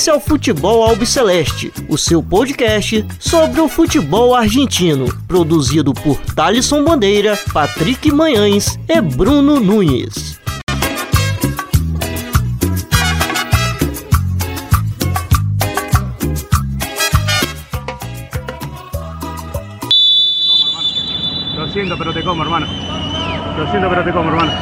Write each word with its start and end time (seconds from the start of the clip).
Esse 0.00 0.08
é 0.08 0.14
o 0.14 0.18
Futebol 0.18 0.82
Albiceleste, 0.82 1.70
o 1.86 1.98
seu 1.98 2.22
podcast 2.22 3.04
sobre 3.18 3.60
o 3.60 3.68
futebol 3.68 4.34
argentino, 4.34 5.04
produzido 5.28 5.92
por 5.92 6.16
Thalisson 6.34 6.82
Bandeira, 6.82 7.38
Patrick 7.52 8.10
Manhães 8.10 8.78
e 8.88 8.98
Bruno 9.02 9.60
Nunes. 9.60 10.40
Lo 21.54 21.68
siento, 21.68 21.98
pero 21.98 22.14
te 22.14 22.22
como, 22.22 22.42
hermano. 22.42 22.66
Lo 23.58 23.70
siento, 23.70 23.86
pero 23.90 24.02
te 24.02 24.12
como, 24.12 24.30
hermano. 24.30 24.52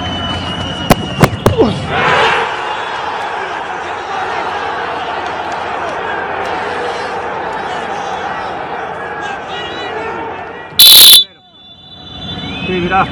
Sí, 12.88 12.94
mirá. 12.94 13.04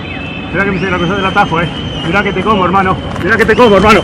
Mirá 0.53 0.65
que 0.65 0.71
me 0.71 0.77
hice 0.79 0.91
la 0.91 0.99
cosa 0.99 1.17
del 1.17 1.27
atajo, 1.27 1.61
eh. 1.61 1.69
Mirá 2.07 2.23
que 2.23 2.33
te 2.33 2.43
como, 2.43 2.65
hermano. 2.65 2.97
Mirá 3.23 3.37
que 3.37 3.45
te 3.45 3.55
como, 3.55 3.77
hermano. 3.77 4.01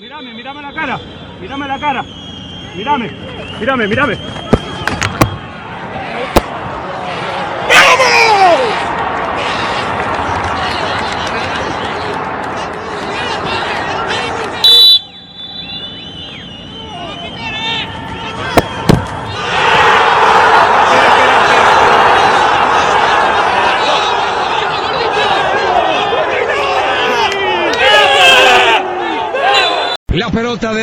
Mirame, 0.00 0.34
mirame 0.34 0.62
la 0.62 0.72
cara. 0.72 1.00
Mirame 1.40 1.66
la 1.66 1.78
cara. 1.80 2.04
Mirame. 2.76 3.10
Mirame, 3.58 3.88
mirame. 3.88 4.47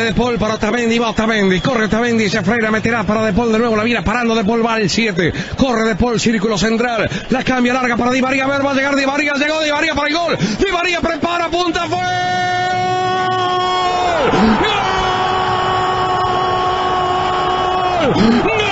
De 0.06 0.14
Paul 0.14 0.38
para 0.38 0.54
Otamendi, 0.54 1.00
va 1.00 1.10
Otamendi, 1.10 1.60
corre 1.60 1.86
Otamendi, 1.86 2.30
se 2.30 2.40
frena, 2.42 2.70
meterá 2.70 3.02
para 3.02 3.24
De 3.24 3.32
Paul 3.32 3.50
de 3.50 3.58
nuevo, 3.58 3.74
la 3.74 3.82
viene 3.82 4.02
parando 4.02 4.36
De 4.36 4.44
Paul, 4.44 4.64
va 4.64 4.78
el 4.78 4.88
7, 4.88 5.32
corre 5.56 5.82
De 5.82 5.96
Paul, 5.96 6.20
círculo 6.20 6.56
central, 6.56 7.10
la 7.30 7.42
cambia 7.42 7.72
larga 7.72 7.96
para 7.96 8.12
Di 8.12 8.22
María, 8.22 8.44
a 8.44 8.46
ver, 8.46 8.64
va 8.64 8.70
a 8.70 8.74
llegar 8.74 8.94
Di 8.94 9.04
María, 9.04 9.32
llegó 9.34 9.60
Di 9.62 9.72
María 9.72 9.94
para 9.94 10.08
el 10.08 10.14
gol, 10.14 10.38
Di 10.38 10.72
María 10.72 11.00
prepara, 11.00 11.48
punta, 11.48 11.86
fue 11.88 11.98
¡Gol! 17.72 18.22
¡Gol! 18.44 18.62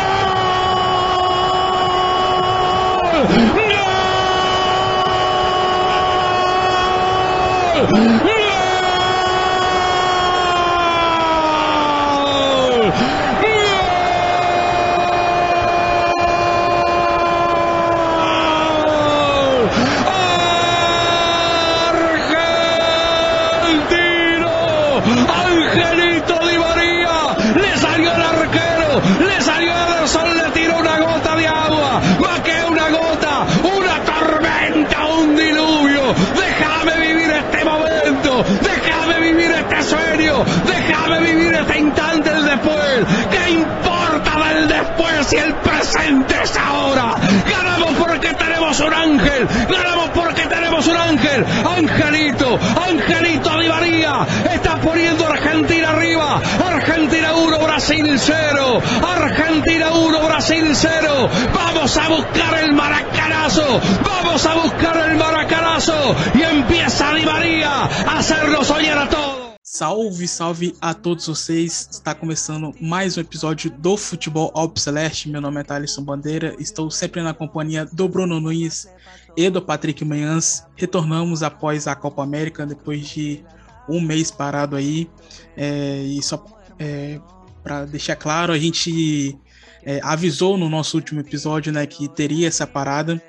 ¡Gol! 8.22 8.34
¡Angelito 25.04 26.38
Di 26.48 26.58
María! 26.58 27.36
¡Le 27.54 27.76
salió 27.76 28.12
el 28.14 28.22
arquero! 28.22 28.83
¡Le 29.00 29.40
salió 29.40 29.72
Ederson! 29.72 30.36
¡Le 30.36 30.50
tiró 30.52 30.78
una 30.78 30.98
gota 30.98 31.34
de 31.36 31.46
agua! 31.48 32.00
¡Más 32.20 32.40
que 32.40 32.64
una 32.70 32.88
gota! 32.90 33.46
¡Una 33.76 34.00
tormenta! 34.04 35.04
¡Un 35.06 35.36
diluvio! 35.36 36.14
¡Déjame 36.36 37.06
vivir 37.08 37.30
este 37.30 37.64
momento! 37.64 38.44
¡Déjame 38.62 39.20
vivir 39.20 39.50
este 39.50 39.82
sueño! 39.82 40.44
¡Déjame 40.66 41.20
vivir 41.20 41.54
este 41.54 41.78
instante 41.78 42.30
del 42.30 42.44
después! 42.44 43.04
¿Qué 43.30 43.50
importa 43.50 43.93
del 44.22 44.68
después 44.68 45.26
si 45.26 45.36
el 45.36 45.54
presente 45.54 46.34
es 46.42 46.56
ahora? 46.56 47.14
¡Ganamos 47.50 47.94
porque 47.98 48.32
tenemos 48.34 48.78
un 48.80 48.94
ángel! 48.94 49.48
¡Ganamos 49.68 50.10
porque 50.10 50.42
tenemos 50.42 50.86
un 50.86 50.96
ángel! 50.96 51.44
¡Angelito! 51.76 52.58
¡Angelito 52.88 53.58
Di 53.58 53.68
María! 53.68 54.26
¡Está 54.52 54.76
poniendo 54.76 55.26
Argentina 55.26 55.90
arriba! 55.90 56.40
¡Argentina 56.64 57.34
1, 57.34 57.58
Brasil 57.58 58.18
0! 58.18 58.82
¡Argentina 59.02 59.92
1, 59.92 60.20
Brasil 60.20 60.70
0! 60.72 61.28
¡Vamos 61.52 61.96
a 61.96 62.08
buscar 62.08 62.58
el 62.62 62.72
maracanazo! 62.72 63.80
¡Vamos 64.04 64.46
a 64.46 64.54
buscar 64.54 64.96
el 65.08 65.16
maracanazo! 65.16 66.14
Y 66.34 66.42
empieza 66.42 67.12
Di 67.14 67.24
María 67.24 67.88
a 68.06 68.18
hacernos 68.18 68.66
soñar 68.66 68.98
a 68.98 69.08
todos! 69.08 69.33
Salve, 69.74 70.28
salve 70.28 70.76
a 70.80 70.94
todos 70.94 71.26
vocês! 71.26 71.88
Está 71.90 72.14
começando 72.14 72.72
mais 72.80 73.18
um 73.18 73.20
episódio 73.20 73.72
do 73.72 73.96
Futebol 73.96 74.52
Alpe 74.54 74.78
Celeste. 74.78 75.28
Meu 75.28 75.40
nome 75.40 75.60
é 75.60 75.64
Thalisson 75.64 76.04
Bandeira, 76.04 76.54
estou 76.60 76.88
sempre 76.92 77.20
na 77.22 77.34
companhia 77.34 77.84
do 77.84 78.08
Bruno 78.08 78.38
Nunes 78.38 78.86
e 79.36 79.50
do 79.50 79.60
Patrick 79.60 80.04
Manhãs. 80.04 80.64
Retornamos 80.76 81.42
após 81.42 81.88
a 81.88 81.96
Copa 81.96 82.22
América, 82.22 82.64
depois 82.64 83.08
de 83.08 83.44
um 83.88 84.00
mês 84.00 84.30
parado 84.30 84.76
aí. 84.76 85.10
É, 85.56 86.04
e 86.04 86.22
só 86.22 86.46
é, 86.78 87.20
para 87.60 87.84
deixar 87.84 88.14
claro, 88.14 88.52
a 88.52 88.58
gente 88.58 89.36
é, 89.82 89.98
avisou 90.04 90.56
no 90.56 90.70
nosso 90.70 90.96
último 90.96 91.18
episódio 91.18 91.72
né, 91.72 91.84
que 91.84 92.06
teria 92.06 92.46
essa 92.46 92.64
parada. 92.64 93.20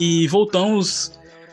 E 0.00 0.26
voltamos 0.26 1.12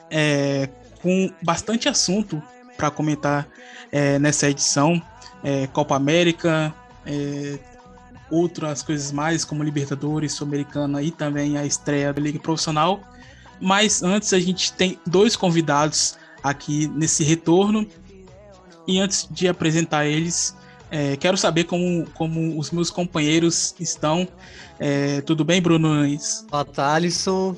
é, 0.10 0.68
com 1.04 1.32
bastante 1.44 1.88
assunto 1.88 2.42
para 2.82 2.90
comentar 2.90 3.48
é, 3.92 4.18
nessa 4.18 4.50
edição. 4.50 5.00
É, 5.44 5.68
Copa 5.68 5.96
América, 5.96 6.74
é, 7.06 7.60
outras 8.32 8.82
coisas 8.82 9.12
mais, 9.12 9.46
como 9.46 9.64
Libertadores, 9.64 10.34
Sul-Americana 10.34 11.04
e 11.04 11.12
também 11.12 11.58
a 11.58 11.66
estreia 11.66 12.12
da 12.12 12.20
Liga 12.20 12.40
Profissional. 12.40 13.00
Mas 13.60 14.02
antes 14.02 14.34
a 14.34 14.40
gente 14.40 14.74
tem 14.74 15.00
dois 15.06 15.36
convidados 15.36 16.18
aqui 16.42 16.88
nesse 16.88 17.24
retorno. 17.24 17.86
E 18.88 19.00
antes 19.00 19.28
de 19.30 19.48
apresentar 19.48 20.08
eles, 20.08 20.56
é, 20.90 21.16
quero 21.16 21.38
saber 21.38 21.66
como, 21.66 22.08
como 22.16 22.58
os 22.58 22.72
meus 22.72 22.90
companheiros 22.90 23.76
estão. 23.80 24.28
É, 24.80 25.22
tudo 25.22 25.46
bem, 25.46 25.62
Bruno 25.62 25.94
Nunes? 25.94 26.48
Fala, 26.50 26.66
Thalisson. 26.66 27.56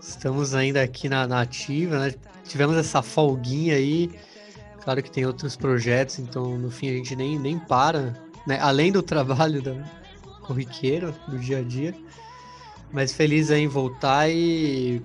Estamos 0.00 0.54
ainda 0.54 0.82
aqui 0.82 1.10
na, 1.10 1.26
na 1.26 1.42
ativa, 1.42 1.98
né? 1.98 2.14
Tivemos 2.48 2.76
essa 2.76 3.02
folguinha 3.02 3.74
aí. 3.74 4.10
Claro 4.86 5.02
que 5.02 5.10
tem 5.10 5.26
outros 5.26 5.56
projetos, 5.56 6.20
então 6.20 6.56
no 6.56 6.70
fim 6.70 6.88
a 6.88 6.92
gente 6.92 7.16
nem, 7.16 7.36
nem 7.36 7.58
para, 7.58 8.14
né? 8.46 8.56
Além 8.60 8.92
do 8.92 9.02
trabalho 9.02 9.60
da, 9.60 9.74
corriqueiro, 10.42 11.12
do 11.26 11.36
dia 11.40 11.58
a 11.58 11.62
dia. 11.62 11.92
Mas 12.92 13.12
feliz 13.12 13.50
aí 13.50 13.62
em 13.62 13.66
voltar 13.66 14.30
e 14.30 15.02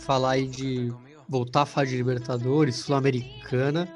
falar 0.00 0.32
aí 0.32 0.46
de 0.46 0.92
voltar 1.26 1.62
a 1.62 1.66
falar 1.66 1.86
de 1.86 1.96
Libertadores, 1.96 2.76
Sul-Americana 2.76 3.88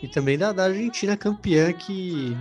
e 0.00 0.06
também 0.06 0.38
da, 0.38 0.52
da 0.52 0.66
Argentina 0.66 1.16
campeã 1.16 1.72
que 1.72 2.36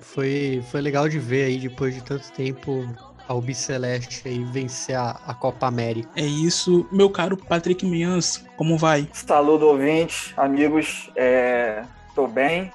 foi, 0.00 0.64
foi 0.70 0.80
legal 0.80 1.06
de 1.06 1.18
ver 1.18 1.44
aí 1.44 1.58
depois 1.58 1.94
de 1.94 2.02
tanto 2.02 2.32
tempo 2.32 2.88
a 3.30 3.32
Albiceleste 3.32 4.26
aí 4.26 4.42
vencer 4.42 4.96
a, 4.96 5.20
a, 5.24 5.32
Copa 5.32 5.68
América. 5.68 6.10
É 6.16 6.24
isso, 6.24 6.88
meu 6.90 7.08
caro 7.08 7.36
Patrick 7.36 7.86
Mians, 7.86 8.44
como 8.56 8.76
vai? 8.76 9.08
Saludo 9.12 9.68
ouvintes, 9.68 10.34
amigos, 10.36 11.08
é, 11.14 11.84
tô 12.12 12.26
bem, 12.26 12.72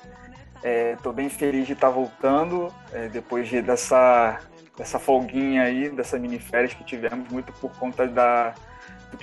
é, 0.63 0.95
tô 1.03 1.11
bem 1.11 1.27
feliz 1.27 1.67
de 1.67 1.73
estar 1.73 1.89
voltando 1.89 2.73
é, 2.93 3.09
depois 3.09 3.49
de, 3.49 3.61
dessa, 3.61 4.39
dessa 4.77 4.97
folguinha 4.97 5.63
aí, 5.63 5.89
dessa 5.89 6.17
mini 6.17 6.39
férias 6.39 6.73
que 6.73 6.85
tivemos, 6.85 7.29
muito 7.29 7.51
por 7.53 7.71
conta 7.71 8.07
da 8.07 8.53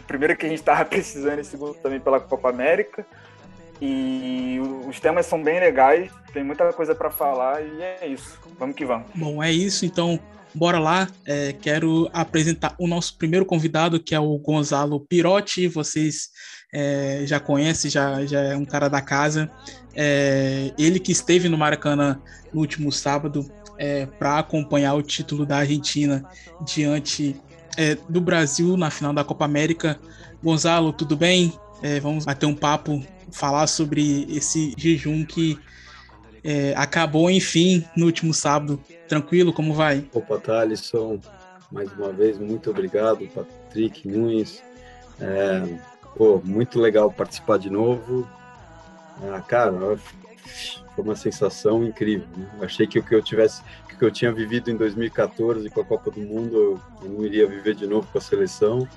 primeiro 0.06 0.36
que 0.36 0.46
a 0.46 0.48
gente 0.48 0.58
estava 0.58 0.84
precisando 0.86 1.38
e 1.40 1.44
segundo 1.44 1.74
também 1.74 2.00
pela 2.00 2.20
Copa 2.20 2.50
América. 2.50 3.06
E 3.80 4.60
os 4.86 5.00
temas 5.00 5.26
são 5.26 5.42
bem 5.42 5.58
legais, 5.58 6.10
tem 6.32 6.44
muita 6.44 6.72
coisa 6.72 6.94
para 6.94 7.10
falar 7.10 7.60
e 7.62 7.82
é 7.82 8.06
isso. 8.06 8.38
Vamos 8.56 8.76
que 8.76 8.84
vamos. 8.84 9.08
Bom, 9.12 9.42
é 9.42 9.50
isso. 9.50 9.84
Então, 9.84 10.20
bora 10.54 10.78
lá. 10.78 11.08
É, 11.24 11.52
quero 11.52 12.08
apresentar 12.12 12.74
o 12.78 12.86
nosso 12.86 13.16
primeiro 13.16 13.44
convidado, 13.44 14.00
que 14.00 14.14
é 14.14 14.20
o 14.20 14.38
Gonzalo 14.38 15.00
Pirotti. 15.00 15.68
Vocês 15.68 16.30
é, 16.72 17.22
já 17.26 17.38
conhecem, 17.40 17.90
já, 17.90 18.24
já 18.24 18.40
é 18.40 18.56
um 18.56 18.64
cara 18.64 18.88
da 18.88 19.00
casa. 19.00 19.50
É, 19.94 20.72
ele 20.78 20.98
que 20.98 21.12
esteve 21.12 21.48
no 21.48 21.58
Maracanã 21.58 22.20
no 22.52 22.60
último 22.60 22.90
sábado, 22.90 23.50
é, 23.78 24.06
para 24.06 24.38
acompanhar 24.38 24.94
o 24.94 25.02
título 25.02 25.44
da 25.44 25.58
Argentina 25.58 26.22
diante 26.64 27.34
é, 27.76 27.96
do 28.08 28.20
Brasil 28.20 28.76
na 28.76 28.90
final 28.90 29.12
da 29.12 29.24
Copa 29.24 29.44
América. 29.44 29.98
Gonzalo, 30.42 30.92
tudo 30.92 31.16
bem? 31.16 31.52
É, 31.82 31.98
vamos 31.98 32.24
bater 32.24 32.46
um 32.46 32.54
papo, 32.54 33.02
falar 33.30 33.66
sobre 33.66 34.26
esse 34.28 34.74
jejum 34.76 35.24
que 35.24 35.58
é, 36.44 36.74
acabou, 36.76 37.30
enfim, 37.30 37.84
no 37.96 38.06
último 38.06 38.34
sábado. 38.34 38.80
Tranquilo? 39.08 39.52
Como 39.52 39.74
vai? 39.74 40.04
Opa, 40.12 40.38
Thalisson, 40.38 41.20
mais 41.70 41.92
uma 41.92 42.12
vez, 42.12 42.38
muito 42.38 42.70
obrigado, 42.70 43.26
Patrick 43.28 44.06
Nunes. 44.06 44.62
É, 45.20 45.62
pô, 46.16 46.40
muito 46.44 46.80
legal 46.80 47.10
participar 47.10 47.58
de 47.58 47.70
novo. 47.70 48.28
Ah, 49.22 49.40
cara, 49.40 49.72
foi 50.94 51.04
uma 51.04 51.16
sensação 51.16 51.84
incrível. 51.84 52.26
Né? 52.36 52.48
Achei 52.62 52.86
que 52.86 52.98
o 52.98 53.02
que 53.02 53.14
eu 53.14 53.22
tivesse, 53.22 53.62
que 53.88 53.96
que 53.96 54.04
eu 54.04 54.10
tinha 54.10 54.32
vivido 54.32 54.70
em 54.70 54.76
2014 54.76 55.70
com 55.70 55.80
a 55.80 55.84
Copa 55.84 56.10
do 56.10 56.20
Mundo, 56.20 56.80
eu 57.02 57.08
não 57.08 57.24
iria 57.24 57.46
viver 57.46 57.74
de 57.74 57.86
novo 57.86 58.08
com 58.10 58.18
a 58.18 58.20
seleção. 58.20 58.88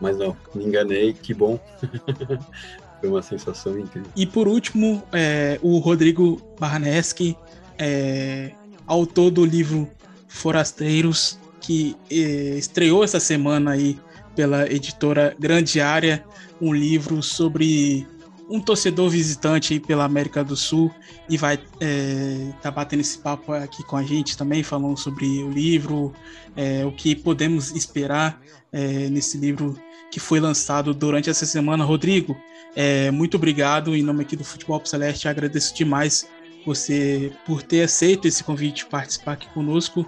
Mas 0.00 0.18
não, 0.18 0.36
me 0.54 0.64
enganei, 0.64 1.14
que 1.14 1.32
bom. 1.32 1.58
foi 3.00 3.08
uma 3.08 3.22
sensação 3.22 3.78
incrível. 3.78 4.10
E 4.16 4.26
por 4.26 4.48
último, 4.48 5.02
é, 5.12 5.58
o 5.62 5.78
Rodrigo 5.78 6.40
Barneski, 6.58 7.36
é, 7.78 8.52
autor 8.86 9.30
do 9.30 9.44
livro 9.44 9.88
Forasteiros, 10.28 11.38
que 11.60 11.96
é, 12.10 12.14
estreou 12.58 13.02
essa 13.02 13.20
semana 13.20 13.72
aí 13.72 13.98
pela 14.34 14.70
editora 14.70 15.34
Grande 15.38 15.80
Área, 15.80 16.24
um 16.60 16.72
livro 16.72 17.22
sobre 17.22 18.06
um 18.48 18.60
torcedor 18.60 19.10
visitante 19.10 19.72
aí 19.72 19.80
pela 19.80 20.04
América 20.04 20.44
do 20.44 20.56
Sul 20.56 20.92
e 21.28 21.36
vai 21.36 21.54
estar 21.54 21.66
é, 21.80 22.52
tá 22.62 22.70
batendo 22.70 23.00
esse 23.00 23.18
papo 23.18 23.52
aqui 23.52 23.82
com 23.84 23.96
a 23.96 24.02
gente 24.02 24.36
também, 24.36 24.62
falando 24.62 24.96
sobre 24.96 25.26
o 25.42 25.50
livro, 25.50 26.12
é, 26.54 26.84
o 26.84 26.92
que 26.92 27.16
podemos 27.16 27.74
esperar 27.74 28.40
é, 28.72 29.08
nesse 29.08 29.36
livro 29.36 29.76
que 30.10 30.20
foi 30.20 30.38
lançado 30.38 30.94
durante 30.94 31.28
essa 31.28 31.44
semana. 31.44 31.84
Rodrigo, 31.84 32.36
é, 32.76 33.10
muito 33.10 33.36
obrigado 33.36 33.96
em 33.96 34.02
nome 34.02 34.22
aqui 34.22 34.36
do 34.36 34.44
Futebol 34.44 34.80
Celeste, 34.84 35.26
agradeço 35.26 35.74
demais 35.74 36.28
você 36.64 37.32
por 37.44 37.62
ter 37.62 37.82
aceito 37.82 38.28
esse 38.28 38.44
convite 38.44 38.86
participar 38.86 39.32
aqui 39.32 39.48
conosco 39.48 40.06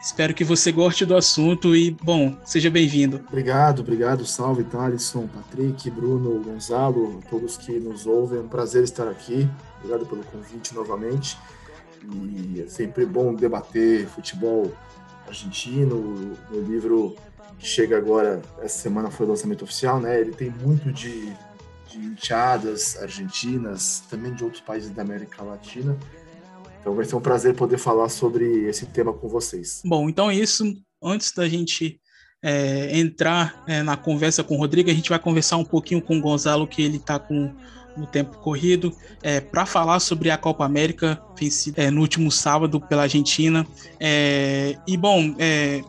Espero 0.00 0.32
que 0.32 0.42
você 0.42 0.72
goste 0.72 1.04
do 1.04 1.14
assunto 1.14 1.76
e, 1.76 1.90
bom, 1.90 2.34
seja 2.42 2.70
bem-vindo. 2.70 3.20
Obrigado, 3.28 3.80
obrigado. 3.80 4.24
Salve, 4.24 4.64
Thalisson, 4.64 5.26
Patrick, 5.26 5.90
Bruno, 5.90 6.42
Gonzalo, 6.42 7.20
todos 7.28 7.58
que 7.58 7.78
nos 7.78 8.06
ouvem. 8.06 8.38
É 8.38 8.42
um 8.42 8.48
prazer 8.48 8.82
estar 8.82 9.06
aqui. 9.06 9.46
Obrigado 9.76 10.06
pelo 10.06 10.24
convite 10.24 10.74
novamente. 10.74 11.36
E 12.02 12.62
é 12.62 12.66
sempre 12.66 13.04
bom 13.04 13.34
debater 13.34 14.06
futebol 14.06 14.72
argentino. 15.28 16.34
O 16.50 16.60
livro 16.60 17.14
que 17.58 17.66
chega 17.66 17.98
agora, 17.98 18.40
essa 18.62 18.78
semana 18.78 19.10
foi 19.10 19.26
o 19.26 19.28
lançamento 19.28 19.64
oficial, 19.64 20.00
né? 20.00 20.18
Ele 20.18 20.32
tem 20.32 20.48
muito 20.48 20.90
de, 20.90 21.30
de 21.90 21.98
enteadas 21.98 22.96
argentinas, 23.00 24.02
também 24.08 24.32
de 24.32 24.44
outros 24.44 24.62
países 24.62 24.90
da 24.90 25.02
América 25.02 25.42
Latina. 25.42 25.96
Então 26.80 26.94
vai 26.94 27.04
ser 27.04 27.16
um 27.16 27.20
prazer 27.20 27.54
poder 27.54 27.78
falar 27.78 28.08
sobre 28.08 28.68
esse 28.68 28.86
tema 28.86 29.12
com 29.12 29.28
vocês. 29.28 29.82
Bom, 29.84 30.08
então 30.08 30.30
é 30.30 30.34
isso. 30.34 30.64
Antes 31.02 31.32
da 31.32 31.48
gente 31.48 32.00
é, 32.42 32.98
entrar 32.98 33.62
é, 33.66 33.82
na 33.82 33.96
conversa 33.96 34.42
com 34.42 34.54
o 34.54 34.58
Rodrigo, 34.58 34.90
a 34.90 34.94
gente 34.94 35.10
vai 35.10 35.18
conversar 35.18 35.56
um 35.56 35.64
pouquinho 35.64 36.00
com 36.00 36.18
o 36.18 36.20
Gonzalo, 36.20 36.66
que 36.66 36.82
ele 36.82 36.96
está 36.96 37.18
com 37.18 37.54
o 37.96 38.06
tempo 38.06 38.38
corrido, 38.38 38.94
é, 39.22 39.40
para 39.40 39.66
falar 39.66 40.00
sobre 40.00 40.30
a 40.30 40.38
Copa 40.38 40.64
América 40.64 41.20
vencida 41.38 41.82
é, 41.82 41.90
no 41.90 42.00
último 42.00 42.30
sábado 42.30 42.80
pela 42.80 43.02
Argentina. 43.02 43.66
É, 43.98 44.76
e 44.86 44.96
bom, 44.96 45.34
é, 45.38 45.82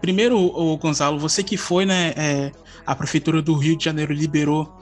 primeiro, 0.00 0.38
o 0.38 0.76
Gonzalo, 0.78 1.18
você 1.18 1.42
que 1.42 1.56
foi, 1.56 1.84
né? 1.84 2.52
É, 2.90 2.92
a 2.92 2.94
prefeitura 2.94 3.40
do 3.40 3.54
Rio 3.54 3.76
de 3.76 3.84
Janeiro 3.84 4.12
liberou 4.12 4.76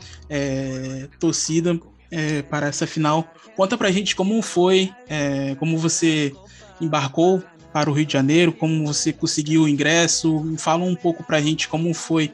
torcida 1.18 1.78
para 2.48 2.68
essa 2.68 2.86
final. 2.86 3.26
Conta 3.56 3.76
pra 3.76 3.90
gente 3.90 4.16
como 4.16 4.40
foi, 4.40 4.90
é, 5.08 5.54
como 5.56 5.76
você 5.76 6.32
embarcou 6.80 7.42
para 7.72 7.90
o 7.90 7.92
Rio 7.92 8.06
de 8.06 8.12
Janeiro, 8.12 8.52
como 8.52 8.86
você 8.86 9.12
conseguiu 9.12 9.62
o 9.62 9.68
ingresso. 9.68 10.54
Fala 10.58 10.84
um 10.84 10.94
pouco 10.94 11.22
pra 11.22 11.40
gente 11.40 11.68
como 11.68 11.92
foi 11.92 12.32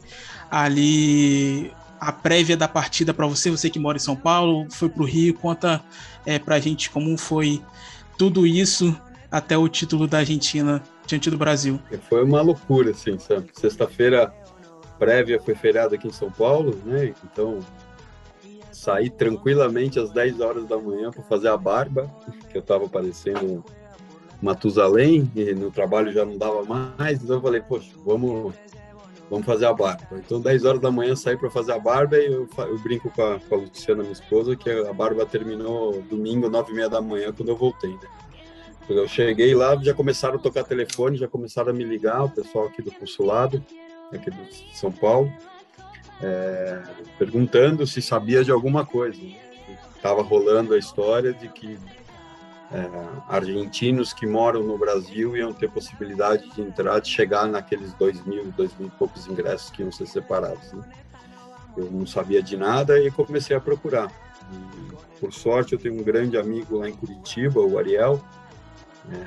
ali 0.51 1.73
a 1.99 2.13
prévia 2.13 2.57
da 2.57 2.69
partida 2.69 3.15
para 3.15 3.27
você, 3.27 3.51
você 3.51 3.71
que 3.71 3.79
mora 3.79 3.97
em 3.97 4.01
São 4.01 4.15
Paulo, 4.15 4.67
foi 4.71 4.89
para 4.89 5.03
o 5.03 5.07
Rio. 5.07 5.35
Conta 5.35 5.83
é, 6.25 6.39
pra 6.39 6.61
gente 6.61 6.91
como 6.91 7.17
foi 7.17 7.61
tudo 8.17 8.47
isso 8.47 8.97
até 9.31 9.59
o 9.59 9.69
título 9.69 10.07
da 10.07 10.19
Argentina 10.19 10.83
diante 11.07 11.31
do 11.31 11.37
Brasil. 11.37 11.81
Foi 12.09 12.23
uma 12.23 12.41
loucura, 12.41 12.93
assim, 12.93 13.19
sabe? 13.19 13.49
Sexta-feira 13.53 14.33
prévia 14.99 15.41
foi 15.41 15.55
feriado 15.55 15.95
aqui 15.95 16.09
em 16.09 16.13
São 16.13 16.31
Paulo, 16.31 16.79
né? 16.85 17.15
Então 17.25 17.61
saí 18.73 19.09
tranquilamente 19.09 19.99
às 19.99 20.11
10 20.11 20.41
horas 20.41 20.67
da 20.67 20.77
manhã 20.77 21.11
para 21.11 21.23
fazer 21.23 21.49
a 21.49 21.57
barba, 21.57 22.11
que 22.51 22.57
eu 22.57 22.61
estava 22.61 22.89
parecendo 22.89 23.65
Matusalém, 24.43 25.31
e 25.35 25.55
no 25.55 25.71
trabalho 25.71 26.13
já 26.13 26.25
não 26.25 26.37
dava 26.37 26.63
mais, 26.65 27.23
então 27.23 27.37
eu 27.37 27.43
falei, 27.43 27.63
poxa, 27.63 27.91
vamos, 28.05 28.53
vamos 29.31 29.47
fazer 29.47 29.65
a 29.65 29.73
barba. 29.73 30.07
Então, 30.13 30.41
10 30.41 30.65
horas 30.67 30.81
da 30.81 30.91
manhã 30.91 31.17
saí 31.17 31.37
para 31.37 31.49
fazer 31.51 31.73
a 31.73 31.79
barba 31.79 32.19
e 32.19 32.27
eu, 32.27 32.49
eu 32.59 32.79
brinco 32.81 33.11
com 33.11 33.23
a, 33.23 33.41
com 33.41 33.55
a, 33.55 33.59
Luciana, 33.59 34.03
minha 34.03 34.13
esposa, 34.13 34.55
que 34.55 34.69
a 34.71 34.93
barba 34.93 35.25
terminou 35.25 36.03
domingo, 36.03 36.51
9 36.51 36.73
e 36.73 36.75
meia 36.75 36.89
da 36.91 37.01
manhã, 37.01 37.33
quando 37.33 37.49
eu 37.49 37.57
voltei. 37.57 37.91
Né? 37.91 38.09
Eu 38.89 39.09
cheguei 39.09 39.55
lá, 39.55 39.77
já 39.77 39.95
começaram 39.95 40.37
a 40.37 40.39
tocar 40.39 40.65
telefone, 40.65 41.17
já 41.17 41.27
começaram 41.27 41.71
a 41.71 41.73
me 41.73 41.85
ligar, 41.85 42.25
o 42.25 42.29
pessoal 42.29 42.67
aqui 42.67 42.83
do 42.83 42.93
consulado, 42.93 43.65
aqui 44.13 44.31
de 44.31 44.77
São 44.77 44.91
Paulo, 44.93 45.33
é, 46.23 46.83
perguntando 47.19 47.87
se 47.87 48.01
sabia 48.01 48.45
de 48.45 48.51
alguma 48.51 48.85
coisa. 48.85 49.21
Estava 49.97 50.23
rolando 50.23 50.75
a 50.75 50.79
história 50.79 51.33
de 51.33 51.49
que 51.49 51.79
é, 52.73 52.89
argentinos 53.29 54.13
que 54.13 54.27
moram 54.27 54.63
no 54.63 54.77
Brasil 54.77 55.37
iam 55.37 55.53
ter 55.53 55.71
possibilidade 55.71 56.49
de 56.55 56.61
entrar, 56.61 57.01
de 57.01 57.09
chegar 57.09 57.47
naqueles 57.47 57.93
dois 57.95 58.25
mil, 58.25 58.45
dois 58.53 58.77
mil 58.79 58.89
e 58.89 58.91
poucos 58.93 59.27
ingressos 59.27 59.71
que 59.71 59.83
iam 59.83 59.93
ser 59.93 60.07
separados. 60.07 60.73
Né? 60.73 60.85
Eu 61.77 61.91
não 61.91 62.07
sabia 62.07 62.43
de 62.43 62.57
nada 62.57 62.99
e 62.99 63.11
comecei 63.11 63.57
a 63.57 63.61
procurar. 63.61 64.11
E, 64.53 65.21
por 65.21 65.33
sorte, 65.33 65.73
eu 65.73 65.79
tenho 65.79 66.01
um 66.01 66.03
grande 66.03 66.37
amigo 66.37 66.79
lá 66.79 66.89
em 66.89 66.93
Curitiba, 66.93 67.61
o 67.61 67.79
Ariel, 67.79 68.23
é, 69.11 69.27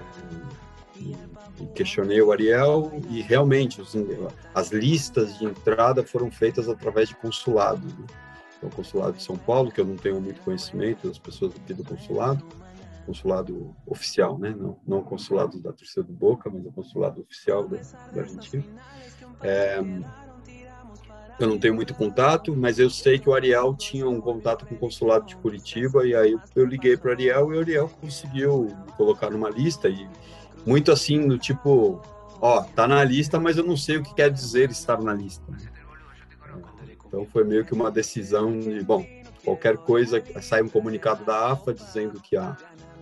questionei 1.75 2.21
o 2.21 2.31
Ariel 2.31 2.91
e 3.09 3.21
realmente 3.21 3.81
os, 3.81 3.95
as 4.53 4.71
listas 4.71 5.37
de 5.37 5.45
entrada 5.45 6.03
foram 6.03 6.31
feitas 6.31 6.67
através 6.69 7.09
de 7.09 7.15
consulado. 7.15 7.85
Né? 7.85 8.05
Então, 8.57 8.69
o 8.69 8.71
consulado 8.71 9.13
de 9.13 9.23
São 9.23 9.37
Paulo, 9.37 9.71
que 9.71 9.79
eu 9.79 9.85
não 9.85 9.95
tenho 9.95 10.19
muito 10.19 10.41
conhecimento 10.41 11.07
das 11.07 11.19
pessoas 11.19 11.53
aqui 11.55 11.73
do 11.73 11.83
consulado, 11.83 12.43
consulado 13.05 13.73
oficial, 13.85 14.37
né? 14.37 14.53
Não, 14.57 14.77
não 14.85 15.01
consulado 15.01 15.59
da 15.59 15.71
torcida 15.71 16.03
do 16.03 16.11
Boca, 16.11 16.49
mas 16.49 16.65
o 16.65 16.71
consulado 16.71 17.21
oficial 17.21 17.67
da, 17.67 17.77
da 18.11 18.21
Argentina. 18.21 18.63
É, 19.41 19.79
eu 21.39 21.47
não 21.47 21.59
tenho 21.59 21.75
muito 21.75 21.93
contato, 21.93 22.55
mas 22.55 22.79
eu 22.79 22.89
sei 22.89 23.19
que 23.19 23.29
o 23.29 23.33
Ariel 23.33 23.75
tinha 23.75 24.09
um 24.09 24.19
contato 24.19 24.65
com 24.65 24.73
o 24.73 24.77
consulado 24.77 25.27
de 25.27 25.35
Curitiba 25.37 26.05
e 26.05 26.15
aí 26.15 26.35
eu 26.55 26.65
liguei 26.65 26.97
para 26.97 27.09
o 27.09 27.11
Ariel 27.11 27.53
e 27.53 27.57
o 27.57 27.59
Ariel 27.59 27.91
conseguiu 28.01 28.63
me 28.63 28.91
colocar 28.93 29.29
numa 29.29 29.49
lista 29.49 29.87
e 29.87 30.09
muito 30.67 30.91
assim, 30.91 31.17
no 31.17 31.37
tipo, 31.37 32.01
ó, 32.41 32.61
tá 32.61 32.85
na 32.85 33.01
lista, 33.01 33.39
mas 33.39 33.57
eu 33.57 33.63
não 33.63 33.77
sei 33.77 33.95
o 33.95 34.03
que 34.03 34.13
quer 34.13 34.29
dizer 34.29 34.69
estar 34.69 35.01
na 35.01 35.13
lista. 35.13 35.45
Então 37.07 37.25
foi 37.31 37.45
meio 37.45 37.63
que 37.63 37.73
uma 37.73 37.89
decisão 37.89 38.59
de, 38.59 38.83
bom, 38.83 39.07
qualquer 39.45 39.77
coisa, 39.77 40.21
sai 40.41 40.61
um 40.61 40.67
comunicado 40.67 41.23
da 41.23 41.53
AFA 41.53 41.73
dizendo 41.73 42.19
que 42.19 42.35
a, 42.35 42.57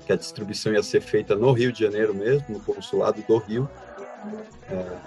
que 0.05 0.13
a 0.13 0.15
distribuição 0.15 0.73
ia 0.73 0.83
ser 0.83 1.01
feita 1.01 1.35
no 1.35 1.51
Rio 1.51 1.73
de 1.73 1.79
Janeiro 1.79 2.13
mesmo, 2.13 2.45
no 2.49 2.59
consulado 2.59 3.23
do 3.27 3.37
Rio. 3.39 3.67
É, 4.69 4.97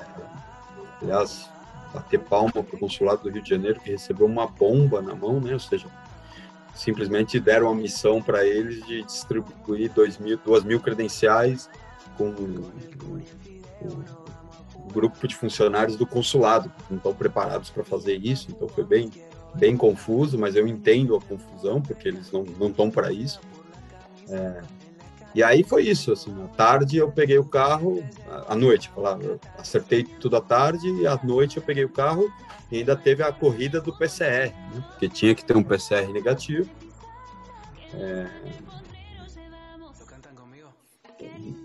aliás, 1.01 1.49
bater 1.95 2.19
palma 2.19 2.51
para 2.51 2.75
o 2.75 2.79
consulado 2.79 3.23
do 3.23 3.31
Rio 3.31 3.41
de 3.41 3.51
Janeiro, 3.51 3.79
que 3.79 3.93
recebeu 3.93 4.27
uma 4.27 4.49
bomba 4.49 5.01
na 5.01 5.15
mão, 5.15 5.41
né? 5.41 5.53
Ou 5.53 5.61
seja, 5.61 5.87
simplesmente 6.75 7.39
deram 7.39 7.69
a 7.71 7.75
missão 7.75 8.21
para 8.21 8.45
eles 8.45 8.85
de 8.85 9.05
distribuir 9.05 9.93
dois 9.93 10.19
mil, 10.19 10.37
duas 10.45 10.65
mil 10.65 10.81
credenciais 10.81 11.71
com 12.19 12.31
o, 12.31 12.73
grupo 14.93 15.29
de 15.29 15.37
funcionários 15.37 15.97
do 15.97 16.07
consulado, 16.07 16.69
que 16.71 16.85
não 16.91 16.97
estão 16.97 17.15
preparados 17.15 17.71
para 17.71 17.85
fazer 17.85 18.17
isso, 18.17 18.51
então 18.51 18.69
foi 18.69 18.85
bem, 18.85 19.11
bem 19.55 19.77
confuso, 19.77 20.39
mas 20.39 20.57
eu 20.57 20.67
entendo 20.67 21.15
a 21.15 21.21
confusão, 21.21 21.81
porque 21.81 22.09
eles 22.09 22.33
não 22.33 22.45
estão 22.69 22.91
para 22.91 23.13
isso. 23.13 23.41
É, 24.29 24.63
e 25.35 25.43
aí 25.43 25.63
foi 25.63 25.85
isso, 25.85 26.11
assim, 26.13 26.35
à 26.43 26.49
tarde 26.49 26.97
eu 26.97 27.13
peguei 27.13 27.39
o 27.39 27.45
carro, 27.45 28.03
à 28.49 28.57
noite, 28.57 28.89
falar, 28.89 29.19
acertei 29.59 30.03
tudo 30.03 30.37
à 30.37 30.41
tarde, 30.41 30.89
e 30.89 31.07
à 31.07 31.19
noite 31.23 31.59
eu 31.59 31.63
peguei 31.63 31.85
o 31.85 31.89
carro 31.89 32.29
e 32.73 32.79
ainda 32.79 32.97
teve 32.97 33.23
a 33.23 33.31
corrida 33.31 33.81
do 33.81 33.97
PCR, 33.97 34.53
né? 34.75 34.85
porque 34.89 35.09
tinha 35.09 35.35
que 35.35 35.45
ter 35.45 35.57
um 35.57 35.63
PCR 35.63 36.11
negativo. 36.13 36.69
É, 37.95 38.27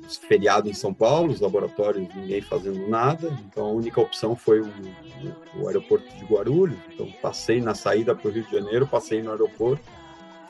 feriado 0.10 0.70
em 0.70 0.74
São 0.74 0.94
Paulo, 0.94 1.32
os 1.32 1.40
laboratórios, 1.40 2.08
ninguém 2.16 2.42
fazendo 2.42 2.88
nada, 2.88 3.32
então 3.46 3.66
a 3.66 3.72
única 3.72 4.02
opção 4.02 4.36
foi 4.36 4.62
o, 4.62 4.66
o, 4.66 5.64
o 5.64 5.68
aeroporto 5.68 6.08
de 6.16 6.26
Guarulhos. 6.26 6.78
Então 6.94 7.12
passei 7.22 7.62
na 7.62 7.74
saída 7.74 8.16
para 8.16 8.28
o 8.28 8.32
Rio 8.32 8.44
de 8.44 8.52
Janeiro, 8.52 8.88
passei 8.88 9.22
no 9.22 9.32
aeroporto 9.32 9.84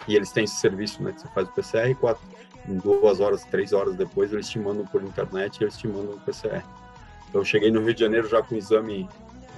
e 0.07 0.15
eles 0.15 0.31
têm 0.31 0.43
esse 0.43 0.55
serviço, 0.55 1.01
né, 1.01 1.12
que 1.12 1.22
você 1.22 1.27
faz 1.29 1.48
o 1.48 1.51
PCR, 1.51 1.95
quatro, 1.95 2.24
em 2.67 2.77
duas 2.77 3.19
horas, 3.19 3.43
três 3.45 3.74
horas 3.74 3.95
depois 3.95 4.33
eles 4.33 4.50
te 4.50 4.60
mandam 4.60 4.86
por 4.86 5.03
internet, 5.03 5.62
eles 5.63 5.77
te 5.77 5.88
mandam 5.88 6.15
o 6.15 6.19
PCR. 6.19 6.63
Então 7.29 7.41
eu 7.41 7.45
cheguei 7.45 7.72
no 7.72 7.81
Rio 7.81 7.93
de 7.93 8.01
Janeiro 8.01 8.27
já 8.27 8.41
com 8.41 8.55
o 8.55 8.57
exame 8.57 9.07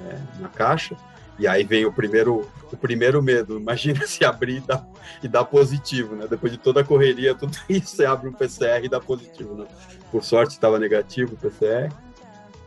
é, 0.08 0.42
na 0.42 0.50
caixa 0.50 0.96
e 1.38 1.48
aí 1.48 1.64
vem 1.64 1.86
o 1.86 1.92
primeiro, 1.92 2.50
o 2.72 2.78
primeiro 2.78 3.22
medo. 3.22 3.60
Imagina 3.60 4.06
se 4.08 4.24
abrir 4.24 4.58
e 4.58 4.62
dar, 4.62 4.88
e 5.24 5.28
dar 5.28 5.46
positivo, 5.46 6.16
né? 6.16 6.28
Depois 6.28 6.52
de 6.52 6.58
toda 6.58 6.82
a 6.82 6.84
correria, 6.84 7.36
tudo 7.36 7.58
isso, 7.70 7.96
você 7.96 8.06
abre 8.06 8.30
um 8.30 8.34
PCR 8.34 8.84
e 8.84 8.90
dá 8.90 9.00
positivo, 9.00 9.56
né? 9.56 9.68
Por 10.12 10.24
sorte 10.24 10.52
estava 10.52 10.80
negativo 10.80 11.34
o 11.34 11.38
PCR. 11.38 11.94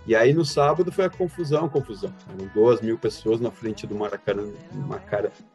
E 0.07 0.15
aí 0.15 0.33
no 0.33 0.45
sábado 0.45 0.91
foi 0.91 1.05
a 1.05 1.11
confusão, 1.11 1.69
confusão. 1.69 2.13
Eram 2.29 2.51
duas 2.55 2.81
mil 2.81 2.99
pessoas 2.99 3.41
na 3.41 3.51
frente 3.51 3.87
do 3.87 3.95
Maracanã, 3.95 4.51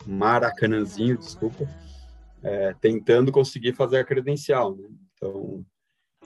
Maracanãzinho, 0.05 1.17
desculpa, 1.17 1.67
é, 2.43 2.75
tentando 2.79 3.31
conseguir 3.31 3.73
fazer 3.73 3.97
a 3.97 4.03
credencial. 4.03 4.75
Né? 4.75 4.89
Então 5.15 5.65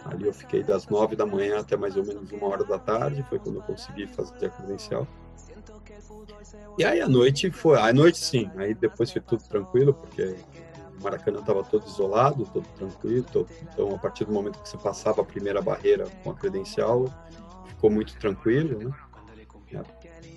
ali 0.04 0.26
eu 0.26 0.34
fiquei 0.34 0.62
das 0.62 0.88
nove 0.88 1.16
da 1.16 1.26
manhã 1.26 1.60
até 1.60 1.76
mais 1.76 1.96
ou 1.96 2.06
menos 2.06 2.32
uma 2.32 2.48
hora 2.48 2.64
da 2.64 2.78
tarde, 2.78 3.26
foi 3.30 3.40
quando 3.40 3.58
eu 3.58 3.64
consegui 3.64 4.08
fazer 4.08 4.46
a 4.46 4.50
credencial. 4.50 5.08
E 6.78 6.86
aí 6.86 7.02
a 7.02 7.10
noite 7.10 7.50
foi, 7.50 7.80
a 7.80 7.92
noite 7.92 8.20
sim, 8.20 8.52
aí 8.56 8.74
depois 8.74 9.12
foi 9.12 9.22
tudo 9.22 9.42
tranquilo, 9.44 9.96
porque 9.96 10.36
o 11.00 11.04
Maracanã 11.04 11.40
estava 11.40 11.64
todo 11.64 11.88
isolado, 11.88 12.48
todo 12.54 12.68
tranquilo, 12.78 13.26
todo, 13.32 13.48
então 13.64 13.96
a 13.96 13.98
partir 13.98 14.26
do 14.26 14.32
momento 14.32 14.62
que 14.62 14.70
você 14.70 14.78
passava 14.78 15.22
a 15.22 15.26
primeira 15.26 15.60
barreira 15.60 16.06
com 16.24 16.30
a 16.30 16.36
credencial, 16.36 17.06
ficou 17.68 17.90
muito 17.90 18.16
tranquilo, 18.18 18.78
né? 18.78 18.94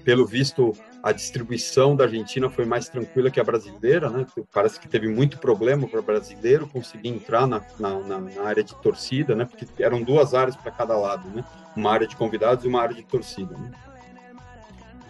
Pelo 0.02 0.26
visto, 0.26 0.74
a 1.02 1.12
distribuição 1.12 1.94
da 1.94 2.04
Argentina 2.04 2.48
foi 2.48 2.64
mais 2.64 2.88
tranquila 2.88 3.30
que 3.30 3.38
a 3.38 3.44
brasileira, 3.44 4.08
né? 4.08 4.26
Parece 4.50 4.80
que 4.80 4.88
teve 4.88 5.08
muito 5.08 5.38
problema 5.38 5.86
para 5.86 6.00
o 6.00 6.02
brasileiro 6.02 6.66
conseguir 6.66 7.10
entrar 7.10 7.46
na, 7.46 7.62
na, 7.78 8.18
na, 8.18 8.42
área 8.42 8.64
de 8.64 8.74
torcida, 8.76 9.34
né? 9.34 9.44
Porque 9.44 9.66
eram 9.82 10.02
duas 10.02 10.32
áreas 10.32 10.56
para 10.56 10.70
cada 10.70 10.96
lado, 10.96 11.28
né? 11.28 11.44
Uma 11.76 11.92
área 11.92 12.06
de 12.06 12.16
convidados 12.16 12.64
e 12.64 12.68
uma 12.68 12.80
área 12.80 12.94
de 12.94 13.04
torcida, 13.04 13.56
né? 13.56 13.70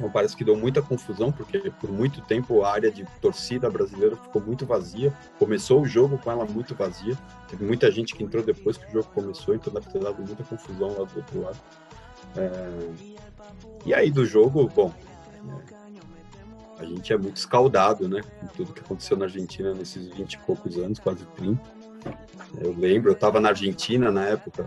Então 0.00 0.10
parece 0.10 0.34
que 0.34 0.42
deu 0.42 0.56
muita 0.56 0.80
confusão, 0.80 1.30
porque 1.30 1.58
por 1.78 1.92
muito 1.92 2.22
tempo 2.22 2.62
a 2.62 2.72
área 2.72 2.90
de 2.90 3.04
torcida 3.20 3.68
brasileira 3.68 4.16
ficou 4.16 4.40
muito 4.40 4.64
vazia. 4.64 5.12
Começou 5.38 5.82
o 5.82 5.84
jogo 5.84 6.16
com 6.16 6.30
ela 6.30 6.46
muito 6.46 6.74
vazia. 6.74 7.14
Teve 7.46 7.66
muita 7.66 7.90
gente 7.90 8.14
que 8.14 8.24
entrou 8.24 8.42
depois 8.42 8.78
que 8.78 8.86
o 8.86 8.90
jogo 8.90 9.10
começou, 9.12 9.54
então 9.54 9.70
deve 9.70 9.90
ter 9.90 9.98
dado 9.98 10.22
muita 10.22 10.42
confusão 10.42 10.88
lá 10.88 11.04
do 11.04 11.16
outro 11.16 11.42
lado. 11.42 11.58
É... 12.34 12.88
E 13.84 13.92
aí 13.92 14.10
do 14.10 14.24
jogo, 14.24 14.70
bom, 14.74 14.90
é... 16.78 16.82
a 16.82 16.84
gente 16.86 17.12
é 17.12 17.18
muito 17.18 17.36
escaldado, 17.36 18.08
né? 18.08 18.22
Com 18.40 18.46
tudo 18.46 18.72
que 18.72 18.80
aconteceu 18.80 19.18
na 19.18 19.26
Argentina 19.26 19.74
nesses 19.74 20.08
20 20.08 20.32
e 20.32 20.38
poucos 20.38 20.78
anos, 20.78 20.98
quase 20.98 21.26
30. 21.36 21.60
Eu 22.58 22.74
lembro, 22.74 23.10
eu 23.10 23.14
estava 23.14 23.38
na 23.38 23.50
Argentina 23.50 24.10
na 24.10 24.24
época, 24.24 24.66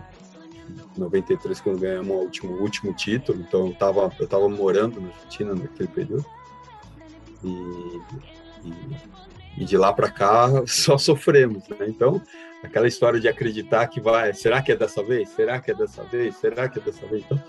93 0.96 1.60
quando 1.60 1.80
ganhamos 1.80 2.10
o 2.10 2.20
último, 2.20 2.52
último 2.60 2.94
título, 2.94 3.40
então 3.40 3.66
eu 3.68 3.74
tava, 3.74 4.12
eu 4.18 4.26
tava 4.26 4.48
morando 4.48 5.00
na 5.00 5.08
Argentina 5.08 5.54
naquele 5.54 5.88
período. 5.88 6.26
E, 7.42 8.00
e, 8.64 8.74
e 9.58 9.64
de 9.64 9.76
lá 9.76 9.92
para 9.92 10.10
cá 10.10 10.48
só 10.66 10.96
sofremos, 10.96 11.68
né? 11.68 11.86
Então, 11.88 12.20
aquela 12.62 12.88
história 12.88 13.20
de 13.20 13.28
acreditar 13.28 13.86
que 13.88 14.00
vai, 14.00 14.32
será 14.32 14.62
que 14.62 14.72
é 14.72 14.76
dessa 14.76 15.02
vez? 15.02 15.28
Será 15.30 15.60
que 15.60 15.70
é 15.70 15.74
dessa 15.74 16.02
vez? 16.04 16.36
Será 16.36 16.68
que 16.68 16.78
é 16.78 16.82
dessa 16.82 17.06
vez? 17.06 17.24
Então, 17.24 17.42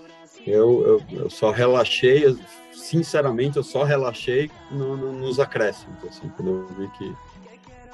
eu, 0.46 0.86
eu, 1.10 1.20
eu 1.22 1.30
só 1.30 1.50
relaxei, 1.50 2.36
sinceramente, 2.72 3.56
eu 3.56 3.64
só 3.64 3.82
relaxei 3.82 4.50
no, 4.70 4.96
no, 4.96 5.12
nos 5.12 5.40
acréscimos, 5.40 5.96
assim, 6.04 6.28
quando 6.36 6.50
eu 6.50 6.66
vi 6.78 6.88
que, 6.96 7.16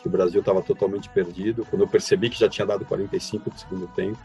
que 0.03 0.07
o 0.07 0.11
Brasil 0.11 0.41
estava 0.41 0.61
totalmente 0.61 1.09
perdido, 1.09 1.67
quando 1.71 1.83
eu 1.83 1.89
percebi 1.89 2.29
que 2.29 2.39
já 2.39 2.49
tinha 2.49 2.67
dado 2.67 2.85
45 2.85 3.49
do 3.49 3.59
segundo 3.59 3.87
tempo, 3.89 4.19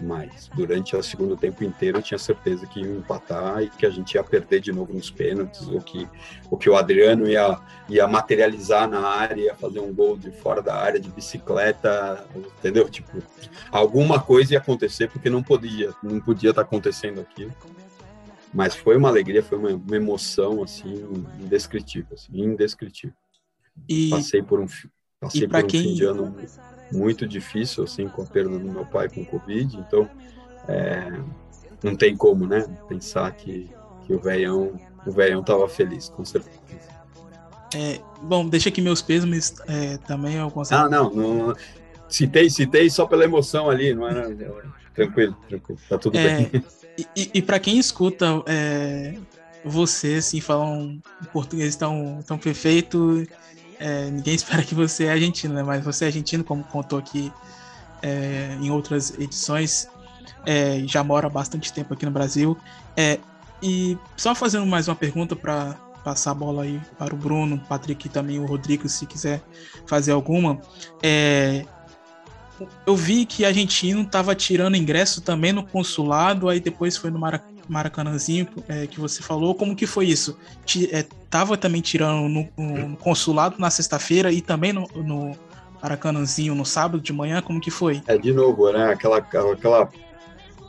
mas 0.00 0.48
durante 0.54 0.96
o 0.96 1.02
segundo 1.02 1.36
tempo 1.36 1.62
inteiro 1.62 1.98
eu 1.98 2.02
tinha 2.02 2.18
certeza 2.18 2.66
que 2.66 2.80
ia 2.80 2.86
empatar 2.86 3.62
e 3.62 3.70
que 3.70 3.86
a 3.86 3.90
gente 3.90 4.14
ia 4.14 4.24
perder 4.24 4.60
de 4.60 4.72
novo 4.72 4.92
nos 4.92 5.10
pênaltis, 5.10 5.68
ou 5.68 5.80
que, 5.80 6.08
ou 6.50 6.58
que 6.58 6.68
o 6.68 6.76
Adriano 6.76 7.28
ia, 7.28 7.58
ia 7.88 8.06
materializar 8.06 8.88
na 8.88 9.00
área, 9.00 9.40
ia 9.40 9.54
fazer 9.54 9.80
um 9.80 9.92
gol 9.92 10.16
de 10.16 10.30
fora 10.30 10.62
da 10.62 10.74
área 10.74 10.98
de 10.98 11.08
bicicleta, 11.08 12.26
entendeu? 12.58 12.88
Tipo, 12.88 13.22
alguma 13.70 14.20
coisa 14.20 14.54
ia 14.54 14.58
acontecer 14.58 15.08
porque 15.08 15.30
não 15.30 15.42
podia, 15.42 15.92
não 16.02 16.20
podia 16.20 16.50
estar 16.50 16.62
acontecendo 16.62 17.20
aquilo. 17.20 17.52
Mas 18.52 18.74
foi 18.74 18.96
uma 18.96 19.08
alegria, 19.08 19.42
foi 19.42 19.56
uma, 19.56 19.70
uma 19.70 19.96
emoção 19.96 20.62
assim 20.62 21.04
indescritível, 21.40 22.14
assim, 22.14 22.32
indescritível. 22.32 23.16
E, 23.88 24.10
passei 24.10 24.42
por 24.42 24.60
um, 24.60 24.66
passei 25.18 25.48
por 25.48 25.64
um 25.64 25.66
quem... 25.66 25.82
fim 25.82 25.94
de 25.94 26.04
ano 26.04 26.36
muito 26.92 27.26
difícil, 27.26 27.84
assim, 27.84 28.08
com 28.08 28.22
a 28.22 28.26
perda 28.26 28.58
do 28.58 28.70
meu 28.70 28.84
pai 28.84 29.08
com 29.08 29.24
Covid, 29.24 29.76
então 29.76 30.08
é, 30.68 31.20
não 31.82 31.96
tem 31.96 32.16
como, 32.16 32.46
né, 32.46 32.66
pensar 32.88 33.30
que, 33.32 33.70
que 34.06 34.12
o 34.12 34.18
velhão 34.18 34.78
o 35.06 35.10
velhão 35.10 35.42
tava 35.42 35.68
feliz, 35.68 36.08
com 36.08 36.24
certeza. 36.24 36.92
É, 37.74 38.00
bom, 38.22 38.48
deixa 38.48 38.68
aqui 38.68 38.80
meus 38.80 39.02
pesos, 39.02 39.54
é, 39.66 39.96
também 39.98 40.36
eu 40.36 40.50
consigo... 40.50 40.78
Ah, 40.78 40.88
não, 40.88 41.10
não, 41.12 41.54
citei, 42.08 42.48
citei 42.50 42.88
só 42.88 43.06
pela 43.06 43.24
emoção 43.24 43.68
ali, 43.68 43.94
não 43.94 44.06
era... 44.06 44.28
Tranquilo, 44.94 45.36
tranquilo, 45.48 45.80
tá 45.88 45.98
tudo 45.98 46.18
é, 46.18 46.36
bem. 46.36 46.64
E, 47.16 47.30
e 47.34 47.42
para 47.42 47.58
quem 47.58 47.78
escuta 47.78 48.26
é, 48.46 49.14
você, 49.64 50.16
assim, 50.16 50.40
falar 50.40 50.66
um 50.66 51.00
português 51.32 51.74
tão, 51.76 52.20
tão 52.26 52.36
perfeito, 52.36 53.26
é, 53.82 54.10
ninguém 54.10 54.34
espera 54.36 54.62
que 54.62 54.74
você 54.74 55.04
é 55.04 55.12
argentino, 55.12 55.54
né? 55.54 55.62
Mas 55.62 55.84
você 55.84 56.04
é 56.04 56.08
argentino, 56.08 56.44
como 56.44 56.62
contou 56.64 56.98
aqui 56.98 57.32
é, 58.00 58.56
em 58.60 58.70
outras 58.70 59.18
edições, 59.18 59.88
é, 60.46 60.82
já 60.86 61.02
mora 61.02 61.26
há 61.26 61.30
bastante 61.30 61.72
tempo 61.72 61.92
aqui 61.92 62.06
no 62.06 62.12
Brasil. 62.12 62.56
É, 62.96 63.18
e 63.62 63.98
só 64.16 64.34
fazendo 64.34 64.66
mais 64.66 64.88
uma 64.88 64.96
pergunta 64.96 65.36
para 65.36 65.74
passar 66.04 66.32
a 66.32 66.34
bola 66.34 66.64
aí 66.64 66.80
para 66.98 67.14
o 67.14 67.16
Bruno, 67.16 67.56
o 67.56 67.60
Patrick 67.60 68.06
e 68.06 68.10
também 68.10 68.38
o 68.38 68.46
Rodrigo, 68.46 68.88
se 68.88 69.06
quiser 69.06 69.42
fazer 69.86 70.12
alguma. 70.12 70.60
É, 71.02 71.64
eu 72.86 72.96
vi 72.96 73.24
que 73.26 73.44
argentino 73.44 74.02
estava 74.02 74.34
tirando 74.34 74.76
ingresso 74.76 75.20
também 75.20 75.52
no 75.52 75.64
consulado, 75.64 76.48
aí 76.48 76.60
depois 76.60 76.96
foi 76.96 77.10
no 77.10 77.18
Maracanã 77.18 77.52
Maracanãzinho 77.68 78.48
é, 78.68 78.86
que 78.86 79.00
você 79.00 79.22
falou, 79.22 79.54
como 79.54 79.76
que 79.76 79.86
foi 79.86 80.06
isso? 80.06 80.36
É, 80.90 81.06
tava 81.32 81.56
também 81.56 81.80
tirando 81.80 82.28
no, 82.28 82.46
no 82.58 82.96
consulado 82.98 83.56
na 83.58 83.70
sexta-feira 83.70 84.30
e 84.30 84.42
também 84.42 84.70
no, 84.70 84.86
no 84.94 85.34
Maracanãzinho 85.82 86.54
no 86.54 86.66
sábado 86.66 87.00
de 87.00 87.10
manhã, 87.10 87.40
como 87.40 87.58
que 87.58 87.70
foi? 87.70 88.02
É, 88.06 88.18
de 88.18 88.34
novo, 88.34 88.70
né, 88.70 88.92
aquela, 88.92 89.16
aquela 89.16 89.88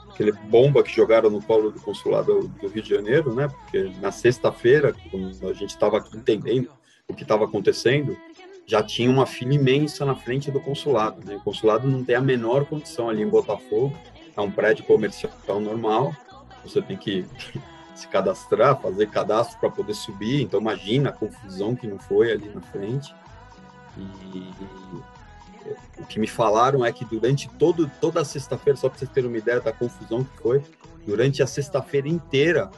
aquele 0.10 0.32
bomba 0.32 0.82
que 0.82 0.96
jogaram 0.96 1.30
no 1.30 1.42
polo 1.42 1.70
do 1.70 1.82
consulado 1.82 2.48
do 2.48 2.68
Rio 2.70 2.82
de 2.82 2.90
Janeiro, 2.90 3.36
né, 3.36 3.50
porque 3.50 3.92
na 4.00 4.10
sexta-feira, 4.10 4.96
quando 5.12 5.50
a 5.50 5.54
gente 5.54 5.72
estava 5.72 6.02
entendendo 6.16 6.70
o 7.10 7.14
que 7.14 7.24
estava 7.24 7.44
acontecendo, 7.44 8.16
já 8.66 8.82
tinha 8.82 9.12
uma 9.12 9.26
fila 9.26 9.54
imensa 9.54 10.06
na 10.06 10.16
frente 10.16 10.50
do 10.50 10.62
consulado, 10.62 11.20
né, 11.26 11.36
o 11.36 11.42
consulado 11.42 11.90
não 11.90 12.06
tem 12.06 12.16
a 12.16 12.22
menor 12.22 12.64
condição 12.66 13.10
ali 13.10 13.22
em 13.22 13.28
Botafogo, 13.28 13.94
é 14.36 14.40
um 14.40 14.50
prédio 14.50 14.86
comercial 14.86 15.60
normal, 15.60 16.16
você 16.64 16.82
tem 16.82 16.96
que 16.96 17.26
se 17.96 18.08
cadastrar, 18.08 18.80
fazer 18.82 19.10
cadastro 19.10 19.60
para 19.60 19.70
poder 19.70 19.94
subir. 19.94 20.42
Então, 20.42 20.60
imagina 20.60 21.10
a 21.10 21.14
confusão 21.14 21.76
que 21.76 21.88
não 21.88 22.00
foi 22.00 22.32
ali 22.32 22.50
na 22.50 22.62
frente. 22.62 23.14
E 23.98 24.52
o 25.98 26.06
que 26.06 26.20
me 26.20 26.28
falaram 26.28 26.84
é 26.84 26.92
que 26.92 27.06
durante 27.06 27.48
todo, 27.50 27.90
toda 28.02 28.22
a 28.22 28.26
sexta-feira, 28.26 28.78
só 28.78 28.90
para 28.90 29.00
vocês 29.00 29.12
terem 29.12 29.30
uma 29.30 29.38
ideia 29.38 29.60
da 29.60 29.72
confusão 29.72 30.24
que 30.24 30.38
foi, 30.42 30.64
durante 31.06 31.42
a 31.44 31.48
sexta-feira 31.48 32.08
inteira 32.08 32.70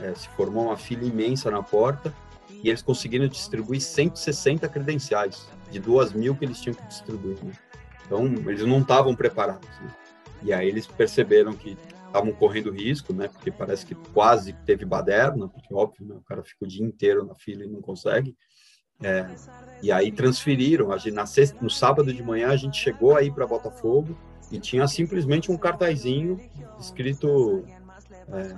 é, 0.00 0.14
se 0.14 0.28
formou 0.30 0.66
uma 0.66 0.76
fila 0.76 1.04
imensa 1.04 1.50
na 1.50 1.62
porta 1.62 2.12
e 2.50 2.68
eles 2.68 2.82
conseguiram 2.82 3.26
distribuir 3.26 3.80
160 3.80 4.68
credenciais 4.68 5.46
de 5.70 5.78
duas 5.78 6.12
mil 6.12 6.34
que 6.34 6.44
eles 6.44 6.60
tinham 6.60 6.74
que 6.74 6.86
distribuir. 6.86 7.36
Né? 7.42 7.52
Então, 8.06 8.24
eles 8.26 8.64
não 8.64 8.80
estavam 8.80 9.14
preparados. 9.14 9.68
Né? 9.80 9.90
E 10.42 10.52
aí 10.52 10.68
eles 10.68 10.86
perceberam 10.86 11.52
que 11.52 11.76
estavam 12.12 12.32
correndo 12.32 12.70
risco, 12.70 13.12
né? 13.12 13.28
Porque 13.28 13.50
parece 13.50 13.86
que 13.86 13.94
quase 13.94 14.52
teve 14.66 14.84
baderna, 14.84 15.48
porque 15.48 15.74
óbvio, 15.74 16.06
né, 16.06 16.14
o 16.14 16.22
cara 16.22 16.42
fica 16.42 16.64
o 16.64 16.68
dia 16.68 16.84
inteiro 16.84 17.24
na 17.24 17.34
fila 17.34 17.64
e 17.64 17.68
não 17.68 17.80
consegue. 17.80 18.36
É, 19.02 19.26
e 19.82 19.90
aí 19.90 20.12
transferiram. 20.12 20.88
Na 21.12 21.26
sexta, 21.26 21.58
no 21.60 21.70
sábado 21.70 22.12
de 22.12 22.22
manhã 22.22 22.50
a 22.50 22.56
gente 22.56 22.78
chegou 22.78 23.16
aí 23.16 23.30
para 23.30 23.46
Botafogo 23.46 24.16
e 24.50 24.58
tinha 24.58 24.86
simplesmente 24.86 25.50
um 25.50 25.56
cartazinho 25.56 26.38
escrito 26.78 27.64
é, 28.28 28.54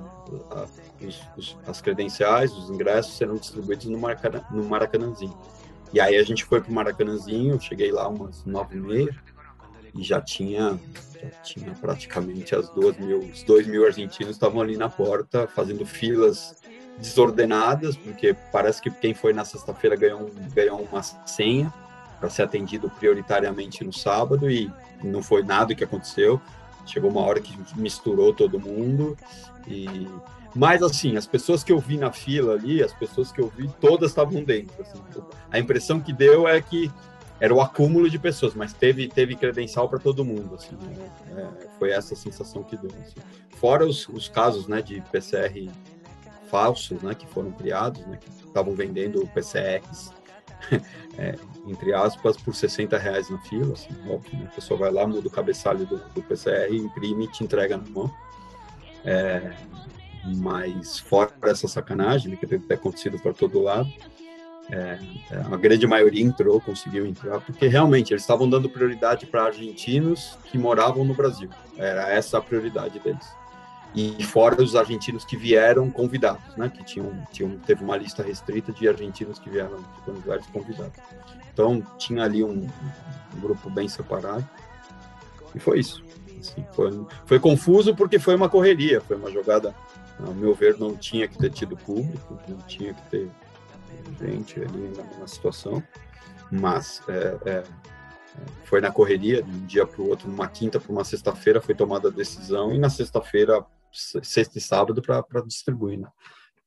a, 0.51 0.67
os, 1.07 1.23
os, 1.37 1.59
as 1.67 1.81
credenciais, 1.81 2.53
os 2.53 2.69
ingressos 2.69 3.17
serão 3.17 3.37
distribuídos 3.37 3.87
no, 3.87 3.99
Maracanã, 3.99 4.45
no 4.51 4.65
Maracanãzinho. 4.65 5.37
E 5.93 6.01
aí 6.01 6.17
a 6.17 6.23
gente 6.25 6.45
foi 6.45 6.61
para 6.61 6.71
o 6.71 6.75
Maracanãzinho, 6.75 7.61
cheguei 7.61 7.93
lá 7.93 8.09
umas 8.09 8.45
nove 8.45 8.77
e 8.77 8.81
meia, 8.81 9.17
e 9.97 10.03
já 10.03 10.21
tinha 10.21 10.79
já 11.23 11.31
tinha 11.43 11.73
praticamente 11.81 12.55
as 12.55 12.69
duas 12.71 12.97
mil, 12.99 13.21
os 13.21 13.43
dois 13.43 13.67
mil 13.67 13.87
argentinos 13.87 14.33
estavam 14.33 14.61
ali 14.61 14.77
na 14.77 14.89
porta 14.89 15.47
fazendo 15.47 15.87
filas 15.87 16.57
desordenadas, 16.99 17.97
porque 17.97 18.37
parece 18.53 18.81
que 18.81 18.91
quem 18.91 19.15
foi 19.15 19.33
na 19.33 19.45
sexta-feira 19.45 19.97
ganhou, 19.97 20.31
ganhou 20.55 20.87
uma 20.91 21.03
senha 21.03 21.73
para 22.21 22.31
ser 22.31 22.43
atendido 22.43 22.91
prioritariamente 22.91 23.83
no 23.85 23.93
sábado 23.93 24.51
e 24.51 24.71
não 25.03 25.23
foi 25.23 25.43
nada 25.43 25.75
que 25.75 25.83
aconteceu. 25.83 26.41
Chegou 26.87 27.11
uma 27.11 27.23
hora 27.23 27.41
que 27.41 27.57
misturou 27.77 28.33
todo 28.33 28.61
mundo 28.61 29.17
e 29.67 30.07
mas 30.55 30.83
assim, 30.85 31.17
as 31.17 31.27
pessoas 31.27 31.65
que 31.65 31.73
eu 31.73 31.81
vi 31.81 31.97
na 31.97 32.13
fila 32.13 32.55
ali, 32.55 32.81
as 32.81 32.93
pessoas 32.93 33.33
que 33.33 33.41
eu 33.41 33.49
vi, 33.49 33.69
todas 33.81 34.11
estavam 34.13 34.45
dentro. 34.45 34.81
Assim. 34.81 35.03
A 35.51 35.59
impressão 35.59 35.99
que 35.99 36.13
deu 36.13 36.47
é 36.47 36.63
que 36.63 36.93
era 37.41 37.53
o 37.53 37.61
acúmulo 37.61 38.09
de 38.09 38.19
pessoas, 38.19 38.55
mas 38.55 38.73
teve 38.73 39.09
teve 39.09 39.35
credencial 39.35 39.89
para 39.89 39.99
todo 39.99 40.25
mundo. 40.25 40.55
Assim, 40.55 40.77
né? 40.77 41.11
é, 41.37 41.67
foi 41.79 41.91
essa 41.91 42.15
sensação 42.15 42.63
que 42.63 42.77
deu. 42.77 42.91
Assim. 43.01 43.21
Fora 43.57 43.87
os, 43.87 44.09
os 44.09 44.29
casos, 44.29 44.67
né, 44.67 44.81
de 44.83 45.01
PCR 45.13 45.71
falsos, 46.51 47.03
né, 47.03 47.15
que 47.15 47.27
foram 47.27 47.51
criados, 47.51 48.01
né, 48.07 48.19
que 48.21 48.29
estavam 48.47 48.75
vendendo 48.75 49.27
PCRs, 49.35 50.13
é, 51.19 51.35
entre 51.67 51.93
aspas, 51.93 52.37
por 52.37 52.55
60 52.55 52.97
reais 52.97 53.29
na 53.29 53.39
fila, 53.39 53.73
assim, 53.73 53.89
óbvio, 54.09 54.39
né? 54.39 54.47
a 54.47 54.55
pessoa 54.55 54.79
vai 54.79 54.93
lá, 54.93 55.07
muda 55.07 55.27
o 55.27 55.31
cabeçalho 55.31 55.85
do, 55.87 55.97
do 55.97 56.23
PCR, 56.23 56.75
imprime 56.75 57.25
e 57.25 57.29
te 57.29 57.43
entrega 57.43 57.77
na 57.77 57.89
mão. 57.89 58.11
É, 59.05 59.53
mas 60.37 60.99
fora 60.99 61.33
essa 61.43 61.69
sacanagem, 61.69 62.31
né, 62.31 62.37
que 62.37 62.47
deve 62.47 62.67
ter 62.67 62.75
acontecido 62.75 63.19
por 63.19 63.35
todo 63.35 63.61
lado, 63.61 63.93
é, 64.71 64.99
é, 65.31 65.37
a 65.37 65.57
grande 65.57 65.87
maioria 65.87 66.25
entrou, 66.25 66.61
conseguiu 66.61 67.07
entrar, 67.07 67.41
porque 67.41 67.67
realmente 67.67 68.13
eles 68.13 68.23
estavam 68.23 68.49
dando 68.49 68.69
prioridade 68.69 69.27
para 69.27 69.45
argentinos 69.45 70.39
que 70.45 70.57
moravam 70.57 71.05
no 71.05 71.15
Brasil. 71.15 71.51
Era 71.77 72.09
essa 72.11 72.39
a 72.39 72.41
prioridade 72.41 72.99
deles 72.99 73.27
e 73.95 74.25
fora 74.25 74.61
os 74.61 74.75
argentinos 74.75 75.25
que 75.25 75.37
vieram 75.37 75.89
convidados, 75.89 76.57
né? 76.57 76.69
Que 76.69 76.83
tinham, 76.83 77.13
tinham 77.31 77.57
teve 77.59 77.85
uma 77.85 77.97
lista 77.97 78.23
restrita 78.23 78.73
de 78.73 78.89
argentinos 78.89 79.39
que 79.39 79.49
vieram 79.49 79.79
de 80.07 80.31
Aires 80.31 80.47
convidados. 80.49 80.99
Então 81.53 81.81
tinha 81.97 82.25
ali 82.25 82.43
um, 82.43 82.67
um, 83.37 83.41
grupo 83.41 83.71
bem 83.71 83.87
separado 83.87 84.49
e 85.55 85.61
foi 85.61 85.79
isso. 85.79 86.03
Assim, 86.41 86.67
foi, 86.73 87.07
foi 87.25 87.39
confuso 87.39 87.95
porque 87.95 88.19
foi 88.19 88.35
uma 88.35 88.49
correria, 88.49 89.01
foi 89.01 89.17
uma 89.17 89.31
jogada, 89.31 89.75
ao 90.27 90.35
meu 90.35 90.55
ver, 90.55 90.77
não 90.79 90.97
tinha 90.97 91.29
que 91.29 91.39
ter 91.39 91.51
tido 91.51 91.77
público, 91.77 92.39
não 92.49 92.59
tinha 92.67 92.93
que 92.93 93.03
ter 93.11 93.31
gente 94.21 94.61
ali 94.61 94.93
na, 94.97 95.19
na 95.19 95.27
situação, 95.27 95.83
mas 96.51 97.03
é, 97.09 97.37
é, 97.47 97.65
foi 98.65 98.81
na 98.81 98.91
correria, 98.91 99.43
de 99.43 99.51
um 99.51 99.67
dia 99.67 99.87
para 99.87 100.01
o 100.01 100.09
outro, 100.09 100.29
numa 100.29 100.49
quinta 100.49 100.81
para 100.81 100.93
uma 100.93 101.05
sexta-feira 101.05 101.61
foi 101.61 101.75
tomada 101.75 102.09
a 102.09 102.13
decisão 102.13 102.73
e 102.73 102.79
na 102.79 102.91
sexta-feira 102.91 103.65
sexta 103.93 104.59
e 104.59 104.61
sábado 104.61 105.01
para 105.01 105.41
distribuir. 105.47 106.01
Né? 106.01 106.09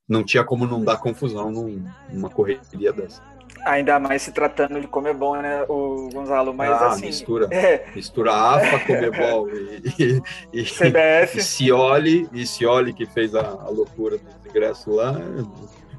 Não 0.07 0.23
tinha 0.23 0.43
como 0.43 0.65
não 0.65 0.83
dar 0.83 0.97
confusão 0.97 1.51
num, 1.51 1.85
numa 2.09 2.29
correria 2.29 2.93
dessa. 2.93 3.21
Ainda 3.65 3.99
mais 3.99 4.21
se 4.21 4.31
tratando 4.31 4.79
de 4.79 4.87
Comebol, 4.87 5.35
né, 5.41 5.63
o 5.67 6.09
Gonzalo? 6.13 6.53
Mas 6.53 6.69
ah, 6.71 6.87
assim. 6.87 7.07
Mistura, 7.07 7.47
é... 7.51 7.91
mistura 7.93 8.33
AFA, 8.33 8.79
Comebol 8.79 9.49
e, 9.49 9.81
e, 9.99 10.21
e, 10.53 10.63
CBF. 10.63 11.39
E 11.39 11.43
Cioli, 11.43 12.29
e 12.31 12.45
Cioli 12.45 12.93
que 12.93 13.05
fez 13.05 13.35
a, 13.35 13.41
a 13.41 13.69
loucura 13.69 14.17
do 14.17 14.49
ingresso 14.49 14.91
lá. 14.91 15.13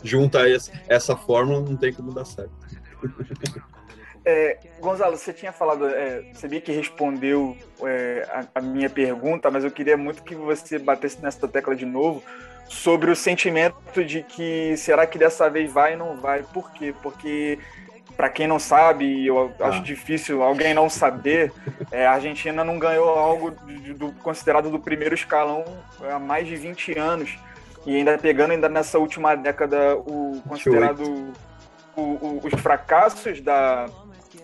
Junta 0.02 0.48
essa, 0.48 0.72
essa 0.88 1.16
fórmula, 1.16 1.60
não 1.60 1.76
tem 1.76 1.92
como 1.92 2.12
dar 2.12 2.24
certo. 2.24 2.52
É, 4.24 4.58
Gonzalo, 4.78 5.16
você 5.16 5.32
tinha 5.32 5.52
falado, 5.52 5.88
é, 5.88 6.22
sabia 6.34 6.60
que 6.60 6.70
respondeu 6.70 7.56
é, 7.82 8.28
a, 8.30 8.58
a, 8.58 8.60
minha 8.60 8.90
pergunta, 8.90 9.50
mas 9.50 9.64
eu 9.64 9.70
queria 9.70 9.96
muito 9.96 10.22
que 10.22 10.34
você 10.34 10.78
batesse 10.78 11.22
nessa 11.22 11.48
tecla 11.48 11.74
de 11.74 11.86
novo 11.86 12.22
sobre 12.68 13.10
o 13.10 13.16
sentimento 13.16 14.04
de 14.04 14.22
que 14.22 14.76
será 14.76 15.06
que 15.06 15.16
dessa 15.16 15.48
vez 15.48 15.72
vai 15.72 15.92
ou 15.92 15.98
não 15.98 16.16
vai? 16.20 16.42
Por 16.42 16.70
quê? 16.72 16.94
Porque 17.02 17.58
para 18.18 18.28
quem 18.28 18.46
não 18.46 18.58
sabe, 18.58 19.26
eu 19.26 19.54
ah. 19.60 19.68
acho 19.68 19.82
difícil 19.82 20.42
alguém 20.42 20.74
não 20.74 20.90
saber, 20.90 21.52
é, 21.90 22.04
a 22.04 22.12
Argentina 22.12 22.64
não 22.64 22.78
ganhou 22.78 23.08
algo 23.08 23.52
do, 23.52 23.94
do, 23.94 24.12
considerado 24.14 24.68
do 24.70 24.78
primeiro 24.78 25.14
escalão 25.14 25.64
há 26.02 26.18
mais 26.18 26.46
de 26.46 26.56
20 26.56 26.98
anos. 26.98 27.38
E 27.88 27.96
ainda 27.96 28.18
pegando 28.18 28.50
ainda 28.50 28.68
nessa 28.68 28.98
última 28.98 29.34
década 29.34 29.96
o 29.96 30.42
considerado 30.46 31.32
o, 31.96 32.02
o, 32.02 32.40
os 32.44 32.60
fracassos 32.60 33.40
da, 33.40 33.86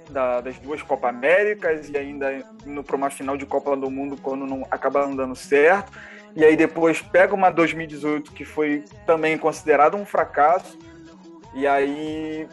da, 0.08 0.40
das 0.40 0.58
duas 0.58 0.80
Copa 0.80 1.10
Américas 1.10 1.90
e 1.90 1.98
ainda 1.98 2.42
indo 2.66 2.82
para 2.82 2.96
uma 2.96 3.10
final 3.10 3.36
de 3.36 3.44
Copa 3.44 3.76
do 3.76 3.90
Mundo 3.90 4.16
quando 4.16 4.46
não 4.46 4.66
acaba 4.70 5.06
não 5.06 5.14
dando 5.14 5.36
certo. 5.36 5.92
E 6.34 6.42
aí 6.42 6.56
depois 6.56 7.02
pega 7.02 7.34
uma 7.34 7.50
2018 7.50 8.32
que 8.32 8.46
foi 8.46 8.82
também 9.04 9.36
considerada 9.36 9.94
um 9.94 10.06
fracasso. 10.06 10.78
E 11.54 11.66
aí 11.66 12.48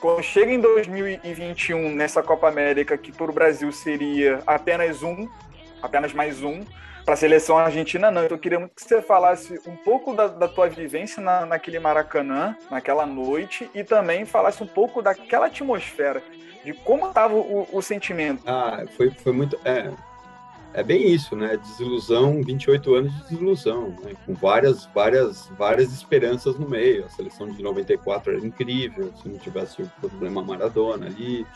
quando 0.00 0.22
chega 0.22 0.52
em 0.52 0.60
2021 0.60 1.92
nessa 1.92 2.22
Copa 2.22 2.46
América 2.46 2.96
que 2.96 3.10
para 3.10 3.32
o 3.32 3.34
Brasil 3.34 3.72
seria 3.72 4.38
apenas 4.46 5.02
um, 5.02 5.28
apenas 5.82 6.12
mais 6.12 6.44
um, 6.44 6.64
para 7.06 7.14
a 7.14 7.16
seleção 7.16 7.56
argentina 7.56 8.10
não. 8.10 8.24
Então 8.24 8.36
eu 8.36 8.40
queria 8.40 8.58
muito 8.58 8.74
que 8.74 8.82
você 8.82 9.00
falasse 9.00 9.60
um 9.64 9.76
pouco 9.76 10.12
da, 10.12 10.26
da 10.26 10.48
tua 10.48 10.68
vivência 10.68 11.22
na, 11.22 11.46
naquele 11.46 11.78
Maracanã, 11.78 12.56
naquela 12.68 13.06
noite, 13.06 13.70
e 13.72 13.84
também 13.84 14.26
falasse 14.26 14.62
um 14.62 14.66
pouco 14.66 15.00
daquela 15.00 15.46
atmosfera 15.46 16.20
de 16.64 16.72
como 16.72 17.06
estava 17.06 17.32
o, 17.32 17.68
o, 17.72 17.80
sentimento. 17.80 18.42
Ah, 18.44 18.84
foi, 18.96 19.08
foi 19.10 19.32
muito. 19.32 19.56
É, 19.64 19.88
é 20.74 20.82
bem 20.82 21.08
isso, 21.08 21.36
né? 21.36 21.56
Desilusão, 21.56 22.42
28 22.42 22.94
anos 22.96 23.14
de 23.14 23.22
desilusão, 23.22 23.94
né? 24.02 24.12
com 24.26 24.34
várias, 24.34 24.86
várias, 24.86 25.46
várias 25.56 25.92
esperanças 25.92 26.58
no 26.58 26.68
meio. 26.68 27.04
A 27.04 27.08
seleção 27.08 27.48
de 27.48 27.62
94 27.62 28.32
era 28.32 28.44
incrível, 28.44 29.12
se 29.22 29.28
não 29.28 29.38
tivesse 29.38 29.80
o 29.80 29.90
problema 30.00 30.42
Maradona 30.42 31.06
ali. 31.06 31.46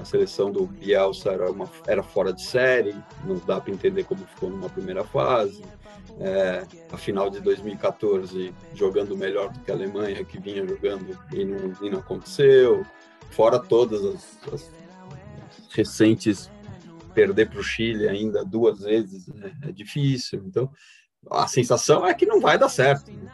A 0.00 0.04
seleção 0.04 0.50
do 0.50 0.66
Bielsa 0.66 1.30
era, 1.30 1.50
uma, 1.50 1.68
era 1.86 2.02
fora 2.02 2.32
de 2.32 2.42
série, 2.42 2.94
não 3.24 3.36
dá 3.36 3.60
para 3.60 3.72
entender 3.72 4.04
como 4.04 4.24
ficou 4.26 4.48
numa 4.48 4.68
primeira 4.68 5.04
fase. 5.04 5.62
É, 6.20 6.66
a 6.92 6.96
final 6.96 7.30
de 7.30 7.40
2014 7.40 8.52
jogando 8.74 9.16
melhor 9.16 9.52
do 9.52 9.60
que 9.60 9.70
a 9.70 9.74
Alemanha, 9.74 10.24
que 10.24 10.38
vinha 10.38 10.66
jogando 10.66 11.16
e 11.32 11.44
não, 11.44 11.72
e 11.80 11.90
não 11.90 11.98
aconteceu 12.00 12.84
fora 13.30 13.58
todas 13.58 14.04
as, 14.04 14.38
as 14.52 14.72
recentes 15.70 16.50
perder 17.14 17.50
para 17.50 17.60
o 17.60 17.64
Chile 17.64 18.08
ainda 18.08 18.44
duas 18.44 18.80
vezes 18.80 19.26
né? 19.28 19.52
é 19.62 19.72
difícil. 19.72 20.42
Então, 20.46 20.70
a 21.30 21.46
sensação 21.46 22.06
é 22.06 22.14
que 22.14 22.26
não 22.26 22.40
vai 22.40 22.58
dar 22.58 22.68
certo. 22.68 23.10
Né? 23.10 23.30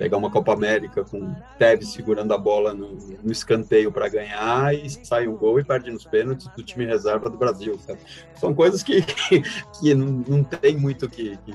Pegar 0.00 0.16
uma 0.16 0.30
Copa 0.30 0.54
América 0.54 1.04
com 1.04 1.34
Tevez 1.58 1.92
segurando 1.92 2.32
a 2.32 2.38
bola 2.38 2.72
no, 2.72 2.96
no 3.22 3.30
escanteio 3.30 3.92
para 3.92 4.08
ganhar 4.08 4.74
e 4.74 4.88
sai 4.88 5.28
um 5.28 5.36
gol 5.36 5.60
e 5.60 5.64
perde 5.64 5.90
nos 5.90 6.06
pênaltis 6.06 6.48
do 6.56 6.62
time 6.62 6.86
reserva 6.86 7.28
do 7.28 7.36
Brasil. 7.36 7.78
Sabe? 7.86 8.00
São 8.34 8.54
coisas 8.54 8.82
que, 8.82 9.02
que, 9.78 9.94
não, 9.94 10.24
não, 10.26 10.42
tem 10.42 10.74
muito 10.74 11.06
que, 11.06 11.36
que, 11.44 11.54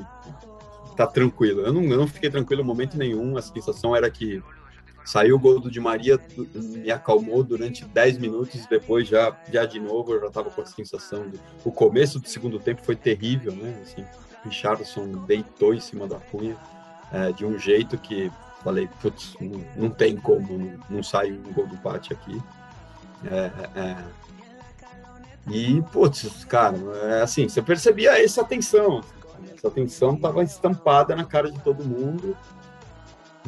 tá 0.95 1.07
tranquilo. 1.07 1.61
Eu 1.61 1.73
não, 1.73 1.81
eu 1.85 1.97
não 1.97 2.07
fiquei 2.07 2.29
tranquilo 2.29 2.61
em 2.61 2.65
momento 2.65 2.95
nenhum. 2.99 3.35
A 3.35 3.41
sensação 3.41 3.95
era 3.95 4.11
que 4.11 4.43
Saiu 5.03 5.35
o 5.35 5.39
gol 5.39 5.59
do 5.59 5.69
Di 5.69 5.79
Maria, 5.79 6.19
me 6.55 6.89
acalmou 6.89 7.43
durante 7.43 7.85
10 7.85 8.17
minutos, 8.17 8.65
depois 8.65 9.07
já, 9.07 9.39
já 9.53 9.63
de 9.63 9.79
novo 9.79 10.13
eu 10.13 10.19
já 10.19 10.27
estava 10.27 10.49
com 10.49 10.61
a 10.61 10.65
sensação 10.65 11.29
de... 11.29 11.39
O 11.63 11.71
começo 11.71 12.19
do 12.19 12.27
segundo 12.27 12.57
tempo 12.57 12.81
foi 12.83 12.95
terrível, 12.95 13.51
né? 13.51 13.79
Assim, 13.83 14.03
Richardson 14.43 15.25
deitou 15.27 15.75
em 15.75 15.79
cima 15.79 16.07
da 16.07 16.15
cunha 16.15 16.57
é, 17.15 17.31
de 17.31 17.45
um 17.45 17.57
jeito 17.57 17.97
que 17.97 18.29
falei, 18.61 18.89
putz, 19.01 19.37
não, 19.39 19.63
não 19.75 19.89
tem 19.89 20.17
como, 20.17 20.57
não, 20.57 20.79
não 20.89 21.03
sai 21.03 21.31
um 21.31 21.53
gol 21.53 21.65
do 21.67 21.75
empate 21.75 22.11
aqui. 22.11 22.41
É, 23.23 23.79
é, 23.79 23.95
e, 25.49 25.81
putz, 25.93 26.43
cara, 26.45 26.77
é 27.03 27.21
assim, 27.21 27.47
você 27.47 27.61
percebia 27.61 28.21
essa 28.21 28.43
tensão. 28.43 29.01
Essa 29.55 29.69
tensão 29.69 30.15
estava 30.15 30.43
estampada 30.43 31.15
na 31.15 31.23
cara 31.23 31.51
de 31.51 31.59
todo 31.59 31.85
mundo. 31.85 32.35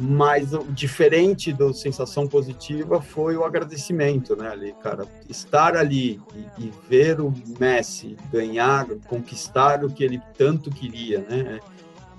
Mas 0.00 0.54
o 0.54 0.62
diferente 0.62 1.52
da 1.52 1.72
sensação 1.74 2.28
positiva 2.28 3.02
foi 3.02 3.36
o 3.36 3.42
agradecimento, 3.44 4.36
né, 4.36 4.48
ali, 4.48 4.72
cara. 4.80 5.04
Estar 5.28 5.76
ali 5.76 6.20
e, 6.56 6.66
e, 6.66 6.72
ver 6.88 7.20
o 7.20 7.34
Messi 7.58 8.16
ganhar, 8.30 8.86
conquistar 9.08 9.84
o 9.84 9.90
que 9.90 10.04
ele 10.04 10.22
tanto 10.36 10.70
queria, 10.70 11.18
né? 11.28 11.58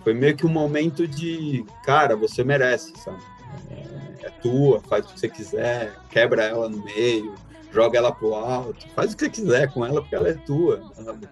Foi 0.04 0.14
meio 0.14 0.36
que 0.36 0.46
um 0.46 0.50
momento 0.50 1.08
de, 1.08 1.66
cara, 1.84 2.16
você 2.16 2.44
merece, 2.44 2.94
sabe? 2.98 3.22
É, 3.70 4.28
é 4.28 4.30
tua, 4.42 4.82
faz 4.82 5.06
o 5.06 5.14
que 5.14 5.20
você 5.20 5.30
quiser, 5.30 5.98
quebra 6.10 6.44
ela 6.44 6.70
no 6.70 6.84
meio, 6.84 7.36
joga 7.72 7.98
ela 7.98 8.12
pro 8.12 8.34
alto, 8.34 8.88
faz 8.90 9.14
o 9.14 9.18
que 9.18 9.26
você 9.26 9.30
quiser 9.30 9.72
com 9.74 9.86
ela 9.86 10.02
porque 10.02 10.16
ela 10.16 10.30
é 10.30 10.34
tua. 10.34 10.82
Sabe? 10.94 11.28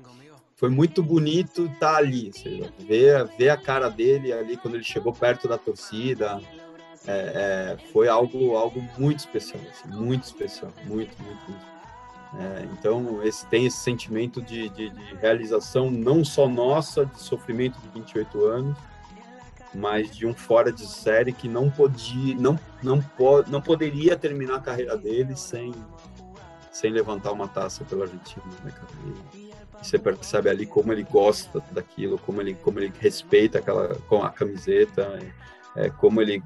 foi 0.57 0.69
muito 0.69 1.03
bonito 1.03 1.65
estar 1.65 1.93
tá 1.93 1.97
ali, 1.97 2.31
seja, 2.33 2.73
ver, 2.79 3.25
ver 3.37 3.49
a 3.49 3.57
cara 3.57 3.89
dele 3.89 4.33
ali 4.33 4.57
quando 4.57 4.73
ele 4.73 4.83
chegou 4.83 5.13
perto 5.13 5.47
da 5.47 5.57
torcida, 5.57 6.41
é, 7.05 7.11
é, 7.11 7.77
foi 7.93 8.07
algo, 8.07 8.55
algo 8.57 8.83
muito 8.97 9.19
especial, 9.19 9.61
assim, 9.69 9.87
muito 9.95 10.23
especial, 10.23 10.73
muito, 10.83 11.15
muito, 11.21 11.51
muito. 11.51 11.76
É, 12.39 12.67
então, 12.71 13.23
esse, 13.23 13.45
tem 13.47 13.65
esse 13.65 13.77
sentimento 13.77 14.41
de, 14.41 14.69
de, 14.69 14.89
de, 14.89 15.15
realização 15.15 15.89
não 15.89 16.23
só 16.23 16.47
nossa, 16.47 17.05
de 17.05 17.19
sofrimento 17.19 17.79
de 17.79 17.89
28 17.89 18.45
anos, 18.45 18.77
mas 19.73 20.15
de 20.15 20.25
um 20.25 20.33
fora 20.33 20.71
de 20.71 20.85
série 20.85 21.33
que 21.33 21.47
não 21.47 21.69
podia, 21.69 22.35
não, 22.35 22.59
não, 22.83 23.01
po, 23.01 23.43
não 23.47 23.61
poderia 23.61 24.15
terminar 24.15 24.57
a 24.57 24.61
carreira 24.61 24.95
dele 24.95 25.35
sem, 25.35 25.73
sem 26.71 26.91
levantar 26.91 27.31
uma 27.31 27.47
taça 27.47 27.83
pela 27.83 28.05
Argentina, 28.05 28.45
né? 28.63 28.71
E, 29.33 29.47
você 29.81 29.99
percebe 29.99 30.49
ali 30.49 30.65
como 30.65 30.91
ele 30.91 31.03
gosta 31.03 31.61
daquilo, 31.71 32.17
como 32.19 32.41
ele, 32.41 32.55
como 32.55 32.79
ele 32.79 32.91
respeita 32.99 33.59
aquela 33.59 33.95
com 34.07 34.23
a 34.23 34.29
camiseta, 34.29 35.19
é, 35.75 35.89
como 35.89 36.21
ele 36.21 36.41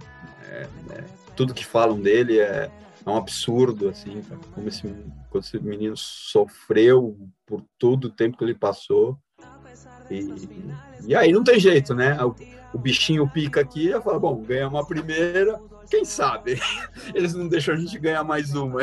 é, 0.49 0.67
é, 0.91 1.03
tudo 1.35 1.53
que 1.53 1.65
falam 1.65 1.99
dele 1.99 2.39
é, 2.39 2.69
é 3.05 3.09
um 3.09 3.15
absurdo 3.15 3.89
assim, 3.89 4.21
como 4.53 4.67
esse, 4.67 4.81
como 5.29 5.39
esse 5.39 5.59
menino 5.59 5.95
sofreu 5.97 7.17
por 7.45 7.63
todo 7.77 8.05
o 8.05 8.11
tempo 8.11 8.37
que 8.37 8.43
ele 8.43 8.55
passou 8.55 9.19
e, 10.11 10.29
e 11.07 11.15
aí 11.15 11.31
não 11.31 11.43
tem 11.43 11.59
jeito, 11.59 11.93
né? 11.93 12.21
O, 12.23 12.35
o 12.73 12.77
bichinho 12.77 13.27
pica 13.29 13.61
aqui 13.61 13.89
e 13.89 14.01
fala, 14.01 14.19
bom, 14.19 14.41
ganha 14.43 14.67
uma 14.67 14.85
primeira, 14.85 15.59
quem 15.89 16.03
sabe? 16.03 16.59
Eles 17.15 17.33
não 17.33 17.47
deixam 17.47 17.73
a 17.73 17.77
gente 17.77 17.97
ganhar 17.97 18.23
mais 18.23 18.53
uma. 18.53 18.81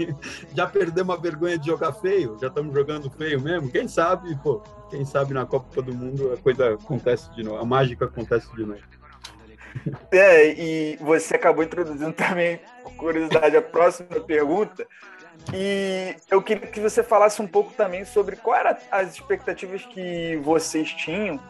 Já 0.54 0.66
perdemos 0.66 1.14
a 1.14 1.20
vergonha 1.20 1.58
de 1.58 1.66
jogar 1.66 1.92
feio, 1.92 2.38
já 2.40 2.46
estamos 2.46 2.74
jogando 2.74 3.10
feio 3.10 3.38
mesmo. 3.38 3.70
Quem 3.70 3.86
sabe, 3.86 4.34
pô, 4.36 4.62
quem 4.88 5.04
sabe 5.04 5.34
na 5.34 5.44
Copa 5.44 5.82
do 5.82 5.92
Mundo 5.92 6.32
a 6.32 6.38
coisa 6.38 6.72
acontece 6.72 7.30
de 7.34 7.42
novo, 7.42 7.58
a 7.58 7.66
mágica 7.66 8.06
acontece 8.06 8.50
de 8.56 8.64
novo. 8.64 8.80
É, 10.10 10.48
e 10.48 10.96
você 10.96 11.36
acabou 11.36 11.64
introduzindo 11.64 12.12
também, 12.12 12.60
curiosidade, 12.96 13.56
a 13.56 13.62
próxima 13.62 14.20
pergunta. 14.20 14.86
E 15.54 16.14
eu 16.30 16.42
queria 16.42 16.66
que 16.66 16.80
você 16.80 17.02
falasse 17.02 17.40
um 17.40 17.46
pouco 17.46 17.72
também 17.72 18.04
sobre 18.04 18.36
quais 18.36 18.66
eram 18.66 18.76
as 18.90 19.14
expectativas 19.14 19.84
que 19.86 20.36
vocês 20.42 20.92
tinham 20.92 21.40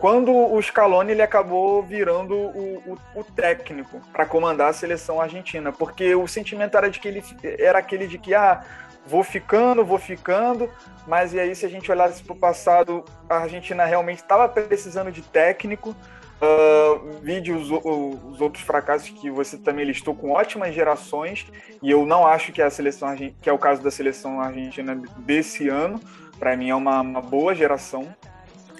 quando 0.00 0.32
o 0.32 0.60
Scaloni 0.62 1.12
ele 1.12 1.20
acabou 1.20 1.82
virando 1.82 2.34
o, 2.34 2.98
o, 3.14 3.20
o 3.20 3.22
técnico 3.22 4.00
para 4.10 4.24
comandar 4.24 4.70
a 4.70 4.72
seleção 4.72 5.20
argentina, 5.20 5.70
porque 5.70 6.14
o 6.14 6.26
sentimento 6.26 6.74
era 6.76 6.90
de 6.90 6.98
que 6.98 7.06
ele 7.06 7.22
era 7.42 7.78
aquele 7.78 8.06
de 8.06 8.16
que 8.16 8.34
ah, 8.34 8.64
vou 9.06 9.22
ficando, 9.22 9.84
vou 9.84 9.98
ficando, 9.98 10.70
mas 11.06 11.34
e 11.34 11.38
aí 11.38 11.54
se 11.54 11.66
a 11.66 11.68
gente 11.68 11.92
olhasse 11.92 12.22
para 12.22 12.32
o 12.32 12.38
passado, 12.38 13.04
a 13.28 13.40
Argentina 13.40 13.84
realmente 13.84 14.22
estava 14.22 14.48
precisando 14.48 15.12
de 15.12 15.20
técnico. 15.20 15.94
Uh, 16.40 17.18
vide 17.20 17.52
os, 17.52 17.70
os, 17.70 18.40
outros 18.40 18.64
fracassos 18.64 19.10
que 19.10 19.30
você 19.30 19.58
também 19.58 19.84
listou 19.84 20.14
com 20.14 20.30
ótimas 20.30 20.74
gerações 20.74 21.46
e 21.82 21.90
eu 21.90 22.06
não 22.06 22.26
acho 22.26 22.50
que 22.50 22.62
a 22.62 22.70
seleção 22.70 23.14
que 23.14 23.50
é 23.50 23.52
o 23.52 23.58
caso 23.58 23.82
da 23.82 23.90
seleção 23.90 24.40
argentina 24.40 24.94
desse 25.18 25.68
ano 25.68 26.00
para 26.38 26.56
mim 26.56 26.70
é 26.70 26.74
uma, 26.74 27.02
uma 27.02 27.20
boa 27.20 27.54
geração 27.54 28.14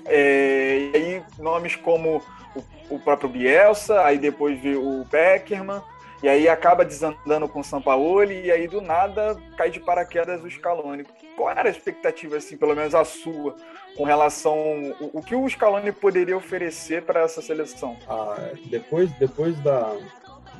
é, 0.06 0.90
e 0.92 0.96
aí 0.96 1.22
nomes 1.38 1.76
como 1.76 2.22
o, 2.54 2.94
o, 2.94 2.98
próprio 2.98 3.28
Bielsa, 3.28 4.02
aí 4.02 4.18
depois 4.18 4.60
veio 4.60 4.82
o 4.82 5.04
Beckerman, 5.04 5.82
e 6.22 6.28
aí 6.28 6.48
acaba 6.48 6.84
desandando 6.84 7.48
com 7.48 7.60
o 7.60 7.64
Sampaoli, 7.64 8.46
e 8.46 8.50
aí 8.50 8.66
do 8.66 8.80
nada 8.80 9.40
cai 9.56 9.70
de 9.70 9.80
paraquedas 9.80 10.42
o 10.42 10.50
Scaloni. 10.50 11.04
Qual 11.40 11.50
era 11.50 11.68
a 11.68 11.70
expectativa, 11.70 12.36
assim, 12.36 12.54
pelo 12.54 12.76
menos 12.76 12.94
a 12.94 13.02
sua, 13.02 13.56
com 13.96 14.04
relação 14.04 14.54
o, 15.00 15.20
o 15.20 15.22
que 15.22 15.34
o 15.34 15.48
Scaloni 15.48 15.90
poderia 15.90 16.36
oferecer 16.36 17.02
para 17.02 17.20
essa 17.20 17.40
seleção? 17.40 17.96
Ah, 18.06 18.50
depois, 18.66 19.10
depois 19.12 19.58
da, 19.60 19.96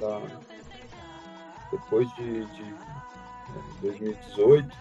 da 0.01 0.23
depois 1.71 2.09
de, 2.15 2.47
de 2.47 2.75
2018, 3.83 4.75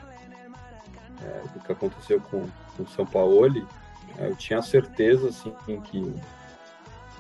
é, 1.22 1.26
é, 1.26 1.42
do 1.54 1.60
que 1.66 1.72
aconteceu 1.74 2.22
com, 2.22 2.48
o 2.80 2.88
Sampaoli, 2.96 3.68
eu 4.20 4.34
tinha 4.38 4.62
certeza 4.62 5.28
assim 5.28 5.54
que 5.82 6.16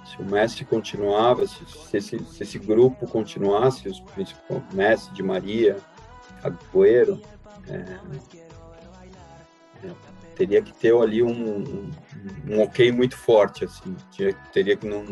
se 0.05 0.21
o 0.21 0.23
Messi 0.23 0.63
continuava, 0.63 1.45
se, 1.45 1.65
se, 1.65 1.97
esse, 1.97 2.19
se 2.19 2.43
esse, 2.43 2.57
grupo 2.57 3.05
continuasse, 3.09 3.89
os 3.89 3.99
principais 3.99 4.63
Messi, 4.71 5.11
de 5.11 5.21
Maria, 5.21 5.75
Agüero, 6.41 7.21
é, 7.67 7.75
é, 7.75 8.48
teria 10.35 10.61
que 10.61 10.73
ter 10.73 10.95
ali 10.95 11.21
um, 11.21 11.89
um, 12.47 12.61
ok 12.61 12.91
muito 12.93 13.17
forte, 13.17 13.65
assim, 13.65 13.93
tinha, 14.11 14.33
teria 14.53 14.77
que 14.77 14.87
não, 14.87 15.05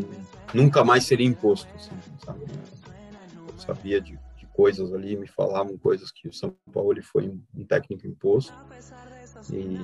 nunca 0.53 0.85
mais 0.85 1.03
seria 1.03 1.27
imposto, 1.27 1.67
assim, 1.75 1.91
sabe? 2.23 2.45
Eu 3.35 3.59
sabia 3.59 3.99
de, 3.99 4.17
de, 4.37 4.45
coisas 4.53 4.93
ali, 4.93 5.17
me 5.17 5.27
falavam 5.27 5.77
coisas 5.77 6.11
que 6.11 6.29
o 6.29 6.33
São 6.33 6.55
Paulo 6.71 7.01
foi 7.03 7.27
um, 7.27 7.65
técnico 7.65 8.07
imposto 8.07 8.53
e, 9.51 9.77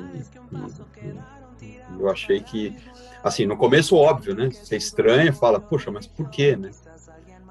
e, 1.62 2.00
eu 2.00 2.10
achei 2.10 2.40
que, 2.40 2.76
assim, 3.22 3.46
no 3.46 3.58
começo, 3.58 3.96
óbvio, 3.96 4.34
né? 4.34 4.50
Você 4.50 4.78
estranha, 4.78 5.32
fala, 5.32 5.60
poxa, 5.60 5.92
mas 5.92 6.08
por 6.08 6.30
quê, 6.30 6.56
né? 6.56 6.72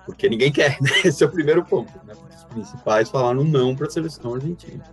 Porque 0.04 0.28
ninguém 0.28 0.50
quer, 0.50 0.78
né? 0.82 0.90
Esse 1.04 1.22
é 1.22 1.26
o 1.26 1.30
primeiro 1.30 1.64
ponto. 1.64 1.92
Né? 2.04 2.14
Os 2.14 2.44
principais 2.44 3.10
falaram 3.10 3.44
não 3.44 3.76
para 3.76 3.86
a 3.86 3.90
seleção 3.90 4.34
argentina. 4.34 4.84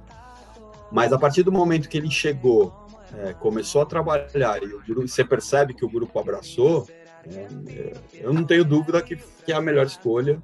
Mas 0.92 1.14
a 1.14 1.18
partir 1.18 1.44
do 1.44 1.52
momento 1.52 1.88
que 1.88 1.98
ele 1.98 2.10
chegou, 2.10 2.74
é, 3.18 3.34
começou 3.34 3.82
a 3.82 3.86
trabalhar 3.86 4.62
e 4.62 4.68
grupo, 4.68 5.08
você 5.08 5.24
percebe 5.24 5.74
que 5.74 5.86
o 5.86 5.90
grupo 5.90 6.20
abraçou, 6.20 6.88
é, 7.26 7.94
eu 8.14 8.34
não 8.34 8.44
tenho 8.44 8.64
dúvida 8.64 9.02
que, 9.02 9.16
que 9.16 9.52
é 9.52 9.56
a 9.56 9.62
melhor 9.62 9.86
escolha. 9.86 10.42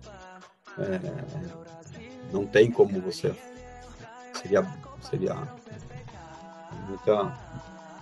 É, 0.77 0.99
não 2.33 2.45
tem 2.45 2.69
como 2.69 2.99
você 2.99 3.33
seria 4.33 4.65
seria 5.01 5.35
muita 6.87 7.33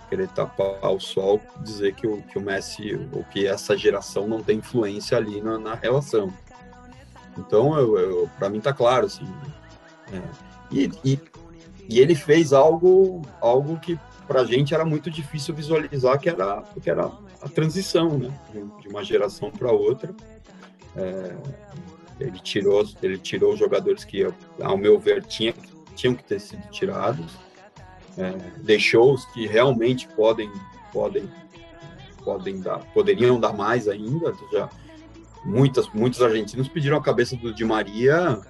querer 0.08 0.28
tapar 0.28 0.92
o 0.92 1.00
sol, 1.00 1.40
dizer 1.60 1.94
que 1.94 2.06
o, 2.06 2.22
que 2.22 2.38
o 2.38 2.40
Messi 2.40 2.94
ou 3.12 3.24
que 3.24 3.46
essa 3.46 3.76
geração 3.76 4.28
não 4.28 4.42
tem 4.42 4.58
influência 4.58 5.16
ali 5.16 5.40
na, 5.40 5.58
na 5.58 5.74
relação. 5.74 6.32
Então, 7.38 7.76
eu, 7.78 7.98
eu 7.98 8.30
para 8.38 8.48
mim 8.48 8.60
tá 8.60 8.72
claro, 8.72 9.06
assim. 9.06 9.26
É, 10.12 10.22
e, 10.70 10.90
e, 11.04 11.20
e, 11.88 12.00
ele 12.00 12.14
fez 12.14 12.52
algo, 12.52 13.22
algo 13.40 13.78
que 13.78 13.98
para 14.26 14.40
a 14.40 14.44
gente 14.44 14.74
era 14.74 14.84
muito 14.84 15.10
difícil 15.10 15.54
visualizar, 15.54 16.18
que 16.18 16.28
era, 16.28 16.62
que 16.82 16.88
era 16.88 17.10
a 17.42 17.48
transição, 17.48 18.18
né, 18.18 18.32
de, 18.80 18.88
uma 18.88 19.04
geração 19.04 19.50
para 19.50 19.70
outra. 19.70 20.14
É, 20.96 21.36
ele 22.18 22.38
tirou, 22.38 22.84
ele 23.02 23.18
tirou 23.18 23.52
os 23.52 23.58
jogadores 23.58 24.04
que, 24.04 24.26
ao 24.62 24.76
meu 24.78 24.98
ver, 24.98 25.24
tinha, 25.24 25.52
tinham 25.94 26.14
que 26.14 26.24
ter 26.24 26.40
sido 26.40 26.62
tirados. 26.70 27.36
É, 28.16 28.30
deixou 28.62 29.12
os 29.12 29.24
que 29.32 29.46
realmente 29.46 30.06
podem 30.08 30.50
podem 30.92 31.28
podem 32.24 32.60
dar 32.60 32.78
poderiam 32.94 33.40
dar 33.40 33.52
mais 33.52 33.88
ainda. 33.88 34.32
Já 34.52 34.70
muitas 35.44 35.88
muitos 35.92 36.22
argentinos 36.22 36.68
pediram 36.68 36.96
a 36.96 37.02
cabeça 37.02 37.36
do 37.36 37.52
Di 37.52 37.64
Maria 37.64 38.40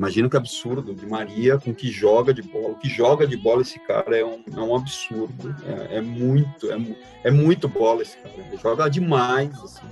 imagina 0.00 0.30
que 0.30 0.36
absurdo 0.36 0.94
Di 0.94 1.04
Maria 1.04 1.58
com 1.58 1.74
que 1.74 1.90
joga 1.92 2.32
de 2.32 2.40
bola 2.40 2.70
o 2.70 2.76
que 2.76 2.88
joga 2.88 3.26
de 3.26 3.36
bola 3.36 3.60
esse 3.60 3.78
cara 3.78 4.16
é 4.16 4.24
um, 4.24 4.42
é 4.56 4.60
um 4.60 4.74
absurdo 4.74 5.54
é, 5.90 5.98
é 5.98 6.00
muito 6.00 6.72
é, 6.72 6.78
é, 7.24 7.30
muito 7.30 7.68
bola 7.68 8.00
esse 8.00 8.16
cara 8.16 8.34
ele 8.34 8.56
joga 8.56 8.88
demais 8.88 9.52
assim. 9.62 9.86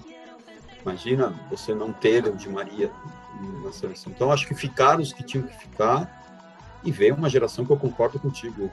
imagina 0.81 1.39
você 1.51 1.75
não 1.75 1.93
ter 1.93 2.27
o 2.27 2.35
Di 2.35 2.49
Maria 2.49 2.91
na 3.63 3.71
seleção 3.71 4.11
então 4.11 4.33
acho 4.33 4.49
que 4.49 4.55
ficaram 4.55 5.03
os 5.03 5.13
que 5.13 5.23
tinham 5.23 5.47
que 5.47 5.55
ficar 5.59 6.17
e 6.85 6.91
veio 6.91 7.15
uma 7.15 7.29
geração 7.29 7.65
que 7.65 7.73
eu 7.73 7.77
concordo 7.77 8.21
contigo. 8.21 8.71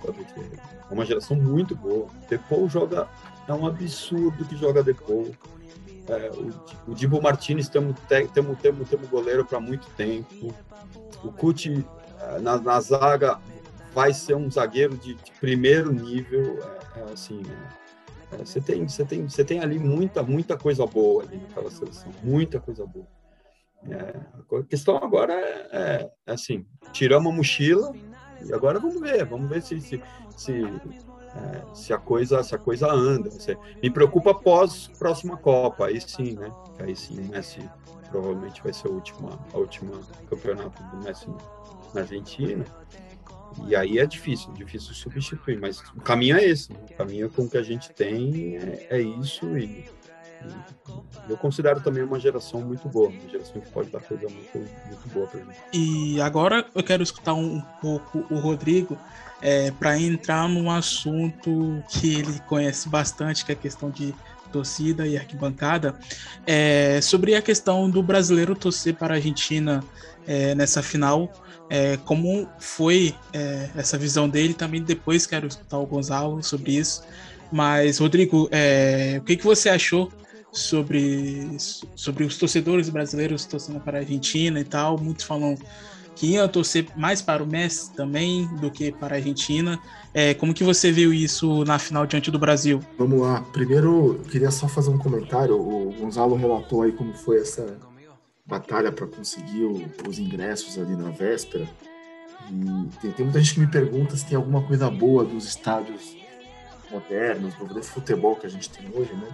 É 0.90 0.94
uma 0.94 1.04
geração 1.04 1.36
muito 1.36 1.76
boa. 1.76 2.08
Depou 2.30 2.70
joga. 2.70 3.10
É 3.48 3.54
um 3.54 3.66
absurdo 3.66 4.46
que 4.46 4.56
joga 4.56 4.84
Depou. 4.84 5.32
É, 6.08 6.30
o, 6.30 6.92
o 6.92 6.96
Dibo 6.96 7.22
Martinez 7.22 7.68
temos 7.68 7.96
temos 8.34 8.60
temos 8.60 9.10
goleiro 9.10 9.46
para 9.46 9.60
muito 9.60 9.88
tempo. 9.96 10.54
O 11.24 11.32
Cuti 11.32 11.86
é, 12.22 12.40
na, 12.40 12.60
na, 12.60 12.80
zaga 12.80 13.40
vai 13.94 14.14
ser 14.14 14.36
um 14.36 14.50
zagueiro 14.52 14.96
de, 14.98 15.16
de 15.16 15.32
primeiro 15.40 15.92
nível. 15.92 16.60
É, 16.96 17.00
é 17.00 17.14
assim, 17.14 17.42
é, 18.32 18.38
você 18.38 18.62
tem 18.62 18.88
você 18.88 19.04
tem 19.04 19.28
você 19.28 19.44
tem 19.44 19.60
ali 19.60 19.80
muita 19.80 20.22
muita 20.22 20.56
coisa 20.58 20.86
boa 20.86 21.24
ali 21.24 21.38
naquela 21.38 21.72
seleção, 21.72 22.12
muita 22.24 22.60
coisa 22.60 22.86
boa. 22.86 23.08
A 23.88 24.64
questão 24.64 24.98
agora 24.98 25.34
é, 25.72 26.10
assim, 26.26 26.66
tiramos 26.92 27.32
a 27.32 27.36
mochila 27.36 27.94
e 28.44 28.54
agora 28.54 28.80
vamos 28.80 29.00
ver, 29.00 29.26
vamos 29.26 29.50
ver 29.50 29.62
se, 29.62 29.80
se, 29.80 30.02
se, 30.36 30.62
é, 31.36 31.76
se 31.76 31.94
a, 31.94 31.98
coisa, 31.98 32.42
se 32.44 32.56
a 32.56 32.58
coisa 32.58 32.92
anda. 32.92 33.30
Você, 33.30 33.58
me 33.82 33.90
preocupa 33.90 34.32
após 34.32 34.88
próxima 34.98 35.38
Copa, 35.38 35.88
aí 35.88 36.00
sim, 36.00 36.34
né? 36.34 36.50
Aí 36.80 36.96
sim, 36.96 37.20
o 37.20 37.26
Messi 37.26 37.70
provavelmente 38.10 38.64
vai 38.64 38.72
ser 38.72 38.88
a 38.88 38.92
última, 38.92 39.40
a 39.54 39.58
última 39.58 40.00
campeonato 40.30 40.82
do 40.84 41.04
Messi 41.04 41.28
na 41.94 42.02
Argentina. 42.02 42.66
E 43.68 43.76
aí 43.76 44.00
é 44.00 44.06
difícil, 44.06 44.52
difícil 44.54 44.94
substituir, 44.94 45.60
mas 45.60 45.80
o 45.96 46.02
caminho 46.02 46.38
é 46.38 46.44
esse, 46.44 46.74
né? 46.74 46.80
o 46.92 46.94
caminho 46.94 47.30
com 47.30 47.48
que 47.48 47.58
a 47.58 47.64
gente 47.64 47.90
tem 47.92 48.58
é, 48.58 48.88
é 48.90 49.02
isso 49.02 49.58
e 49.58 49.86
Eu 51.28 51.38
considero 51.38 51.82
também 51.82 52.04
uma 52.04 52.20
geração 52.20 52.62
muito 52.62 52.88
boa, 52.88 53.10
uma 53.10 53.30
geração 53.30 53.62
que 53.62 53.70
pode 53.72 53.90
dar 53.90 54.00
coisa 54.00 54.28
muito, 54.28 54.58
muito 54.58 55.10
boa 55.14 55.28
pra 55.28 55.40
gente. 55.40 55.58
E 55.74 56.22
agora 56.22 56.66
eu 56.74 56.84
quero 56.84 57.02
escutar 57.02 57.34
um, 57.34 57.62
pouco 57.82 58.26
o 58.30 58.38
Rodrigo 58.38 58.98
é, 59.42 59.72
para 59.72 60.00
entrar 60.00 60.48
num 60.48 60.70
assunto 60.70 61.84
que 61.90 62.16
ele 62.20 62.40
conhece 62.48 62.88
bastante, 62.88 63.44
que 63.44 63.52
é 63.52 63.56
a 63.56 63.58
questão 63.58 63.90
de 63.90 64.14
torcida 64.52 65.08
e 65.08 65.18
arquibancada, 65.18 65.96
é, 66.46 67.02
sobre 67.02 67.36
a 67.36 67.42
questão 67.42 67.90
do 67.90 68.02
brasileiro 68.02 68.56
torcer 68.56 68.96
para 68.96 69.16
a 69.16 69.18
Argentina 69.18 69.84
é, 70.28 70.56
nessa 70.56 70.82
final. 70.82 71.32
É, 71.70 71.98
como 71.98 72.48
foi 72.60 73.16
é, 73.34 73.70
essa 73.76 73.98
visão 73.98 74.30
dele? 74.30 74.54
Também 74.54 74.82
depois 74.82 75.26
quero 75.26 75.48
escutar 75.48 75.80
o 75.80 75.86
Gonzalo 75.86 76.42
sobre 76.44 76.74
isso. 76.74 77.04
Mas, 77.52 77.98
Rodrigo, 77.98 78.48
é, 78.52 79.18
o 79.20 79.24
que, 79.24 79.36
que 79.36 79.44
você 79.44 79.70
achou 79.70 80.12
sobre, 80.56 81.58
sobre 81.96 82.24
os 82.24 82.38
torcedores 82.38 82.90
brasileiros 82.90 83.46
torcendo 83.46 83.80
para 83.80 83.98
a 83.98 84.02
Argentina 84.02 84.60
e 84.60 84.64
tal? 84.64 84.98
Muitos 84.98 85.26
falam 85.26 85.58
que 86.16 86.28
iam 86.28 86.48
torcer 86.48 86.88
mais 86.96 87.22
para 87.22 87.44
o 87.44 87.46
Messi 87.46 87.94
também 87.94 88.48
do 88.56 88.72
que 88.72 88.92
para 88.92 89.16
a 89.16 89.18
Argentina. 89.18 89.80
É, 90.14 90.34
como 90.34 90.54
que 90.54 90.64
você 90.64 90.92
viu 90.92 91.14
isso 91.14 91.66
na 91.66 91.78
final 91.78 92.06
diante 92.08 92.32
do 92.32 92.40
Brasil? 92.40 92.80
Vamos 92.98 93.20
lá. 93.20 93.42
Primeiro, 93.52 94.20
eu 94.24 94.30
queria 94.30 94.50
só 94.50 94.68
fazer 94.68 94.90
um 94.90 94.98
comentário. 94.98 95.60
O 95.60 95.94
Gonzalo 96.00 96.36
relatou 96.36 96.84
aí 96.84 96.94
como 96.94 97.14
foi 97.14 97.42
essa 97.42 97.78
batalha 98.46 98.92
para 98.92 99.06
conseguir 99.08 99.66
os 100.08 100.18
ingressos 100.18 100.78
ali 100.78 100.96
na 100.96 101.10
véspera. 101.10 101.68
E 102.50 102.98
tem, 103.02 103.12
tem, 103.12 103.26
muita 103.26 103.40
gente 103.42 103.56
que 103.56 103.60
me 103.60 103.68
pergunta 103.68 104.16
se 104.16 104.26
tem 104.26 104.38
alguma 104.38 104.62
coisa 104.62 104.90
boa 104.90 105.26
dos 105.26 105.46
estádios 105.46 106.16
modernos, 106.92 107.54
do 107.56 107.84
futebol 107.84 108.36
que 108.36 108.46
a 108.46 108.50
gente 108.50 108.70
tem 108.70 108.88
hoje, 108.94 109.14
né? 109.14 109.28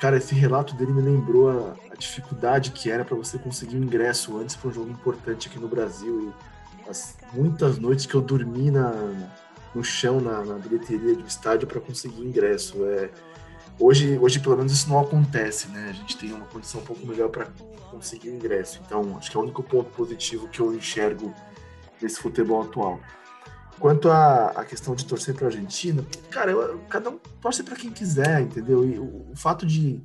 Cara, 0.00 0.16
esse 0.16 0.34
relato 0.34 0.74
dele 0.74 0.92
me 0.92 1.02
lembrou 1.02 1.50
a, 1.50 1.76
a 1.92 1.94
dificuldade 1.94 2.70
que 2.70 2.90
era 2.90 3.04
para 3.04 3.14
você 3.14 3.38
conseguir 3.38 3.76
um 3.76 3.82
ingresso 3.82 4.38
antes 4.38 4.56
para 4.56 4.70
um 4.70 4.72
jogo 4.72 4.90
importante 4.90 5.46
aqui 5.46 5.58
no 5.58 5.68
Brasil. 5.68 6.32
E 6.86 6.88
as 6.88 7.18
muitas 7.34 7.78
noites 7.78 8.06
que 8.06 8.14
eu 8.14 8.22
dormi 8.22 8.70
na, 8.70 8.92
no 9.74 9.84
chão, 9.84 10.18
na, 10.18 10.42
na 10.42 10.54
bilheteria 10.54 11.14
do 11.14 11.26
estádio 11.26 11.68
para 11.68 11.78
conseguir 11.80 12.22
ingresso. 12.22 12.82
É, 12.86 13.10
hoje, 13.78 14.18
hoje, 14.18 14.40
pelo 14.40 14.56
menos, 14.56 14.72
isso 14.72 14.88
não 14.88 15.00
acontece, 15.00 15.68
né? 15.68 15.88
A 15.90 15.92
gente 15.92 16.16
tem 16.16 16.32
uma 16.32 16.46
condição 16.46 16.80
um 16.80 16.84
pouco 16.84 17.06
melhor 17.06 17.28
para 17.28 17.48
conseguir 17.90 18.30
ingresso. 18.30 18.80
Então, 18.86 19.18
acho 19.18 19.30
que 19.30 19.36
é 19.36 19.40
o 19.40 19.42
único 19.42 19.62
ponto 19.62 19.90
positivo 19.90 20.48
que 20.48 20.60
eu 20.60 20.74
enxergo 20.74 21.34
nesse 22.00 22.18
futebol 22.18 22.62
atual. 22.62 22.98
Quanto 23.80 24.10
à, 24.10 24.62
questão 24.68 24.94
de 24.94 25.06
torcer 25.06 25.34
para 25.34 25.46
a 25.46 25.48
Argentina, 25.48 26.04
cara, 26.30 26.50
eu, 26.50 26.78
cada 26.90 27.08
um 27.08 27.18
torce 27.40 27.62
para 27.62 27.74
quem 27.74 27.90
quiser, 27.90 28.42
entendeu? 28.42 28.84
E 28.86 28.98
o, 28.98 29.30
o, 29.32 29.34
fato 29.34 29.64
de. 29.64 30.04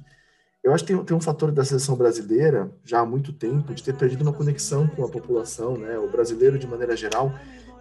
Eu 0.64 0.74
acho 0.74 0.86
que 0.86 0.94
tem, 0.94 1.04
tem 1.04 1.16
um 1.16 1.22
fator 1.22 1.52
da 1.52 1.64
seleção 1.64 1.96
brasileira, 1.96 2.72
já 2.86 3.02
há 3.02 3.06
muito 3.06 3.34
tempo, 3.34 3.74
de 3.74 3.84
ter 3.84 3.94
perdido 3.94 4.22
uma 4.22 4.32
conexão 4.32 4.88
com 4.88 5.04
a 5.04 5.10
população, 5.10 5.78
né? 5.78 6.00
O 6.00 6.10
brasileiro, 6.10 6.58
de 6.58 6.66
maneira 6.66 6.96
geral, 6.96 7.34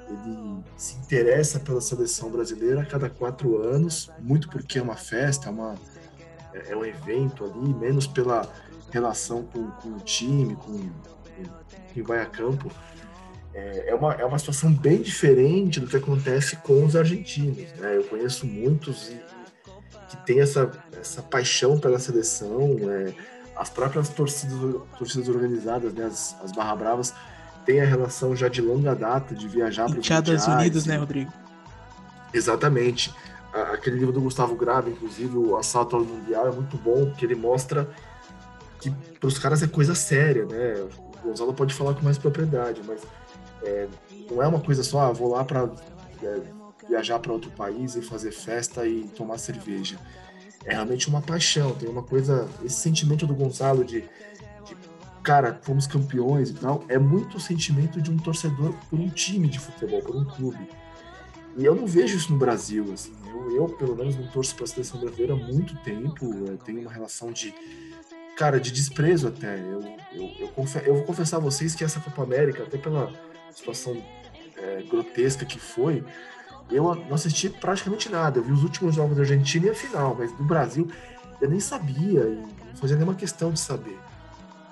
ele 0.08 0.64
se 0.76 0.96
interessa 0.96 1.60
pela 1.60 1.80
seleção 1.80 2.28
brasileira 2.28 2.82
a 2.82 2.84
cada 2.84 3.08
quatro 3.08 3.62
anos, 3.62 4.10
muito 4.18 4.48
porque 4.48 4.80
é 4.80 4.82
uma 4.82 4.96
festa, 4.96 5.48
é, 5.48 5.52
uma, 5.52 5.76
é, 6.52 6.72
é 6.72 6.76
um 6.76 6.84
evento 6.84 7.44
ali, 7.44 7.72
menos 7.72 8.08
pela 8.08 8.52
relação 8.90 9.44
com, 9.44 9.70
com 9.70 9.90
o 9.90 10.00
time, 10.00 10.56
com 10.56 10.90
quem 11.92 12.02
vai 12.02 12.20
a 12.20 12.26
campo. 12.26 12.68
É, 13.54 13.90
é, 13.90 13.94
uma, 13.94 14.12
é 14.14 14.24
uma 14.24 14.38
situação 14.38 14.72
bem 14.72 15.00
diferente 15.00 15.78
do 15.78 15.86
que 15.86 15.96
acontece 15.96 16.56
com 16.56 16.84
os 16.84 16.96
argentinos. 16.96 17.72
Né? 17.78 17.96
Eu 17.96 18.04
conheço 18.04 18.46
muitos 18.46 19.12
que 20.08 20.16
têm 20.26 20.40
essa, 20.40 20.70
essa 21.00 21.22
paixão 21.22 21.78
pela 21.78 21.98
seleção, 21.98 22.76
é, 22.90 23.14
as 23.56 23.70
próprias 23.70 24.08
torcidas, 24.08 24.82
torcidas 24.98 25.28
organizadas, 25.28 25.94
né? 25.94 26.06
as, 26.06 26.36
as 26.42 26.50
Barra 26.50 26.74
Bravas, 26.74 27.14
têm 27.64 27.80
a 27.80 27.84
relação 27.84 28.34
já 28.34 28.48
de 28.48 28.60
longa 28.60 28.94
data 28.94 29.34
de 29.34 29.48
viajar 29.48 29.86
para 29.86 29.98
os 29.98 30.04
Estados 30.04 30.46
Unidos, 30.46 30.84
né, 30.84 30.96
Rodrigo? 30.96 31.32
Exatamente. 32.32 33.14
Aquele 33.72 33.96
livro 33.96 34.12
do 34.12 34.20
Gustavo 34.20 34.56
Grave, 34.56 34.90
inclusive, 34.90 35.36
o 35.36 35.56
Assalto 35.56 35.94
ao 35.94 36.04
Mundial, 36.04 36.48
é 36.48 36.50
muito 36.50 36.76
bom, 36.76 37.06
porque 37.06 37.24
ele 37.24 37.36
mostra 37.36 37.88
que 38.80 38.90
para 38.90 39.28
os 39.28 39.38
caras 39.38 39.62
é 39.62 39.68
coisa 39.68 39.94
séria, 39.94 40.44
né? 40.44 40.74
O 41.22 41.28
Gonzalo 41.28 41.54
pode 41.54 41.72
falar 41.72 41.94
com 41.94 42.02
mais 42.02 42.18
propriedade, 42.18 42.82
mas 42.84 43.00
é, 43.64 43.88
não 44.30 44.42
é 44.42 44.46
uma 44.46 44.60
coisa 44.60 44.82
só, 44.82 45.00
ah, 45.00 45.12
vou 45.12 45.28
lá 45.28 45.44
para 45.44 45.70
é, 46.22 46.40
viajar 46.88 47.18
para 47.18 47.32
outro 47.32 47.50
país 47.50 47.96
e 47.96 48.02
fazer 48.02 48.32
festa 48.32 48.86
e 48.86 49.04
tomar 49.16 49.38
cerveja. 49.38 49.98
É 50.64 50.72
realmente 50.72 51.08
uma 51.08 51.20
paixão, 51.20 51.72
tem 51.74 51.88
uma 51.88 52.02
coisa, 52.02 52.48
esse 52.64 52.76
sentimento 52.76 53.26
do 53.26 53.34
Gonzalo 53.34 53.84
de, 53.84 54.02
de 54.64 54.76
cara, 55.22 55.58
fomos 55.62 55.86
campeões 55.86 56.50
e 56.50 56.54
tal, 56.54 56.84
é 56.88 56.98
muito 56.98 57.36
o 57.36 57.40
sentimento 57.40 58.00
de 58.00 58.10
um 58.10 58.16
torcedor 58.16 58.74
por 58.88 58.98
um 58.98 59.08
time 59.08 59.48
de 59.48 59.58
futebol, 59.58 60.00
por 60.00 60.16
um 60.16 60.24
clube. 60.24 60.68
E 61.56 61.64
eu 61.64 61.74
não 61.74 61.86
vejo 61.86 62.16
isso 62.16 62.32
no 62.32 62.38
Brasil, 62.38 62.92
assim. 62.92 63.12
Eu, 63.26 63.56
eu 63.56 63.68
pelo 63.68 63.94
menos, 63.94 64.16
não 64.16 64.26
torço 64.28 64.54
para 64.54 64.64
a 64.64 64.66
seleção 64.66 64.98
brasileira 64.98 65.34
há 65.34 65.36
muito 65.36 65.76
tempo. 65.82 66.26
Eu 66.46 66.58
tenho 66.58 66.80
uma 66.80 66.90
relação 66.90 67.30
de 67.30 67.54
cara, 68.36 68.58
de 68.58 68.72
desprezo 68.72 69.28
até. 69.28 69.56
Eu, 69.58 69.80
eu, 70.12 70.30
eu, 70.38 70.66
eu, 70.84 70.94
vou 70.94 71.04
confessar 71.04 71.36
a 71.36 71.40
vocês 71.40 71.74
que 71.74 71.84
essa 71.84 72.00
Copa 72.00 72.22
América, 72.22 72.64
até 72.64 72.76
pela 72.76 73.12
situação 73.54 73.96
é, 74.56 74.82
grotesca 74.82 75.44
que 75.44 75.58
foi, 75.58 76.04
eu 76.70 76.94
não 76.94 77.14
assisti 77.14 77.48
praticamente 77.48 78.08
nada. 78.08 78.38
Eu 78.38 78.44
vi 78.44 78.52
os 78.52 78.62
últimos 78.62 78.94
jogos 78.94 79.16
da 79.16 79.22
Argentina 79.22 79.66
e 79.66 79.70
a 79.70 79.74
final, 79.74 80.14
mas 80.18 80.32
do 80.32 80.44
Brasil 80.44 80.88
eu 81.40 81.48
nem 81.48 81.60
sabia 81.60 82.22
e 82.22 82.36
não 82.36 82.76
fazia 82.76 82.96
nenhuma 82.96 83.14
questão 83.14 83.52
de 83.52 83.60
saber. 83.60 83.98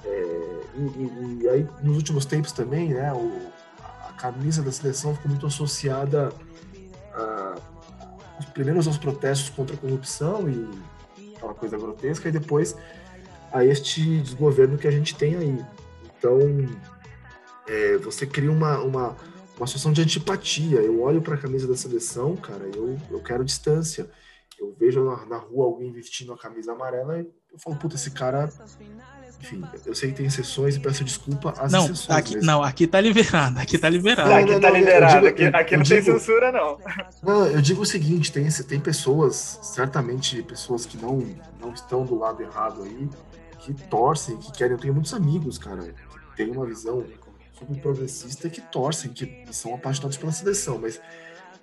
É, 0.04 0.60
e, 0.74 0.80
e, 0.80 1.38
e, 1.42 1.48
aí, 1.48 1.68
nos 1.82 1.96
últimos 1.96 2.24
tempos 2.24 2.52
também, 2.52 2.94
né, 2.94 3.12
o, 3.12 3.52
a 4.08 4.12
camisa 4.14 4.62
da 4.62 4.72
seleção 4.72 5.14
ficou 5.14 5.30
muito 5.30 5.46
associada 5.46 6.32
a, 7.14 7.54
a, 8.38 8.42
primeiros 8.54 8.86
aos 8.86 8.98
protestos 8.98 9.50
contra 9.50 9.76
a 9.76 9.78
corrupção 9.78 10.48
e 10.48 10.68
aquela 11.36 11.54
coisa 11.54 11.76
grotesca, 11.76 12.28
e 12.28 12.32
depois 12.32 12.76
a 13.52 13.64
este 13.64 14.20
desgoverno 14.20 14.78
que 14.78 14.88
a 14.88 14.90
gente 14.90 15.14
tem 15.14 15.36
aí. 15.36 15.64
Então, 16.18 16.38
é, 17.66 17.96
você 17.98 18.26
cria 18.26 18.50
uma, 18.50 18.78
uma, 18.78 19.16
uma 19.56 19.66
situação 19.66 19.92
de 19.92 20.02
antipatia. 20.02 20.80
Eu 20.80 21.00
olho 21.00 21.22
para 21.22 21.34
a 21.34 21.38
camisa 21.38 21.66
da 21.66 21.76
seleção, 21.76 22.36
cara, 22.36 22.68
eu, 22.74 22.98
eu 23.10 23.20
quero 23.20 23.44
distância. 23.44 24.10
Eu 24.58 24.74
vejo 24.78 25.04
na, 25.04 25.26
na 25.26 25.36
rua 25.38 25.66
alguém 25.66 25.92
vestindo 25.92 26.32
a 26.32 26.38
camisa 26.38 26.72
amarela 26.72 27.18
e 27.18 27.26
eu 27.52 27.58
falo, 27.58 27.76
puta, 27.76 27.96
esse 27.96 28.10
cara. 28.10 28.48
Enfim, 29.40 29.64
eu 29.84 29.92
sei 29.92 30.10
que 30.10 30.18
tem 30.18 30.26
exceções 30.26 30.76
e 30.76 30.80
peço 30.80 31.02
desculpa 31.02 31.52
às 31.58 31.72
não, 31.72 31.86
exceções. 31.86 32.16
Aqui, 32.16 32.36
mas... 32.36 32.46
Não, 32.46 32.62
aqui 32.62 32.86
tá 32.86 33.00
liberado, 33.00 33.58
aqui 33.58 33.76
tá 33.76 33.88
liberado. 33.88 34.30
Não, 34.30 34.36
aqui 34.36 34.52
não, 34.52 34.60
tá 34.60 34.70
liberado, 34.70 35.14
digo, 35.14 35.26
aqui, 35.26 35.44
aqui 35.44 35.76
não 35.76 35.82
digo, 35.82 36.04
tem 36.04 36.14
censura, 36.14 36.52
não. 36.52 36.78
Não, 37.24 37.46
eu 37.48 37.60
digo 37.60 37.82
o 37.82 37.86
seguinte, 37.86 38.30
tem, 38.30 38.48
tem 38.48 38.78
pessoas, 38.78 39.58
certamente 39.62 40.40
pessoas 40.44 40.86
que 40.86 40.96
não, 40.96 41.26
não 41.60 41.72
estão 41.72 42.04
do 42.04 42.16
lado 42.16 42.40
errado 42.40 42.84
aí, 42.84 43.08
que 43.58 43.74
torcem, 43.74 44.36
que 44.36 44.52
querem. 44.52 44.74
Eu 44.74 44.78
tenho 44.78 44.94
muitos 44.94 45.12
amigos, 45.12 45.58
cara, 45.58 45.82
que 45.82 46.36
têm 46.36 46.52
uma 46.52 46.64
visão 46.64 47.04
super 47.62 47.80
progressista 47.80 48.48
que 48.48 48.60
torcem, 48.60 49.12
que 49.12 49.44
são 49.50 49.74
apaixonados 49.74 50.16
pela 50.16 50.32
seleção, 50.32 50.78
mas 50.78 51.00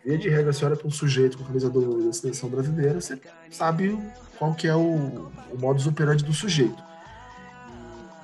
via 0.03 0.17
de 0.17 0.29
regra, 0.29 0.53
você 0.53 0.65
olha 0.65 0.75
para 0.75 0.87
um 0.87 0.91
sujeito 0.91 1.37
com 1.37 1.43
a 1.43 1.47
camisa 1.47 1.69
do, 1.69 2.05
da 2.05 2.13
seleção 2.13 2.49
brasileira, 2.49 2.99
você 2.99 3.19
sabe 3.51 3.97
qual 4.37 4.53
que 4.53 4.67
é 4.67 4.75
o, 4.75 5.29
o 5.51 5.57
modus 5.59 5.87
operandi 5.87 6.23
do 6.23 6.33
sujeito. 6.33 6.81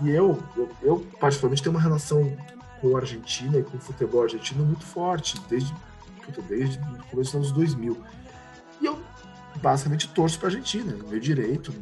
E 0.01 0.09
eu, 0.09 0.41
eu, 0.57 0.69
eu, 0.81 1.07
particularmente, 1.19 1.63
tenho 1.63 1.73
uma 1.73 1.81
relação 1.81 2.35
com 2.81 2.95
a 2.95 2.99
Argentina 2.99 3.57
e 3.57 3.63
com 3.63 3.77
o 3.77 3.79
futebol 3.79 4.23
argentino 4.23 4.65
muito 4.65 4.85
forte, 4.85 5.39
desde, 5.49 5.73
desde 6.47 6.77
o 6.79 7.03
começo 7.09 7.31
dos 7.31 7.35
anos 7.35 7.51
2000. 7.51 7.97
E 8.81 8.85
eu, 8.85 8.99
basicamente, 9.61 10.09
torço 10.09 10.37
para 10.37 10.49
a 10.49 10.51
Argentina, 10.51 10.97
meu 11.07 11.19
direito, 11.19 11.73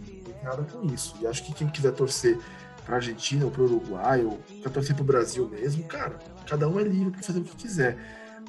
nada 0.43 0.63
com 0.63 0.86
isso. 0.93 1.15
E 1.21 1.27
acho 1.27 1.43
que 1.43 1.53
quem 1.53 1.67
quiser 1.67 1.91
torcer 1.93 2.38
para 2.85 2.97
Argentina 2.97 3.45
ou 3.45 3.51
para 3.51 3.61
o 3.61 3.65
Uruguai 3.65 4.23
ou 4.23 4.39
para 4.61 4.71
torcer 4.71 4.95
para 4.95 5.03
o 5.03 5.05
Brasil 5.05 5.47
mesmo, 5.49 5.83
cara, 5.85 6.19
cada 6.47 6.67
um 6.67 6.79
é 6.79 6.83
livre 6.83 7.11
para 7.11 7.23
fazer 7.23 7.39
o 7.39 7.43
que 7.43 7.55
quiser. 7.55 7.97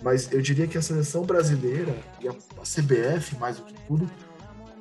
Mas 0.03 0.31
eu 0.33 0.43
diria 0.43 0.67
que 0.67 0.77
a 0.77 0.83
seleção 0.83 1.23
brasileira 1.23 1.97
e 2.21 2.29
a, 2.29 2.33
a 2.33 2.63
CBF, 2.63 3.37
mais 3.39 3.57
do 3.57 3.65
que 3.65 3.75
tudo, 3.87 4.11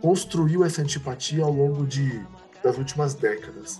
construiu 0.02 0.66
essa 0.66 0.82
antipatia 0.82 1.44
ao 1.44 1.52
longo 1.52 1.86
de, 1.86 2.26
das 2.64 2.78
últimas 2.78 3.14
décadas. 3.14 3.80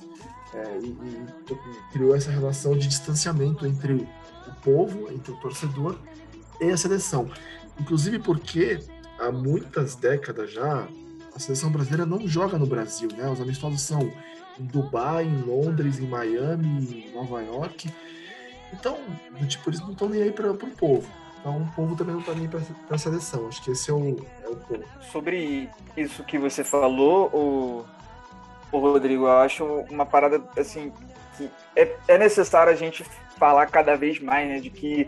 É, 0.54 0.80
e, 0.80 0.88
e, 0.88 1.92
criou 1.92 2.16
essa 2.16 2.30
relação 2.30 2.78
de 2.78 2.88
distanciamento 2.88 3.66
entre 3.66 3.94
o 3.94 4.08
povo, 4.64 5.12
entre 5.12 5.32
o 5.32 5.38
torcedor 5.38 5.98
e 6.62 6.70
a 6.70 6.78
seleção. 6.78 7.30
Inclusive 7.80 8.20
porque 8.20 8.80
há 9.20 9.32
muitas 9.32 9.96
décadas 9.96 10.52
já 10.52 10.88
a 11.36 11.40
seleção 11.40 11.72
brasileira 11.72 12.06
não 12.06 12.28
joga 12.28 12.58
no 12.58 12.68
Brasil, 12.68 13.10
né? 13.18 13.28
Os 13.30 13.42
amistosos 13.42 13.82
são 13.82 14.12
em 14.60 14.66
Dubai, 14.66 15.24
em 15.24 15.42
Londres, 15.42 16.00
em 16.00 16.08
Miami, 16.08 17.08
em 17.08 17.14
Nova 17.14 17.42
York. 17.42 17.90
Então, 18.72 18.98
tipo, 19.48 19.70
eles 19.70 19.80
não 19.82 19.92
estão 19.92 20.10
nem 20.10 20.24
aí 20.24 20.32
para 20.32 20.52
o 20.52 20.58
povo. 20.58 21.08
Então, 21.40 21.62
o 21.62 21.72
povo 21.76 21.96
também 21.96 22.14
não 22.14 22.22
está 22.22 22.34
nem 22.34 22.48
para 22.48 22.62
a 22.90 22.98
seleção. 22.98 23.48
Acho 23.48 23.62
que 23.64 23.72
esse 23.72 23.92
é 23.92 23.94
o, 23.94 24.26
é 24.44 24.50
o 24.50 24.56
ponto. 24.56 24.86
Sobre 25.12 25.70
isso 25.96 26.24
que 26.24 26.38
você 26.38 26.64
falou, 26.64 27.28
o... 27.34 27.86
Ô, 28.72 28.80
Rodrigo, 28.80 29.26
eu 29.26 29.38
acho 29.38 29.64
uma 29.90 30.06
parada 30.06 30.42
assim 30.58 30.92
que 31.38 31.50
é, 31.76 31.96
é 32.08 32.18
necessário 32.18 32.72
a 32.72 32.76
gente 32.76 33.04
falar 33.38 33.68
cada 33.68 33.96
vez 33.96 34.20
mais, 34.20 34.48
né, 34.48 34.60
de 34.60 34.70
que 34.70 35.08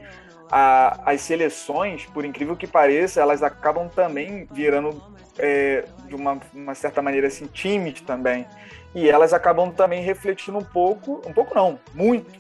a, 0.52 1.12
as 1.12 1.22
seleções, 1.22 2.06
por 2.06 2.26
incrível 2.26 2.56
que 2.56 2.68
pareça, 2.68 3.22
elas 3.22 3.42
acabam 3.44 3.90
também 3.90 4.48
virando 4.52 5.02
é, 5.38 5.86
de 6.08 6.16
uma, 6.16 6.40
uma, 6.54 6.76
certa 6.76 7.02
maneira 7.02 7.28
assim 7.28 7.46
times 7.48 8.02
também 8.02 8.46
e 8.94 9.10
elas 9.10 9.34
acabam 9.34 9.72
também 9.72 10.02
refletindo 10.02 10.58
um 10.58 10.64
pouco, 10.64 11.22
um 11.26 11.34
pouco 11.34 11.54
não, 11.54 11.80
muito 11.94 12.32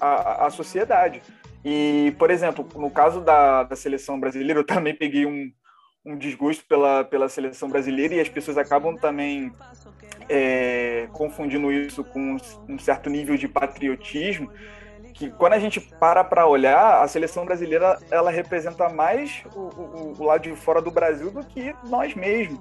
a, 0.00 0.46
a 0.46 0.50
sociedade. 0.50 1.22
E, 1.62 2.14
por 2.18 2.30
exemplo, 2.30 2.66
no 2.74 2.90
caso 2.90 3.20
da, 3.20 3.64
da 3.64 3.76
seleção 3.76 4.18
brasileira, 4.18 4.60
eu 4.60 4.64
também 4.64 4.94
peguei 4.94 5.26
um, 5.26 5.52
um 6.04 6.16
desgosto 6.16 6.64
pela, 6.66 7.04
pela 7.04 7.28
seleção 7.28 7.68
brasileira 7.68 8.14
e 8.14 8.20
as 8.20 8.28
pessoas 8.30 8.56
acabam 8.56 8.96
também 8.96 9.52
é, 10.28 11.06
confundindo 11.12 11.70
isso 11.70 12.02
com 12.02 12.38
um 12.66 12.78
certo 12.78 13.10
nível 13.10 13.36
de 13.36 13.46
patriotismo 13.46 14.50
que 15.20 15.30
quando 15.30 15.52
a 15.52 15.58
gente 15.58 15.78
para 15.78 16.24
para 16.24 16.46
olhar, 16.46 17.02
a 17.02 17.06
seleção 17.06 17.44
brasileira 17.44 17.98
ela 18.10 18.30
representa 18.30 18.88
mais 18.88 19.42
o, 19.54 19.58
o, 19.58 20.14
o, 20.18 20.24
lado 20.24 20.44
de 20.44 20.56
fora 20.56 20.80
do 20.80 20.90
Brasil 20.90 21.30
do 21.30 21.44
que 21.44 21.74
nós 21.84 22.14
mesmos. 22.14 22.58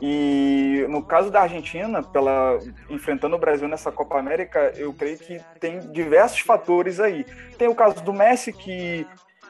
E 0.00 0.84
no 0.88 1.00
caso 1.00 1.30
da 1.30 1.42
Argentina, 1.42 2.02
pela 2.02 2.58
enfrentando 2.90 3.36
o 3.36 3.38
Brasil 3.38 3.68
nessa 3.68 3.92
Copa 3.92 4.18
América, 4.18 4.72
eu 4.76 4.92
creio 4.92 5.16
que 5.16 5.40
tem 5.60 5.78
diversos 5.92 6.40
fatores 6.40 6.98
aí. 6.98 7.24
Tem 7.56 7.68
o 7.68 7.74
caso 7.74 8.02
do 8.02 8.12
Messi 8.12 8.52
que 8.52 9.06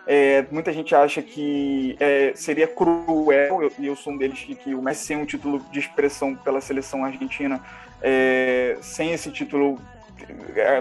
é, 0.07 0.45
muita 0.51 0.71
gente 0.75 0.95
acha 0.95 1.23
que 1.23 1.97
é, 1.99 2.33
seria 2.35 2.69
cruel, 2.69 3.63
e 3.63 3.87
eu, 3.87 3.93
eu, 3.93 3.97
sou 3.97 4.13
um 4.13 4.19
deles, 4.19 4.41
que, 4.41 4.55
que, 4.55 4.75
o 4.75 4.83
Messi 4.83 5.07
sem 5.07 5.17
um 5.17 5.25
título 5.25 5.59
de 5.73 5.79
expressão 5.79 6.35
pela 6.35 6.61
seleção 6.61 7.03
argentina, 7.03 7.59
é, 8.03 8.77
sem 8.83 9.13
esse 9.13 9.31
título, 9.31 9.79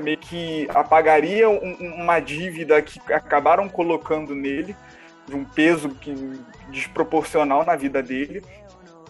meio 0.02 0.18
que 0.18 0.68
apagaria 0.74 1.50
um, 1.50 1.74
uma 2.02 2.20
dívida 2.20 2.82
que 2.82 3.00
acabaram 3.12 3.68
colocando 3.70 4.36
nele, 4.36 4.76
de 5.28 5.36
um 5.36 5.44
peso 5.44 5.90
que, 5.90 6.14
desproporcional 6.70 7.66
na 7.66 7.76
vida 7.76 8.02
dele. 8.02 8.44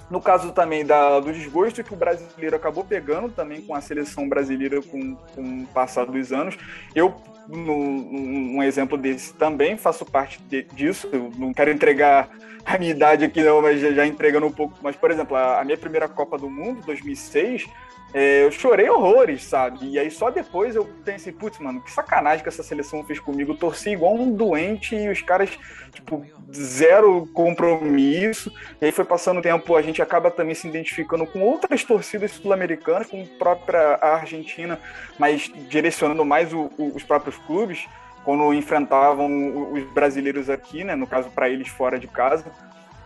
No 0.10 0.22
caso 0.22 0.52
também 0.52 0.86
da, 0.86 1.22
do 1.22 1.32
desgosto 1.32 1.84
que 1.84 1.94
o 1.94 1.98
brasileiro 1.98 2.56
acabou 2.56 2.84
pegando 2.84 3.30
também 3.30 3.62
com 3.62 3.74
a 3.74 3.80
seleção 3.80 4.28
brasileira 4.28 4.82
com, 4.82 5.16
com 5.16 5.64
o 5.64 5.68
passar 5.68 6.06
dos 6.06 6.34
anos. 6.34 6.58
Eu, 6.94 7.16
no, 7.48 7.74
um 7.74 8.62
exemplo 8.62 8.98
desse 8.98 9.34
também, 9.34 9.78
faço 9.78 10.06
parte 10.06 10.42
de, 10.44 10.64
disso. 10.64 11.08
Eu 11.14 11.32
não 11.38 11.54
quero 11.54 11.72
entregar 11.72 12.30
a 12.66 12.78
minha 12.78 12.92
idade 12.92 13.24
aqui 13.24 13.42
não, 13.42 13.62
mas 13.62 13.80
já, 13.80 13.92
já 13.92 14.06
entregando 14.06 14.46
um 14.46 14.52
pouco. 14.52 14.78
Mas, 14.82 14.98
por 14.98 15.12
exemplo, 15.12 15.36
a, 15.36 15.62
a 15.62 15.64
minha 15.64 15.78
primeira 15.78 16.10
Copa 16.10 16.38
do 16.38 16.50
Mundo, 16.50 16.82
2006, 16.86 17.68
é, 18.14 18.44
eu 18.44 18.52
chorei 18.52 18.90
horrores, 18.90 19.44
sabe? 19.44 19.90
E 19.90 19.98
aí 19.98 20.12
só 20.12 20.30
depois 20.30 20.76
eu 20.76 20.86
pensei, 21.06 21.32
putz, 21.32 21.60
mano, 21.60 21.82
que 21.82 21.92
sacanagem 21.92 22.44
que 22.44 22.50
essa 22.50 22.64
seleção 22.64 23.04
fez 23.06 23.20
comigo. 23.20 23.54
Eu 23.54 23.58
torci 23.58 23.92
igual 23.92 24.14
um 24.16 24.32
doente 24.32 24.96
e 24.96 25.10
os 25.10 25.22
caras, 25.22 25.58
tipo, 25.94 26.26
zero 26.54 27.28
compromisso. 27.34 28.52
E 28.82 28.86
aí 28.86 28.92
foi 28.92 29.06
passando 29.06 29.40
o 29.40 29.42
tempo, 29.42 29.76
a 29.76 29.82
gente 29.82 30.02
acaba 30.02 30.30
também 30.30 30.54
se 30.54 30.68
identificando 30.68 31.26
com 31.26 31.42
outras 31.42 31.84
torcidas 31.84 32.32
sul-americanas, 32.32 33.08
com 33.08 33.22
a 33.22 33.38
própria 33.38 33.98
Argentina, 34.02 34.78
mas 35.18 35.50
direcionando 35.70 36.26
mais 36.26 36.54
o, 36.54 36.70
o, 36.78 36.92
os 36.96 37.04
próprios 37.04 37.38
clubes, 37.38 37.88
quando 38.26 38.54
enfrentavam 38.54 39.72
os 39.72 39.84
brasileiros 39.94 40.50
aqui, 40.50 40.84
né? 40.84 40.96
No 40.96 41.08
caso, 41.08 41.30
para 41.30 41.50
eles 41.50 41.70
fora 41.70 41.98
de 41.98 42.08
casa. 42.08 42.46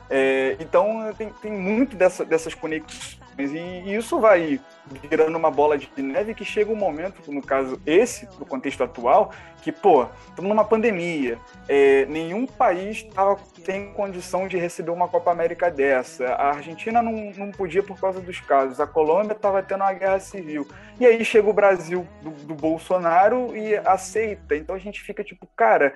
É, 0.10 0.56
então 0.60 1.14
tem, 1.18 1.30
tem 1.42 1.52
muito 1.52 1.96
dessa, 1.96 2.24
dessas 2.26 2.54
conexões. 2.54 3.20
E, 3.38 3.44
e, 3.44 3.96
isso 3.96 4.20
vai 4.20 4.62
virando 5.10 5.38
uma 5.38 5.52
bola 5.52 5.78
de 5.78 5.90
neve 6.02 6.34
que 6.34 6.46
chega 6.46 6.72
um 6.72 6.76
momento, 6.76 7.30
no 7.32 7.42
caso 7.42 7.82
esse, 7.86 8.28
no 8.40 8.46
contexto 8.46 8.82
atual, 8.84 9.32
que, 9.62 9.72
pô, 9.72 10.08
estamos 10.30 10.48
numa 10.48 10.64
pandemia, 10.64 11.38
é, 11.68 12.06
nenhum 12.06 12.46
país 12.46 13.04
tava, 13.04 13.36
tem 13.66 13.92
condição 13.92 14.48
de 14.48 14.58
receber 14.58 14.92
uma 14.92 15.08
Copa 15.08 15.32
América 15.32 15.70
dessa, 15.70 16.28
a 16.28 16.50
Argentina 16.50 17.02
não, 17.02 17.32
não 17.36 17.52
podia 17.52 17.84
por 17.84 18.00
causa 18.00 18.22
dos 18.22 18.40
casos, 18.40 18.80
a 18.80 18.88
Colômbia 18.88 19.34
estava 19.34 19.62
tendo 19.62 19.82
uma 19.82 19.94
guerra 19.94 20.20
civil, 20.20 20.68
e 21.00 21.06
aí 21.06 21.26
chega 21.26 21.50
o 21.50 21.54
Brasil 21.54 22.08
do, 22.22 22.30
do 22.30 22.54
Bolsonaro 22.54 23.58
e 23.58 23.76
aceita, 23.78 24.56
então 24.56 24.76
a 24.76 24.80
gente 24.80 25.02
fica 25.02 25.24
tipo, 25.24 25.46
cara, 25.58 25.94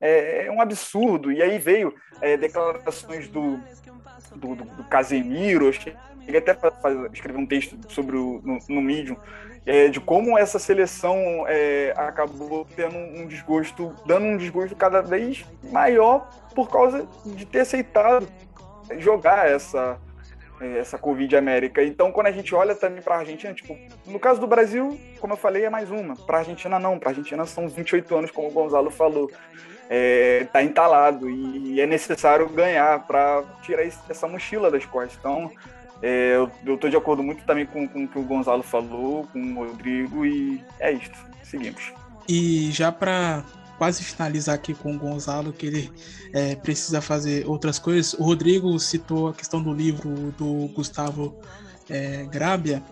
é, 0.00 0.46
é 0.46 0.50
um 0.50 0.60
absurdo. 0.60 1.32
E 1.32 1.42
aí 1.42 1.58
veio 1.58 1.94
é, 2.20 2.36
declarações 2.36 3.28
do, 3.28 3.58
do, 4.34 4.54
do, 4.54 4.64
do 4.64 4.84
Casemiro, 4.84 5.72
cheguei 5.72 6.38
até 6.38 6.54
para 6.54 6.72
escrever 7.12 7.38
um 7.38 7.46
texto 7.46 7.76
sobre 7.88 8.16
o, 8.16 8.40
no, 8.44 8.58
no 8.68 8.82
Medium, 8.82 9.16
é, 9.64 9.88
de 9.88 9.98
como 9.98 10.38
essa 10.38 10.58
seleção 10.58 11.44
é, 11.48 11.92
acabou 11.96 12.66
tendo 12.76 12.96
um 12.96 13.26
desgosto, 13.26 13.94
dando 14.06 14.26
um 14.26 14.36
desgosto 14.36 14.76
cada 14.76 15.02
vez 15.02 15.44
maior 15.70 16.28
por 16.54 16.70
causa 16.70 17.06
de 17.24 17.44
ter 17.44 17.60
aceitado 17.60 18.28
jogar 18.98 19.50
essa, 19.50 19.98
é, 20.60 20.78
essa 20.78 20.96
Covid 20.96 21.36
América. 21.36 21.82
Então, 21.82 22.12
quando 22.12 22.28
a 22.28 22.32
gente 22.32 22.54
olha 22.54 22.74
também 22.74 23.02
para 23.02 23.16
a 23.16 23.18
Argentina, 23.18 23.52
tipo, 23.52 23.76
no 24.06 24.20
caso 24.20 24.40
do 24.40 24.46
Brasil, 24.46 24.98
como 25.20 25.32
eu 25.32 25.36
falei, 25.36 25.64
é 25.64 25.70
mais 25.70 25.90
uma. 25.90 26.14
Para 26.14 26.38
a 26.38 26.40
Argentina, 26.40 26.78
não. 26.78 26.98
Para 26.98 27.08
a 27.08 27.12
Argentina 27.12 27.44
são 27.44 27.68
28 27.68 28.16
anos, 28.16 28.30
como 28.30 28.48
o 28.48 28.52
Gonzalo 28.52 28.90
falou 28.90 29.30
está 29.86 29.94
é, 29.94 30.44
tá 30.52 30.62
entalado 30.62 31.30
e 31.30 31.80
é 31.80 31.86
necessário 31.86 32.48
ganhar 32.48 33.06
para 33.06 33.44
tirar 33.62 33.84
essa 34.08 34.26
mochila 34.26 34.70
das 34.70 34.84
costas. 34.84 35.16
Então, 35.18 35.50
é, 36.02 36.36
eu 36.64 36.74
estou 36.74 36.90
de 36.90 36.96
acordo 36.96 37.22
muito 37.22 37.44
também 37.44 37.66
com, 37.66 37.86
com 37.88 38.04
o 38.04 38.08
que 38.08 38.18
o 38.18 38.22
Gonzalo 38.22 38.62
falou, 38.62 39.26
com 39.32 39.40
o 39.40 39.66
Rodrigo, 39.66 40.26
e 40.26 40.62
é 40.80 40.92
isso. 40.92 41.10
Seguimos. 41.42 41.92
E 42.28 42.70
já 42.72 42.90
para 42.90 43.44
quase 43.78 44.02
finalizar 44.02 44.54
aqui 44.54 44.74
com 44.74 44.94
o 44.94 44.98
Gonzalo, 44.98 45.52
que 45.52 45.66
ele 45.66 45.92
é, 46.32 46.56
precisa 46.56 47.00
fazer 47.00 47.46
outras 47.46 47.78
coisas, 47.78 48.14
o 48.14 48.24
Rodrigo 48.24 48.78
citou 48.80 49.28
a 49.28 49.34
questão 49.34 49.62
do 49.62 49.72
livro 49.72 50.32
do 50.36 50.68
Gustavo 50.74 51.38
é, 51.88 52.24
Grábia. 52.24 52.82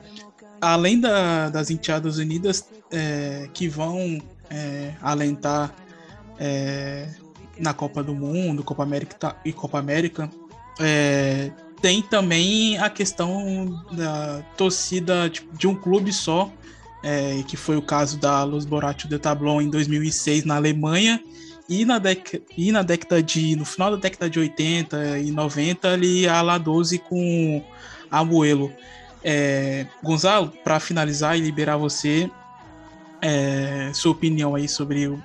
Além 0.61 1.01
da, 1.01 1.51
das 1.51 1.71
Enteadas 1.71 2.17
Unidas, 2.19 2.67
é, 2.93 3.49
que 3.53 3.69
vão 3.69 4.23
é, 4.49 4.93
alentar 5.03 5.75
é, 6.39 7.09
na 7.59 7.73
Copa 7.73 8.03
do 8.03 8.15
Mundo, 8.15 8.63
Copa 8.63 8.83
América 8.83 9.37
e 9.45 9.53
Copa 9.53 9.79
América, 9.79 10.31
é, 10.81 11.51
tem 11.81 12.03
também 12.03 12.79
a 12.79 12.89
questão 12.89 13.85
da 13.93 14.43
torcida 14.57 15.29
tipo, 15.29 15.57
de 15.57 15.67
um 15.67 15.75
clube 15.75 16.13
só, 16.13 16.51
é, 17.03 17.43
que 17.47 17.57
foi 17.57 17.77
o 17.77 17.83
caso 17.83 18.19
da 18.19 18.43
Los 18.45 18.65
Borrachos 18.65 19.09
de 19.09 19.19
Tablon 19.19 19.61
em 19.61 19.69
2006 19.69 20.45
na 20.45 20.57
Alemanha, 20.57 21.23
e 21.69 21.85
na, 21.85 22.01
e 22.57 22.73
na 22.73 22.83
década 22.83 23.23
de. 23.23 23.57
no 23.57 23.65
final 23.65 23.91
da 23.93 23.97
década 23.97 24.29
de 24.29 24.39
80 24.39 25.19
e 25.19 25.31
90, 25.31 25.89
ali 25.89 26.29
a 26.29 26.43
La 26.43 26.59
12 26.59 26.99
com 26.99 27.65
Abuelo. 28.11 28.73
É, 29.23 29.87
Gonzalo, 30.03 30.53
para 30.63 30.79
finalizar 30.79 31.39
e 31.39 31.41
liberar 31.41 31.79
você, 31.79 32.31
é, 33.23 33.91
sua 33.95 34.13
opinião 34.13 34.55
aí 34.55 34.69
sobre 34.69 35.09
o 35.09 35.23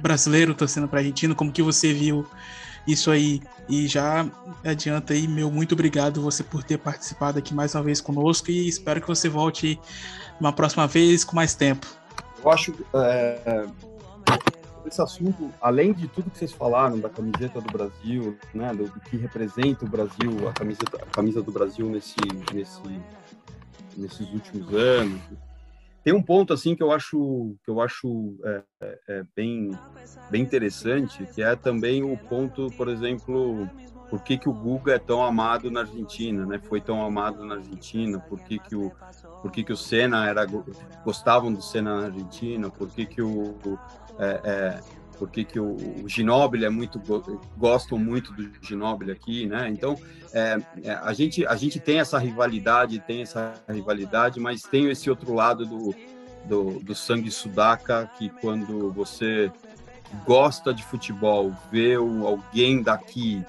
brasileiro 0.00 0.54
torcendo 0.54 0.88
para 0.88 1.00
Argentina, 1.00 1.34
como 1.34 1.52
que 1.52 1.62
você 1.62 1.92
viu 1.92 2.26
isso 2.86 3.10
aí? 3.10 3.40
E 3.68 3.86
já 3.86 4.26
adianta 4.64 5.14
aí, 5.14 5.26
meu 5.26 5.50
muito 5.50 5.72
obrigado 5.72 6.20
você 6.20 6.42
por 6.42 6.62
ter 6.62 6.78
participado 6.78 7.38
aqui 7.38 7.54
mais 7.54 7.74
uma 7.74 7.82
vez 7.82 8.00
conosco 8.00 8.50
e 8.50 8.68
espero 8.68 9.00
que 9.00 9.08
você 9.08 9.28
volte 9.28 9.80
uma 10.38 10.52
próxima 10.52 10.86
vez 10.86 11.24
com 11.24 11.34
mais 11.34 11.54
tempo. 11.54 11.86
Eu 12.42 12.50
acho 12.50 12.74
é, 12.94 13.66
esse 14.86 15.00
assunto, 15.00 15.50
além 15.60 15.92
de 15.92 16.06
tudo 16.08 16.30
que 16.30 16.38
vocês 16.38 16.52
falaram 16.52 16.98
da 16.98 17.08
camiseta 17.08 17.60
do 17.60 17.72
Brasil, 17.72 18.36
né, 18.52 18.72
do, 18.74 18.84
do 18.84 19.00
que 19.00 19.16
representa 19.16 19.84
o 19.84 19.88
Brasil, 19.88 20.48
a 20.48 20.52
camiseta, 20.52 20.98
a 20.98 21.06
camisa 21.06 21.42
do 21.42 21.50
Brasil 21.50 21.88
nesse, 21.88 22.16
nesse, 22.52 22.82
nesses 23.96 24.28
últimos 24.32 24.74
anos, 24.74 25.20
tem 26.04 26.12
um 26.12 26.22
ponto 26.22 26.52
assim 26.52 26.76
que 26.76 26.82
eu 26.82 26.92
acho 26.92 27.56
que 27.64 27.70
eu 27.70 27.80
acho 27.80 28.36
é, 28.44 28.62
é, 28.82 28.98
é, 29.08 29.24
bem 29.34 29.70
bem 30.30 30.42
interessante, 30.42 31.26
que 31.34 31.42
é 31.42 31.56
também 31.56 32.04
o 32.04 32.14
ponto, 32.16 32.70
por 32.76 32.88
exemplo, 32.88 33.66
por 34.10 34.22
que, 34.22 34.36
que 34.36 34.48
o 34.48 34.52
Guga 34.52 34.94
é 34.94 34.98
tão 34.98 35.24
amado 35.24 35.70
na 35.70 35.80
Argentina, 35.80 36.44
né? 36.44 36.60
Foi 36.62 36.78
tão 36.78 37.02
amado 37.02 37.42
na 37.46 37.54
Argentina, 37.54 38.18
por 38.20 38.38
que, 38.40 38.58
que 38.58 38.76
o 38.76 38.92
por 39.40 39.50
que, 39.50 39.64
que 39.64 39.72
o 39.72 39.76
Senna 39.76 40.28
era 40.28 40.46
gostavam 41.02 41.52
do 41.52 41.62
Senna 41.62 42.00
na 42.00 42.06
Argentina, 42.06 42.68
por 42.68 42.88
que, 42.90 43.06
que 43.06 43.22
o 43.22 43.56
é, 44.18 44.40
é 44.44 44.80
por 45.18 45.30
que, 45.30 45.44
que 45.44 45.58
o, 45.58 45.76
o 46.02 46.08
Ginóbili 46.08 46.64
é 46.64 46.68
muito 46.68 47.00
gostam 47.56 47.98
muito 47.98 48.32
do 48.32 48.50
Ginóbili 48.60 49.12
aqui, 49.12 49.46
né? 49.46 49.68
Então 49.68 49.96
é, 50.32 50.58
é, 50.82 50.92
a 50.92 51.12
gente 51.12 51.46
a 51.46 51.56
gente 51.56 51.78
tem 51.80 52.00
essa 52.00 52.18
rivalidade, 52.18 52.98
tem 53.00 53.22
essa 53.22 53.54
rivalidade, 53.68 54.40
mas 54.40 54.62
tem 54.62 54.90
esse 54.90 55.08
outro 55.08 55.32
lado 55.34 55.64
do, 55.64 55.94
do, 56.44 56.80
do 56.80 56.94
sangue 56.94 57.30
sudaca 57.30 58.10
que 58.18 58.28
quando 58.28 58.92
você 58.92 59.50
gosta 60.26 60.72
de 60.72 60.84
futebol, 60.84 61.52
vê 61.72 61.94
alguém 61.94 62.82
daqui 62.82 63.44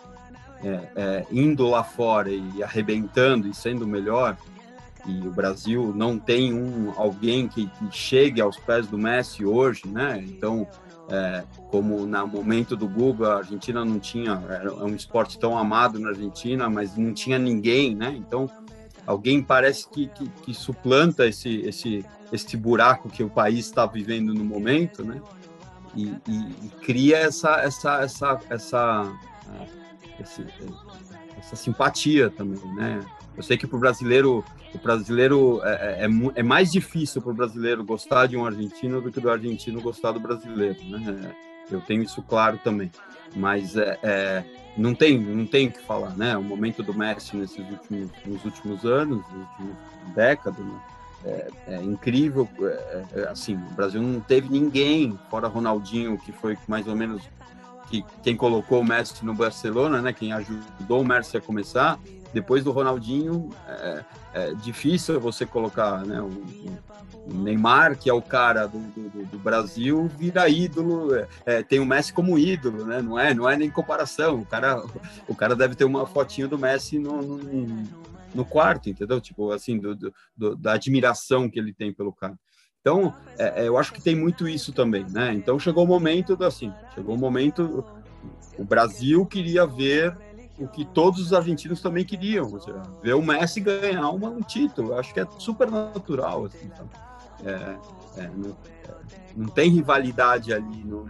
é, 0.63 0.89
é, 0.95 1.26
indo 1.32 1.68
lá 1.68 1.84
fora 1.84 2.32
e 2.32 2.63
arrebentando 2.63 3.47
e 3.47 3.53
sendo 3.53 3.86
melhor, 3.86 4.38
e 5.05 5.28
o 5.28 5.32
Brasil 5.32 5.93
não 5.95 6.18
tem 6.18 6.53
um 6.53 6.91
alguém 6.97 7.47
que, 7.47 7.68
que 7.68 7.91
chegue 7.91 8.41
aos 8.41 8.57
pés 8.57 8.88
do 8.88 8.97
Messi 8.97 9.45
hoje, 9.45 9.84
né? 9.88 10.24
Então, 10.28 10.68
é, 11.10 11.43
como 11.70 12.06
no 12.06 12.28
momento 12.28 12.76
do 12.76 12.88
Guga, 12.88 13.34
a 13.34 13.38
Argentina 13.38 13.86
não 13.86 13.99
tinha, 13.99 14.43
era 14.49 14.74
um 14.74 14.95
esporte 14.95 15.38
tão 15.38 15.58
amado 15.58 15.99
na 15.99 16.10
Argentina, 16.10 16.70
mas 16.70 16.97
não 16.97 17.14
tinha 17.14 17.38
ninguém, 17.38 17.95
né? 17.95 18.16
Então, 18.18 18.49
alguém 19.06 19.41
parece 19.41 19.88
que, 19.89 20.08
que, 20.08 20.28
que 20.28 20.53
suplanta 20.53 21.28
esse, 21.28 21.58
esse, 21.62 22.06
esse 22.32 22.58
buraco 22.58 23.10
que 23.10 23.24
o 23.24 23.30
país 23.30 23.66
está 23.66 23.86
vivendo 23.86 24.34
no 24.34 24.43
momento, 24.43 25.03
né? 25.03 25.22
E, 25.95 26.08
e, 26.28 26.66
e, 26.66 26.72
cria 26.82 27.18
essa, 27.18 27.62
essa, 27.62 28.01
essa, 28.01 28.39
essa, 28.49 29.14
essa, 30.20 30.45
essa 31.38 31.56
simpatia 31.56 32.30
também, 32.30 32.62
né? 32.76 33.06
Eu 33.36 33.44
sei 33.44 33.58
que 33.58 33.68
para 33.68 33.78
o 33.78 33.80
brasileiro, 33.80 34.44
o 34.74 34.78
brasileiro 34.78 35.62
é, 35.64 35.70
é, 35.72 36.06
é, 36.06 36.10
é 36.36 36.44
mais 36.44 36.72
difícil 36.72 37.22
para 37.22 37.32
o 37.32 37.36
brasileiro 37.36 37.84
gostar 37.84 38.28
de 38.28 38.38
um 38.38 38.46
argentino 38.46 39.02
do 39.02 39.12
que 39.12 39.20
do 39.20 39.30
argentino 39.30 39.82
gostar 39.82 40.12
do 40.12 40.20
brasileiro, 40.20 40.80
né? 40.86 41.36
Eu 41.70 41.82
tenho 41.82 42.04
isso 42.04 42.22
claro 42.22 42.60
também, 42.64 42.92
mas 43.36 43.76
é, 43.76 44.00
é 44.04 44.44
não 44.78 44.94
tem, 44.94 45.18
não 45.20 45.46
tem 45.46 45.70
que 45.70 45.80
falar, 45.80 46.16
né? 46.16 46.38
O 46.38 46.44
momento 46.44 46.84
do 46.84 46.94
Messi 46.94 47.36
nesses 47.38 47.58
últimos, 47.70 48.10
nos 48.26 48.46
últimos 48.46 48.86
anos, 48.86 49.24
nas 49.32 49.50
últimas 49.50 49.78
décadas, 50.14 50.66
né? 50.66 50.80
é, 51.26 51.48
é, 51.68 51.84
incrível. 51.84 52.48
É, 52.62 53.04
é, 53.14 53.28
assim, 53.28 53.56
o 53.56 53.74
Brasil 53.74 54.02
não 54.02 54.22
teve 54.22 54.50
ninguém, 54.50 55.18
fora 55.30 55.48
Ronaldinho, 55.48 56.18
que 56.18 56.32
foi 56.32 56.58
mais 56.68 56.88
ou 56.88 56.96
menos 56.96 57.22
que, 57.90 58.06
quem 58.24 58.36
colocou 58.36 58.82
o 58.82 58.86
Messi 58.86 59.26
no 59.26 59.34
Barcelona, 59.34 60.02
né? 60.02 60.14
Quem 60.14 60.32
ajudou 60.32 61.02
o 61.02 61.06
Messi 61.06 61.36
a 61.38 61.42
começar 61.42 62.00
depois 62.36 62.66
do 62.66 62.72
Ronaldinho, 62.74 63.50
é, 63.66 64.04
é 64.34 64.54
difícil 64.56 65.18
você 65.22 65.46
colocar 65.46 66.06
né, 66.06 66.20
o, 66.20 66.26
o, 66.26 67.34
Neymar, 67.34 67.98
que 67.98 68.10
é 68.10 68.14
o 68.14 68.22
cara 68.22 68.68
do, 68.68 68.78
do, 68.78 69.26
do 69.26 69.40
Brasil, 69.40 70.12
vira 70.18 70.50
ídolo, 70.50 71.16
é, 71.16 71.28
é, 71.46 71.64
tem 71.64 71.80
o 71.80 71.86
Messi 71.86 72.12
como 72.12 72.38
ídolo, 72.38 72.86
né? 72.86 73.02
Não 73.02 73.18
é, 73.18 73.34
não 73.34 73.50
é 73.50 73.56
nem 73.56 73.72
comparação. 73.72 74.42
O 74.42 74.46
cara, 74.46 74.84
o 75.30 75.34
cara 75.34 75.56
deve 75.56 75.76
ter 75.76 75.86
uma 75.86 76.06
fotinha 76.06 76.46
do 76.46 76.60
Messi 76.60 77.00
no, 77.00 77.22
no, 77.22 77.84
no 78.34 78.44
quarto, 78.44 78.90
entendeu? 78.90 79.22
Tipo, 79.22 79.52
assim, 79.52 79.80
do, 79.80 79.96
do, 80.36 80.58
da 80.58 80.74
admiração 80.74 81.50
que 81.50 81.58
ele 81.58 81.74
tem 81.74 81.94
pelo 81.94 82.12
cara. 82.12 82.38
Então, 82.82 83.16
é, 83.38 83.64
é, 83.64 83.68
eu 83.70 83.78
acho 83.78 83.94
que 83.94 84.04
tem 84.04 84.14
muito 84.14 84.46
isso 84.46 84.74
também, 84.74 85.06
né? 85.10 85.34
Então, 85.34 85.58
chegou 85.58 85.86
o 85.86 85.88
momento, 85.88 86.38
assim, 86.44 86.74
chegou 86.94 87.16
o 87.16 87.18
momento, 87.18 87.86
o 88.58 88.66
Brasil 88.66 89.26
queria 89.26 89.66
ver 89.66 90.18
o 90.58 90.68
que 90.68 90.86
todos 90.86 91.20
os 91.20 91.34
argentinos 91.34 91.82
também 91.82 92.06
queriam, 92.06 92.51
ou 92.51 92.60
seja, 92.60 92.82
ver 93.03 93.14
o 93.14 93.22
Messi 93.22 93.60
ganhar 93.60 94.10
uma, 94.10 94.30
um 94.30 94.41
título. 94.41 94.97
Acho 94.97 95.14
que 95.14 95.20
é 95.20 95.28
super 95.38 95.70
natural, 95.70 96.45
assim, 96.45 96.70
é, 97.43 97.78
é, 98.18 98.30
não, 98.34 98.49
é, 98.51 98.93
não, 99.36 99.47
tem 99.47 99.70
rivalidade 99.70 100.53
ali 100.53 100.84
no, 100.84 101.06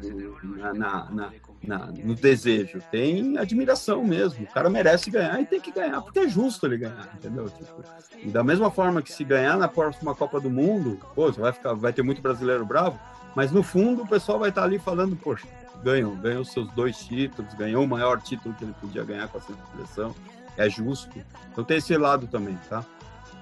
na, 0.58 0.74
na, 0.74 1.32
na, 1.64 1.86
no 2.04 2.16
desejo, 2.16 2.80
tem 2.92 3.38
admiração 3.38 4.04
mesmo. 4.04 4.46
O 4.46 4.52
cara 4.52 4.70
merece 4.70 5.12
ganhar 5.12 5.40
e 5.40 5.46
tem 5.46 5.62
que 5.62 5.72
ganhar, 5.72 6.02
porque 6.02 6.20
é 6.20 6.28
justo 6.28 6.66
ele 6.66 6.78
ganhar, 6.78 7.08
entendeu? 7.16 7.48
Tipo, 7.50 7.84
e 8.18 8.30
da 8.30 8.44
mesma 8.44 8.72
forma 8.72 9.02
que 9.02 9.14
se 9.14 9.24
ganhar 9.24 9.58
na 9.58 9.68
próxima 9.68 10.16
Copa 10.16 10.40
do 10.40 10.50
Mundo, 10.50 11.00
pô, 11.14 11.32
vai, 11.32 11.54
ficar, 11.54 11.74
vai 11.74 11.94
ter 11.94 12.02
muito 12.02 12.22
brasileiro 12.22 12.66
bravo, 12.66 13.00
mas 13.36 13.52
no 13.52 13.62
fundo 13.62 14.02
o 14.02 14.08
pessoal 14.08 14.40
vai 14.40 14.50
estar 14.50 14.64
ali 14.64 14.80
falando, 14.80 15.16
poxa, 15.16 15.46
ganhou, 15.84 16.16
ganhou 16.16 16.44
seus 16.44 16.70
dois 16.72 16.98
títulos, 16.98 17.54
ganhou 17.54 17.84
o 17.84 17.88
maior 17.88 18.22
título 18.22 18.54
que 18.56 18.64
ele 18.64 18.76
podia 18.80 19.04
ganhar 19.04 19.28
com 19.28 19.38
a 19.38 19.42
seleção, 19.42 20.16
é 20.58 20.70
justo. 20.70 21.18
Então 21.52 21.64
tem 21.64 21.78
esse 21.78 21.96
lado 21.98 22.28
também, 22.28 22.58
tá? 22.70 22.84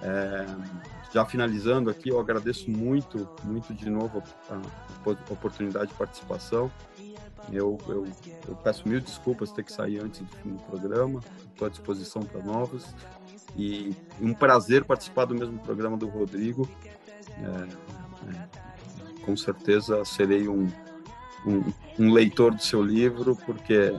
É, 0.01 0.45
já 1.13 1.23
finalizando 1.25 1.89
aqui, 1.89 2.09
eu 2.09 2.19
agradeço 2.19 2.69
muito, 2.69 3.29
muito 3.43 3.73
de 3.73 3.89
novo 3.89 4.23
a, 4.49 4.55
a 4.55 5.33
oportunidade 5.33 5.87
de 5.91 5.93
participação. 5.93 6.71
Eu, 7.51 7.77
eu, 7.87 8.07
eu, 8.47 8.55
peço 8.55 8.87
mil 8.87 8.99
desculpas 8.99 9.51
ter 9.51 9.63
que 9.63 9.71
sair 9.71 9.99
antes 9.99 10.21
do 10.21 10.35
fim 10.37 10.49
do 10.51 10.63
programa, 10.63 11.19
estou 11.51 11.67
à 11.67 11.69
disposição 11.69 12.23
para 12.23 12.41
novos. 12.41 12.95
E 13.55 13.95
um 14.19 14.33
prazer 14.33 14.83
participar 14.85 15.25
do 15.25 15.35
mesmo 15.35 15.59
programa 15.59 15.97
do 15.97 16.07
Rodrigo. 16.07 16.67
É, 17.29 17.93
é, 18.29 19.23
com 19.23 19.37
certeza 19.37 20.03
serei 20.03 20.47
um, 20.47 20.67
um, 21.45 21.63
um 21.99 22.11
leitor 22.11 22.53
do 22.53 22.61
seu 22.61 22.81
livro, 22.81 23.35
porque 23.45 23.93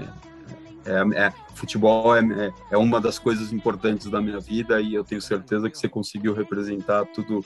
é, 0.87 1.25
é, 1.27 1.33
futebol 1.55 2.15
é, 2.15 2.21
é, 2.21 2.53
é 2.73 2.77
uma 2.77 3.01
das 3.01 3.19
coisas 3.19 3.53
importantes 3.53 4.11
da 4.11 4.21
minha 4.21 4.39
vida 4.39 4.81
e 4.81 4.95
eu 4.95 5.05
tenho 5.05 5.21
certeza 5.21 5.71
que 5.71 5.79
você 5.79 5.89
conseguiu 5.89 6.35
representar 6.35 7.07
tudo, 7.07 7.45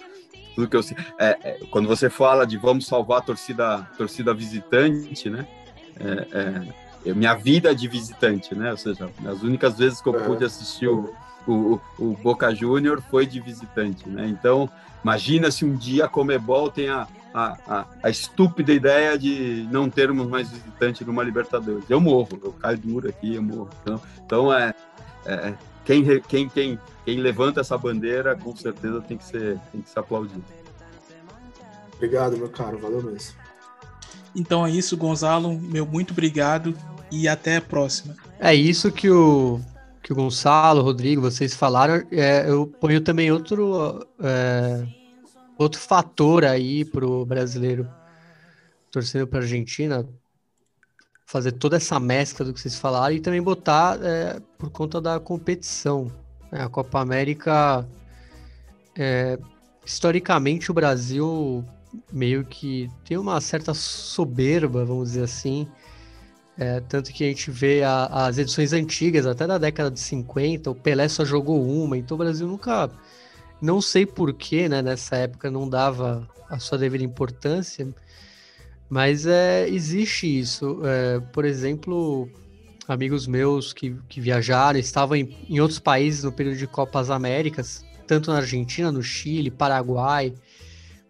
tudo 0.54 0.68
que 0.68 0.76
eu 0.76 0.80
é, 1.18 1.38
é, 1.42 1.60
quando 1.70 1.86
você 1.86 2.10
fala 2.10 2.46
de 2.46 2.56
vamos 2.56 2.86
salvar 2.86 3.18
a 3.18 3.22
torcida, 3.22 3.88
torcida 3.96 4.34
visitante, 4.34 5.30
né? 5.30 5.46
É, 6.00 7.08
é, 7.10 7.14
minha 7.14 7.34
vida 7.34 7.74
de 7.74 7.88
visitante, 7.88 8.54
né? 8.54 8.72
Ou 8.72 8.76
seja, 8.76 9.08
as 9.26 9.42
únicas 9.42 9.78
vezes 9.78 10.00
que 10.00 10.08
eu 10.08 10.14
pude 10.14 10.44
assistir 10.44 10.88
o, 10.88 11.14
o, 11.52 11.80
o 11.98 12.16
Boca 12.22 12.54
Júnior 12.54 13.02
foi 13.10 13.26
de 13.26 13.40
visitante, 13.40 14.08
né? 14.08 14.26
Então, 14.28 14.70
imagina 15.02 15.50
se 15.50 15.64
um 15.64 15.74
dia 15.74 16.04
a 16.04 16.08
Comebol 16.08 16.70
tem 16.70 16.88
a, 16.88 17.06
a, 17.32 17.58
a, 17.66 17.86
a, 18.02 18.10
estúpida 18.10 18.72
ideia 18.72 19.18
de 19.18 19.66
não 19.70 19.88
termos 19.88 20.28
mais 20.28 20.50
visitante 20.50 21.04
numa 21.04 21.22
Libertadores. 21.22 21.84
Eu 21.88 22.00
morro, 22.00 22.38
eu 22.42 22.52
caio 22.52 22.78
duro 22.78 23.08
aqui, 23.08 23.34
eu 23.34 23.42
morro. 23.42 23.70
Então, 23.82 24.00
então 24.24 24.52
é, 24.52 24.74
é 25.24 25.54
quem, 25.84 26.04
quem, 26.20 26.48
quem, 26.48 26.78
quem 27.04 27.18
levanta 27.18 27.60
essa 27.60 27.78
bandeira, 27.78 28.36
com 28.36 28.54
certeza 28.54 29.00
tem 29.00 29.16
que 29.16 29.24
ser, 29.24 29.58
tem 29.72 29.80
que 29.80 29.88
ser 29.88 29.98
aplaudido. 30.00 30.44
Obrigado, 31.94 32.36
meu 32.36 32.50
caro, 32.50 32.78
valeu 32.78 33.02
mesmo. 33.02 33.34
Então 34.36 34.66
é 34.66 34.70
isso, 34.70 34.96
Gonzalo, 34.96 35.58
meu 35.58 35.86
muito 35.86 36.12
obrigado 36.12 36.76
e 37.10 37.26
até 37.26 37.56
a 37.56 37.62
próxima. 37.62 38.14
É 38.38 38.54
isso 38.54 38.92
que 38.92 39.10
o 39.10 39.60
que 40.02 40.12
o 40.12 40.16
Gonçalo, 40.16 40.80
o 40.80 40.84
Rodrigo, 40.84 41.20
vocês 41.20 41.54
falaram. 41.54 42.06
É, 42.10 42.48
eu 42.48 42.66
ponho 42.66 43.00
também 43.00 43.30
outro 43.30 44.06
é 44.20 44.98
outro 45.58 45.80
fator 45.80 46.44
aí 46.44 46.84
pro 46.84 47.26
brasileiro 47.26 47.88
torcendo 48.92 49.26
para 49.26 49.40
a 49.40 49.42
Argentina 49.42 50.08
fazer 51.26 51.52
toda 51.52 51.76
essa 51.76 52.00
mescla 52.00 52.46
do 52.46 52.54
que 52.54 52.60
vocês 52.60 52.78
falaram 52.78 53.14
e 53.14 53.20
também 53.20 53.42
botar 53.42 53.98
é, 54.02 54.40
por 54.56 54.70
conta 54.70 54.98
da 54.98 55.20
competição. 55.20 56.10
Né? 56.50 56.62
A 56.62 56.68
Copa 56.70 57.00
América, 57.00 57.86
é, 58.96 59.38
historicamente, 59.84 60.70
o 60.70 60.74
Brasil 60.74 61.62
meio 62.10 62.44
que 62.46 62.88
tem 63.04 63.18
uma 63.18 63.40
certa 63.42 63.74
soberba, 63.74 64.86
vamos 64.86 65.08
dizer 65.08 65.24
assim. 65.24 65.68
É, 66.58 66.80
tanto 66.80 67.12
que 67.12 67.22
a 67.22 67.28
gente 67.28 67.52
vê 67.52 67.84
a, 67.84 68.06
as 68.26 68.36
edições 68.36 68.72
antigas, 68.72 69.26
até 69.26 69.46
da 69.46 69.58
década 69.58 69.92
de 69.92 70.00
50, 70.00 70.70
o 70.70 70.74
Pelé 70.74 71.08
só 71.08 71.24
jogou 71.24 71.64
uma, 71.64 71.96
então 71.96 72.16
o 72.16 72.18
Brasil 72.18 72.48
nunca 72.48 72.90
não 73.60 73.80
sei 73.80 74.04
porquê, 74.04 74.68
né? 74.68 74.82
Nessa 74.82 75.16
época 75.16 75.50
não 75.50 75.68
dava 75.68 76.28
a 76.50 76.58
sua 76.58 76.76
devida 76.76 77.04
importância, 77.04 77.86
mas 78.90 79.24
é, 79.24 79.68
existe 79.68 80.26
isso. 80.26 80.80
É, 80.84 81.20
por 81.32 81.44
exemplo, 81.44 82.28
amigos 82.88 83.26
meus 83.28 83.72
que, 83.72 83.94
que 84.08 84.20
viajaram, 84.20 84.80
estavam 84.80 85.16
em, 85.16 85.36
em 85.48 85.60
outros 85.60 85.78
países 85.78 86.24
no 86.24 86.32
período 86.32 86.56
de 86.56 86.66
Copas 86.66 87.08
Américas, 87.08 87.84
tanto 88.06 88.32
na 88.32 88.38
Argentina, 88.38 88.90
no 88.90 89.02
Chile, 89.02 89.50
Paraguai, 89.50 90.32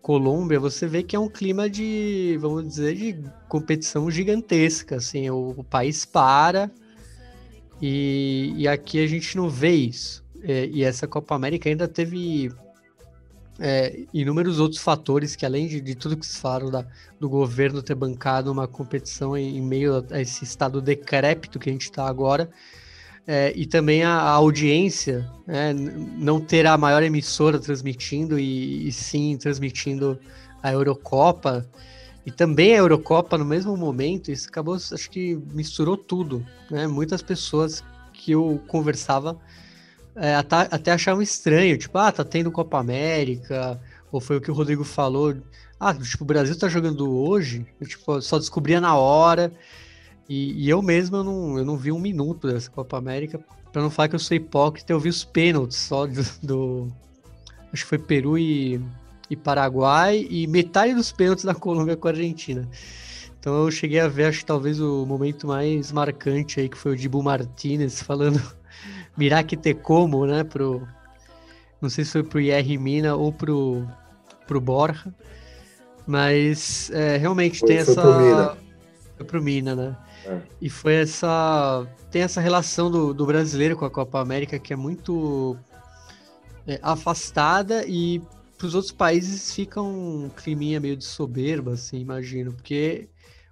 Colômbia, 0.08 0.58
você 0.58 0.86
vê 0.86 1.02
que 1.02 1.14
é 1.14 1.18
um 1.18 1.28
clima 1.28 1.68
de, 1.68 2.38
vamos 2.40 2.66
dizer, 2.66 2.94
de 2.94 3.22
competição 3.46 4.10
gigantesca. 4.10 4.96
Assim, 4.96 5.28
o, 5.28 5.50
o 5.54 5.62
país 5.62 6.06
para 6.06 6.70
e, 7.78 8.54
e 8.56 8.66
aqui 8.66 9.04
a 9.04 9.06
gente 9.06 9.36
não 9.36 9.50
vê 9.50 9.72
isso. 9.72 10.24
É, 10.42 10.64
e 10.64 10.82
essa 10.82 11.06
Copa 11.06 11.34
América 11.34 11.68
ainda 11.68 11.86
teve 11.86 12.50
é, 13.58 14.00
inúmeros 14.10 14.58
outros 14.58 14.80
fatores 14.80 15.36
que, 15.36 15.44
além 15.44 15.68
de, 15.68 15.78
de 15.78 15.94
tudo 15.94 16.16
que 16.16 16.24
se 16.24 16.38
falaram 16.38 16.70
da, 16.70 16.86
do 17.20 17.28
governo 17.28 17.82
ter 17.82 17.94
bancado 17.94 18.50
uma 18.50 18.66
competição 18.66 19.36
em, 19.36 19.58
em 19.58 19.60
meio 19.60 20.06
a 20.10 20.22
esse 20.22 20.42
estado 20.42 20.80
decrépito 20.80 21.58
que 21.58 21.68
a 21.68 21.72
gente 21.72 21.82
está 21.82 22.08
agora, 22.08 22.48
é, 23.30 23.52
e 23.54 23.66
também 23.66 24.02
a, 24.02 24.14
a 24.14 24.30
audiência, 24.30 25.30
né, 25.46 25.74
não 25.74 26.40
ter 26.40 26.66
a 26.66 26.78
maior 26.78 27.02
emissora 27.02 27.58
transmitindo 27.58 28.38
e, 28.38 28.88
e, 28.88 28.90
sim 28.90 29.36
transmitindo 29.36 30.18
a 30.62 30.72
Eurocopa 30.72 31.68
e 32.24 32.30
também 32.30 32.72
a 32.72 32.78
Eurocopa 32.78 33.36
no 33.36 33.44
mesmo 33.44 33.76
momento, 33.76 34.32
isso 34.32 34.48
acabou, 34.48 34.76
acho 34.76 35.10
que 35.10 35.38
misturou 35.52 35.96
tudo, 35.96 36.44
né? 36.70 36.86
Muitas 36.86 37.22
pessoas 37.22 37.84
que 38.14 38.32
eu 38.32 38.62
conversava 38.66 39.38
é, 40.16 40.34
até, 40.34 40.56
até 40.70 40.92
achavam 40.92 41.22
estranho, 41.22 41.76
tipo, 41.76 41.96
ah, 41.98 42.10
tá 42.10 42.24
tendo 42.24 42.50
Copa 42.50 42.78
América, 42.78 43.78
ou 44.10 44.20
foi 44.20 44.38
o 44.38 44.40
que 44.40 44.50
o 44.50 44.54
Rodrigo 44.54 44.84
falou, 44.84 45.36
ah, 45.78 45.94
tipo, 45.94 46.24
o 46.24 46.26
Brasil 46.26 46.58
tá 46.58 46.68
jogando 46.68 47.10
hoje, 47.10 47.66
eu, 47.78 47.86
tipo, 47.86 48.20
só 48.22 48.38
descobria 48.38 48.80
na 48.80 48.96
hora, 48.96 49.52
e, 50.28 50.64
e, 50.64 50.68
eu 50.68 50.82
mesmo, 50.82 51.16
eu 51.16 51.24
não, 51.24 51.58
eu 51.58 51.64
não 51.64 51.76
vi 51.76 51.90
um 51.90 51.98
minuto 51.98 52.48
dessa 52.48 52.70
Copa 52.70 52.98
América, 52.98 53.40
pra 53.72 53.82
não 53.82 53.90
falar 53.90 54.08
que 54.08 54.14
eu 54.14 54.18
sou 54.18 54.36
hipócrita, 54.36 54.92
eu 54.92 55.00
vi 55.00 55.08
os 55.08 55.24
pênaltis 55.24 55.78
só 55.78 56.06
do, 56.06 56.22
do, 56.42 56.92
acho 57.72 57.82
que 57.84 57.88
foi 57.88 57.98
Peru 57.98 58.36
e, 58.36 58.80
e 59.30 59.36
Paraguai, 59.36 60.26
e 60.28 60.46
metade 60.46 60.94
dos 60.94 61.12
pênaltis 61.12 61.44
da 61.44 61.54
Colômbia 61.54 61.96
com 61.96 62.08
a 62.08 62.10
Argentina. 62.10 62.68
Então 63.40 63.64
eu 63.64 63.70
cheguei 63.70 64.00
a 64.00 64.08
ver, 64.08 64.24
acho 64.24 64.40
que 64.40 64.46
talvez 64.46 64.80
o 64.80 65.06
momento 65.06 65.46
mais 65.46 65.92
marcante 65.92 66.60
aí, 66.60 66.68
que 66.68 66.76
foi 66.76 66.92
o 66.92 66.96
Dibu 66.96 67.22
Martinez 67.22 68.02
falando 68.02 68.40
Miraque 69.16 69.56
te 69.56 69.74
como, 69.74 70.26
né, 70.26 70.44
pro... 70.44 70.86
Não 71.80 71.88
sei 71.88 72.04
se 72.04 72.12
foi 72.12 72.24
pro 72.24 72.40
Yerry 72.40 72.76
Mina 72.76 73.14
ou 73.14 73.32
pro, 73.32 73.86
pro 74.46 74.60
Borja, 74.60 75.14
mas 76.04 76.90
é, 76.90 77.16
realmente 77.16 77.60
Foi- 77.60 77.68
tem 77.68 77.84
foi 77.84 77.92
essa... 77.92 78.02
pro 78.02 78.18
Mina. 78.18 78.56
Foi 79.16 79.26
pro 79.26 79.42
Mina, 79.42 79.76
né? 79.76 79.96
É. 80.28 80.42
E 80.60 80.68
foi 80.68 80.94
essa. 80.94 81.86
Tem 82.10 82.22
essa 82.22 82.40
relação 82.40 82.90
do, 82.90 83.14
do 83.14 83.24
brasileiro 83.24 83.76
com 83.76 83.84
a 83.86 83.90
Copa 83.90 84.20
América 84.20 84.58
que 84.58 84.72
é 84.72 84.76
muito 84.76 85.56
é, 86.66 86.78
afastada 86.82 87.86
e 87.86 88.20
para 88.58 88.66
os 88.66 88.74
outros 88.74 88.92
países 88.92 89.54
fica 89.54 89.80
um 89.80 90.28
climinha 90.36 90.80
meio 90.80 90.96
de 90.96 91.04
soberba, 91.04 91.74
assim, 91.74 91.98
imagino, 91.98 92.52
porque 92.52 93.08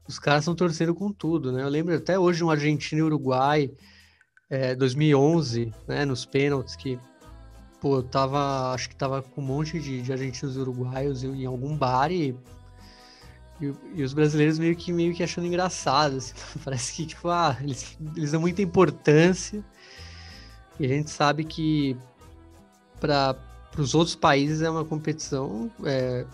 os 0.06 0.18
caras 0.18 0.42
estão 0.42 0.54
torcendo 0.54 0.94
com 0.94 1.12
tudo, 1.12 1.52
né? 1.52 1.62
Eu 1.62 1.68
lembro 1.68 1.94
até 1.94 2.18
hoje 2.18 2.42
um 2.42 2.50
Argentina 2.50 3.00
e 3.00 3.04
Uruguai, 3.04 3.70
é, 4.50 4.74
2011, 4.74 5.72
né, 5.86 6.04
nos 6.04 6.26
pênaltis, 6.26 6.76
que, 6.76 6.98
pô, 7.80 7.96
eu 7.96 8.02
tava, 8.02 8.72
acho 8.72 8.88
que 8.88 8.96
tava 8.96 9.22
com 9.22 9.40
um 9.40 9.44
monte 9.44 9.80
de, 9.80 10.02
de 10.02 10.12
argentinos 10.12 10.56
e 10.56 10.60
uruguaios 10.60 11.24
em, 11.24 11.46
algum 11.46 11.76
bar 11.76 12.10
e, 12.10 12.36
e, 13.60 13.72
e 13.94 14.02
os 14.02 14.12
brasileiros 14.12 14.58
meio 14.58 14.76
que, 14.76 14.92
meio 14.92 15.14
que 15.14 15.22
achando 15.22 15.46
engraçado, 15.46 16.16
assim, 16.16 16.34
parece 16.64 16.92
que, 16.92 17.06
tipo, 17.06 17.28
ah, 17.28 17.56
eles, 17.60 17.96
eles 18.16 18.32
dão 18.32 18.40
muita 18.40 18.62
importância 18.62 19.64
e 20.78 20.84
a 20.84 20.88
gente 20.88 21.10
sabe 21.10 21.44
que 21.44 21.96
para 23.00 23.36
os 23.78 23.94
outros 23.94 24.14
países 24.14 24.62
é 24.62 24.70
uma 24.70 24.84
competição 24.84 25.70
é, 25.84 26.26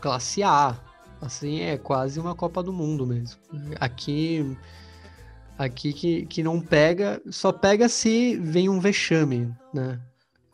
classe 0.00 0.42
A, 0.42 0.78
assim, 1.20 1.60
é 1.60 1.78
quase 1.78 2.20
uma 2.20 2.34
Copa 2.34 2.62
do 2.62 2.72
Mundo 2.72 3.06
mesmo. 3.06 3.40
Aqui, 3.80 4.56
aqui 5.58 5.92
que, 5.92 6.26
que 6.26 6.42
não 6.42 6.60
pega, 6.60 7.22
só 7.30 7.52
pega 7.52 7.88
se 7.88 8.36
vem 8.36 8.68
um 8.68 8.80
vexame, 8.80 9.54
né? 9.72 10.00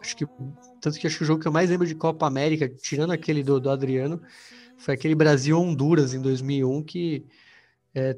Acho 0.00 0.16
que, 0.16 0.26
tanto 0.80 0.98
que 0.98 1.06
acho 1.06 1.16
que 1.16 1.22
o 1.22 1.26
jogo 1.26 1.40
que 1.40 1.46
eu 1.46 1.52
mais 1.52 1.70
lembro 1.70 1.86
de 1.86 1.94
Copa 1.94 2.26
América, 2.26 2.68
tirando 2.68 3.12
aquele 3.12 3.42
do, 3.42 3.60
do 3.60 3.70
Adriano, 3.70 4.20
foi 4.82 4.94
aquele 4.94 5.14
Brasil-Honduras 5.14 6.12
em 6.12 6.20
2001, 6.20 6.82
que 6.82 7.24
é, 7.94 8.16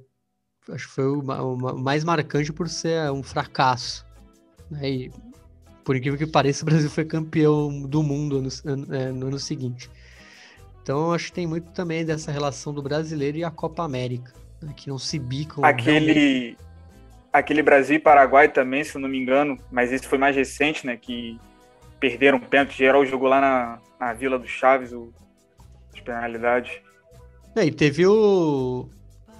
acho 0.70 0.88
que 0.88 0.94
foi 0.94 1.04
o 1.04 1.22
ma- 1.22 1.42
o 1.42 1.56
ma- 1.56 1.74
mais 1.74 2.02
marcante 2.02 2.52
por 2.52 2.70
ser 2.70 3.10
um 3.12 3.22
fracasso. 3.22 4.06
Né? 4.70 4.88
E, 4.90 5.12
por 5.84 5.94
incrível 5.94 6.18
que 6.18 6.26
pareça, 6.26 6.62
o 6.62 6.66
Brasil 6.66 6.88
foi 6.88 7.04
campeão 7.04 7.82
do 7.82 8.02
mundo 8.02 8.40
no, 8.40 8.48
ano- 8.64 8.94
é, 8.94 9.12
no 9.12 9.26
ano 9.26 9.38
seguinte. 9.38 9.90
Então, 10.82 11.12
acho 11.12 11.26
que 11.26 11.32
tem 11.32 11.46
muito 11.46 11.70
também 11.72 12.02
dessa 12.02 12.32
relação 12.32 12.72
do 12.72 12.82
brasileiro 12.82 13.36
e 13.36 13.44
a 13.44 13.50
Copa 13.50 13.82
América, 13.82 14.32
né? 14.62 14.72
que 14.74 14.88
não 14.88 14.98
se 14.98 15.18
bicam. 15.18 15.62
Aquele, 15.62 16.56
aquele 17.30 17.62
Brasil 17.62 17.96
e 17.96 17.98
Paraguai 17.98 18.48
também, 18.48 18.84
se 18.84 18.94
eu 18.94 19.02
não 19.02 19.08
me 19.08 19.18
engano, 19.18 19.58
mas 19.70 19.92
esse 19.92 20.06
foi 20.06 20.16
mais 20.16 20.34
recente, 20.34 20.86
né? 20.86 20.96
Que 20.96 21.38
perderam 22.00 22.40
pênalti. 22.40 22.76
Geral 22.78 23.04
jogou 23.04 23.28
lá 23.28 23.40
na, 23.40 23.78
na 24.00 24.12
Vila 24.14 24.38
do 24.38 24.46
Chaves, 24.46 24.92
o, 24.92 25.12
as 26.04 26.04
penalidades. 26.04 26.72
É, 27.56 27.64
e 27.64 27.70
teve 27.70 28.06
o 28.06 28.88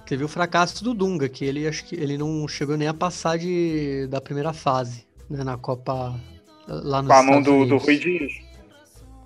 teve 0.05 0.23
o 0.23 0.27
fracasso 0.27 0.83
do 0.83 0.93
Dunga, 0.93 1.27
que 1.27 1.43
ele 1.43 1.67
acho 1.67 1.85
que 1.85 1.95
ele 1.95 2.17
não 2.17 2.47
chegou 2.47 2.77
nem 2.77 2.87
a 2.87 2.93
passar 2.93 3.37
de, 3.37 4.07
da 4.07 4.21
primeira 4.21 4.53
fase, 4.53 5.05
né, 5.29 5.43
na 5.43 5.57
Copa 5.57 6.19
lá 6.67 7.01
nos 7.01 7.11
Com 7.11 7.17
a 7.17 7.23
mão 7.23 7.41
do, 7.41 7.65
do. 7.65 7.77
Rui 7.77 7.97
Dias, 7.97 8.31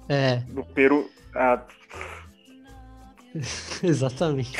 É, 0.08 0.38
do 0.50 0.64
Peru. 0.64 1.10
Ah, 1.36 1.62
exatamente. 3.84 4.58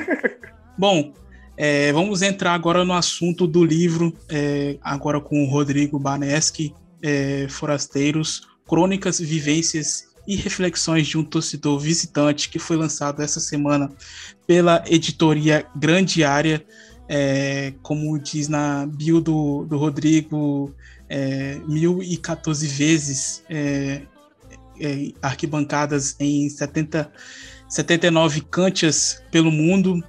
Bom, 0.76 1.12
é, 1.56 1.92
vamos 1.92 2.22
entrar 2.22 2.54
agora 2.54 2.84
no 2.84 2.94
assunto 2.94 3.46
do 3.46 3.62
livro, 3.62 4.12
é, 4.28 4.78
agora 4.82 5.20
com 5.20 5.44
o 5.44 5.48
Rodrigo 5.48 5.98
Baneschi, 5.98 6.74
é, 7.02 7.46
Forasteiros, 7.48 8.48
Crônicas, 8.66 9.20
Vivências 9.20 10.11
e 10.26 10.36
Reflexões 10.36 11.06
de 11.06 11.18
um 11.18 11.24
Torcedor 11.24 11.78
Visitante, 11.78 12.48
que 12.48 12.58
foi 12.58 12.76
lançado 12.76 13.22
essa 13.22 13.40
semana 13.40 13.90
pela 14.46 14.82
editoria 14.86 15.66
Grande 15.74 16.24
Área. 16.24 16.64
É, 17.08 17.74
como 17.82 18.18
diz 18.18 18.48
na 18.48 18.86
bio 18.86 19.20
do, 19.20 19.64
do 19.64 19.76
Rodrigo, 19.76 20.74
é, 21.08 21.60
1014 21.68 22.66
vezes 22.68 23.42
é, 23.50 24.02
é, 24.80 25.12
arquibancadas 25.20 26.16
em 26.18 26.48
70, 26.48 27.12
79 27.68 28.40
cantias 28.42 29.22
pelo 29.30 29.50
mundo. 29.50 30.02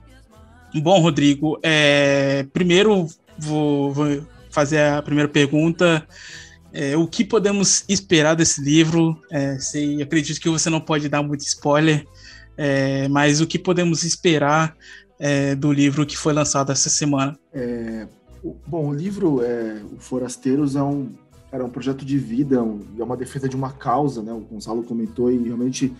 Bom, 0.76 1.00
Rodrigo, 1.00 1.60
é, 1.62 2.46
primeiro 2.54 3.08
vou, 3.38 3.92
vou 3.92 4.26
fazer 4.50 4.80
a 4.80 5.02
primeira 5.02 5.30
pergunta. 5.30 6.08
É, 6.74 6.98
o 6.98 7.08
que 7.08 7.24
podemos 7.24 7.86
esperar 7.88 8.36
desse 8.36 8.60
livro? 8.62 9.22
É, 9.32 9.60
sei, 9.60 10.02
acredito 10.02 10.42
que 10.42 10.50
você 10.50 10.70
não 10.72 10.82
pode 10.82 11.08
dar 11.08 11.22
muito 11.22 11.42
spoiler, 11.42 12.06
é, 12.58 13.08
mas 13.08 13.40
o 13.40 13.46
que 13.48 13.60
podemos 13.60 14.04
esperar 14.04 14.76
é, 15.20 15.54
do 15.56 15.72
livro 15.72 16.06
que 16.06 16.18
foi 16.18 16.34
lançado 16.34 16.72
essa 16.72 16.90
semana? 16.90 17.38
É, 17.54 18.08
bom, 18.66 18.90
o 18.90 18.94
livro 18.94 19.44
é, 19.44 19.82
O 19.96 20.00
Forasteiros 20.00 20.76
é 20.76 20.82
um, 20.82 21.12
era 21.52 21.64
um 21.64 21.70
projeto 21.70 22.04
de 22.04 22.18
vida, 22.18 22.64
um- 22.64 22.82
é 22.98 23.04
uma 23.04 23.16
defesa 23.16 23.48
de 23.48 23.56
uma 23.56 23.72
causa, 23.72 24.24
né? 24.24 24.34
O 24.34 24.40
Gonzalo 24.40 24.82
comentou 24.84 25.32
e 25.32 25.38
realmente 25.38 25.94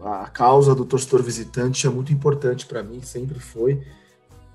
a 0.00 0.28
causa 0.28 0.76
do 0.76 0.84
torcedor 0.84 1.24
visitante 1.24 1.84
é 1.88 1.90
muito 1.90 2.12
importante 2.12 2.64
para 2.66 2.84
mim, 2.84 3.00
sempre 3.02 3.40
foi. 3.40 3.82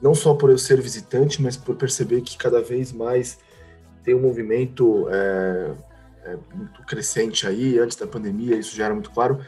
Não 0.01 0.15
só 0.15 0.33
por 0.33 0.49
eu 0.49 0.57
ser 0.57 0.81
visitante, 0.81 1.41
mas 1.41 1.57
por 1.57 1.75
perceber 1.75 2.21
que 2.21 2.37
cada 2.37 2.61
vez 2.61 2.93
mais 2.93 3.37
tem 4.03 4.13
um 4.13 4.21
movimento 4.21 5.07
é, 5.09 5.71
é, 6.25 6.37
muito 6.53 6.83
crescente 6.83 7.47
aí, 7.47 7.79
antes 7.79 7.97
da 7.97 8.05
pandemia, 8.05 8.55
isso 8.55 8.75
já 8.75 8.85
era 8.85 8.93
muito 8.93 9.11
claro, 9.11 9.39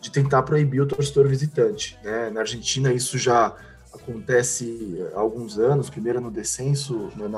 de 0.00 0.10
tentar 0.10 0.42
proibir 0.42 0.80
o 0.80 0.86
torcedor 0.86 1.28
visitante. 1.28 1.98
Né? 2.02 2.30
Na 2.30 2.40
Argentina, 2.40 2.92
isso 2.92 3.18
já 3.18 3.54
acontece 3.92 4.98
há 5.14 5.20
alguns 5.20 5.58
anos, 5.58 5.90
primeiro 5.90 6.20
no 6.20 6.30
descenso, 6.30 7.10
no, 7.16 7.28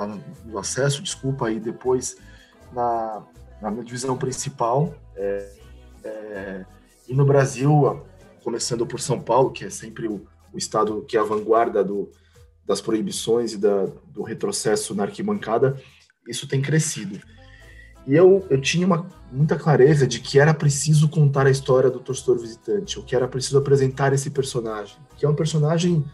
no 0.45 0.59
acesso, 0.59 1.03
desculpa, 1.03 1.51
e 1.51 1.59
depois 1.59 2.17
na, 2.73 3.23
na 3.61 3.71
divisão 3.83 4.17
principal. 4.17 4.95
É, 5.17 5.49
é, 6.05 6.65
e 7.09 7.15
no 7.15 7.25
Brasil, 7.25 8.03
começando 8.43 8.87
por 8.87 9.01
São 9.01 9.21
Paulo, 9.21 9.51
que 9.51 9.65
é 9.65 9.71
sempre 9.71 10.07
o, 10.07 10.27
o 10.53 10.59
estado 10.59 11.03
que 11.03 11.17
é 11.17 11.21
a 11.21 11.25
vanguarda 11.25 11.83
do, 11.83 12.11
das 12.65 12.81
proibições 12.81 13.53
e 13.53 13.59
da, 13.59 13.87
do 14.07 14.23
retrocesso 14.23 14.95
na 14.95 15.05
arquibancada, 15.05 15.81
isso 16.27 16.47
tem 16.47 16.61
crescido. 16.61 17.21
E 18.07 18.15
eu, 18.15 18.45
eu 18.51 18.61
tinha 18.61 18.87
uma, 18.87 19.07
muita 19.31 19.57
clareza 19.57 20.07
de 20.07 20.21
que 20.21 20.39
era 20.39 20.53
preciso 20.53 21.09
contar 21.09 21.47
a 21.47 21.51
história 21.51 21.91
do 21.91 22.01
torcedor 22.01 22.39
visitante, 22.39 22.99
ou 22.99 23.05
que 23.05 23.15
era 23.15 23.29
preciso 23.29 23.59
apresentar 23.59 24.13
esse 24.13 24.31
personagem, 24.31 24.97
que 25.17 25.25
é 25.25 25.29
um 25.29 25.35
personagem 25.35 26.05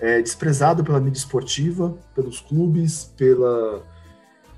é, 0.00 0.20
desprezado 0.20 0.82
pela 0.82 1.00
mídia 1.00 1.18
esportiva, 1.18 1.96
pelos 2.14 2.40
clubes, 2.40 3.12
pela, 3.16 3.82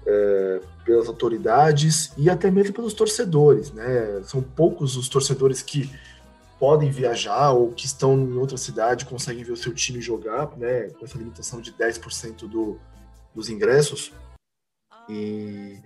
é, 0.07 0.61
pelas 0.85 1.09
autoridades 1.09 2.13
e 2.17 2.31
até 2.31 2.51
mesmo 2.51 2.75
pelos 2.75 2.95
torcedores. 2.95 3.73
Né? 3.73 4.23
São 4.25 4.41
poucos 4.41 4.97
os 4.97 5.09
torcedores 5.09 5.63
que 5.63 5.91
podem 6.59 6.91
viajar 6.91 7.53
ou 7.53 7.73
que 7.73 7.87
estão 7.87 8.19
em 8.19 8.37
outra 8.37 8.57
cidade 8.57 9.05
conseguem 9.05 9.45
ver 9.45 9.53
o 9.53 9.57
seu 9.57 9.73
time 9.73 10.01
jogar, 10.01 10.51
né? 10.57 10.91
com 10.91 11.05
essa 11.05 11.19
limitação 11.19 11.61
de 11.61 11.73
10% 11.73 12.49
do, 12.49 12.79
dos 13.35 13.49
ingressos. 13.49 14.13
E, 15.09 15.81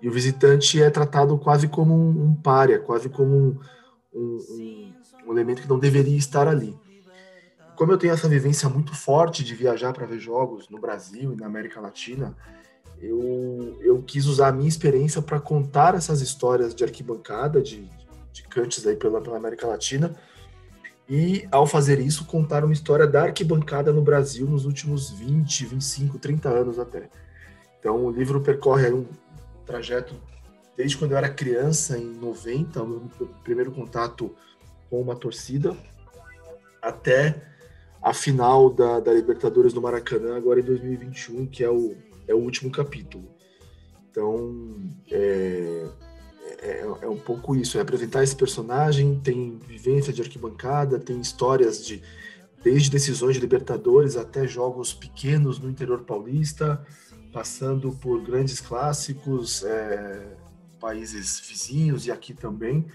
e 0.00 0.08
o 0.08 0.12
visitante 0.12 0.82
é 0.82 0.90
tratado 0.90 1.36
quase 1.38 1.68
como 1.68 1.94
um, 1.94 2.24
um 2.26 2.34
párea, 2.34 2.78
quase 2.78 3.08
como 3.08 3.34
um, 3.34 3.58
um, 4.14 4.38
um, 4.50 4.94
um 5.26 5.32
elemento 5.32 5.62
que 5.62 5.68
não 5.68 5.78
deveria 5.78 6.16
estar 6.16 6.48
ali. 6.48 6.76
Como 7.76 7.92
eu 7.92 7.98
tenho 7.98 8.12
essa 8.12 8.28
vivência 8.28 8.68
muito 8.68 8.94
forte 8.94 9.42
de 9.42 9.54
viajar 9.54 9.92
para 9.92 10.06
ver 10.06 10.18
jogos 10.18 10.68
no 10.68 10.78
Brasil 10.78 11.32
e 11.32 11.36
na 11.36 11.46
América 11.46 11.80
Latina, 11.80 12.36
eu, 13.00 13.78
eu 13.80 14.02
quis 14.02 14.26
usar 14.26 14.48
a 14.48 14.52
minha 14.52 14.68
experiência 14.68 15.22
para 15.22 15.40
contar 15.40 15.94
essas 15.94 16.20
histórias 16.20 16.74
de 16.74 16.84
arquibancada, 16.84 17.62
de, 17.62 17.88
de 18.32 18.42
cantes 18.42 18.86
aí 18.86 18.96
pela, 18.96 19.20
pela 19.22 19.38
América 19.38 19.66
Latina, 19.66 20.14
e 21.08 21.48
ao 21.50 21.66
fazer 21.66 21.98
isso, 21.98 22.24
contar 22.26 22.62
uma 22.64 22.72
história 22.72 23.06
da 23.06 23.22
arquibancada 23.22 23.92
no 23.92 24.02
Brasil 24.02 24.46
nos 24.46 24.64
últimos 24.64 25.10
20, 25.10 25.66
25, 25.66 26.18
30 26.18 26.48
anos 26.48 26.78
até. 26.78 27.08
Então, 27.80 28.04
o 28.04 28.10
livro 28.10 28.40
percorre 28.40 28.92
um 28.92 29.06
trajeto 29.64 30.14
desde 30.76 30.96
quando 30.96 31.12
eu 31.12 31.18
era 31.18 31.28
criança, 31.28 31.98
em 31.98 32.04
90, 32.04 32.82
o 32.82 32.86
meu 32.86 33.26
primeiro 33.42 33.72
contato 33.72 34.34
com 34.88 35.00
uma 35.00 35.16
torcida, 35.16 35.76
até 36.80 37.42
a 38.02 38.14
final 38.14 38.70
da, 38.70 39.00
da 39.00 39.12
Libertadores 39.12 39.72
do 39.72 39.82
Maracanã, 39.82 40.36
agora 40.36 40.60
em 40.60 40.62
2021, 40.62 41.46
que 41.46 41.62
é 41.62 41.70
o, 41.70 41.96
é 42.26 42.34
o 42.34 42.38
último 42.38 42.70
capítulo. 42.70 43.24
Então, 44.10 44.76
é, 45.10 45.86
é, 46.62 46.86
é, 47.02 47.08
um 47.08 47.18
pouco 47.18 47.54
isso, 47.54 47.78
é 47.78 47.80
apresentar 47.80 48.22
esse 48.22 48.34
personagem, 48.34 49.20
tem 49.22 49.58
vivência 49.66 50.12
de 50.12 50.22
arquibancada, 50.22 50.98
tem 50.98 51.20
histórias 51.20 51.84
de 51.84 52.02
desde 52.62 52.90
decisões 52.90 53.34
de 53.34 53.40
Libertadores 53.40 54.16
até 54.16 54.46
jogos 54.46 54.92
pequenos 54.92 55.58
no 55.58 55.70
interior 55.70 56.02
paulista, 56.02 56.84
passando 57.32 57.92
por 57.92 58.22
grandes 58.22 58.60
clássicos, 58.60 59.64
é, 59.64 60.36
países 60.80 61.40
vizinhos 61.40 62.06
e 62.06 62.12
aqui 62.12 62.34
também. 62.34 62.86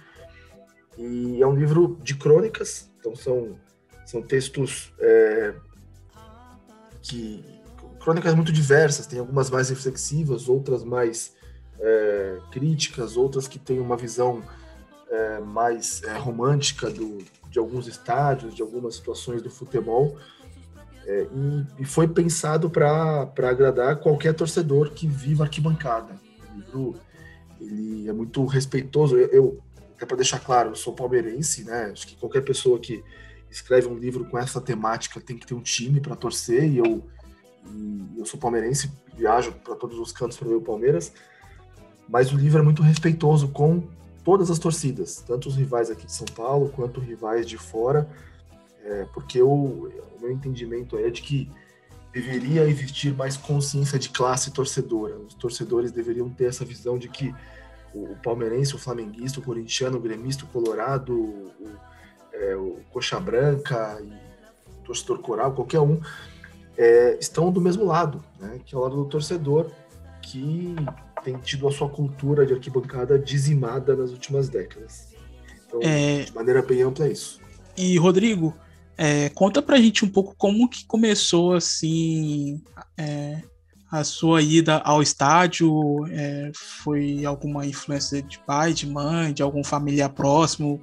E 0.98 1.42
é 1.42 1.48
um 1.48 1.56
livro 1.56 2.00
de 2.02 2.16
crônicas, 2.16 2.90
então 3.00 3.16
são, 3.16 3.60
são 4.06 4.22
textos 4.22 4.94
é, 5.00 5.54
que 7.02 7.44
crônicas 8.00 8.36
muito 8.36 8.52
diversas, 8.52 9.08
tem 9.08 9.20
algumas 9.20 9.50
mais 9.50 9.70
reflexivas, 9.70 10.48
outras 10.48 10.84
mais 10.84 11.36
é, 11.80 12.38
críticas, 12.52 13.18
outras 13.18 13.48
que 13.48 13.60
têm 13.60 13.80
uma 13.80 13.98
visão 13.98 14.44
é, 15.10 15.40
mais 15.40 16.04
é, 16.04 16.18
romântica 16.18 16.90
do, 16.90 17.18
de 17.50 17.60
alguns 17.60 17.88
estádios, 17.88 18.54
de 18.54 18.62
algumas 18.62 18.96
situações 18.96 19.42
do 19.42 19.50
futebol. 19.50 20.18
É, 21.06 21.28
e, 21.80 21.86
foi 21.86 22.08
pensado 22.08 22.70
para 22.70 23.32
agradar 23.38 23.98
qualquer 23.98 24.34
torcedor 24.34 24.92
que 24.92 25.08
viva 25.08 25.44
arquibancada. 25.44 26.20
O 26.52 26.58
livro 26.58 26.96
ele 27.62 28.10
é 28.10 28.14
muito 28.14 28.44
respeitoso. 28.46 29.18
Eu, 29.18 29.28
eu 29.28 29.64
até 29.96 30.06
para 30.06 30.18
deixar 30.18 30.40
claro, 30.40 30.72
eu 30.72 30.76
sou 30.76 30.94
palmeirense, 30.94 31.64
né? 31.64 31.92
Acho 31.92 32.08
que 32.08 32.16
qualquer 32.16 32.42
pessoa 32.42 32.80
que 32.80 33.04
escreve 33.50 33.88
um 33.88 33.98
livro 33.98 34.26
com 34.26 34.38
essa 34.38 34.60
temática 34.60 35.22
tem 35.22 35.38
que 35.38 35.46
ter 35.46 35.54
um 35.54 35.62
time 35.62 36.00
para 36.00 36.16
torcer. 36.16 36.66
E 36.66 36.78
eu, 36.80 37.04
e 37.72 38.20
eu 38.20 38.26
sou 38.26 38.40
palmeirense, 38.40 38.92
viajo 39.16 39.52
para 39.64 39.76
todos 39.76 40.00
os 40.00 40.12
cantos 40.12 40.38
para 40.38 40.48
ver 40.48 40.56
o 40.56 40.62
Palmeiras 40.62 41.14
mas 42.08 42.32
o 42.32 42.38
livro 42.38 42.60
é 42.60 42.64
muito 42.64 42.82
respeitoso 42.82 43.48
com 43.50 43.84
todas 44.24 44.50
as 44.50 44.60
torcidas, 44.60 45.24
tanto 45.26 45.50
os 45.50 45.56
rivais 45.56 45.90
aqui 45.90 46.06
de 46.06 46.12
São 46.14 46.26
Paulo 46.26 46.70
quanto 46.70 47.00
rivais 47.00 47.48
de 47.48 47.58
fora, 47.58 48.08
é, 48.86 49.06
porque 49.14 49.42
o, 49.42 49.50
o 49.50 50.22
meu 50.22 50.32
entendimento 50.32 50.98
é 50.98 51.10
de 51.10 51.22
que 51.22 51.50
deveria 52.14 52.64
existir 52.64 53.14
mais 53.14 53.36
consciência 53.36 54.00
de 54.00 54.10
classe 54.10 54.52
torcedora. 54.52 55.18
Os 55.18 55.34
torcedores 55.34 55.92
deveriam 55.92 56.30
ter 56.30 56.46
essa 56.46 56.64
visão 56.64 56.98
de 56.98 57.10
que 57.10 57.34
o, 57.94 58.16
palmeirense, 58.24 58.76
o 58.76 58.78
flamenguista, 58.78 59.40
o 59.40 59.44
corintiano, 59.44 59.98
o 59.98 60.02
gremista, 60.02 60.46
o 60.46 60.48
colorado, 60.48 61.14
o, 61.14 61.52
é, 62.32 62.56
o 62.56 62.80
coxa 62.92 63.20
branca, 63.20 64.00
e 64.02 64.08
o 64.08 64.84
torcedor 64.86 65.20
coral, 65.20 65.54
qualquer 65.54 65.80
um, 65.80 66.00
é, 66.78 67.18
estão 67.20 67.52
do 67.52 67.60
mesmo 67.60 67.86
lado, 67.86 68.24
né, 68.40 68.60
que 68.66 68.76
é 68.76 68.78
o 68.78 68.82
lado 68.82 68.96
do 68.96 69.06
torcedor, 69.06 69.72
que 70.22 70.76
tem 71.24 71.38
tido 71.38 71.68
a 71.68 71.72
sua 71.72 71.90
cultura 71.90 72.46
de 72.46 72.54
arquibancada 72.54 73.18
dizimada 73.18 73.96
nas 73.96 74.12
últimas 74.12 74.48
décadas. 74.48 75.14
Então, 75.68 75.80
é... 75.82 76.24
de 76.24 76.34
maneira 76.34 76.62
bem 76.62 76.84
ampla, 76.84 77.08
é 77.08 77.12
isso. 77.12 77.42
E, 77.76 77.98
Rodrigo, 77.98 78.54
é, 78.98 79.30
conta 79.30 79.62
pra 79.62 79.78
gente 79.78 80.06
um 80.06 80.10
pouco 80.10 80.36
como 80.38 80.70
que 80.70 80.86
começou, 80.86 81.54
assim, 81.54 82.62
é, 82.98 83.42
a 83.92 84.04
sua 84.04 84.42
ida 84.42 84.78
ao 84.78 85.02
estádio. 85.02 86.06
É, 86.10 86.52
foi 86.54 87.26
alguma 87.26 87.66
influência 87.66 88.22
de 88.22 88.40
pai, 88.40 88.74
de 88.74 88.88
mãe, 88.88 89.34
de 89.34 89.44
algum 89.44 89.64
familiar 89.64 90.10
próximo 90.10 90.82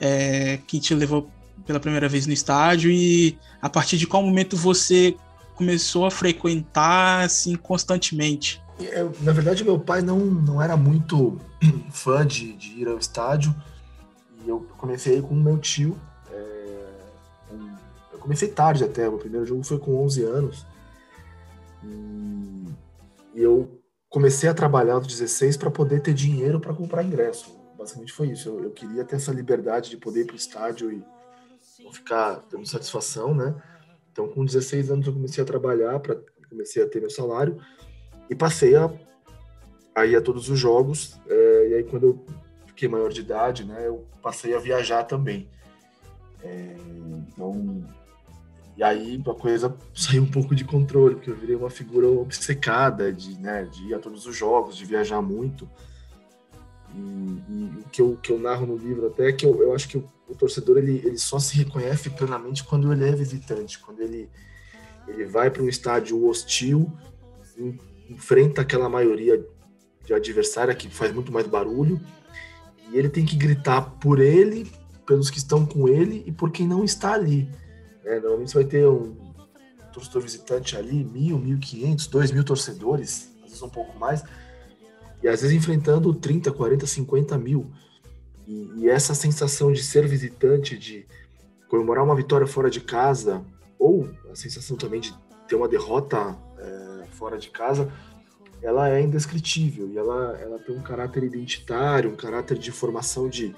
é, 0.00 0.58
que 0.66 0.80
te 0.80 0.94
levou 0.94 1.30
pela 1.66 1.80
primeira 1.80 2.08
vez 2.08 2.26
no 2.26 2.32
estádio? 2.32 2.90
E 2.90 3.38
a 3.60 3.68
partir 3.68 3.96
de 3.96 4.06
qual 4.06 4.22
momento 4.22 4.56
você 4.56 5.16
começou 5.54 6.06
a 6.06 6.10
frequentar, 6.10 7.24
assim, 7.24 7.54
constantemente? 7.56 8.62
Eu, 8.78 9.12
na 9.20 9.32
verdade, 9.32 9.62
meu 9.62 9.78
pai 9.78 10.02
não, 10.02 10.18
não 10.18 10.60
era 10.60 10.76
muito 10.76 11.38
fã 11.90 12.26
de, 12.26 12.54
de 12.54 12.80
ir 12.80 12.88
ao 12.88 12.98
estádio. 12.98 13.54
E 14.44 14.48
eu 14.48 14.66
comecei 14.76 15.20
com 15.22 15.34
meu 15.34 15.58
tio. 15.58 15.96
Comecei 18.24 18.48
tarde 18.48 18.82
até, 18.82 19.06
o 19.06 19.18
primeiro 19.18 19.44
jogo 19.44 19.62
foi 19.62 19.78
com 19.78 20.02
11 20.02 20.24
anos. 20.24 20.66
E, 21.84 22.64
eu 23.34 23.78
comecei 24.08 24.48
a 24.48 24.54
trabalhar 24.54 24.94
aos 24.94 25.06
16 25.06 25.58
para 25.58 25.70
poder 25.70 26.00
ter 26.00 26.14
dinheiro 26.14 26.58
para 26.58 26.72
comprar 26.72 27.04
ingresso. 27.04 27.54
Basicamente 27.76 28.14
foi 28.14 28.28
isso. 28.28 28.48
Eu, 28.48 28.64
eu, 28.64 28.70
queria 28.70 29.04
ter 29.04 29.16
essa 29.16 29.30
liberdade 29.30 29.90
de 29.90 29.98
poder 29.98 30.22
ir 30.22 30.24
para 30.24 30.32
o 30.32 30.38
estádio 30.38 30.90
e 30.90 31.04
ficar 31.92 32.42
dando 32.50 32.66
satisfação, 32.66 33.34
né? 33.34 33.54
Então, 34.10 34.26
com 34.26 34.42
16 34.42 34.90
anos, 34.90 35.06
eu 35.06 35.12
comecei 35.12 35.44
a 35.44 35.46
trabalhar, 35.46 36.00
para 36.00 36.18
comecei 36.48 36.82
a 36.82 36.88
ter 36.88 37.00
meu 37.00 37.10
salário 37.10 37.60
e 38.30 38.34
passei 38.34 38.74
a, 38.74 38.90
a 39.94 40.06
ir 40.06 40.16
a 40.16 40.22
todos 40.22 40.48
os 40.48 40.58
jogos. 40.58 41.20
É, 41.28 41.68
e 41.68 41.74
aí, 41.74 41.84
quando 41.84 42.04
eu 42.04 42.26
fiquei 42.68 42.88
maior 42.88 43.12
de 43.12 43.20
idade, 43.20 43.66
né, 43.66 43.86
eu 43.86 44.06
passei 44.22 44.56
a 44.56 44.58
viajar 44.58 45.04
também. 45.04 45.46
É, 46.42 46.76
então, 47.28 47.84
e 48.76 48.82
aí 48.82 49.22
a 49.24 49.34
coisa 49.34 49.76
saiu 49.94 50.22
um 50.22 50.30
pouco 50.30 50.54
de 50.54 50.64
controle, 50.64 51.14
porque 51.14 51.30
eu 51.30 51.36
virei 51.36 51.54
uma 51.54 51.70
figura 51.70 52.08
obcecada 52.08 53.12
de, 53.12 53.38
né, 53.38 53.64
de 53.64 53.88
ir 53.88 53.94
a 53.94 53.98
todos 53.98 54.26
os 54.26 54.36
jogos, 54.36 54.76
de 54.76 54.84
viajar 54.84 55.22
muito. 55.22 55.68
E, 56.92 56.98
e 56.98 57.72
o 57.80 57.88
que 57.90 58.02
eu, 58.02 58.18
que 58.20 58.32
eu 58.32 58.38
narro 58.38 58.66
no 58.66 58.76
livro 58.76 59.06
até 59.06 59.28
é 59.28 59.32
que 59.32 59.46
eu, 59.46 59.62
eu 59.62 59.74
acho 59.74 59.88
que 59.88 59.98
o, 59.98 60.04
o, 60.28 60.34
torcedor 60.34 60.78
ele, 60.78 61.00
ele 61.04 61.18
só 61.18 61.38
se 61.38 61.56
reconhece 61.56 62.10
plenamente 62.10 62.64
quando 62.64 62.92
ele 62.92 63.08
é 63.08 63.12
visitante, 63.12 63.78
quando 63.78 64.00
ele, 64.00 64.28
ele 65.06 65.24
vai 65.24 65.50
para 65.50 65.62
um 65.62 65.68
estádio 65.68 66.24
hostil, 66.26 66.92
enfrenta 68.08 68.62
aquela 68.62 68.88
maioria 68.88 69.44
de 70.04 70.12
adversária 70.12 70.74
que 70.74 70.88
faz 70.88 71.12
muito 71.12 71.32
mais 71.32 71.46
barulho 71.46 72.00
e 72.90 72.98
ele 72.98 73.08
tem 73.08 73.24
que 73.24 73.36
gritar 73.36 73.82
por 74.00 74.20
ele, 74.20 74.70
pelos 75.06 75.30
que 75.30 75.38
estão 75.38 75.64
com 75.64 75.88
ele 75.88 76.24
e 76.26 76.32
por 76.32 76.50
quem 76.50 76.66
não 76.66 76.84
está 76.84 77.12
ali. 77.12 77.48
É, 78.04 78.20
normalmente 78.20 78.50
você 78.50 78.58
vai 78.58 78.64
ter 78.64 78.86
um 78.86 79.16
torcedor 79.92 80.22
visitante 80.22 80.76
ali, 80.76 81.04
mil, 81.04 81.38
mil 81.38 81.58
quinhentos, 81.58 82.06
dois 82.06 82.30
mil 82.30 82.44
torcedores, 82.44 83.32
às 83.38 83.42
vezes 83.42 83.62
um 83.62 83.68
pouco 83.68 83.98
mais, 83.98 84.24
e 85.22 85.28
às 85.28 85.42
vezes 85.42 85.56
enfrentando 85.56 86.12
30, 86.12 86.52
40, 86.52 86.86
50 86.86 87.38
mil. 87.38 87.70
E, 88.46 88.70
e 88.76 88.88
essa 88.88 89.14
sensação 89.14 89.72
de 89.72 89.82
ser 89.82 90.06
visitante, 90.06 90.76
de 90.76 91.06
comemorar 91.68 92.04
uma 92.04 92.14
vitória 92.14 92.46
fora 92.46 92.70
de 92.70 92.80
casa, 92.80 93.44
ou 93.78 94.08
a 94.30 94.34
sensação 94.34 94.76
também 94.76 95.00
de 95.00 95.14
ter 95.48 95.54
uma 95.54 95.68
derrota 95.68 96.36
fora 97.14 97.38
de 97.38 97.48
casa, 97.48 97.90
ela 98.62 98.88
é 98.88 99.00
indescritível 99.00 99.88
e 99.88 99.96
ela, 99.96 100.38
ela 100.40 100.58
tem 100.58 100.76
um 100.76 100.82
caráter 100.82 101.22
identitário, 101.22 102.10
um 102.10 102.16
caráter 102.16 102.58
de 102.58 102.70
formação 102.70 103.28
de, 103.28 103.54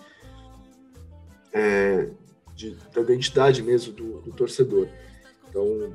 é, 1.52 2.08
de 2.56 2.76
da 2.92 3.02
identidade 3.02 3.62
mesmo 3.62 3.92
do, 3.92 4.20
do 4.22 4.32
torcedor. 4.32 4.88
Então, 5.48 5.92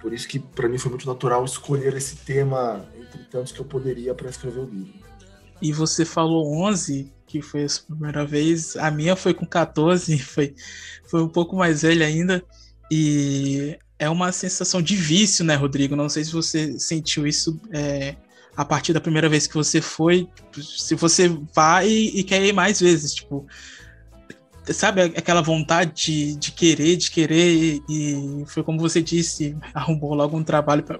por 0.00 0.12
isso 0.12 0.28
que 0.28 0.38
para 0.38 0.68
mim 0.68 0.78
foi 0.78 0.90
muito 0.90 1.06
natural 1.06 1.44
escolher 1.44 1.94
esse 1.94 2.16
tema 2.16 2.86
entre 2.98 3.24
tantos 3.24 3.52
que 3.52 3.60
eu 3.60 3.64
poderia 3.64 4.14
para 4.14 4.30
escrever 4.30 4.60
o 4.60 4.64
livro. 4.64 4.94
E 5.60 5.72
você 5.72 6.04
falou 6.04 6.54
11, 6.64 7.12
que 7.26 7.40
foi 7.40 7.64
a 7.64 7.68
primeira 7.88 8.24
vez. 8.24 8.76
A 8.76 8.90
minha 8.90 9.16
foi 9.16 9.34
com 9.34 9.46
14, 9.46 10.18
foi, 10.22 10.54
foi 11.06 11.22
um 11.22 11.28
pouco 11.28 11.56
mais 11.56 11.82
velha 11.82 12.06
ainda. 12.06 12.44
E 12.90 13.78
é 13.98 14.08
uma 14.10 14.30
sensação 14.32 14.82
de 14.82 14.94
vício, 14.94 15.44
né, 15.44 15.54
Rodrigo? 15.54 15.96
Não 15.96 16.08
sei 16.08 16.24
se 16.24 16.32
você 16.32 16.78
sentiu 16.78 17.26
isso 17.26 17.58
é, 17.72 18.14
a 18.56 18.64
partir 18.64 18.92
da 18.92 19.00
primeira 19.00 19.28
vez 19.28 19.46
que 19.46 19.54
você 19.54 19.80
foi. 19.80 20.28
Se 20.60 20.94
você 20.94 21.28
vai 21.54 21.88
e, 21.88 22.22
quer 22.24 22.44
ir 22.44 22.52
mais 22.52 22.80
vezes, 22.80 23.14
tipo. 23.14 23.46
Sabe 24.72 25.02
aquela 25.02 25.42
vontade 25.42 25.92
de, 25.94 26.36
de 26.36 26.52
querer, 26.52 26.96
de 26.96 27.10
querer, 27.10 27.82
e 27.88 28.44
foi 28.46 28.62
como 28.62 28.78
você 28.78 29.02
disse, 29.02 29.56
arrumou 29.74 30.14
logo 30.14 30.36
um 30.36 30.42
trabalho 30.42 30.82
para 30.82 30.98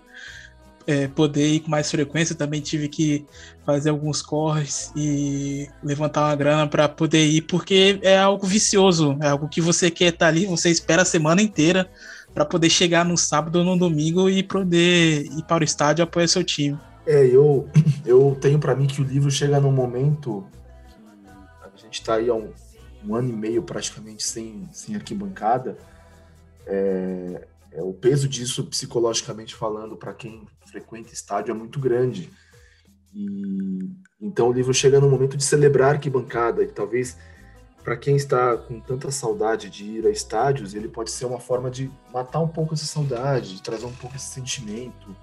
é, 0.87 1.09
poder 1.09 1.47
ir 1.47 1.61
com 1.61 1.71
mais 1.71 1.91
frequência. 1.91 2.35
Também 2.35 2.61
tive 2.61 2.89
que 2.89 3.25
fazer 3.65 3.91
alguns 3.91 4.21
corres 4.21 4.93
e 4.95 5.69
levantar 5.83 6.27
uma 6.27 6.37
grana 6.37 6.69
para 6.69 6.89
poder 6.89 7.25
ir, 7.27 7.43
porque 7.43 7.99
é 8.03 8.19
algo 8.19 8.47
vicioso, 8.47 9.17
é 9.21 9.29
algo 9.29 9.49
que 9.49 9.61
você 9.61 9.91
quer 9.91 10.12
estar 10.12 10.29
ali, 10.29 10.47
você 10.47 10.71
espera 10.71 11.03
a 11.03 11.07
semana 11.07 11.41
inteira 11.41 11.89
para 12.35 12.45
poder 12.45 12.69
chegar 12.69 13.05
no 13.05 13.17
sábado 13.17 13.61
ou 13.61 13.65
no 13.65 13.79
domingo 13.79 14.29
e 14.29 14.43
poder 14.43 15.25
ir 15.25 15.45
para 15.47 15.62
o 15.62 15.65
estádio 15.65 16.03
e 16.03 16.05
apoiar 16.05 16.29
seu 16.29 16.45
time. 16.45 16.79
É, 17.07 17.25
eu, 17.27 17.69
eu 18.05 18.37
tenho 18.41 18.59
para 18.59 18.75
mim 18.75 18.87
que 18.87 19.01
o 19.01 19.05
livro 19.05 19.31
chega 19.31 19.61
num 19.61 19.73
momento 19.73 20.45
a 21.75 21.77
gente 21.77 22.01
está 22.01 22.15
aí 22.15 22.29
há 22.29 22.35
um, 22.35 22.51
um, 23.07 23.15
ano 23.15 23.29
e 23.29 23.33
meio 23.33 23.63
praticamente 23.63 24.23
sem, 24.23 24.69
sem 24.73 24.95
arquibancada. 24.95 25.77
É, 26.67 27.47
é, 27.73 27.83
o 27.83 27.93
peso 27.93 28.29
disso, 28.29 28.65
psicologicamente 28.65 29.55
falando, 29.55 29.97
para 29.97 30.15
quem 30.15 30.47
frequenta 30.67 31.13
estádio 31.13 31.53
é 31.53 31.55
muito 31.55 31.79
grande. 31.79 32.31
E 33.15 33.79
então 34.21 34.49
o 34.49 34.53
livro 34.53 34.73
chega 34.73 35.01
num 35.01 35.11
momento 35.11 35.37
de 35.37 35.45
celebrar 35.45 35.95
arquibancada, 35.95 36.63
e 36.63 36.69
talvez 36.69 37.17
para 37.85 37.97
quem 37.97 38.17
está 38.17 38.57
com 38.57 38.81
tanta 38.81 39.11
saudade 39.11 39.69
de 39.69 39.85
ir 39.85 40.07
a 40.07 40.11
estádios, 40.11 40.75
ele 40.75 40.89
pode 40.89 41.11
ser 41.11 41.27
uma 41.27 41.39
forma 41.39 41.71
de 41.71 41.91
matar 42.11 42.41
um 42.41 42.49
pouco 42.49 42.73
essa 42.73 42.87
saudade, 42.87 43.57
de 43.57 43.63
trazer 43.63 43.85
um 43.85 43.93
pouco 43.93 44.17
esse 44.17 44.29
sentimento. 44.29 45.15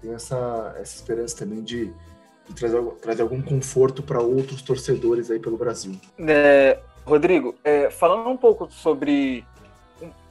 Tem 0.00 0.12
essa, 0.12 0.74
essa 0.80 0.96
esperança 0.96 1.36
também 1.36 1.62
de, 1.62 1.92
e 2.50 2.52
trazer, 2.54 2.82
trazer 3.00 3.22
algum 3.22 3.40
conforto 3.40 4.02
para 4.02 4.20
outros 4.20 4.62
torcedores 4.62 5.30
aí 5.30 5.38
pelo 5.38 5.56
Brasil. 5.56 5.94
É, 6.18 6.80
Rodrigo, 7.04 7.54
é, 7.64 7.90
falando 7.90 8.28
um 8.28 8.36
pouco 8.36 8.70
sobre 8.70 9.44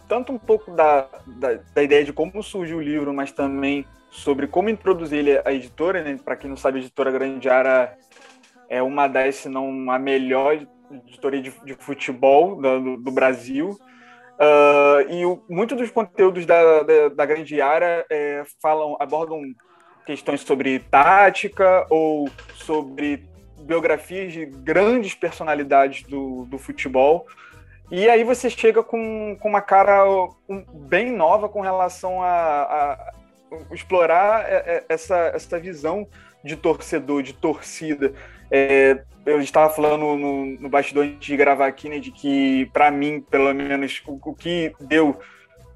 tanto 0.07 0.33
um 0.33 0.37
pouco 0.37 0.71
da, 0.71 1.07
da, 1.25 1.53
da, 1.73 1.83
ideia 1.83 2.03
de 2.03 2.11
como 2.11 2.43
surgiu 2.43 2.77
o 2.77 2.81
livro, 2.81 3.13
mas 3.13 3.31
também 3.31 3.85
sobre 4.09 4.45
como 4.45 4.69
introduzir 4.69 5.19
ele 5.19 5.41
à 5.45 5.53
editora, 5.53 6.03
né? 6.03 6.19
Para 6.23 6.35
quem 6.35 6.49
não 6.49 6.57
sabe, 6.57 6.79
a 6.79 6.81
editora 6.81 7.11
Grandiara 7.11 7.97
é 8.69 8.81
uma 8.81 9.07
das, 9.07 9.35
se 9.35 9.49
não 9.49 9.89
a 9.89 9.97
melhor 9.97 10.59
editoria 10.91 11.41
de, 11.41 11.53
de 11.63 11.73
futebol 11.75 12.61
do, 12.61 12.97
do 12.97 13.11
Brasil. 13.11 13.69
Uh, 13.69 15.09
e 15.09 15.25
o, 15.25 15.43
muito 15.49 15.75
dos 15.75 15.89
conteúdos 15.91 16.45
da, 16.45 16.83
da, 16.83 17.09
da 17.09 17.25
Grande 17.25 17.61
Área 17.61 18.05
é, 18.09 18.43
falam, 18.61 18.97
abordam 18.99 19.41
questões 20.05 20.41
sobre 20.41 20.79
tática 20.79 21.85
ou 21.89 22.27
sobre 22.55 23.29
biografias 23.71 24.33
de 24.33 24.45
grandes 24.45 25.15
personalidades 25.15 26.03
do, 26.03 26.43
do 26.43 26.57
futebol. 26.57 27.25
E 27.89 28.09
aí 28.09 28.21
você 28.21 28.49
chega 28.49 28.83
com, 28.83 29.37
com 29.39 29.47
uma 29.47 29.61
cara 29.61 30.03
bem 30.89 31.09
nova 31.09 31.47
com 31.47 31.61
relação 31.61 32.21
a, 32.21 32.27
a, 32.29 33.13
explorar 33.71 34.45
essa, 34.89 35.31
essa 35.33 35.57
visão 35.57 36.05
de 36.43 36.57
torcedor, 36.57 37.23
de 37.23 37.31
torcida. 37.31 38.13
É, 38.51 39.03
eu 39.25 39.39
estava 39.39 39.73
falando 39.73 40.17
no, 40.17 40.45
no 40.45 40.69
bastidor 40.69 41.05
antes 41.05 41.25
de 41.25 41.37
gravar 41.37 41.67
aqui, 41.67 41.87
né, 41.87 41.99
de 41.99 42.11
que, 42.11 42.69
para 42.73 42.91
mim, 42.91 43.21
pelo 43.21 43.53
menos, 43.53 44.01
o, 44.05 44.19
o 44.21 44.35
que 44.35 44.73
deu 44.81 45.17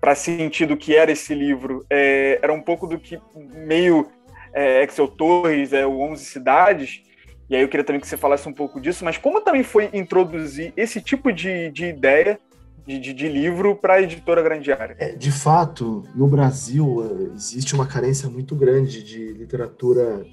para 0.01 0.15
sentir 0.15 0.65
do 0.65 0.75
que 0.75 0.97
era 0.97 1.13
esse 1.13 1.33
livro 1.33 1.85
é, 1.89 2.39
era 2.41 2.51
um 2.51 2.61
pouco 2.61 2.87
do 2.87 2.99
que 2.99 3.17
meio 3.33 4.11
é, 4.53 4.83
Excel 4.83 5.07
Torres, 5.07 5.71
é, 5.71 5.85
o 5.85 5.99
11 6.01 6.25
Cidades, 6.25 7.04
e 7.49 7.55
aí 7.55 7.61
eu 7.61 7.69
queria 7.69 7.83
também 7.83 8.01
que 8.01 8.07
você 8.07 8.17
falasse 8.17 8.47
um 8.49 8.53
pouco 8.53 8.81
disso, 8.81 9.05
mas 9.05 9.17
como 9.17 9.41
também 9.41 9.63
foi 9.63 9.89
introduzir 9.93 10.73
esse 10.75 10.99
tipo 10.99 11.31
de, 11.31 11.69
de 11.71 11.85
ideia 11.85 12.39
de, 12.85 12.99
de, 12.99 13.13
de 13.13 13.27
livro 13.27 13.75
para 13.75 13.95
a 13.95 14.01
editora 14.01 14.41
Grande 14.41 14.71
Área? 14.71 14.95
É, 14.99 15.15
de 15.15 15.31
fato, 15.31 16.03
no 16.15 16.27
Brasil 16.27 17.03
é, 17.03 17.35
existe 17.35 17.75
uma 17.75 17.85
carência 17.85 18.29
muito 18.29 18.55
grande 18.55 19.03
de 19.03 19.33
literatura 19.33 20.25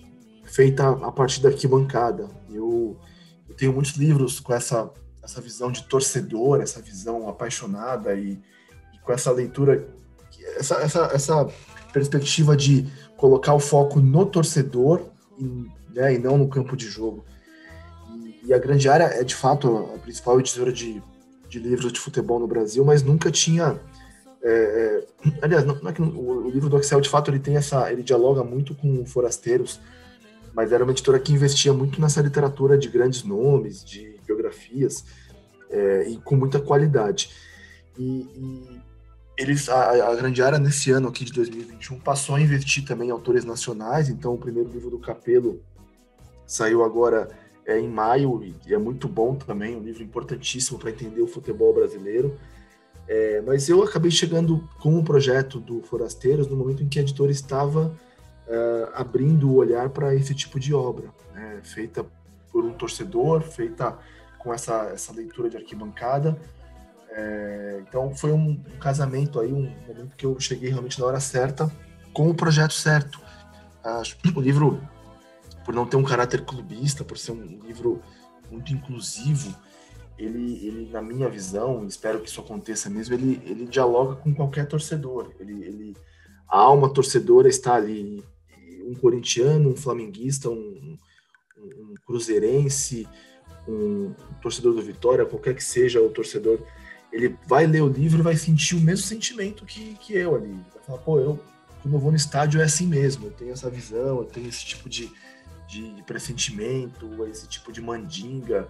feita 0.45 0.89
a 0.89 1.13
partir 1.13 1.43
da 1.43 1.49
arquibancada. 1.49 2.29
Eu, 2.51 2.99
eu 3.49 3.55
tenho 3.57 3.73
muitos 3.73 3.97
livros 3.97 4.41
com 4.41 4.55
essa, 4.55 4.91
essa 5.23 5.41
visão 5.41 5.71
de 5.71 5.85
torcedor, 5.85 6.61
essa 6.61 6.81
visão 6.81 7.29
apaixonada 7.29 8.15
e, 8.15 8.39
e 8.95 8.99
com 9.03 9.13
essa 9.13 9.31
leitura, 9.31 9.87
essa, 10.57 10.77
essa, 10.77 11.11
essa 11.13 11.49
perspectiva 11.93 12.57
de 12.57 12.87
colocar 13.17 13.55
o 13.55 13.61
foco 13.61 14.01
no 14.01 14.27
torcedor 14.27 15.11
né, 15.95 16.15
e 16.15 16.19
não 16.19 16.39
no 16.39 16.49
campo 16.49 16.77
de 16.77 16.89
jogo. 16.89 17.25
E, 18.11 18.49
e, 18.49 18.55
a 18.55 18.59
Grande 18.59 18.89
Área 18.89 19.05
é, 19.05 19.23
de 19.23 19.35
fato, 19.35 19.91
a 19.95 19.99
principal 19.99 20.39
editora 20.41 20.73
de, 20.73 21.03
de 21.49 21.59
livros 21.59 21.93
de 21.93 22.01
futebol 22.01 22.39
no 22.39 22.47
Brasil, 22.47 22.85
mas 22.85 23.03
nunca 23.03 23.31
tinha... 23.31 23.81
É, 24.45 24.51
é, 24.51 25.33
aliás, 25.41 25.65
não, 25.65 25.77
não 25.77 25.91
é 25.91 25.93
que 25.93 26.03
o, 26.03 26.47
o, 26.47 26.51
livro 26.51 26.69
do 26.69 26.79
Excel, 26.79 27.01
de 27.01 27.09
fato, 27.09 27.31
ele 27.31 27.39
tem 27.39 27.57
essa... 27.57 27.93
ele 27.93 28.03
dialoga 28.03 28.43
muito 28.43 28.75
com 28.75 29.07
forasteiros, 29.07 29.81
mas 30.53 30.73
era 30.73 30.85
uma 30.85 30.93
editora 30.93 31.19
que 31.19 31.33
investia 31.33 31.73
muito 31.73 32.01
nessa 32.01 32.21
literatura 32.21 32.77
de 32.77 32.89
grandes 32.89 33.23
nomes, 33.23 33.85
de 33.85 34.17
biografias, 34.27 35.05
é, 35.71 36.09
e 36.09 36.17
com 36.19 36.37
muita 36.37 36.61
qualidade. 36.61 37.31
E, 37.99 38.03
e 38.35 38.81
eles, 39.39 39.69
a, 39.69 40.11
a, 40.11 40.15
Grande 40.15 40.43
Área, 40.43 40.59
nesse 40.59 40.91
ano 40.91 41.09
aqui 41.09 41.25
de 41.25 41.33
2021, 41.33 41.99
passou 42.01 42.37
a 42.37 42.41
investir 42.41 42.85
também 42.85 43.09
em 43.09 43.13
autores 43.13 43.45
nacionais, 43.45 44.09
então 44.09 44.35
o 44.35 44.39
primeiro 44.39 44.71
livro 44.71 44.91
do 44.91 44.99
Capelo 44.99 45.63
saiu 46.53 46.85
agora 46.85 47.31
é, 47.65 47.79
em 47.79 47.89
maio, 47.89 48.43
e 48.67 48.75
é 48.75 48.79
muito 48.79 49.09
bom 49.09 49.35
também, 49.35 49.75
um 49.75 49.83
livro 49.83 50.03
importantíssimo 50.03 50.79
para 50.79 50.91
entender 50.91 51.23
o 51.23 51.27
futebol 51.27 51.73
brasileiro. 51.73 52.37
É, 53.09 53.41
mas 53.41 53.71
eu 53.71 53.83
acabei 53.83 54.11
chegando 54.11 54.69
com 54.79 54.99
o 54.99 55.03
projeto 55.03 55.59
do 55.59 55.81
Forasteiros 55.83 56.47
no 56.47 56.55
momento 56.55 56.83
em 56.83 56.89
que 56.89 56.99
a 56.99 57.03
editora 57.03 57.33
estava 57.33 57.87
uh, 57.87 58.91
abrindo 58.95 59.51
o 59.51 59.57
olhar 59.57 59.89
para 59.89 60.15
esse 60.15 60.35
tipo 60.35 60.61
de 60.61 60.75
obra, 60.75 61.09
né, 61.33 61.61
feita 61.63 62.05
por 62.51 62.65
um 62.65 62.75
torcedor, 62.75 63.41
feita 63.41 63.99
com 64.39 64.53
essa, 64.53 64.91
essa 64.93 65.13
leitura 65.13 65.49
de 65.49 65.57
arquibancada. 65.57 66.39
É, 67.11 67.83
então 67.89 68.15
foi 68.15 68.33
um, 68.33 68.51
um, 68.51 68.79
casamento 68.79 69.41
aí, 69.41 69.53
um 69.53 69.73
momento 69.89 70.17
que 70.17 70.27
eu 70.27 70.39
cheguei 70.39 70.69
realmente 70.69 71.01
na 71.01 71.07
hora 71.07 71.21
certa, 71.21 71.73
com 72.13 72.29
o 72.29 72.35
projeto 72.35 72.75
certo. 72.75 73.21
O 74.37 74.41
livro, 74.41 74.81
por 75.65 75.75
não 75.75 75.87
ter 75.87 75.97
um 75.97 76.05
caráter 76.05 76.45
clubista, 76.45 77.05
por 77.05 77.19
ser 77.19 77.33
um 77.33 77.61
livro 77.67 78.03
muito 78.51 78.73
inclusivo, 78.73 79.55
ele, 80.19 80.67
ele 80.67 80.91
na 80.91 81.03
minha 81.03 81.29
visão, 81.29 81.87
espero 81.87 82.21
que 82.21 82.29
isso 82.29 82.41
aconteça 82.41 82.91
mesmo, 82.91 83.15
ele, 83.15 83.41
ele 83.45 83.67
dialoga 83.67 84.17
com 84.17 84.35
qualquer 84.35 84.67
torcedor. 84.67 85.33
Ele, 85.41 85.65
ele, 85.65 85.97
a 86.49 86.59
alma 86.59 86.93
torcedora 86.93 87.49
está 87.49 87.75
ali 87.75 88.23
um 88.87 88.95
corintiano, 88.95 89.71
um 89.71 89.77
flamenguista, 89.77 90.51
um, 90.51 90.99
um, 91.59 91.95
cruzeirense, 92.07 93.09
um 93.67 94.13
torcedor 94.41 94.75
do 94.75 94.83
Vitória, 94.83 95.25
qualquer 95.25 95.55
que 95.55 95.65
seja 95.65 96.01
o 96.01 96.11
torcedor, 96.11 96.61
ele 97.13 97.37
vai 97.47 97.67
ler 97.67 97.83
o 97.83 97.89
livro 97.89 98.21
e 98.21 98.23
vai 98.23 98.37
sentir 98.37 98.75
o 98.75 98.81
mesmo 98.81 99.05
sentimento 99.05 99.65
que, 99.65 99.95
que 100.01 100.15
eu 100.15 100.35
ali. 100.35 100.53
Vai 100.75 100.83
falar, 100.87 100.99
pô, 100.99 101.21
eu, 101.21 101.39
quando 101.83 101.95
eu 101.95 102.01
vou 102.01 102.11
no 102.11 102.17
estádio 102.17 102.61
é 102.61 102.65
assim 102.65 102.87
mesmo, 102.87 103.27
eu 103.27 103.31
tenho 103.33 103.53
essa 103.53 103.71
visão, 103.71 104.19
eu 104.19 104.25
tenho 104.25 104.49
esse 104.49 104.65
tipo 104.65 104.89
de, 104.89 105.13
de, 105.73 105.95
de 105.95 106.03
pressentimento, 106.03 107.09
esse 107.27 107.49
tipo 107.49 107.73
de 107.73 107.81
mandinga. 107.81 108.69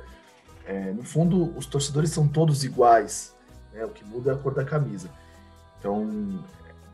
É, 0.65 0.93
no 0.93 1.03
fundo, 1.03 1.53
os 1.57 1.67
torcedores 1.67 2.11
são 2.11 2.29
todos 2.29 2.63
iguais, 2.63 3.35
né? 3.73 3.85
o 3.85 3.89
que 3.89 4.05
muda 4.05 4.31
é 4.31 4.35
a 4.35 4.39
cor 4.39 4.55
da 4.55 4.65
camisa. 4.65 5.11
Então, 5.79 6.07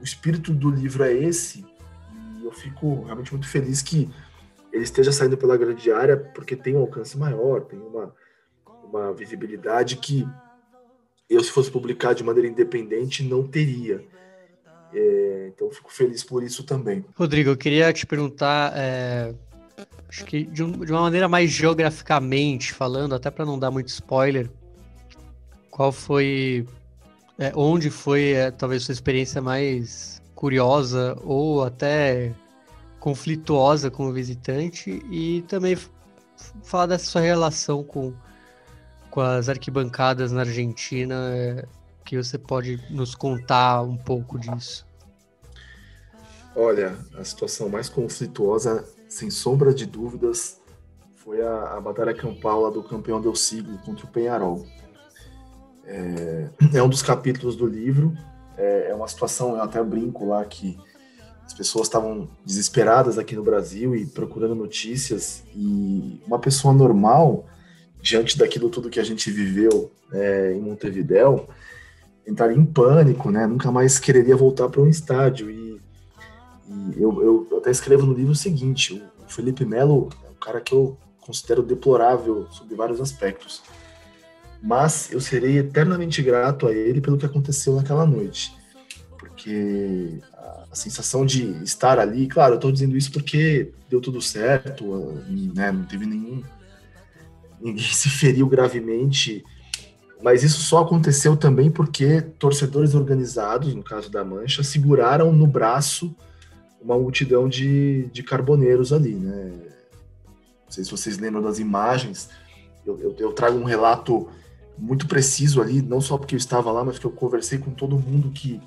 o 0.01 0.03
espírito 0.03 0.55
do 0.55 0.71
livro 0.71 1.05
é 1.05 1.13
esse, 1.13 1.67
eu 2.43 2.51
fico 2.51 3.05
realmente 3.05 3.31
muito 3.33 3.47
feliz 3.47 3.83
que 3.83 4.09
ele 4.73 4.85
esteja 4.85 5.13
saindo 5.13 5.37
pela 5.37 5.57
grande 5.59 5.93
área, 5.93 6.17
porque 6.17 6.57
tem 6.57 6.75
um 6.75 6.81
alcance 6.81 7.19
maior, 7.19 7.63
tem 7.63 7.79
uma, 7.79 8.15
uma 8.85 9.13
visibilidade 9.13 9.97
que 9.97 10.27
eu, 11.29 11.43
se 11.45 11.51
fosse 11.51 11.71
publicar 11.71 12.15
de 12.15 12.25
maneira 12.25 12.49
independente, 12.49 13.23
não 13.23 13.47
teria. 13.47 14.03
É, 14.95 15.51
então, 15.55 15.71
fico 15.71 15.93
feliz 15.93 16.25
por 16.25 16.43
isso 16.43 16.65
também. 16.65 17.05
Rodrigo, 17.15 17.51
eu 17.51 17.57
queria 17.57 17.93
te 17.93 18.07
perguntar, 18.07 18.73
é, 18.75 19.35
acho 20.09 20.25
que 20.25 20.45
de, 20.45 20.63
um, 20.63 20.73
de, 20.73 20.93
uma 20.93 21.03
maneira 21.03 21.29
mais 21.29 21.51
geograficamente 21.51 22.73
falando, 22.73 23.15
até 23.15 23.31
para 23.31 23.45
não 23.45 23.59
dar 23.59 23.71
muito 23.71 23.89
spoiler, 23.89 24.51
qual 25.71 25.93
foi, 25.93 26.67
é, 27.39 27.53
onde 27.55 27.91
foi 27.91 28.33
é, 28.33 28.51
talvez 28.51 28.85
sua 28.85 28.93
experiência 28.93 29.41
mais 29.41 30.21
curiosa 30.35 31.17
ou 31.23 31.65
até 31.65 32.33
conflituosa 32.99 33.91
com 33.91 34.09
o 34.09 34.13
visitante 34.13 35.03
e 35.11 35.43
também 35.43 35.77
falar 36.63 36.87
dessa 36.87 37.07
sua 37.07 37.21
relação 37.21 37.83
com, 37.83 38.13
com 39.11 39.21
as 39.21 39.49
arquibancadas 39.49 40.33
na 40.33 40.41
Argentina, 40.41 41.15
é, 41.35 41.65
que 42.05 42.17
você 42.17 42.39
pode 42.39 42.83
nos 42.91 43.15
contar 43.15 43.83
um 43.83 43.97
pouco 43.97 44.39
disso. 44.39 44.87
Olha, 46.57 46.97
a 47.17 47.23
situação 47.23 47.69
mais 47.69 47.89
conflituosa, 47.89 48.85
sem 49.09 49.31
sombra 49.31 49.73
de 49.73 49.87
dúvidas, 49.87 50.61
foi 51.17 51.43
a, 51.43 51.77
a 51.77 51.81
batalha 51.81 52.15
campal 52.15 52.71
do 52.71 52.83
campeão 52.83 53.21
del 53.21 53.35
siglo 53.35 53.79
contra 53.79 54.07
o 54.07 54.09
Penharol. 54.09 54.67
É, 55.85 56.49
é 56.75 56.83
um 56.83 56.89
dos 56.89 57.03
capítulos 57.03 57.57
do 57.57 57.67
livro 57.67 58.15
é, 58.59 58.91
é 58.91 58.95
uma 58.95 59.07
situação, 59.07 59.55
eu 59.55 59.63
até 59.63 59.83
brinco 59.83 60.27
lá 60.27 60.45
que 60.45 60.77
as 61.47 61.55
pessoas 61.55 61.87
estavam 61.87 62.29
desesperadas 62.45 63.17
aqui 63.17 63.35
no 63.37 63.43
Brasil 63.43 63.95
e 63.95 64.05
procurando 64.05 64.55
notícias 64.55 65.45
e 65.55 66.21
uma 66.27 66.39
pessoa 66.39 66.75
normal 66.75 67.47
diante 68.03 68.37
daquilo 68.37 68.69
tudo 68.69 68.91
que 68.91 69.01
a 69.01 69.05
gente 69.05 69.31
viveu 69.31 69.91
é, 70.13 70.53
em 70.53 70.61
Montevidéu 70.61 71.49
entraria 72.27 72.59
em 72.59 72.67
pânico, 72.67 73.31
né? 73.31 73.47
Nunca 73.47 73.73
mais 73.73 73.99
quereria 73.99 74.37
voltar 74.37 74.69
para 74.69 74.83
um 74.83 74.89
estádio 74.89 75.51
e, 75.51 75.81
e 76.97 77.03
eu, 77.03 77.47
eu, 77.51 77.59
até 77.59 77.71
escrevo 77.71 78.07
no 78.07 78.13
livro 78.13 78.33
o 78.33 78.37
seguinte: 78.37 79.03
o 79.27 79.31
Felipe 79.31 79.65
Melo 79.65 80.09
é 80.25 80.31
um 80.31 80.35
cara 80.35 80.61
que 80.61 80.73
eu 80.73 80.97
considero 81.21 81.63
deplorável 81.63 82.47
sob 82.51 82.75
vários 82.75 83.01
aspectos 83.01 83.63
mas 84.63 85.11
eu 85.13 85.21
serei 85.21 85.59
eternamente 85.59 86.23
grato 86.23 86.67
a 86.67 86.73
ele 86.73 87.01
pelo 87.01 87.17
que 87.17 87.27
aconteceu 87.27 87.77
naquela 87.77 88.05
noite. 88.05 88.53
Porque 89.19 90.19
a 90.71 90.75
sensação 90.75 91.25
de 91.25 91.63
estar 91.63 91.99
ali, 91.99 92.27
claro, 92.27 92.55
eu 92.55 92.57
estou 92.57 92.73
dizendo 92.73 92.97
isso 92.97 93.11
porque 93.13 93.73
deu 93.89 94.01
tudo 94.01 94.21
certo, 94.21 94.85
né, 95.55 95.71
não 95.73 95.85
teve 95.85 96.07
nenhum. 96.07 96.43
Ninguém 97.61 97.85
se 97.93 98.09
feriu 98.09 98.47
gravemente, 98.49 99.45
mas 100.23 100.43
isso 100.43 100.61
só 100.61 100.83
aconteceu 100.83 101.37
também 101.37 101.71
porque 101.71 102.21
torcedores 102.21 102.95
organizados, 102.95 103.75
no 103.75 103.83
caso 103.83 104.11
da 104.11 104.25
Mancha, 104.25 104.63
seguraram 104.63 105.33
no 105.33 105.47
braço 105.47 106.15
uma 106.89 106.99
multidão 106.99 107.47
de, 107.47 108.07
de 108.07 108.23
carboneiros 108.23 108.95
ali, 108.95 109.15
né? 109.15 109.53
Não 110.65 110.71
sei 110.71 110.83
se 110.85 110.91
vocês 110.91 111.19
lembram 111.19 111.43
das 111.43 111.59
imagens. 111.59 112.31
Eu, 112.87 112.99
eu, 112.99 113.15
eu 113.19 113.33
trago 113.33 113.59
um 113.59 113.65
relato 113.65 114.29
muito 114.79 115.07
preciso 115.07 115.61
ali, 115.61 115.83
não 115.83 116.01
só 116.01 116.17
porque 116.17 116.35
eu 116.35 116.39
estava 116.39 116.73
lá, 116.73 116.83
mas 116.83 116.95
porque 116.95 117.07
eu 117.07 117.11
conversei 117.11 117.59
com 117.59 117.73
todo 117.73 117.99
mundo 117.99 118.31
que, 118.31 118.59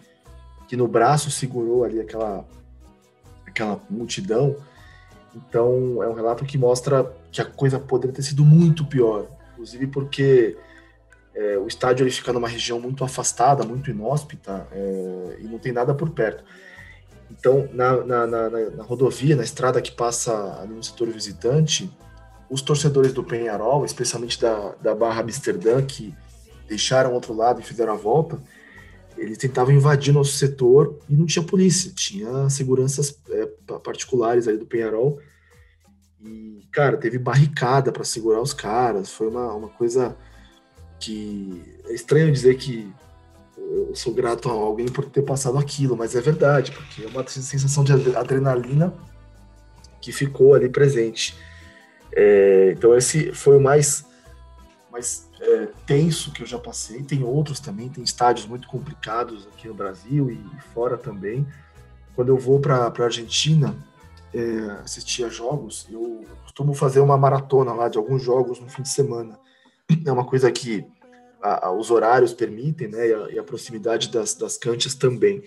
que 0.67 0.77
no 0.77 0.87
braço 0.87 1.31
segurou 1.31 1.83
ali 1.83 1.99
aquela, 1.99 2.45
aquela 3.47 3.81
multidão. 3.89 4.55
Então, 5.35 6.03
é 6.03 6.07
um 6.07 6.13
relato 6.13 6.45
que 6.45 6.59
mostra 6.59 7.11
que 7.31 7.41
a 7.41 7.45
coisa 7.45 7.79
poderia 7.79 8.13
ter 8.13 8.21
sido 8.21 8.45
muito 8.45 8.85
pior, 8.85 9.25
inclusive 9.53 9.87
porque 9.87 10.57
é, 11.33 11.57
o 11.57 11.65
estádio 11.65 12.03
ele 12.03 12.11
fica 12.11 12.33
numa 12.33 12.47
região 12.47 12.79
muito 12.79 13.03
afastada, 13.03 13.63
muito 13.63 13.89
inóspita, 13.89 14.67
é, 14.71 15.37
e 15.39 15.43
não 15.45 15.57
tem 15.57 15.71
nada 15.71 15.93
por 15.95 16.11
perto. 16.11 16.43
Então, 17.31 17.69
na, 17.73 18.03
na, 18.03 18.27
na, 18.27 18.49
na, 18.49 18.83
rodovia, 18.83 19.35
na 19.35 19.43
estrada 19.43 19.81
que 19.81 19.91
passa 19.91 20.59
ali 20.61 20.73
no 20.73 20.83
setor 20.83 21.07
visitante, 21.09 21.89
os 22.49 22.61
torcedores 22.61 23.13
do 23.13 23.23
Penharol, 23.23 23.85
especialmente 23.85 24.39
da, 24.39 24.75
da 24.81 24.93
Barra 24.93 25.21
Amsterdã, 25.21 25.81
que 25.81 26.13
deixaram 26.67 27.11
o 27.11 27.13
outro 27.13 27.33
lado 27.33 27.61
e 27.61 27.63
fizeram 27.63 27.93
a 27.93 27.97
volta, 27.97 28.41
eles 29.17 29.37
tentavam 29.37 29.73
invadir 29.73 30.13
nosso 30.13 30.33
setor 30.33 30.99
e 31.09 31.15
não 31.15 31.25
tinha 31.25 31.43
polícia, 31.43 31.91
tinha 31.93 32.49
seguranças 32.49 33.17
é, 33.29 33.45
particulares 33.79 34.47
ali 34.47 34.57
do 34.57 34.65
Penharol. 34.65 35.19
E, 36.21 36.67
cara, 36.71 36.97
teve 36.97 37.17
barricada 37.17 37.91
para 37.91 38.03
segurar 38.03 38.41
os 38.41 38.53
caras, 38.53 39.11
foi 39.11 39.27
uma, 39.27 39.53
uma 39.53 39.69
coisa 39.69 40.17
que 40.99 41.63
é 41.85 41.93
estranho 41.93 42.31
dizer 42.31 42.55
que 42.57 42.93
eu 43.71 43.95
sou 43.95 44.13
grato 44.13 44.49
a 44.49 44.51
alguém 44.51 44.87
por 44.87 45.05
ter 45.05 45.21
passado 45.21 45.57
aquilo, 45.57 45.95
mas 45.95 46.15
é 46.15 46.21
verdade, 46.21 46.71
porque 46.71 47.03
é 47.03 47.07
uma 47.07 47.25
sensação 47.27 47.83
de 47.83 47.93
adrenalina 48.15 48.93
que 50.01 50.11
ficou 50.11 50.53
ali 50.53 50.67
presente. 50.67 51.37
É, 52.13 52.73
então 52.75 52.95
esse 52.95 53.31
foi 53.31 53.57
o 53.57 53.61
mais, 53.61 54.05
mais 54.91 55.29
é, 55.39 55.67
tenso 55.85 56.31
que 56.33 56.43
eu 56.43 56.47
já 56.47 56.59
passei. 56.59 57.01
Tem 57.03 57.23
outros 57.23 57.59
também, 57.59 57.87
tem 57.87 58.03
estádios 58.03 58.45
muito 58.45 58.67
complicados 58.67 59.47
aqui 59.53 59.67
no 59.67 59.73
Brasil 59.73 60.29
e 60.29 60.43
fora 60.73 60.97
também. 60.97 61.47
Quando 62.13 62.29
eu 62.29 62.37
vou 62.37 62.59
para 62.59 62.87
a 62.87 63.03
Argentina 63.03 63.75
é, 64.33 64.81
assistir 64.83 65.23
a 65.23 65.29
jogos, 65.29 65.87
eu 65.89 66.25
costumo 66.43 66.73
fazer 66.73 66.99
uma 66.99 67.17
maratona 67.17 67.71
lá 67.71 67.87
de 67.87 67.97
alguns 67.97 68.21
jogos 68.21 68.59
no 68.59 68.67
fim 68.67 68.81
de 68.81 68.89
semana. 68.89 69.39
É 70.05 70.11
uma 70.11 70.25
coisa 70.25 70.51
que 70.51 70.85
a, 71.41 71.67
a, 71.67 71.71
os 71.71 71.91
horários 71.91 72.33
permitem, 72.33 72.87
né? 72.87 73.07
E 73.07 73.13
a, 73.13 73.29
e 73.31 73.39
a 73.39 73.43
proximidade 73.43 74.09
das, 74.09 74.33
das 74.33 74.57
canchas 74.57 74.95
também. 74.95 75.43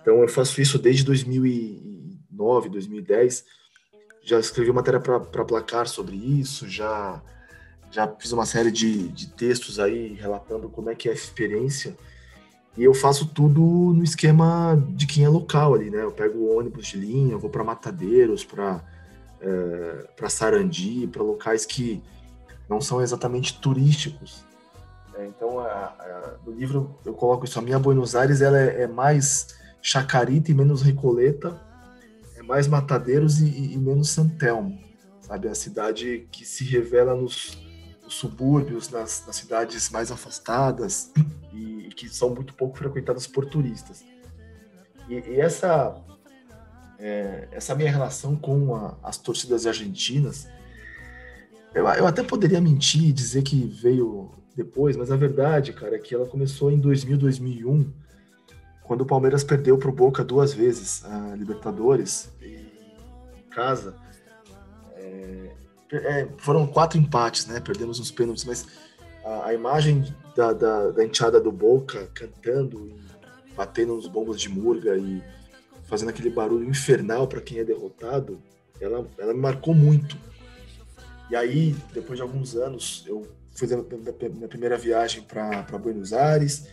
Então 0.00 0.22
eu 0.22 0.28
faço 0.28 0.60
isso 0.60 0.78
desde 0.78 1.04
2009, 1.04 2.68
2010. 2.68 3.44
Já 4.22 4.38
escrevi 4.38 4.72
matéria 4.72 5.00
para 5.00 5.44
placar 5.44 5.88
sobre 5.88 6.16
isso, 6.16 6.68
já 6.68 7.22
já 7.90 8.06
fiz 8.18 8.32
uma 8.32 8.44
série 8.44 8.70
de, 8.70 9.08
de 9.08 9.28
textos 9.28 9.78
aí 9.78 10.14
relatando 10.14 10.68
como 10.68 10.90
é 10.90 10.94
que 10.94 11.08
é 11.08 11.12
a 11.12 11.14
experiência. 11.14 11.96
E 12.76 12.84
eu 12.84 12.92
faço 12.92 13.26
tudo 13.26 13.60
no 13.60 14.02
esquema 14.02 14.76
de 14.90 15.06
quem 15.06 15.24
é 15.24 15.28
local 15.28 15.74
ali, 15.74 15.88
né? 15.88 16.02
Eu 16.02 16.10
pego 16.12 16.38
o 16.38 16.58
ônibus 16.58 16.88
de 16.88 16.98
linha, 16.98 17.38
vou 17.38 17.48
para 17.48 17.64
Matadeiros, 17.64 18.44
para 18.44 18.84
é, 19.40 20.08
para 20.16 20.28
Sarandi, 20.28 21.06
para 21.06 21.22
locais 21.22 21.64
que 21.64 22.02
não 22.68 22.80
são 22.80 23.00
exatamente 23.00 23.60
turísticos, 23.60 24.44
é, 25.16 25.26
então, 25.26 25.58
a, 25.58 25.66
a, 25.66 26.34
no 26.44 26.52
livro 26.52 26.98
eu 27.04 27.14
coloco 27.14 27.44
isso. 27.44 27.58
A 27.58 27.62
minha 27.62 27.78
Buenos 27.78 28.14
Aires 28.14 28.40
ela 28.40 28.58
é, 28.58 28.82
é 28.82 28.86
mais 28.86 29.56
Chacarita 29.80 30.50
e 30.50 30.54
menos 30.54 30.82
Recoleta, 30.82 31.58
é 32.36 32.42
mais 32.42 32.68
Matadeiros 32.68 33.40
e, 33.40 33.74
e, 33.74 33.78
menos 33.78 34.10
Santelmo, 34.10 34.78
sabe? 35.20 35.48
A 35.48 35.54
cidade 35.54 36.28
que 36.30 36.44
se 36.44 36.64
revela 36.64 37.14
nos, 37.14 37.56
nos 38.02 38.14
subúrbios, 38.14 38.90
nas, 38.90 39.24
nas, 39.26 39.36
cidades 39.36 39.88
mais 39.90 40.10
afastadas 40.10 41.12
e, 41.52 41.86
e, 41.86 41.88
que 41.88 42.08
são 42.08 42.30
muito 42.30 42.52
pouco 42.52 42.76
frequentadas 42.76 43.26
por 43.26 43.46
turistas. 43.46 44.04
E, 45.08 45.14
e 45.14 45.40
essa 45.40 45.96
é, 46.98 47.48
essa 47.52 47.74
minha 47.74 47.90
relação 47.90 48.36
com 48.36 48.74
a, 48.74 48.98
as 49.02 49.16
torcidas 49.16 49.66
argentinas, 49.66 50.46
eu, 51.74 51.86
eu 51.86 52.06
até 52.06 52.22
poderia 52.22 52.60
mentir 52.60 53.04
e 53.04 53.12
dizer 53.12 53.42
que 53.42 53.66
veio 53.66 54.30
depois, 54.56 54.96
mas 54.96 55.12
a 55.12 55.16
verdade, 55.16 55.72
cara, 55.72 55.96
é 55.96 55.98
que 55.98 56.14
ela 56.14 56.26
começou 56.26 56.70
em 56.70 56.78
2000, 56.78 57.18
2001, 57.18 57.92
quando 58.82 59.02
o 59.02 59.06
Palmeiras 59.06 59.44
perdeu 59.44 59.76
para 59.76 59.90
o 59.90 59.92
Boca 59.92 60.24
duas 60.24 60.54
vezes 60.54 61.04
a 61.04 61.34
Libertadores 61.36 62.30
em 62.40 63.50
casa. 63.50 63.94
É, 64.94 65.50
é, 65.92 66.28
foram 66.38 66.66
quatro 66.66 66.98
empates, 66.98 67.46
né? 67.46 67.60
Perdemos 67.60 68.00
uns 68.00 68.10
pênaltis, 68.10 68.44
mas 68.44 68.66
a, 69.24 69.48
a 69.48 69.54
imagem 69.54 70.04
da, 70.34 70.52
da, 70.52 70.90
da, 70.90 71.38
do 71.38 71.52
Boca 71.52 72.08
cantando 72.14 72.96
batendo 73.56 73.96
nos 73.96 74.06
bombos 74.06 74.40
de 74.40 74.50
murga 74.50 74.96
e 74.96 75.22
fazendo 75.84 76.10
aquele 76.10 76.28
barulho 76.28 76.68
infernal 76.68 77.26
para 77.26 77.40
quem 77.40 77.58
é 77.58 77.64
derrotado, 77.64 78.38
ela, 78.80 79.08
ela 79.18 79.32
me 79.32 79.40
marcou 79.40 79.74
muito. 79.74 80.16
E 81.30 81.34
aí, 81.34 81.74
depois 81.92 82.18
de 82.18 82.22
alguns 82.22 82.54
anos, 82.54 83.02
eu 83.06 83.26
fui 83.56 83.68
a 83.72 84.28
minha 84.28 84.48
primeira 84.48 84.76
viagem 84.76 85.22
para 85.22 85.78
Buenos 85.78 86.12
Aires. 86.12 86.66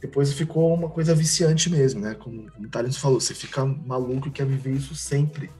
Depois 0.00 0.32
ficou 0.32 0.72
uma 0.72 0.88
coisa 0.88 1.14
viciante 1.14 1.68
mesmo, 1.68 2.00
né? 2.00 2.14
Como, 2.14 2.50
como 2.50 2.66
o 2.66 2.70
Thales 2.70 2.96
falou, 2.96 3.20
você 3.20 3.34
fica 3.34 3.64
maluco 3.64 4.28
e 4.28 4.30
quer 4.30 4.46
viver 4.46 4.72
isso 4.72 4.94
sempre. 4.94 5.50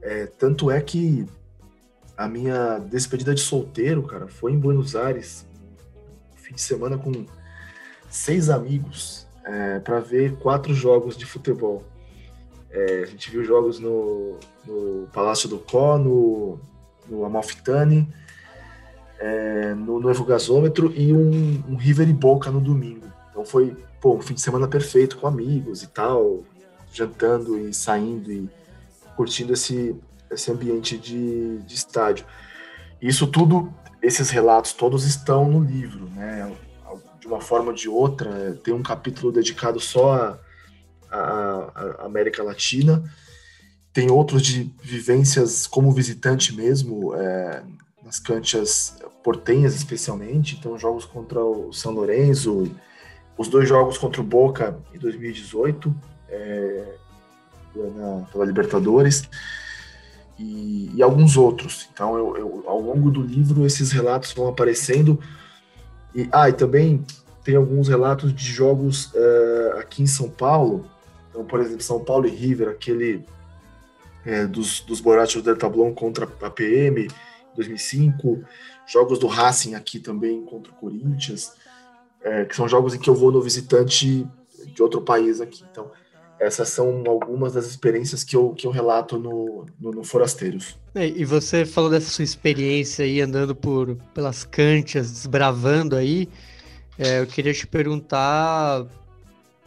É, 0.00 0.26
tanto 0.26 0.70
é 0.70 0.80
que 0.80 1.26
a 2.16 2.26
minha 2.26 2.78
despedida 2.78 3.34
de 3.34 3.40
solteiro, 3.40 4.02
cara, 4.02 4.28
foi 4.28 4.52
em 4.52 4.58
Buenos 4.58 4.96
Aires, 4.96 5.46
fim 6.36 6.54
de 6.54 6.60
semana 6.60 6.96
com 6.96 7.26
seis 8.08 8.48
amigos, 8.48 9.26
é, 9.44 9.78
para 9.78 10.00
ver 10.00 10.36
quatro 10.36 10.72
jogos 10.74 11.16
de 11.16 11.26
futebol. 11.26 11.84
É, 12.70 13.02
a 13.02 13.06
gente 13.06 13.30
viu 13.30 13.44
jogos 13.44 13.78
no, 13.78 14.38
no 14.64 15.08
Palácio 15.12 15.48
do 15.48 15.58
Có, 15.58 15.98
no, 15.98 16.58
no 17.08 17.24
Amalfitani, 17.24 18.08
é, 19.20 19.74
no 19.74 20.00
Novo 20.00 20.24
Gasômetro 20.24 20.92
e 20.96 21.12
um, 21.12 21.62
um 21.68 21.76
River 21.76 22.08
e 22.08 22.12
Boca 22.12 22.50
no 22.50 22.60
domingo. 22.60 23.06
Então 23.30 23.44
foi 23.44 23.76
pô, 24.00 24.14
um 24.14 24.22
fim 24.22 24.32
de 24.32 24.40
semana 24.40 24.66
perfeito 24.66 25.18
com 25.18 25.26
amigos 25.26 25.82
e 25.82 25.88
tal, 25.88 26.42
jantando 26.90 27.58
e 27.58 27.74
saindo 27.74 28.32
e 28.32 28.48
curtindo 29.14 29.52
esse, 29.52 29.94
esse 30.30 30.50
ambiente 30.50 30.96
de, 30.96 31.58
de 31.58 31.74
estádio. 31.74 32.24
Isso 33.00 33.26
tudo, 33.26 33.72
esses 34.02 34.30
relatos 34.30 34.72
todos 34.72 35.04
estão 35.04 35.48
no 35.48 35.60
livro, 35.60 36.06
né? 36.16 36.50
De 37.20 37.26
uma 37.26 37.40
forma 37.40 37.68
ou 37.68 37.74
de 37.74 37.88
outra, 37.88 38.58
tem 38.64 38.72
um 38.72 38.82
capítulo 38.82 39.30
dedicado 39.30 39.78
só 39.78 40.38
à 41.10 42.04
América 42.04 42.42
Latina, 42.42 43.04
tem 43.92 44.10
outros 44.10 44.40
de 44.40 44.72
vivências 44.82 45.66
como 45.66 45.92
visitante 45.92 46.54
mesmo, 46.54 47.14
é, 47.14 47.62
nas 48.10 48.18
canchas 48.18 48.98
portenhas 49.22 49.76
especialmente, 49.76 50.56
então 50.58 50.76
jogos 50.76 51.04
contra 51.04 51.40
o 51.44 51.72
São 51.72 51.92
Lourenço, 51.92 52.68
os 53.38 53.46
dois 53.46 53.68
jogos 53.68 53.96
contra 53.96 54.20
o 54.20 54.24
Boca 54.24 54.76
em 54.92 54.98
2018, 54.98 55.94
é, 56.28 56.94
na, 57.76 58.26
pela 58.32 58.44
Libertadores, 58.44 59.28
e, 60.36 60.90
e, 60.92 61.02
alguns 61.02 61.36
outros. 61.36 61.88
Então, 61.92 62.18
eu, 62.18 62.36
eu, 62.36 62.64
ao 62.66 62.80
longo 62.80 63.12
do 63.12 63.22
livro, 63.22 63.64
esses 63.64 63.92
relatos 63.92 64.32
vão 64.32 64.48
aparecendo. 64.48 65.20
E, 66.14 66.28
ah, 66.32 66.48
e 66.48 66.52
também 66.52 67.04
tem 67.44 67.56
alguns 67.56 67.88
relatos 67.88 68.34
de 68.34 68.44
jogos 68.44 69.12
é, 69.14 69.74
aqui 69.78 70.02
em 70.02 70.06
São 70.06 70.30
Paulo. 70.30 70.86
Então, 71.28 71.44
por 71.44 71.60
exemplo, 71.60 71.82
São 71.82 72.02
Paulo 72.02 72.26
e 72.26 72.30
River, 72.30 72.70
aquele 72.70 73.24
é, 74.24 74.46
dos, 74.46 74.80
dos 74.80 75.00
Borrachos 75.00 75.42
del 75.42 75.56
Tablão 75.56 75.94
contra 75.94 76.26
a 76.42 76.50
PM, 76.50 77.06
2005, 77.54 78.44
jogos 78.86 79.18
do 79.18 79.26
Racing 79.26 79.74
aqui 79.74 79.98
também 79.98 80.44
contra 80.44 80.72
o 80.72 80.76
Corinthians, 80.76 81.52
é, 82.22 82.44
que 82.44 82.54
são 82.54 82.68
jogos 82.68 82.94
em 82.94 82.98
que 82.98 83.08
eu 83.08 83.14
vou 83.14 83.32
no 83.32 83.40
visitante 83.40 84.26
de 84.74 84.82
outro 84.82 85.00
país 85.00 85.40
aqui. 85.40 85.64
Então, 85.70 85.90
essas 86.38 86.70
são 86.70 87.04
algumas 87.06 87.52
das 87.52 87.66
experiências 87.66 88.24
que 88.24 88.34
eu, 88.34 88.50
que 88.50 88.66
eu 88.66 88.70
relato 88.70 89.18
no, 89.18 89.66
no, 89.78 89.90
no 89.90 90.04
Forasteiros. 90.04 90.78
E 90.94 91.24
você 91.24 91.66
falou 91.66 91.90
dessa 91.90 92.08
sua 92.08 92.24
experiência 92.24 93.04
aí 93.04 93.20
andando 93.20 93.54
por 93.54 93.94
pelas 94.14 94.42
canchas, 94.42 95.10
desbravando 95.12 95.96
aí. 95.96 96.28
É, 96.98 97.20
eu 97.20 97.26
queria 97.26 97.52
te 97.52 97.66
perguntar 97.66 98.86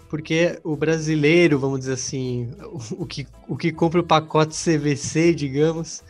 porque 0.10 0.60
o 0.64 0.76
brasileiro, 0.76 1.58
vamos 1.58 1.80
dizer 1.80 1.94
assim, 1.94 2.52
o 2.92 3.04
que, 3.04 3.26
o 3.48 3.58
que 3.58 3.72
compra 3.72 4.00
o 4.00 4.04
pacote 4.04 4.56
CVC, 4.56 5.34
digamos, 5.34 6.04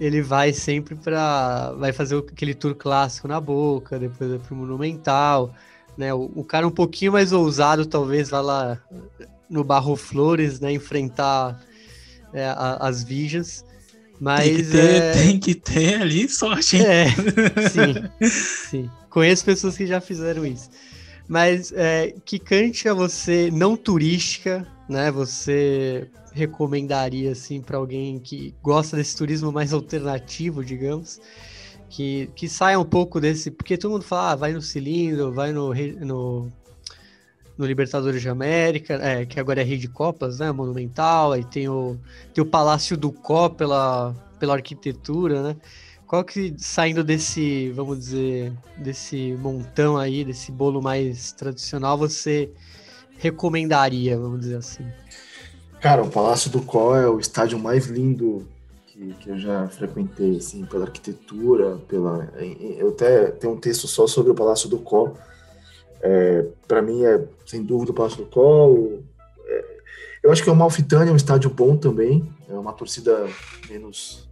ele 0.00 0.22
vai 0.22 0.52
sempre 0.52 0.94
para 0.94 1.72
vai 1.72 1.92
fazer 1.92 2.16
aquele 2.16 2.54
tour 2.54 2.74
clássico 2.74 3.26
na 3.26 3.40
Boca, 3.40 3.98
depois 3.98 4.30
vai 4.30 4.38
pro 4.38 4.54
Monumental, 4.54 5.54
né? 5.96 6.14
O, 6.14 6.30
o, 6.34 6.44
cara 6.44 6.66
um 6.66 6.70
pouquinho 6.70 7.12
mais 7.12 7.32
ousado 7.32 7.84
talvez 7.84 8.30
vá 8.30 8.40
lá 8.40 8.80
no 9.50 9.64
Barro 9.64 9.96
Flores, 9.96 10.60
né? 10.60 10.72
Enfrentar 10.72 11.60
é, 12.32 12.46
a, 12.46 12.78
as 12.80 13.02
Vijas. 13.02 13.64
Mas 14.20 14.44
tem, 14.44 14.56
que 14.56 14.70
ter, 14.70 15.02
é... 15.02 15.12
tem 15.12 15.38
que 15.38 15.54
ter 15.54 16.02
ali 16.02 16.28
sorte, 16.28 16.76
hein? 16.76 16.86
É, 16.86 17.06
sim, 17.70 18.28
sim. 18.28 18.90
Conheço 19.08 19.44
pessoas 19.44 19.76
que 19.76 19.86
já 19.86 20.00
fizeram 20.00 20.44
isso. 20.44 20.70
Mas 21.28 21.72
é, 21.72 22.14
que 22.24 22.38
cante 22.38 22.88
a 22.88 22.94
você 22.94 23.50
não 23.52 23.76
turística, 23.76 24.66
né? 24.88 25.10
Você 25.10 26.08
recomendaria 26.32 27.32
assim 27.32 27.60
para 27.60 27.76
alguém 27.76 28.18
que 28.18 28.54
gosta 28.62 28.96
desse 28.96 29.16
turismo 29.16 29.52
mais 29.52 29.72
alternativo, 29.72 30.64
digamos, 30.64 31.20
que, 31.88 32.30
que 32.34 32.48
saia 32.48 32.78
um 32.78 32.84
pouco 32.84 33.20
desse, 33.20 33.50
porque 33.50 33.76
todo 33.76 33.92
mundo 33.92 34.04
fala, 34.04 34.32
ah, 34.32 34.36
vai 34.36 34.52
no 34.52 34.62
cilindro, 34.62 35.32
vai 35.32 35.52
no, 35.52 35.72
no, 35.74 36.52
no 37.56 37.66
Libertadores 37.66 38.20
de 38.22 38.28
América, 38.28 38.94
é, 38.94 39.26
que 39.26 39.40
agora 39.40 39.60
é 39.60 39.64
Rei 39.64 39.78
de 39.78 39.88
Copas, 39.88 40.38
né? 40.38 40.52
Monumental, 40.52 41.32
aí 41.32 41.44
tem 41.44 41.68
o, 41.68 41.98
tem 42.32 42.42
o 42.42 42.46
Palácio 42.46 42.96
do 42.96 43.10
Có 43.10 43.48
pela, 43.48 44.14
pela 44.38 44.54
arquitetura, 44.54 45.42
né? 45.42 45.56
Qual 46.06 46.24
que, 46.24 46.54
saindo 46.56 47.04
desse, 47.04 47.70
vamos 47.72 47.98
dizer, 47.98 48.52
desse 48.78 49.36
montão 49.42 49.98
aí, 49.98 50.24
desse 50.24 50.50
bolo 50.50 50.80
mais 50.80 51.32
tradicional, 51.32 51.98
você 51.98 52.50
recomendaria, 53.18 54.18
vamos 54.18 54.40
dizer 54.40 54.56
assim? 54.56 54.86
Cara, 55.80 56.02
o 56.02 56.10
Palácio 56.10 56.50
do 56.50 56.60
Có 56.60 56.96
é 56.96 57.08
o 57.08 57.20
estádio 57.20 57.58
mais 57.58 57.86
lindo 57.86 58.46
que, 58.86 59.14
que 59.14 59.30
eu 59.30 59.38
já 59.38 59.68
frequentei, 59.68 60.36
assim, 60.36 60.64
pela 60.64 60.84
arquitetura, 60.86 61.78
pela... 61.88 62.28
Eu 62.78 62.90
até 62.90 63.30
tenho 63.30 63.54
um 63.54 63.60
texto 63.60 63.86
só 63.86 64.06
sobre 64.06 64.32
o 64.32 64.34
Palácio 64.34 64.68
do 64.68 64.78
Có. 64.78 65.14
É, 66.00 66.46
para 66.66 66.82
mim 66.82 67.04
é, 67.04 67.24
sem 67.46 67.62
dúvida, 67.62 67.92
o 67.92 67.94
Palácio 67.94 68.18
do 68.18 68.26
Có. 68.26 68.74
É, 69.46 69.64
eu 70.24 70.32
acho 70.32 70.42
que 70.42 70.50
o 70.50 70.54
Malfitânia 70.54 71.10
é 71.10 71.12
um 71.12 71.16
estádio 71.16 71.50
bom 71.50 71.76
também, 71.76 72.28
é 72.48 72.54
uma 72.54 72.72
torcida 72.72 73.28
menos 73.68 74.28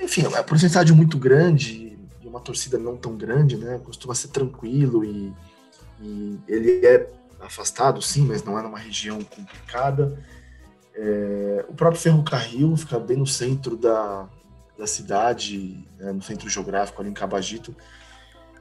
enfim, 0.00 0.22
é 0.34 0.42
por 0.42 0.54
um 0.54 0.66
estádio 0.66 0.94
muito 0.94 1.16
grande 1.16 1.96
e 2.20 2.26
uma 2.26 2.40
torcida 2.40 2.78
não 2.78 2.96
tão 2.96 3.16
grande, 3.16 3.56
né? 3.56 3.80
Costuma 3.84 4.14
ser 4.14 4.28
tranquilo 4.28 5.04
e, 5.04 5.32
e 6.00 6.38
ele 6.48 6.84
é 6.84 7.08
afastado, 7.46 8.00
sim, 8.02 8.26
mas 8.26 8.42
não 8.42 8.58
é 8.58 8.62
numa 8.62 8.78
região 8.78 9.22
complicada. 9.22 10.18
É, 10.94 11.64
o 11.68 11.74
próprio 11.74 12.00
ferrocarril 12.00 12.76
fica 12.76 12.98
bem 12.98 13.16
no 13.16 13.26
centro 13.26 13.76
da, 13.76 14.28
da 14.78 14.86
cidade, 14.86 15.84
né, 15.98 16.12
no 16.12 16.22
centro 16.22 16.48
geográfico, 16.48 17.00
ali 17.00 17.10
em 17.10 17.14
Cabagito. 17.14 17.74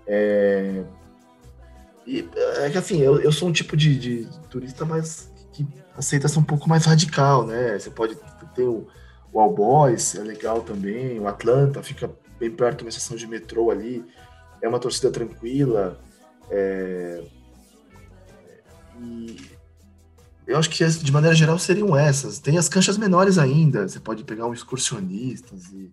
É, 0.07 0.83
e 2.05 2.27
é 2.57 2.69
que 2.69 2.77
assim, 2.77 2.99
eu, 3.01 3.19
eu 3.21 3.31
sou 3.31 3.47
um 3.47 3.53
tipo 3.53 3.77
de, 3.77 3.97
de 3.97 4.39
turista 4.49 4.83
mais 4.83 5.31
que 5.53 5.65
aceita 5.95 6.27
ser 6.27 6.39
um 6.39 6.43
pouco 6.43 6.67
mais 6.67 6.85
radical, 6.85 7.45
né? 7.45 7.77
Você 7.77 7.89
pode 7.89 8.17
ter 8.55 8.63
o 8.63 8.87
o 9.33 9.39
All 9.39 9.51
Boys 9.51 10.13
é 10.15 10.21
legal 10.21 10.61
também, 10.61 11.19
o 11.19 11.27
Atlanta 11.27 11.81
fica 11.81 12.09
bem 12.39 12.51
perto 12.51 12.77
de 12.77 12.83
uma 12.83 12.89
estação 12.89 13.17
de 13.17 13.25
metrô 13.25 13.71
ali, 13.71 14.05
é 14.61 14.69
uma 14.69 14.79
torcida 14.79 15.11
tranquila. 15.11 15.99
É... 16.51 17.23
E 19.01 19.37
eu 20.45 20.57
acho 20.57 20.69
que 20.69 20.85
de 20.85 21.11
maneira 21.11 21.35
geral 21.35 21.57
seriam 21.57 21.95
essas. 21.95 22.39
Tem 22.39 22.57
as 22.57 22.67
canchas 22.67 22.97
menores 22.97 23.37
ainda, 23.37 23.87
você 23.87 23.99
pode 23.99 24.23
pegar 24.23 24.45
um 24.45 24.53
excursionistas 24.53 25.71
e 25.71 25.91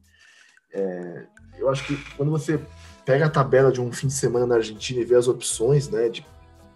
é... 0.73 1.27
eu 1.59 1.69
acho 1.69 1.85
que 1.87 1.97
quando 2.17 2.31
você 2.31 2.61
pega 3.05 3.27
a 3.27 3.31
tabela 3.31 3.73
de 3.73 3.81
um 3.81 3.93
fim 3.93 4.07
de 4.07 4.13
semana 4.13 4.47
na 4.47 4.57
Argentina 4.57 5.01
e 5.01 5.05
vê 5.05 5.15
as 5.15 5.29
opções, 5.29 5.89
né, 5.89 6.09
de 6.09 6.25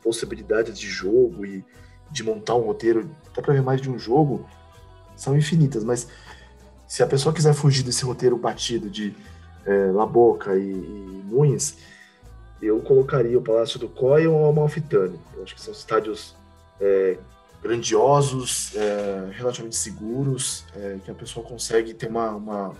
possibilidades 0.02 0.78
de 0.78 0.88
jogo 0.88 1.44
e 1.44 1.64
de 2.10 2.22
montar 2.22 2.54
um 2.54 2.62
roteiro, 2.62 3.10
até 3.26 3.42
para 3.42 3.54
ver 3.54 3.62
mais 3.62 3.80
de 3.80 3.90
um 3.90 3.98
jogo, 3.98 4.48
são 5.16 5.36
infinitas, 5.36 5.82
mas 5.82 6.08
se 6.86 7.02
a 7.02 7.06
pessoa 7.06 7.34
quiser 7.34 7.54
fugir 7.54 7.82
desse 7.82 8.04
roteiro 8.04 8.36
batido 8.36 8.90
de 8.90 9.14
é, 9.64 9.90
La 9.92 10.06
Boca 10.06 10.56
e, 10.56 10.70
e 10.70 11.24
Nunes, 11.28 11.76
eu 12.60 12.80
colocaria 12.80 13.38
o 13.38 13.42
Palácio 13.42 13.78
do 13.78 13.88
Có 13.88 14.18
e 14.18 14.26
o 14.26 14.46
Amalfitani. 14.46 15.18
Eu 15.34 15.42
acho 15.42 15.54
que 15.54 15.60
são 15.60 15.72
estádios 15.72 16.34
é, 16.80 17.18
grandiosos, 17.62 18.74
é, 18.74 19.30
relativamente 19.32 19.76
seguros, 19.76 20.64
é, 20.76 20.98
que 21.04 21.10
a 21.10 21.14
pessoa 21.14 21.46
consegue 21.46 21.94
ter 21.94 22.08
uma, 22.08 22.30
uma, 22.30 22.72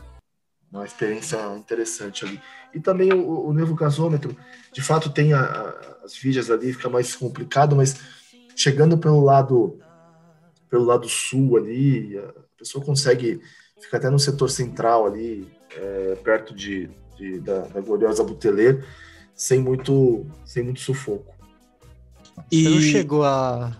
uma, 0.70 0.84
experiência 0.84 1.38
interessante 1.56 2.24
ali. 2.24 2.40
E 2.74 2.80
também 2.80 3.12
o, 3.12 3.46
o 3.46 3.52
Nevo 3.52 3.74
Gasômetro, 3.74 4.36
de 4.72 4.82
fato 4.82 5.10
tem 5.10 5.32
a, 5.32 5.40
a, 5.40 6.04
as 6.04 6.16
vigas 6.16 6.50
ali, 6.50 6.72
fica 6.72 6.88
mais 6.88 7.14
complicado, 7.16 7.74
mas 7.74 7.96
chegando 8.54 8.98
pelo 8.98 9.22
lado 9.22 9.78
pelo 10.68 10.84
lado 10.84 11.08
sul 11.08 11.56
ali, 11.56 12.18
a 12.18 12.32
pessoa 12.58 12.84
consegue 12.84 13.40
fica 13.80 13.96
até 13.96 14.10
no 14.10 14.18
setor 14.18 14.50
central 14.50 15.06
ali, 15.06 15.48
é, 15.76 16.16
perto 16.22 16.54
de, 16.54 16.90
de 17.16 17.40
da, 17.40 17.60
da, 17.60 17.80
gloriosa 17.80 18.24
Buteler, 18.24 18.84
sem 19.34 19.60
muito, 19.60 20.26
sem 20.44 20.62
muito 20.62 20.80
sufoco. 20.80 21.34
E... 22.50 22.64
Você 22.64 22.70
não 22.70 22.80
chegou 22.80 23.24
a, 23.24 23.72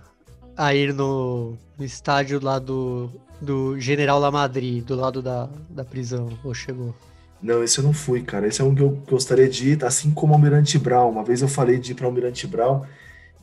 a 0.57 0.75
ir 0.75 0.93
no, 0.93 1.57
no 1.79 1.85
estádio 1.85 2.41
lá 2.43 2.59
do, 2.59 3.11
do 3.41 3.79
General 3.79 4.19
La 4.19 4.31
Madrid, 4.31 4.85
do 4.85 4.95
lado 4.95 5.23
da, 5.23 5.49
da 5.69 5.85
prisão, 5.85 6.29
ou 6.43 6.55
chegou? 6.55 6.95
Não, 7.43 7.63
esse 7.63 7.79
eu 7.79 7.85
não 7.85 7.93
fui, 7.93 8.23
cara. 8.23 8.47
Esse 8.47 8.63
é 8.63 8.65
um 8.65 8.75
que 8.75 8.83
eu 8.83 8.91
gostaria 9.09 9.49
de 9.49 9.71
ir, 9.71 9.85
assim 9.85 10.11
como 10.11 10.33
o 10.33 10.37
Almirante 10.37 10.79
Brown. 10.79 11.11
Uma 11.11 11.25
vez 11.25 11.43
eu 11.43 11.49
falei 11.49 11.79
de 11.79 11.93
ir 11.93 11.95
para 11.95 12.05
o 12.05 12.09
Almirante 12.09 12.47
Brown 12.47 12.85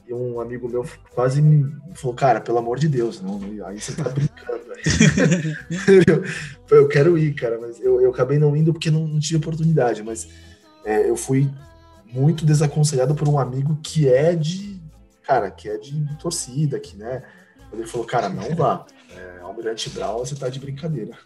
e 0.07 0.13
um 0.13 0.41
amigo 0.41 0.67
meu 0.67 0.85
quase 1.13 1.41
me 1.41 1.71
falou, 1.93 2.15
cara, 2.15 2.41
pelo 2.41 2.57
amor 2.57 2.77
de 2.77 2.89
Deus, 2.89 3.21
não, 3.21 3.39
aí 3.65 3.79
você 3.79 3.93
tá 3.93 4.09
brincando. 4.09 4.61
eu, 6.69 6.77
eu 6.77 6.87
quero 6.87 7.17
ir, 7.17 7.33
cara, 7.33 7.57
mas 7.61 7.79
eu, 7.79 8.01
eu 8.01 8.09
acabei 8.09 8.37
não 8.37 8.55
indo 8.55 8.73
porque 8.73 8.91
não, 8.91 9.07
não 9.07 9.19
tive 9.19 9.37
oportunidade, 9.37 10.03
mas 10.03 10.27
é, 10.83 11.09
eu 11.09 11.15
fui 11.15 11.49
muito 12.11 12.45
desaconselhado 12.45 13.15
por 13.15 13.27
um 13.27 13.39
amigo 13.39 13.77
que 13.81 14.07
é 14.07 14.35
de, 14.35 14.81
cara, 15.23 15.49
que 15.49 15.69
é 15.69 15.77
de 15.77 16.17
torcida 16.17 16.77
aqui, 16.77 16.95
né? 16.97 17.23
Ele 17.71 17.87
falou, 17.87 18.05
cara, 18.05 18.29
não 18.29 18.53
vá. 18.55 18.85
É, 19.15 19.41
Almirante 19.41 19.89
Brown, 19.89 20.19
você 20.19 20.35
tá 20.35 20.49
de 20.49 20.59
brincadeira. 20.59 21.17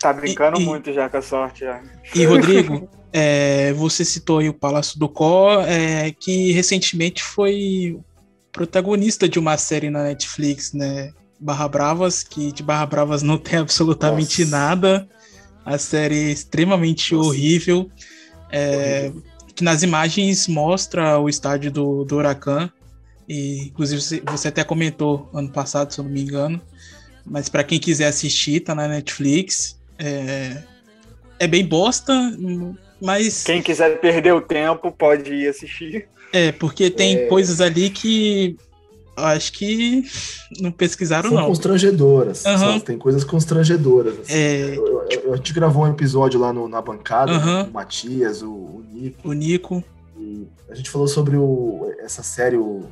Tá 0.00 0.12
brincando 0.12 0.60
e, 0.60 0.64
muito 0.64 0.92
já 0.92 1.08
com 1.08 1.16
a 1.16 1.22
sorte. 1.22 1.60
Já. 1.60 1.82
E, 2.14 2.24
Rodrigo, 2.24 2.88
é, 3.12 3.72
você 3.72 4.04
citou 4.04 4.38
aí 4.38 4.48
o 4.48 4.54
Palácio 4.54 4.98
do 4.98 5.08
Có, 5.08 5.62
é, 5.62 6.10
que 6.12 6.52
recentemente 6.52 7.22
foi 7.22 7.98
protagonista 8.52 9.28
de 9.28 9.38
uma 9.38 9.56
série 9.56 9.90
na 9.90 10.04
Netflix, 10.04 10.72
né? 10.72 11.12
Barra 11.38 11.68
Bravas, 11.68 12.22
que 12.22 12.52
de 12.52 12.62
Barra 12.62 12.86
Bravas 12.86 13.22
não 13.22 13.36
tem 13.36 13.58
absolutamente 13.58 14.44
Nossa. 14.44 14.56
nada. 14.56 15.08
A 15.64 15.76
série 15.76 16.28
é 16.28 16.32
extremamente 16.32 17.14
Nossa. 17.14 17.28
horrível. 17.28 17.90
É, 18.50 19.10
horrível. 19.10 19.22
Que 19.54 19.62
nas 19.62 19.82
imagens 19.82 20.48
mostra 20.48 21.18
o 21.18 21.28
estádio 21.28 21.70
do, 21.70 22.04
do 22.04 22.16
Huracan. 22.16 22.70
E, 23.28 23.66
inclusive, 23.66 24.22
você 24.26 24.48
até 24.48 24.64
comentou 24.64 25.30
ano 25.32 25.48
passado, 25.50 25.92
se 25.92 26.00
eu 26.00 26.04
não 26.04 26.10
me 26.10 26.22
engano. 26.22 26.60
Mas 27.24 27.48
para 27.48 27.64
quem 27.64 27.78
quiser 27.78 28.06
assistir, 28.06 28.60
tá 28.60 28.74
na 28.74 28.86
Netflix. 28.86 29.80
É, 29.98 30.62
é 31.38 31.46
bem 31.46 31.64
bosta, 31.64 32.12
mas. 33.00 33.44
Quem 33.44 33.62
quiser 33.62 33.98
perder 34.00 34.34
o 34.34 34.40
tempo 34.40 34.92
pode 34.92 35.32
ir 35.32 35.48
assistir. 35.48 36.06
É, 36.32 36.52
porque 36.52 36.90
tem 36.90 37.16
é... 37.16 37.26
coisas 37.26 37.60
ali 37.60 37.88
que 37.90 38.56
acho 39.16 39.52
que 39.52 40.04
não 40.60 40.72
pesquisaram, 40.72 41.30
São 41.30 41.38
não. 41.38 41.46
constrangedoras. 41.46 42.44
Uhum. 42.44 42.80
Tem 42.80 42.98
coisas 42.98 43.24
constrangedoras. 43.24 44.20
Assim. 44.20 44.32
É... 44.32 44.76
Eu, 44.76 45.06
eu, 45.10 45.32
a 45.32 45.36
gente 45.36 45.52
gravou 45.52 45.84
um 45.84 45.90
episódio 45.90 46.40
lá 46.40 46.52
no, 46.52 46.68
na 46.68 46.80
bancada, 46.80 47.32
uhum. 47.32 47.64
o 47.64 47.72
Matias, 47.72 48.42
o, 48.42 48.50
o, 48.50 48.84
Nico. 48.92 49.28
O 49.28 49.32
Nico. 49.32 49.84
a 50.68 50.74
gente 50.74 50.90
falou 50.90 51.08
sobre 51.08 51.36
o, 51.36 51.92
essa 51.98 52.22
série, 52.22 52.56
o 52.56 52.84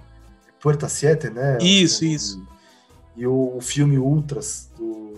Puerta 0.60 0.88
Siete, 0.88 1.28
né? 1.28 1.58
Isso, 1.60 2.04
e, 2.04 2.14
isso. 2.14 2.46
E 3.16 3.26
o 3.26 3.58
filme 3.60 3.98
Ultras, 3.98 4.70
do, 4.78 5.14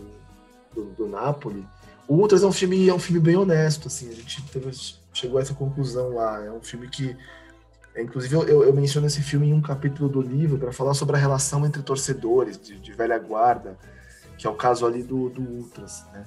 do, 0.74 0.84
do 0.96 1.06
Napoli. 1.06 1.64
O 2.08 2.16
Ultras 2.16 2.42
é 2.42 2.46
um 2.46 2.52
filme, 2.52 2.88
é 2.88 2.94
um 2.94 2.98
filme 2.98 3.20
bem 3.20 3.36
honesto, 3.36 3.88
assim. 3.88 4.08
A 4.08 4.14
gente 4.14 4.42
teve, 4.42 4.70
chegou 5.12 5.38
a 5.38 5.42
essa 5.42 5.54
conclusão 5.54 6.14
lá. 6.14 6.44
É 6.44 6.50
um 6.50 6.60
filme 6.60 6.88
que 6.88 7.16
inclusive, 8.02 8.34
eu, 8.34 8.64
eu, 8.64 8.72
menciono 8.72 9.06
esse 9.06 9.22
filme 9.22 9.48
em 9.48 9.52
um 9.52 9.60
capítulo 9.60 10.08
do 10.08 10.20
livro 10.20 10.58
para 10.58 10.72
falar 10.72 10.94
sobre 10.94 11.16
a 11.16 11.18
relação 11.18 11.64
entre 11.64 11.80
torcedores 11.80 12.58
de, 12.60 12.76
de, 12.78 12.92
velha 12.92 13.18
guarda, 13.18 13.78
que 14.36 14.46
é 14.46 14.50
o 14.50 14.54
caso 14.54 14.84
ali 14.84 15.02
do, 15.02 15.30
do 15.30 15.40
Ultras, 15.40 16.04
né? 16.12 16.24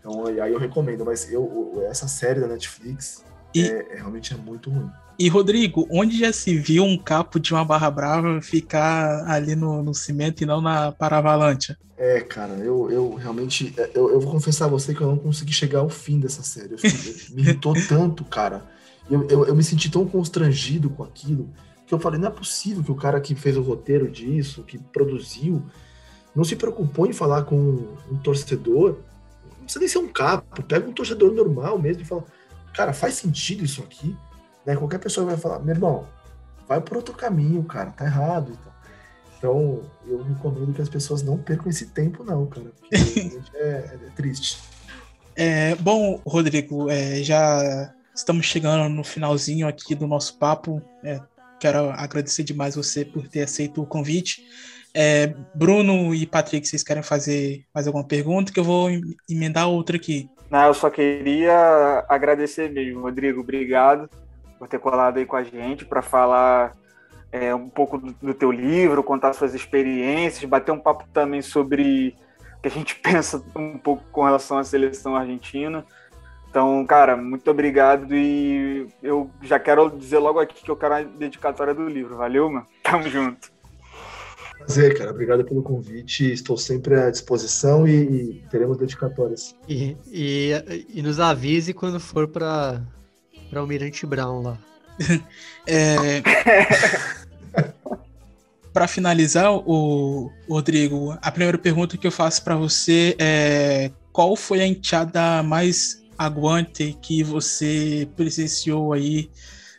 Então, 0.00 0.26
aí 0.26 0.52
eu 0.52 0.58
recomendo, 0.58 1.04
mas 1.04 1.30
eu, 1.30 1.84
essa 1.90 2.08
série 2.08 2.40
da 2.40 2.46
Netflix 2.46 3.22
e, 3.54 3.62
é, 3.62 3.86
é, 3.90 3.96
realmente 3.96 4.32
é 4.32 4.36
muito 4.36 4.70
ruim. 4.70 4.90
E, 5.18 5.28
Rodrigo, 5.28 5.86
onde 5.90 6.18
já 6.18 6.32
se 6.32 6.56
viu 6.56 6.84
um 6.84 6.96
capo 6.96 7.38
de 7.38 7.52
uma 7.52 7.64
barra 7.64 7.90
brava 7.90 8.40
ficar 8.40 9.28
ali 9.28 9.54
no, 9.54 9.82
no 9.82 9.94
cimento 9.94 10.42
e 10.42 10.46
não 10.46 10.62
na 10.62 10.92
Paravalancha? 10.92 11.76
É, 11.98 12.20
cara, 12.20 12.54
eu, 12.54 12.90
eu 12.90 13.14
realmente. 13.14 13.74
É, 13.78 13.90
eu, 13.94 14.10
eu 14.10 14.20
vou 14.20 14.30
confessar 14.30 14.66
a 14.66 14.68
você 14.68 14.94
que 14.94 15.00
eu 15.00 15.08
não 15.08 15.16
consegui 15.16 15.52
chegar 15.52 15.80
ao 15.80 15.88
fim 15.88 16.20
dessa 16.20 16.42
série. 16.42 16.72
Eu 16.72 16.78
fiquei, 16.78 17.34
me 17.34 17.42
irritou 17.42 17.74
tanto, 17.88 18.24
cara 18.24 18.75
eu, 19.10 19.26
eu, 19.28 19.46
eu, 19.46 19.54
me 19.56 19.62
senti 19.62 19.90
tão 19.90 20.06
constrangido 20.06 20.90
com 20.90 21.02
aquilo 21.02 21.48
que 21.86 21.94
eu 21.94 21.98
falei: 21.98 22.20
não 22.20 22.28
é 22.28 22.30
possível 22.30 22.82
que 22.82 22.92
o 22.92 22.96
cara 22.96 23.20
que 23.20 23.34
fez 23.34 23.56
o 23.56 23.62
roteiro 23.62 24.10
disso, 24.10 24.62
que 24.62 24.78
produziu, 24.78 25.62
não 26.34 26.44
se 26.44 26.56
preocupou 26.56 27.06
em 27.06 27.12
falar 27.12 27.44
com 27.44 27.56
um 28.10 28.16
torcedor 28.22 28.96
precisa 29.66 29.80
nem 29.80 29.88
ser 29.88 29.98
um 29.98 30.08
capo, 30.08 30.62
pega 30.62 30.88
um 30.88 30.92
torcedor 30.92 31.32
normal 31.32 31.78
mesmo 31.78 32.02
e 32.02 32.04
fala, 32.04 32.24
cara, 32.72 32.92
faz 32.92 33.14
sentido 33.14 33.64
isso 33.64 33.82
aqui? 33.82 34.16
Né? 34.64 34.76
Qualquer 34.76 34.98
pessoa 34.98 35.26
vai 35.26 35.36
falar, 35.36 35.58
meu 35.58 35.74
irmão, 35.74 36.06
vai 36.66 36.80
por 36.80 36.96
outro 36.96 37.14
caminho, 37.14 37.62
cara, 37.64 37.90
tá 37.90 38.04
errado 38.04 38.52
e 38.52 38.56
tal. 38.56 38.76
Então, 39.38 39.82
eu 40.06 40.22
recomendo 40.22 40.72
que 40.72 40.80
as 40.80 40.88
pessoas 40.88 41.22
não 41.22 41.36
percam 41.36 41.68
esse 41.68 41.86
tempo, 41.86 42.24
não, 42.24 42.46
cara. 42.46 42.72
Porque 42.80 42.96
é, 43.54 43.60
é, 43.60 43.98
triste. 44.14 44.62
É, 45.34 45.74
bom, 45.74 46.20
Rodrigo, 46.24 46.88
é, 46.88 47.22
já 47.22 47.92
estamos 48.16 48.46
chegando 48.46 48.88
no 48.88 49.04
finalzinho 49.04 49.68
aqui 49.68 49.94
do 49.94 50.06
nosso 50.06 50.38
papo. 50.38 50.82
É, 51.04 51.20
quero 51.60 51.90
agradecer 51.90 52.42
demais 52.42 52.74
você 52.74 53.04
por 53.04 53.28
ter 53.28 53.42
aceito 53.42 53.82
o 53.82 53.86
convite. 53.86 54.42
É, 54.94 55.34
Bruno 55.54 56.14
e 56.14 56.26
Patrick, 56.26 56.66
vocês 56.66 56.82
querem 56.82 57.02
fazer 57.02 57.64
mais 57.74 57.86
alguma 57.86 58.04
pergunta? 58.04 58.50
Que 58.50 58.58
eu 58.58 58.64
vou 58.64 58.88
emendar 59.28 59.68
outra 59.68 59.96
aqui. 59.96 60.30
Não, 60.50 60.64
eu 60.66 60.74
só 60.74 60.88
queria 60.88 62.04
agradecer 62.08 62.70
mesmo, 62.70 63.02
Rodrigo. 63.02 63.40
Obrigado 63.40 64.08
por 64.58 64.66
ter 64.66 64.78
colado 64.78 65.18
aí 65.18 65.26
com 65.26 65.36
a 65.36 65.42
gente 65.42 65.84
para 65.84 66.00
falar 66.00 66.74
é, 67.30 67.54
um 67.54 67.68
pouco 67.68 67.98
do, 67.98 68.12
do, 68.14 68.32
teu 68.32 68.50
livro, 68.50 69.02
contar 69.02 69.34
suas 69.34 69.54
experiências, 69.54 70.48
bater 70.48 70.72
um 70.72 70.78
papo 70.78 71.04
também 71.12 71.42
sobre 71.42 72.16
o 72.56 72.62
que 72.62 72.68
a 72.68 72.70
gente 72.70 72.94
pensa 73.02 73.44
um 73.54 73.76
pouco 73.76 74.02
com 74.10 74.24
relação 74.24 74.56
à 74.56 74.64
seleção 74.64 75.14
argentina. 75.14 75.84
Então, 76.56 76.86
cara, 76.86 77.18
muito 77.18 77.50
obrigado 77.50 78.16
e 78.16 78.88
eu 79.02 79.30
já 79.42 79.58
quero 79.58 79.90
dizer 79.90 80.16
logo 80.16 80.40
aqui 80.40 80.64
que 80.64 80.70
eu 80.70 80.74
quero 80.74 80.94
a 80.94 81.02
dedicatória 81.02 81.74
do 81.74 81.86
livro. 81.86 82.16
Valeu, 82.16 82.50
mano? 82.50 82.66
Tamo 82.82 83.06
junto. 83.10 83.52
Prazer, 84.56 84.96
cara. 84.96 85.10
Obrigado 85.10 85.44
pelo 85.44 85.62
convite. 85.62 86.32
Estou 86.32 86.56
sempre 86.56 86.94
à 86.94 87.10
disposição 87.10 87.86
e, 87.86 87.92
e 87.92 88.44
teremos 88.50 88.78
dedicatórias. 88.78 89.54
E, 89.68 89.98
e, 90.10 90.52
e, 90.94 91.02
nos 91.02 91.20
avise 91.20 91.74
quando 91.74 92.00
for 92.00 92.26
para 92.26 92.80
Almirante 93.54 94.06
Brown 94.06 94.40
lá. 94.40 94.58
é... 95.68 96.22
para 98.72 98.88
finalizar, 98.88 99.52
o 99.52 100.32
Rodrigo, 100.48 101.18
a 101.20 101.30
primeira 101.30 101.58
pergunta 101.58 101.98
que 101.98 102.06
eu 102.06 102.10
faço 102.10 102.42
para 102.42 102.56
você 102.56 103.14
é 103.18 103.90
qual 104.10 104.34
foi 104.34 104.62
a 104.62 104.66
enteada 104.66 105.42
mais 105.42 106.05
aguante 106.18 106.96
que 107.00 107.22
você 107.22 108.08
presenciou 108.16 108.92
aí 108.92 109.30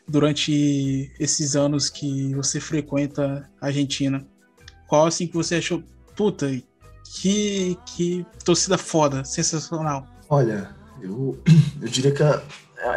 durante 0.08 1.12
esses 1.20 1.56
anos 1.56 1.90
que 1.90 2.34
você 2.36 2.60
frequenta 2.60 3.50
a 3.60 3.68
Argentina? 3.68 4.26
Qual 4.88 5.06
assim 5.06 5.28
que 5.28 5.34
você 5.34 5.56
achou, 5.56 5.84
puta, 6.16 6.48
que, 7.16 7.78
que 7.86 8.26
torcida 8.44 8.78
foda, 8.78 9.24
sensacional? 9.26 10.08
Olha, 10.30 10.76
eu, 11.02 11.38
eu 11.82 11.88
diria 11.88 12.12
que 12.12 12.24
a, 12.24 12.42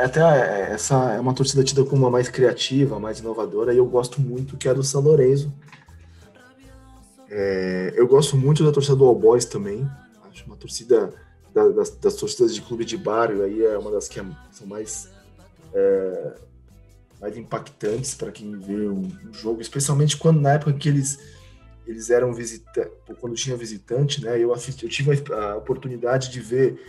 até 0.05 0.73
essa 0.73 1.15
é 1.15 1.21
uma 1.21 1.35
torcida 1.35 1.65
tida 1.65 1.85
como 1.85 2.03
uma 2.03 2.11
mais 2.11 2.29
criativa, 2.29 3.01
mais 3.01 3.19
inovadora, 3.19 3.75
e 3.75 3.79
eu 3.79 3.87
gosto 3.87 4.21
muito 4.21 4.57
que 4.57 4.69
é 4.69 4.71
a 4.71 4.75
do 4.75 4.85
São 4.85 5.01
Lourenço, 5.01 5.53
é, 7.31 7.93
eu 7.95 8.09
gosto 8.09 8.37
muito 8.37 8.65
da 8.65 8.73
torcida 8.73 8.97
do 8.97 9.05
All 9.05 9.15
Boys 9.15 9.45
também. 9.45 9.89
Acho 10.29 10.45
uma 10.47 10.57
torcida 10.57 11.07
da, 11.07 11.13
das, 11.53 11.91
das, 11.91 12.15
torcidas 12.15 12.55
de 12.55 12.63
clube 12.63 12.85
de 12.85 12.97
bairro 12.97 13.43
aí 13.43 13.65
é 13.65 13.77
uma 13.77 13.91
das 13.91 14.09
que 14.09 14.21
é, 14.21 14.25
são 14.53 14.67
mais 14.67 15.11
é, 15.75 16.35
mais 17.21 17.37
impactantes 17.37 18.15
para 18.15 18.31
quem 18.33 18.59
vê 18.59 18.89
um, 18.89 19.03
um, 19.03 19.33
jogo, 19.33 19.61
especialmente 19.61 20.17
quando 20.17 20.41
na 20.41 20.53
época 20.53 20.73
que 20.73 20.89
eles 20.89 21.19
eles 21.87 22.09
eram 22.11 22.33
visitantes, 22.33 22.93
quando 23.21 23.35
tinha 23.35 23.57
visitante, 23.57 24.23
né? 24.23 24.39
Eu 24.39 24.53
assisti, 24.53 24.85
eu 24.85 24.91
tive 24.91 25.11
a, 25.33 25.53
a 25.53 25.57
oportunidade 25.57 26.31
de 26.31 26.41
ver 26.41 26.81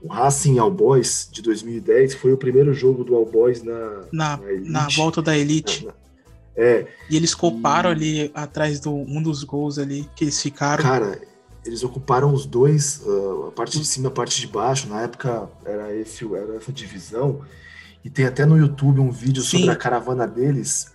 o 0.00 0.08
Racing 0.08 0.58
All 0.58 0.70
Boys 0.70 1.28
de 1.32 1.42
2010, 1.42 2.14
foi 2.14 2.32
o 2.32 2.36
primeiro 2.36 2.72
jogo 2.72 3.02
do 3.02 3.14
All 3.14 3.26
Boys 3.26 3.62
na 3.62 4.02
na, 4.12 4.36
na, 4.36 4.60
na 4.64 4.88
volta 4.88 5.20
da 5.20 5.36
Elite. 5.36 5.86
Na, 5.86 5.94
é. 6.56 6.86
E 7.10 7.16
eles 7.16 7.34
coparam 7.34 7.90
e... 7.90 7.92
ali 7.92 8.30
atrás 8.32 8.78
do 8.78 8.94
um 8.94 9.20
dos 9.20 9.42
gols 9.42 9.78
ali 9.78 10.08
que 10.14 10.24
eles 10.24 10.40
ficaram. 10.40 10.82
Cara, 10.82 11.20
eles 11.64 11.82
ocuparam 11.82 12.32
os 12.32 12.44
dois, 12.44 13.02
uh, 13.06 13.48
a 13.48 13.52
parte 13.52 13.78
de 13.78 13.86
cima 13.86 14.06
e 14.06 14.08
a 14.08 14.10
parte 14.10 14.40
de 14.40 14.46
baixo. 14.46 14.88
Na 14.88 15.02
época 15.02 15.48
era, 15.64 15.94
esse, 15.94 16.24
era 16.34 16.56
essa 16.56 16.72
divisão. 16.72 17.40
E 18.04 18.10
tem 18.10 18.26
até 18.26 18.44
no 18.44 18.58
YouTube 18.58 19.00
um 19.00 19.10
vídeo 19.10 19.42
Sim. 19.42 19.58
sobre 19.58 19.70
a 19.70 19.76
caravana 19.76 20.26
deles, 20.26 20.94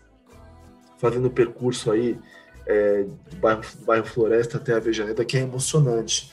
fazendo 0.99 1.27
o 1.27 1.31
percurso 1.31 1.91
aí 1.91 2.19
é, 2.67 3.03
do, 3.31 3.37
bairro, 3.37 3.61
do 3.79 3.85
bairro 3.85 4.05
Floresta 4.05 4.57
até 4.57 4.73
a 4.73 4.79
Vejaneda, 4.79 5.25
que 5.25 5.37
é 5.37 5.41
emocionante. 5.41 6.31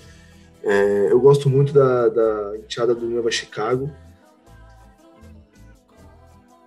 É, 0.63 1.11
eu 1.11 1.19
gosto 1.19 1.49
muito 1.49 1.73
da, 1.73 2.09
da 2.09 2.57
enteada 2.59 2.95
do 2.95 3.07
Nova 3.07 3.31
Chicago. 3.31 3.91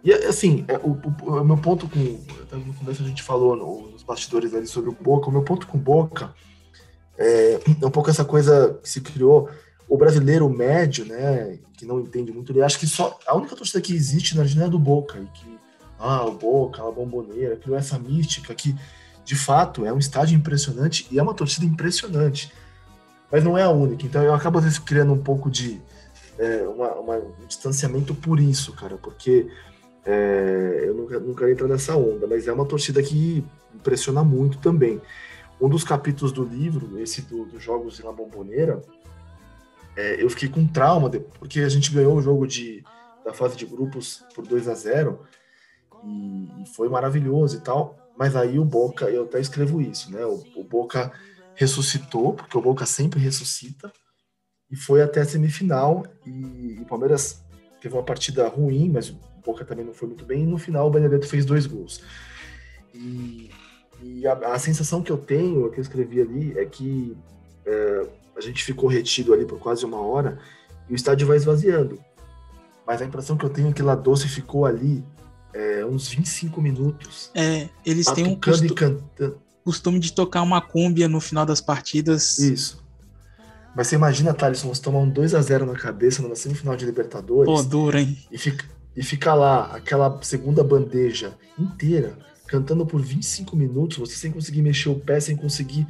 E 0.03 0.11
assim, 0.11 0.65
é, 0.67 0.77
o, 0.77 0.91
o, 0.91 1.39
o, 1.39 1.43
meu 1.43 1.57
ponto 1.57 1.87
com. 1.87 1.99
No 1.99 2.73
começo 2.73 3.03
a 3.03 3.05
gente 3.05 3.21
falou 3.21 3.55
no, 3.55 3.91
nos 3.91 4.01
bastidores 4.01 4.55
ali 4.55 4.65
sobre 4.65 4.89
o 4.89 4.93
Boca, 4.93 5.29
o 5.29 5.31
meu 5.31 5.43
ponto 5.43 5.67
com 5.67 5.77
o 5.77 5.81
Boca 5.81 6.33
é, 7.19 7.59
é 7.81 7.85
um 7.85 7.91
pouco 7.91 8.09
essa 8.09 8.23
coisa 8.23 8.79
que 8.81 8.89
se 8.89 9.01
criou. 9.01 9.49
O 9.87 9.97
brasileiro 9.97 10.49
médio, 10.49 11.03
né, 11.05 11.59
que 11.75 11.85
não 11.85 11.99
entende 11.99 12.31
muito, 12.31 12.51
ele 12.51 12.61
acha 12.61 12.79
que 12.79 12.87
só 12.87 13.19
a 13.27 13.35
única 13.35 13.55
torcida 13.55 13.81
que 13.81 13.93
existe 13.93 14.35
na 14.35 14.43
Argentina 14.43 14.67
é 14.67 14.69
do 14.69 14.79
Boca, 14.79 15.19
e 15.19 15.25
que, 15.25 15.59
ah, 15.99 16.25
o 16.25 16.31
Boca, 16.31 16.81
a 16.81 16.91
bomboneira, 16.91 17.57
criou 17.57 17.77
essa 17.77 17.99
mística 17.99 18.55
que, 18.55 18.75
de 19.25 19.35
fato, 19.35 19.85
é 19.85 19.91
um 19.91 19.97
estádio 19.97 20.37
impressionante 20.37 21.07
e 21.11 21.19
é 21.19 21.23
uma 21.23 21.33
torcida 21.33 21.65
impressionante, 21.65 22.53
mas 23.31 23.43
não 23.43 23.57
é 23.57 23.63
a 23.63 23.69
única. 23.69 24.05
Então 24.05 24.23
eu 24.23 24.33
acabo 24.33 24.61
criando 24.85 25.11
um 25.11 25.21
pouco 25.21 25.49
de 25.49 25.81
é, 26.37 26.61
uma, 26.67 26.93
uma, 26.93 27.15
um 27.17 27.45
distanciamento 27.47 28.15
por 28.15 28.39
isso, 28.39 28.71
cara, 28.73 28.97
porque 28.97 29.49
é, 30.05 30.83
eu 30.85 30.93
nunca, 30.93 31.19
nunca 31.19 31.51
entro 31.51 31.67
nessa 31.67 31.95
onda, 31.95 32.27
mas 32.27 32.47
é 32.47 32.53
uma 32.53 32.65
torcida 32.65 33.01
que 33.03 33.43
impressiona 33.75 34.23
muito 34.23 34.59
também. 34.59 35.01
Um 35.59 35.67
dos 35.67 35.83
capítulos 35.83 36.31
do 36.31 36.43
livro, 36.43 36.99
esse 36.99 37.21
do, 37.21 37.45
dos 37.45 37.61
jogos 37.61 37.99
na 37.99 38.11
bomboneira, 38.11 38.81
é, 39.95 40.23
eu 40.23 40.29
fiquei 40.29 40.47
com 40.47 40.65
trauma, 40.65 41.09
porque 41.09 41.59
a 41.59 41.69
gente 41.69 41.91
ganhou 41.91 42.15
o 42.15 42.21
jogo 42.21 42.47
de, 42.47 42.83
da 43.25 43.33
fase 43.33 43.57
de 43.57 43.65
grupos 43.65 44.23
por 44.33 44.47
2 44.47 44.67
a 44.69 44.73
0 44.73 45.19
e, 46.05 46.61
e, 46.61 46.65
foi 46.73 46.87
maravilhoso 46.87 47.57
e 47.57 47.59
tal, 47.59 47.97
mas 48.17 48.35
aí 48.35 48.57
o 48.57 48.63
Boca, 48.63 49.09
eu 49.09 49.23
até 49.23 49.39
escrevo 49.39 49.81
isso, 49.81 50.11
né? 50.11 50.25
O, 50.25 50.41
o 50.55 50.63
Boca 50.63 51.11
ressuscitou, 51.55 52.33
porque 52.33 52.57
o 52.57 52.61
Boca 52.61 52.85
sempre 52.85 53.19
ressuscita, 53.19 53.91
e 54.71 54.75
foi 54.77 55.01
até 55.01 55.19
a 55.19 55.25
semifinal, 55.25 56.05
e, 56.25 56.79
o 56.79 56.85
Palmeiras 56.85 57.43
teve 57.81 57.93
uma 57.93 58.03
partida 58.03 58.47
ruim, 58.47 58.89
mas 58.89 59.09
Boca 59.45 59.65
também 59.65 59.83
não 59.83 59.93
foi 59.93 60.07
muito 60.07 60.25
bem, 60.25 60.43
e 60.43 60.47
no 60.47 60.57
final 60.57 60.87
o 60.87 60.91
Benedetto 60.91 61.27
fez 61.27 61.45
dois 61.45 61.65
gols. 61.65 62.01
E, 62.93 63.49
e 64.03 64.25
a, 64.27 64.33
a, 64.53 64.59
sensação 64.59 65.01
que 65.01 65.11
eu 65.11 65.17
tenho, 65.17 65.69
que 65.71 65.79
eu 65.79 65.81
escrevi 65.81 66.21
ali, 66.21 66.57
é 66.57 66.65
que 66.65 67.17
é, 67.65 68.07
a 68.35 68.41
gente 68.41 68.63
ficou 68.63 68.89
retido 68.89 69.33
ali 69.33 69.45
por 69.45 69.59
quase 69.59 69.85
uma 69.85 70.01
hora 70.01 70.39
e 70.89 70.93
o 70.93 70.95
estádio 70.95 71.27
vai 71.27 71.37
esvaziando. 71.37 71.99
Mas 72.85 73.01
a 73.01 73.05
impressão 73.05 73.37
que 73.37 73.45
eu 73.45 73.49
tenho 73.49 73.69
é 73.69 73.73
que 73.73 73.83
La 73.83 73.95
Doce 73.95 74.27
ficou 74.27 74.65
ali 74.65 75.03
é, 75.53 75.85
uns 75.85 76.07
25 76.07 76.61
minutos. 76.61 77.29
É, 77.35 77.69
eles 77.85 78.07
têm 78.07 78.25
um 78.25 78.35
costu 78.39 78.75
costume 79.63 79.99
de 79.99 80.13
tocar 80.13 80.41
uma 80.41 80.61
cúmbia 80.61 81.07
no 81.07 81.19
final 81.19 81.45
das 81.45 81.61
partidas. 81.61 82.39
Isso. 82.39 82.83
Mas 83.75 83.87
você 83.87 83.95
imagina, 83.95 84.33
Thales, 84.33 84.61
você 84.63 84.81
tomar 84.81 84.99
um 84.99 85.09
2 85.09 85.35
a 85.35 85.41
0 85.41 85.65
na 85.65 85.75
cabeça 85.75 86.27
na 86.27 86.35
semifinal 86.35 86.75
de 86.75 86.85
Libertadores. 86.85 87.53
Pô, 87.53 87.61
duro, 87.61 87.97
hein? 87.97 88.17
E 88.31 88.37
fica, 88.37 88.65
e 88.95 89.03
ficar 89.03 89.35
lá 89.35 89.75
aquela 89.75 90.19
segunda 90.23 90.63
bandeja 90.63 91.33
inteira, 91.57 92.17
cantando 92.49 92.85
por 92.85 92.99
25 92.99 93.55
minutos, 93.55 93.97
você 93.97 94.15
sem 94.15 94.31
conseguir 94.31 94.61
mexer 94.61 94.89
o 94.89 94.99
pé, 94.99 95.19
sem 95.19 95.35
conseguir. 95.35 95.87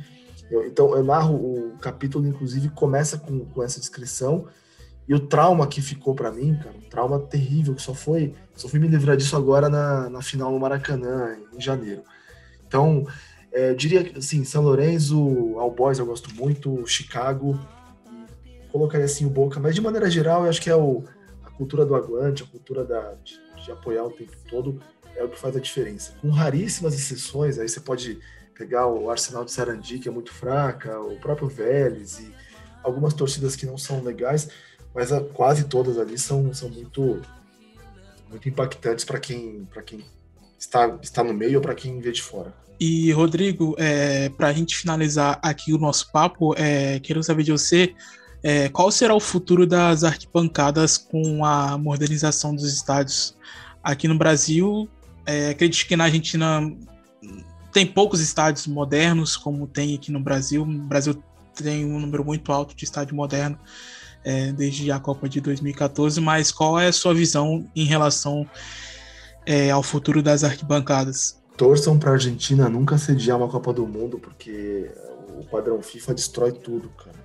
Então, 0.66 0.94
eu 0.96 1.04
narro 1.04 1.36
o 1.36 1.78
capítulo, 1.80 2.28
inclusive, 2.28 2.70
começa 2.70 3.18
com, 3.18 3.46
com 3.46 3.64
essa 3.64 3.80
descrição. 3.80 4.48
E 5.08 5.14
o 5.14 5.20
trauma 5.20 5.66
que 5.66 5.82
ficou 5.82 6.14
para 6.14 6.32
mim, 6.32 6.56
cara, 6.56 6.76
um 6.76 6.90
trauma 6.90 7.20
terrível, 7.20 7.74
que 7.74 7.82
só 7.82 7.94
foi. 7.94 8.34
Só 8.56 8.68
fui 8.68 8.80
me 8.80 8.88
livrar 8.88 9.16
disso 9.16 9.36
agora 9.36 9.70
na, 9.70 10.10
na 10.10 10.22
final 10.22 10.52
no 10.52 10.60
Maracanã, 10.60 11.38
em 11.56 11.62
janeiro. 11.62 12.04
Então, 12.68 13.08
é, 13.52 13.72
eu 13.72 13.76
diria 13.76 14.12
assim, 14.18 14.44
São 14.44 14.62
Lourenço, 14.62 15.18
All 15.58 15.72
Boys 15.72 15.98
eu 15.98 16.06
gosto 16.06 16.34
muito, 16.36 16.86
Chicago, 16.86 17.58
colocaria 18.72 19.06
assim 19.06 19.26
o 19.26 19.30
Boca, 19.30 19.60
mas 19.60 19.74
de 19.74 19.82
maneira 19.82 20.10
geral 20.12 20.44
eu 20.44 20.50
acho 20.50 20.62
que 20.62 20.70
é 20.70 20.76
o, 20.76 21.04
cultura 21.60 21.86
do 21.86 21.94
aguante, 21.94 22.42
a 22.42 22.46
cultura 22.46 22.86
da, 22.86 23.16
de, 23.16 23.38
de, 23.66 23.70
apoiar 23.70 24.06
o 24.06 24.12
tempo 24.12 24.32
todo 24.50 24.82
é 25.20 25.24
o 25.24 25.30
que 25.30 25.38
faz 25.38 25.56
a 25.56 25.60
diferença. 25.60 26.14
Com 26.22 26.30
raríssimas 26.30 26.94
exceções, 26.94 27.60
aí 27.60 27.68
você 27.68 27.82
pode 27.82 28.18
pegar 28.58 28.88
o 28.88 29.10
Arsenal 29.12 29.44
de 29.44 29.52
Sarandi, 29.52 30.00
que 30.00 30.08
é 30.08 30.12
muito 30.12 30.32
fraca, 30.32 31.00
o 31.00 31.16
próprio 31.20 31.48
Vélez 31.48 32.20
e 32.20 32.34
algumas 32.84 33.14
torcidas 33.14 33.56
que 33.56 33.66
não 33.66 33.78
são 33.78 34.02
legais, 34.02 34.50
mas 34.96 35.12
a, 35.12 35.22
quase 35.22 35.66
todas 35.66 35.98
ali 35.98 36.18
são, 36.18 36.54
são 36.54 36.70
muito, 36.70 37.22
muito 38.30 38.48
impactantes 38.48 39.06
para 39.06 39.20
quem, 39.20 39.68
quem 39.86 40.04
está, 40.58 40.98
está 41.02 41.24
no 41.24 41.34
meio 41.34 41.58
ou 41.58 41.62
para 41.62 41.76
quem 41.76 42.00
vê 42.00 42.12
de 42.12 42.22
fora. 42.22 42.54
E, 42.80 43.12
Rodrigo, 43.12 43.76
é, 43.78 44.30
para 44.30 44.48
a 44.48 44.54
gente 44.54 44.78
finalizar 44.78 45.38
aqui 45.44 45.74
o 45.74 45.78
nosso 45.78 46.12
papo, 46.12 46.56
é, 46.58 47.00
quero 47.02 47.22
saber 47.22 47.44
de 47.44 47.52
você 47.52 47.94
É, 48.42 48.70
qual 48.70 48.90
será 48.90 49.14
o 49.14 49.20
futuro 49.20 49.68
das 49.68 50.06
arquibancadas 50.06 50.98
com 50.98 51.44
a 51.44 51.78
modernização 51.78 52.56
dos 52.56 52.72
estádios 52.74 53.36
aqui 53.84 54.08
no 54.08 54.18
Brasil? 54.18 54.88
É, 55.30 55.52
acredito 55.52 55.88
que 55.88 55.96
na 55.96 56.06
Argentina 56.06 56.60
tem 57.72 57.86
poucos 57.86 58.20
estádios 58.20 58.66
modernos, 58.66 59.38
como 59.38 59.68
tem 59.68 59.94
aqui 59.94 60.12
no 60.12 60.20
Brasil. 60.20 60.64
O 60.64 60.66
Brasil 60.66 61.24
tem 61.54 61.86
um 61.86 62.00
número 62.00 62.26
muito 62.26 62.52
alto 62.52 62.76
de 62.76 62.84
estádio 62.84 63.16
moderno 63.16 63.60
é, 64.24 64.52
desde 64.52 64.92
a 64.92 65.00
Copa 65.00 65.30
de 65.30 65.40
2014, 65.40 66.20
mas 66.20 66.52
qual 66.52 66.80
é 66.80 66.88
a 66.88 66.92
sua 66.92 67.14
visão 67.14 67.70
em 67.76 67.84
relação 67.84 68.44
é, 69.46 69.70
ao 69.70 69.84
futuro 69.84 70.24
das 70.24 70.44
arquibancadas? 70.44 71.40
Torçam 71.56 72.00
para 72.00 72.10
a 72.10 72.14
Argentina 72.14 72.68
nunca 72.68 72.98
sediar 72.98 73.38
uma 73.38 73.48
Copa 73.48 73.72
do 73.72 73.86
Mundo, 73.86 74.18
porque 74.18 74.90
o 75.40 75.46
padrão 75.46 75.80
FIFA 75.80 76.16
destrói 76.16 76.54
tudo, 76.54 76.90
cara. 76.90 77.20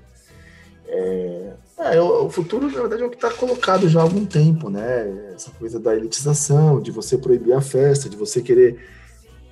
É, 0.89 1.55
é, 1.77 2.01
o 2.01 2.31
futuro, 2.31 2.71
na 2.71 2.81
verdade, 2.81 3.03
é 3.03 3.07
o 3.07 3.11
que 3.11 3.17
está 3.17 3.33
colocado 3.33 3.89
já 3.89 3.99
há 3.99 4.03
algum 4.03 4.25
tempo, 4.25 4.71
né? 4.71 5.33
Essa 5.35 5.51
coisa 5.51 5.81
da 5.81 5.95
elitização, 5.95 6.81
de 6.81 6.93
você 6.93 7.19
proibir 7.19 7.53
a 7.53 7.61
festa, 7.61 8.09
de 8.09 8.17
você 8.17 8.41
querer 8.41 8.79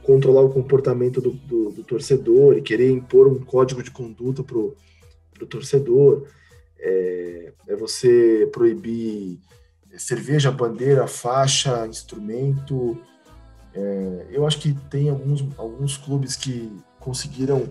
controlar 0.05 0.43
o 0.43 0.51
comportamento 0.51 1.20
do, 1.20 1.31
do, 1.32 1.70
do 1.70 1.85
torcedor 1.85 2.57
e 2.57 2.62
querer 2.62 2.90
impor 2.90 3.27
um 3.27 3.40
código 3.40 3.82
de 3.82 3.90
conduta 3.90 4.43
para 4.43 4.57
o 4.57 4.77
torcedor. 5.49 6.27
É, 6.78 7.53
é, 7.66 7.77
você 7.77 8.49
proibir 8.53 9.40
cerveja, 9.99 10.51
bandeira, 10.51 11.09
faixa, 11.09 11.86
instrumento. 11.89 12.99
É, 13.74 14.27
eu 14.31 14.47
acho 14.47 14.61
que 14.61 14.74
tem 14.89 15.09
alguns, 15.09 15.44
alguns 15.59 15.97
clubes 15.97 16.36
que 16.36 16.70
conseguiram 17.01 17.69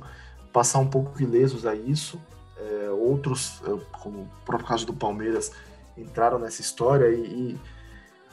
passar 0.51 0.79
um 0.79 0.87
pouco 0.87 1.21
ilesos 1.21 1.65
a 1.65 1.73
isso 1.73 2.19
é, 2.69 2.89
outros, 2.89 3.61
é, 3.65 3.97
como 3.99 4.21
o 4.21 4.29
próprio 4.45 4.67
caso 4.67 4.85
do 4.85 4.93
Palmeiras, 4.93 5.51
entraram 5.97 6.39
nessa 6.39 6.61
história 6.61 7.09
e, 7.09 7.21
e 7.21 7.59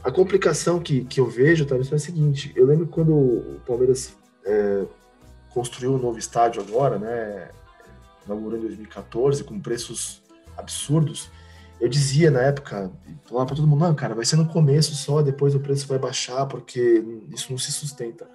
a 0.03 0.11
complicação 0.11 0.79
que, 0.79 1.05
que 1.05 1.21
eu 1.21 1.27
vejo, 1.27 1.67
talvez, 1.67 1.91
é 1.91 1.97
a 1.97 1.99
seguinte, 1.99 2.53
eu 2.55 2.67
lembro 2.67 2.87
quando 2.87 3.15
o 3.15 3.61
Palmeiras 3.67 4.17
é, 4.45 4.85
construiu 5.51 5.95
um 5.95 5.99
novo 5.99 6.19
estádio 6.19 6.63
agora, 6.63 6.99
né, 6.99 7.51
inaugurou 8.25 8.59
em 8.59 8.63
2014, 8.63 9.43
com 9.45 9.59
preços 9.59 10.23
absurdos, 10.57 11.31
eu 11.81 11.89
dizia 11.89 12.31
na 12.31 12.41
época, 12.43 12.91
falava 13.25 13.47
para 13.47 13.57
todo 13.57 13.69
mundo, 13.69 13.81
não, 13.81 13.95
cara, 13.95 14.15
vai 14.15 14.25
ser 14.25 14.37
no 14.37 14.47
começo 14.47 14.95
só, 14.95 15.23
depois 15.23 15.55
o 15.55 15.61
preço 15.61 15.87
vai 15.87 15.99
baixar, 15.99 16.47
porque 16.47 17.05
isso 17.31 17.51
não 17.51 17.59
se 17.59 17.71
sustenta. 17.71 18.29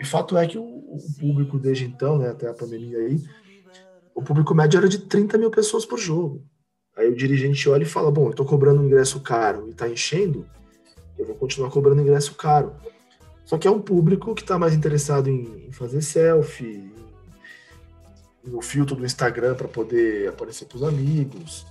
E 0.00 0.04
fato 0.04 0.36
é 0.36 0.46
que 0.46 0.58
o, 0.58 0.62
o 0.62 0.98
público 1.18 1.58
desde 1.58 1.84
então, 1.84 2.18
né, 2.18 2.30
até 2.30 2.48
a 2.48 2.54
pandemia 2.54 2.98
aí, 2.98 3.22
o 4.14 4.22
público 4.22 4.54
médio 4.54 4.78
era 4.78 4.88
de 4.88 4.98
30 4.98 5.36
mil 5.36 5.50
pessoas 5.50 5.84
por 5.84 5.98
jogo. 5.98 6.42
Aí 6.96 7.08
o 7.08 7.16
dirigente 7.16 7.68
olha 7.68 7.82
e 7.82 7.86
fala: 7.86 8.10
Bom, 8.10 8.26
eu 8.26 8.30
estou 8.30 8.46
cobrando 8.46 8.80
um 8.80 8.86
ingresso 8.86 9.20
caro 9.20 9.66
e 9.66 9.70
está 9.70 9.88
enchendo, 9.88 10.46
eu 11.18 11.26
vou 11.26 11.34
continuar 11.34 11.70
cobrando 11.70 12.00
ingresso 12.00 12.34
caro. 12.34 12.74
Só 13.44 13.58
que 13.58 13.66
é 13.66 13.70
um 13.70 13.80
público 13.80 14.34
que 14.34 14.42
está 14.42 14.58
mais 14.58 14.72
interessado 14.72 15.28
em, 15.28 15.70
fazer 15.72 16.00
selfie, 16.00 16.92
no 18.44 18.62
filtro 18.62 18.94
do 18.94 19.04
Instagram 19.04 19.54
para 19.54 19.68
poder 19.68 20.28
aparecer 20.28 20.66
para 20.66 20.76
os 20.76 20.82
amigos, 20.82 21.66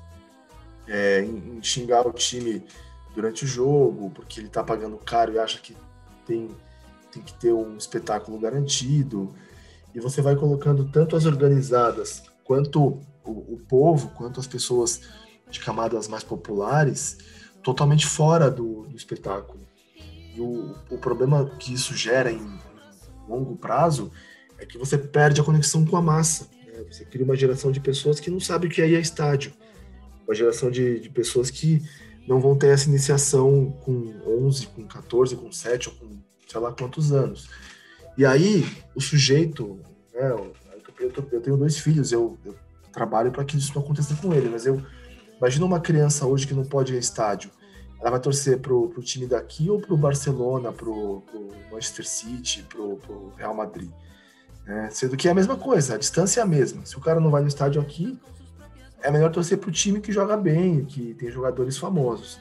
é, 0.87 1.21
em, 1.21 1.57
em, 1.57 1.63
xingar 1.63 2.05
o 2.05 2.11
time 2.11 2.63
durante 3.15 3.45
o 3.45 3.47
jogo, 3.47 4.11
porque 4.11 4.39
ele 4.39 4.47
está 4.47 4.63
pagando 4.63 4.97
caro 4.97 5.33
e 5.33 5.39
acha 5.39 5.59
que 5.59 5.75
tem, 6.25 6.49
tem 7.11 7.23
que 7.23 7.33
ter 7.35 7.53
um 7.53 7.77
espetáculo 7.77 8.37
garantido. 8.37 9.33
E 9.95 9.99
você 9.99 10.21
vai 10.21 10.35
colocando 10.35 10.85
tanto 10.85 11.15
as 11.15 11.25
organizadas 11.25 12.23
quanto 12.43 13.01
o, 13.23 13.53
o 13.53 13.57
povo, 13.67 14.09
quanto 14.09 14.39
as 14.39 14.47
pessoas 14.47 15.01
de 15.49 15.59
camadas 15.59 16.07
mais 16.07 16.23
populares, 16.23 17.17
totalmente 17.61 18.05
fora 18.05 18.49
do, 18.49 18.87
do 18.87 18.95
espetáculo. 18.95 19.65
E 20.35 20.41
o, 20.41 20.75
o, 20.89 20.97
problema 20.97 21.45
que 21.59 21.73
isso 21.73 21.95
gera 21.95 22.31
em 22.31 22.59
longo 23.27 23.55
prazo 23.55 24.11
é 24.57 24.65
que 24.65 24.77
você 24.77 24.97
perde 24.97 25.39
a 25.39 25.43
conexão 25.43 25.85
com 25.85 25.95
a 25.95 26.01
massa. 26.01 26.49
Né? 26.65 26.83
Você 26.91 27.05
cria 27.05 27.23
uma 27.23 27.35
geração 27.35 27.71
de 27.71 27.79
pessoas 27.79 28.19
que 28.19 28.31
não 28.31 28.39
sabe 28.39 28.67
o 28.67 28.69
que 28.69 28.81
é 28.81 28.87
ir 28.87 28.95
a 28.95 28.99
estádio. 28.99 29.53
Uma 30.27 30.33
geração 30.33 30.71
de, 30.71 30.99
de 30.99 31.09
pessoas 31.09 31.51
que 31.51 31.81
não 32.27 32.39
vão 32.39 32.57
ter 32.57 32.67
essa 32.67 32.89
iniciação 32.89 33.71
com 33.83 34.13
11, 34.25 34.67
com 34.67 34.87
14, 34.87 35.35
com 35.35 35.51
7 35.51 35.89
ou 35.89 35.95
com 35.95 36.19
sei 36.47 36.59
lá 36.59 36.71
quantos 36.71 37.11
anos. 37.11 37.49
E 38.17 38.25
aí, 38.25 38.65
o 38.95 39.01
sujeito, 39.01 39.79
né, 40.13 40.29
eu, 41.03 41.29
eu 41.31 41.41
tenho 41.41 41.57
dois 41.57 41.77
filhos, 41.77 42.11
eu, 42.11 42.37
eu 42.45 42.55
trabalho 42.91 43.31
para 43.31 43.43
que 43.43 43.57
isso 43.57 43.73
não 43.75 43.81
aconteça 43.81 44.15
com 44.15 44.33
ele, 44.33 44.49
mas 44.49 44.65
eu 44.65 44.81
imagino 45.37 45.65
uma 45.65 45.79
criança 45.79 46.25
hoje 46.25 46.47
que 46.47 46.53
não 46.53 46.63
pode 46.63 46.93
ir 46.93 46.95
ao 46.95 46.99
estádio, 46.99 47.51
ela 47.99 48.11
vai 48.11 48.19
torcer 48.19 48.59
pro, 48.59 48.89
pro 48.89 49.01
time 49.01 49.25
daqui 49.25 49.69
ou 49.69 49.79
pro 49.79 49.95
Barcelona, 49.95 50.71
pro, 50.71 51.21
pro 51.21 51.49
Manchester 51.71 52.07
City, 52.07 52.63
pro, 52.63 52.97
pro 52.97 53.33
Real 53.37 53.53
Madrid, 53.53 53.89
né? 54.65 54.89
Sendo 54.91 55.15
que 55.15 55.27
é 55.27 55.31
a 55.31 55.35
mesma 55.35 55.55
coisa, 55.55 55.95
a 55.95 55.97
distância 55.97 56.41
é 56.41 56.43
a 56.43 56.45
mesma. 56.45 56.85
Se 56.85 56.97
o 56.97 57.01
cara 57.01 57.19
não 57.19 57.31
vai 57.31 57.41
no 57.41 57.47
estádio 57.47 57.81
aqui, 57.81 58.19
é 59.01 59.09
melhor 59.11 59.31
torcer 59.31 59.57
pro 59.57 59.71
time 59.71 60.01
que 60.01 60.11
joga 60.11 60.35
bem, 60.35 60.85
que 60.85 61.13
tem 61.13 61.31
jogadores 61.31 61.77
famosos. 61.77 62.39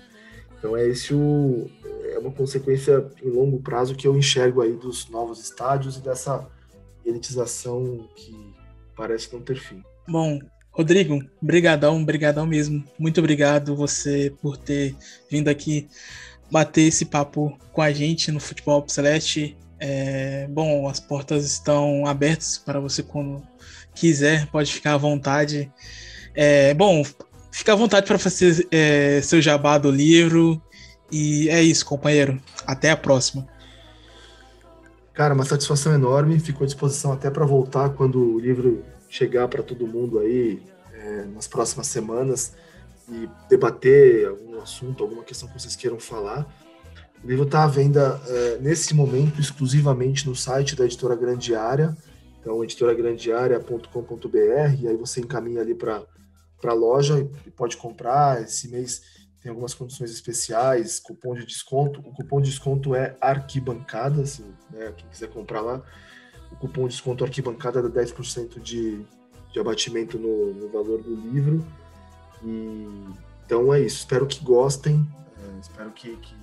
Então 0.58 0.76
é 0.76 0.86
esse 0.86 1.12
o 1.12 1.68
é 2.14 2.18
uma 2.18 2.30
consequência 2.30 3.10
em 3.22 3.30
longo 3.30 3.60
prazo 3.60 3.94
que 3.94 4.06
eu 4.06 4.16
enxergo 4.16 4.62
aí 4.62 4.72
dos 4.74 5.08
novos 5.08 5.40
estádios 5.40 5.96
e 5.96 6.00
dessa 6.00 6.46
elitização 7.04 8.08
que 8.14 8.41
parece 8.96 9.32
não 9.32 9.40
ter 9.40 9.56
fim. 9.56 9.82
Bom, 10.08 10.38
Rodrigo, 10.70 11.22
brigadão, 11.40 12.02
brigadão 12.02 12.46
mesmo. 12.46 12.82
Muito 12.98 13.18
obrigado 13.18 13.76
você 13.76 14.32
por 14.40 14.56
ter 14.56 14.94
vindo 15.30 15.48
aqui 15.48 15.86
bater 16.50 16.82
esse 16.82 17.04
papo 17.04 17.58
com 17.72 17.82
a 17.82 17.92
gente 17.92 18.32
no 18.32 18.40
Futebol 18.40 18.84
Celeste. 18.88 19.56
É, 19.78 20.46
bom, 20.48 20.88
as 20.88 21.00
portas 21.00 21.44
estão 21.44 22.06
abertas 22.06 22.56
para 22.56 22.80
você 22.80 23.02
quando 23.02 23.42
quiser, 23.94 24.46
pode 24.46 24.72
ficar 24.72 24.94
à 24.94 24.96
vontade. 24.96 25.70
É, 26.34 26.72
bom, 26.72 27.02
fica 27.50 27.72
à 27.72 27.76
vontade 27.76 28.06
para 28.06 28.18
fazer 28.18 28.66
é, 28.70 29.20
seu 29.22 29.42
jabá 29.42 29.76
do 29.76 29.90
livro. 29.90 30.62
E 31.10 31.50
é 31.50 31.62
isso, 31.62 31.84
companheiro. 31.84 32.40
Até 32.66 32.90
a 32.90 32.96
próxima. 32.96 33.46
Cara, 35.14 35.34
uma 35.34 35.44
satisfação 35.44 35.92
enorme. 35.92 36.40
Fico 36.40 36.64
à 36.64 36.66
disposição 36.66 37.12
até 37.12 37.30
para 37.30 37.44
voltar 37.44 37.90
quando 37.90 38.34
o 38.34 38.38
livro 38.38 38.82
chegar 39.08 39.46
para 39.46 39.62
todo 39.62 39.86
mundo 39.86 40.18
aí 40.18 40.62
é, 40.94 41.26
nas 41.26 41.46
próximas 41.46 41.86
semanas 41.86 42.54
e 43.08 43.28
debater 43.48 44.26
algum 44.26 44.60
assunto, 44.60 45.02
alguma 45.02 45.22
questão 45.22 45.48
que 45.48 45.60
vocês 45.60 45.76
queiram 45.76 46.00
falar. 46.00 46.46
O 47.22 47.28
livro 47.28 47.44
está 47.44 47.64
à 47.64 47.66
venda 47.66 48.18
é, 48.26 48.58
nesse 48.58 48.94
momento 48.94 49.38
exclusivamente 49.38 50.26
no 50.26 50.34
site 50.34 50.74
da 50.74 50.86
editora 50.86 51.14
Grande 51.14 51.54
Área, 51.54 51.94
então 52.40 52.64
editoragrandearea.com.br, 52.64 54.80
e 54.80 54.88
aí 54.88 54.96
você 54.96 55.20
encaminha 55.20 55.60
ali 55.60 55.74
para 55.74 56.02
a 56.64 56.72
loja 56.72 57.28
e 57.46 57.50
pode 57.50 57.76
comprar. 57.76 58.42
Esse 58.42 58.68
mês 58.68 59.02
tem 59.42 59.50
algumas 59.50 59.74
condições 59.74 60.10
especiais, 60.12 61.00
cupom 61.00 61.34
de 61.34 61.44
desconto. 61.44 61.98
O 62.00 62.12
cupom 62.12 62.40
de 62.40 62.48
desconto 62.48 62.94
é 62.94 63.16
arquibancada, 63.20 64.24
se 64.24 64.42
né, 64.70 64.92
quem 64.96 65.08
quiser 65.08 65.28
comprar 65.30 65.60
lá. 65.60 65.82
O 66.52 66.56
cupom 66.56 66.82
de 66.82 66.90
desconto 66.90 67.24
arquibancada 67.24 67.82
dá 67.82 68.02
10% 68.02 68.60
de, 68.60 69.04
de 69.52 69.60
abatimento 69.60 70.16
no, 70.16 70.54
no, 70.54 70.68
valor 70.68 71.02
do 71.02 71.14
livro. 71.14 71.66
E, 72.44 72.86
então 73.44 73.74
é 73.74 73.80
isso. 73.80 73.98
Espero 73.98 74.28
que 74.28 74.44
gostem, 74.44 75.04
é, 75.36 75.60
espero 75.60 75.90
que, 75.90 76.16
que, 76.18 76.34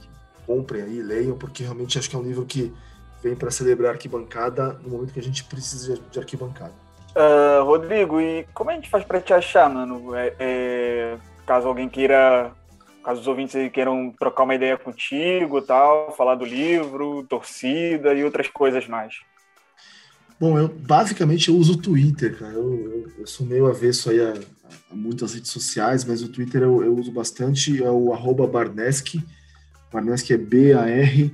que, 0.00 0.08
comprem 0.44 0.82
aí, 0.82 1.00
leiam, 1.00 1.38
porque 1.38 1.62
realmente 1.62 2.00
acho 2.00 2.10
que 2.10 2.16
é 2.16 2.18
um 2.18 2.24
livro 2.24 2.44
que 2.44 2.74
vem 3.22 3.36
para 3.36 3.50
celebrar 3.50 3.92
arquibancada 3.92 4.72
no 4.82 4.88
momento 4.88 5.12
que 5.12 5.20
a 5.20 5.22
gente 5.22 5.44
precisa 5.44 5.94
de, 5.94 6.00
de 6.00 6.18
arquibancada. 6.18 6.74
Uh, 7.14 7.64
Rodrigo, 7.64 8.20
e 8.20 8.44
como 8.52 8.70
a 8.70 8.74
gente 8.74 8.90
faz 8.90 9.04
para 9.04 9.20
te 9.20 9.32
achar, 9.32 9.70
mano? 9.70 10.14
É, 10.14 10.34
é 10.38 11.18
caso 11.48 11.66
alguém 11.66 11.88
queira, 11.88 12.52
caso 13.02 13.22
os 13.22 13.26
ouvintes 13.26 13.56
queiram 13.72 14.14
trocar 14.18 14.42
uma 14.42 14.54
ideia 14.54 14.76
contigo, 14.76 15.62
tal, 15.62 16.14
falar 16.14 16.34
do 16.34 16.44
livro, 16.44 17.24
torcida 17.26 18.12
e 18.12 18.22
outras 18.22 18.48
coisas 18.48 18.86
mais. 18.86 19.14
Bom, 20.38 20.58
eu 20.58 20.68
basicamente 20.68 21.48
eu 21.48 21.56
uso 21.56 21.72
o 21.72 21.78
Twitter, 21.78 22.38
cara. 22.38 22.52
Eu, 22.52 22.74
eu, 22.74 23.10
eu 23.20 23.26
sou 23.26 23.46
meio 23.46 23.66
avesso 23.66 24.10
aí 24.10 24.20
a, 24.20 24.34
a, 24.90 24.94
muitas 24.94 25.32
redes 25.32 25.50
sociais, 25.50 26.04
mas 26.04 26.22
o 26.22 26.28
Twitter 26.28 26.60
eu, 26.62 26.84
eu 26.84 26.94
uso 26.94 27.10
bastante, 27.10 27.82
é 27.82 27.90
o 27.90 28.12
arroba 28.12 28.46
Barneski. 28.46 29.24
É 30.30 30.36
B-A-R-N-E-S-C-H-I. 30.36 31.32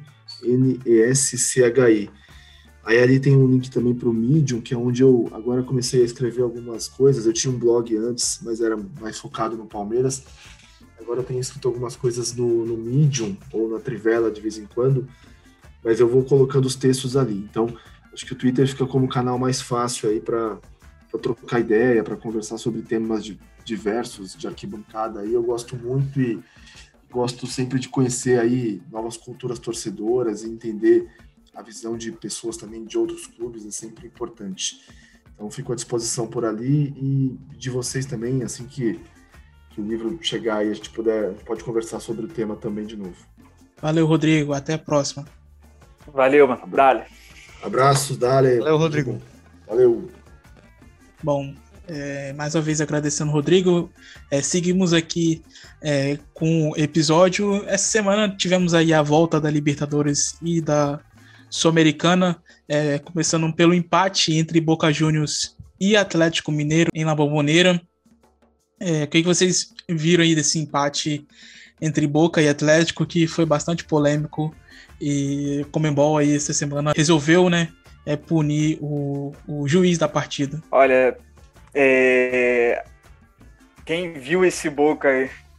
Aí 2.84 2.98
ali 2.98 3.18
tem 3.18 3.34
um 3.34 3.46
link 3.46 3.70
também 3.70 3.94
para 3.94 4.08
o 4.08 4.12
Medium, 4.12 4.60
que 4.60 4.74
é 4.74 4.76
onde 4.76 5.02
eu 5.02 5.28
agora 5.32 5.62
comecei 5.62 6.02
a 6.02 6.04
escrever 6.04 6.42
algumas 6.42 6.86
coisas. 6.86 7.24
Eu 7.24 7.32
tinha 7.32 7.52
um 7.52 7.58
blog 7.58 7.96
antes, 7.96 8.40
mas 8.42 8.60
era 8.60 8.76
mais 9.00 9.18
focado 9.18 9.56
no 9.56 9.64
Palmeiras. 9.64 10.22
Agora 11.00 11.20
eu 11.20 11.24
tenho 11.24 11.40
escrito 11.40 11.66
algumas 11.66 11.96
coisas 11.96 12.34
no, 12.34 12.66
no 12.66 12.76
Medium 12.76 13.36
ou 13.52 13.70
na 13.70 13.78
Trivela 13.78 14.30
de 14.30 14.40
vez 14.40 14.58
em 14.58 14.66
quando, 14.66 15.08
mas 15.82 15.98
eu 15.98 16.08
vou 16.08 16.24
colocando 16.24 16.66
os 16.66 16.74
textos 16.74 17.16
ali. 17.16 17.36
Então, 17.50 17.74
acho 18.12 18.26
que 18.26 18.32
o 18.32 18.36
Twitter 18.36 18.68
fica 18.68 18.86
como 18.86 19.08
canal 19.08 19.38
mais 19.38 19.62
fácil 19.62 20.10
aí 20.10 20.20
para 20.20 20.58
trocar 21.22 21.60
ideia, 21.60 22.04
para 22.04 22.16
conversar 22.16 22.58
sobre 22.58 22.82
temas 22.82 23.24
de, 23.24 23.38
diversos 23.64 24.36
de 24.36 24.46
arquibancada. 24.46 25.20
Aí 25.20 25.32
eu 25.32 25.42
gosto 25.42 25.74
muito 25.74 26.20
e 26.20 26.38
gosto 27.10 27.46
sempre 27.46 27.78
de 27.78 27.88
conhecer 27.88 28.38
aí 28.38 28.82
novas 28.90 29.16
culturas 29.16 29.58
torcedoras 29.58 30.42
e 30.42 30.50
entender 30.50 31.08
a 31.54 31.62
visão 31.62 31.96
de 31.96 32.12
pessoas 32.12 32.56
também 32.56 32.84
de 32.84 32.98
outros 32.98 33.26
clubes 33.26 33.64
é 33.66 33.70
sempre 33.70 34.06
importante. 34.06 34.80
Então 35.34 35.50
fico 35.50 35.72
à 35.72 35.74
disposição 35.74 36.26
por 36.26 36.44
ali 36.44 36.94
e 36.96 37.56
de 37.56 37.70
vocês 37.70 38.06
também, 38.06 38.42
assim 38.42 38.66
que, 38.66 39.00
que 39.70 39.80
o 39.80 39.86
livro 39.86 40.18
chegar 40.22 40.64
e 40.64 40.70
a 40.70 40.74
gente 40.74 40.90
puder, 40.90 41.26
a 41.26 41.30
gente 41.32 41.44
pode 41.44 41.64
conversar 41.64 42.00
sobre 42.00 42.24
o 42.24 42.28
tema 42.28 42.56
também 42.56 42.86
de 42.86 42.96
novo. 42.96 43.16
Valeu, 43.80 44.06
Rodrigo. 44.06 44.52
Até 44.52 44.74
a 44.74 44.78
próxima. 44.78 45.24
Valeu, 46.12 46.46
mano. 46.46 46.66
Dale. 46.66 47.04
Abraços, 47.62 48.16
Dale. 48.16 48.58
Valeu, 48.58 48.76
Rodrigo. 48.76 49.20
Valeu. 49.66 50.10
Bom, 51.22 51.54
é, 51.88 52.32
mais 52.34 52.54
uma 52.54 52.62
vez 52.62 52.80
agradecendo 52.80 53.30
o 53.30 53.34
Rodrigo. 53.34 53.90
É, 54.30 54.40
seguimos 54.40 54.92
aqui 54.92 55.42
é, 55.82 56.18
com 56.32 56.70
o 56.70 56.76
episódio. 56.76 57.64
Essa 57.66 57.88
semana 57.88 58.28
tivemos 58.28 58.74
aí 58.74 58.92
a 58.92 59.02
volta 59.02 59.40
da 59.40 59.50
Libertadores 59.50 60.36
e 60.40 60.60
da 60.60 61.00
Sul-Americana, 61.50 62.42
é, 62.68 62.98
começando 62.98 63.52
pelo 63.54 63.74
empate 63.74 64.34
entre 64.34 64.60
Boca 64.60 64.92
Juniors 64.92 65.56
e 65.80 65.96
Atlético 65.96 66.50
Mineiro 66.50 66.90
em 66.94 67.04
La 67.04 67.14
Bombonera. 67.14 67.80
É, 68.80 69.04
o 69.04 69.08
que 69.08 69.22
vocês 69.22 69.72
viram 69.88 70.24
aí 70.24 70.34
desse 70.34 70.58
empate 70.58 71.26
entre 71.80 72.06
Boca 72.06 72.40
e 72.40 72.48
Atlético, 72.48 73.06
que 73.06 73.26
foi 73.26 73.44
bastante 73.44 73.84
polêmico 73.84 74.54
e 75.00 75.66
Comembol 75.70 76.18
aí 76.18 76.34
essa 76.34 76.52
semana 76.52 76.92
resolveu, 76.96 77.50
né, 77.50 77.68
é 78.06 78.16
punir 78.16 78.78
o, 78.80 79.32
o 79.46 79.68
juiz 79.68 79.98
da 79.98 80.08
partida? 80.08 80.62
Olha, 80.70 81.16
é... 81.74 82.84
quem 83.84 84.14
viu 84.14 84.44
esse 84.44 84.70
Boca 84.70 85.08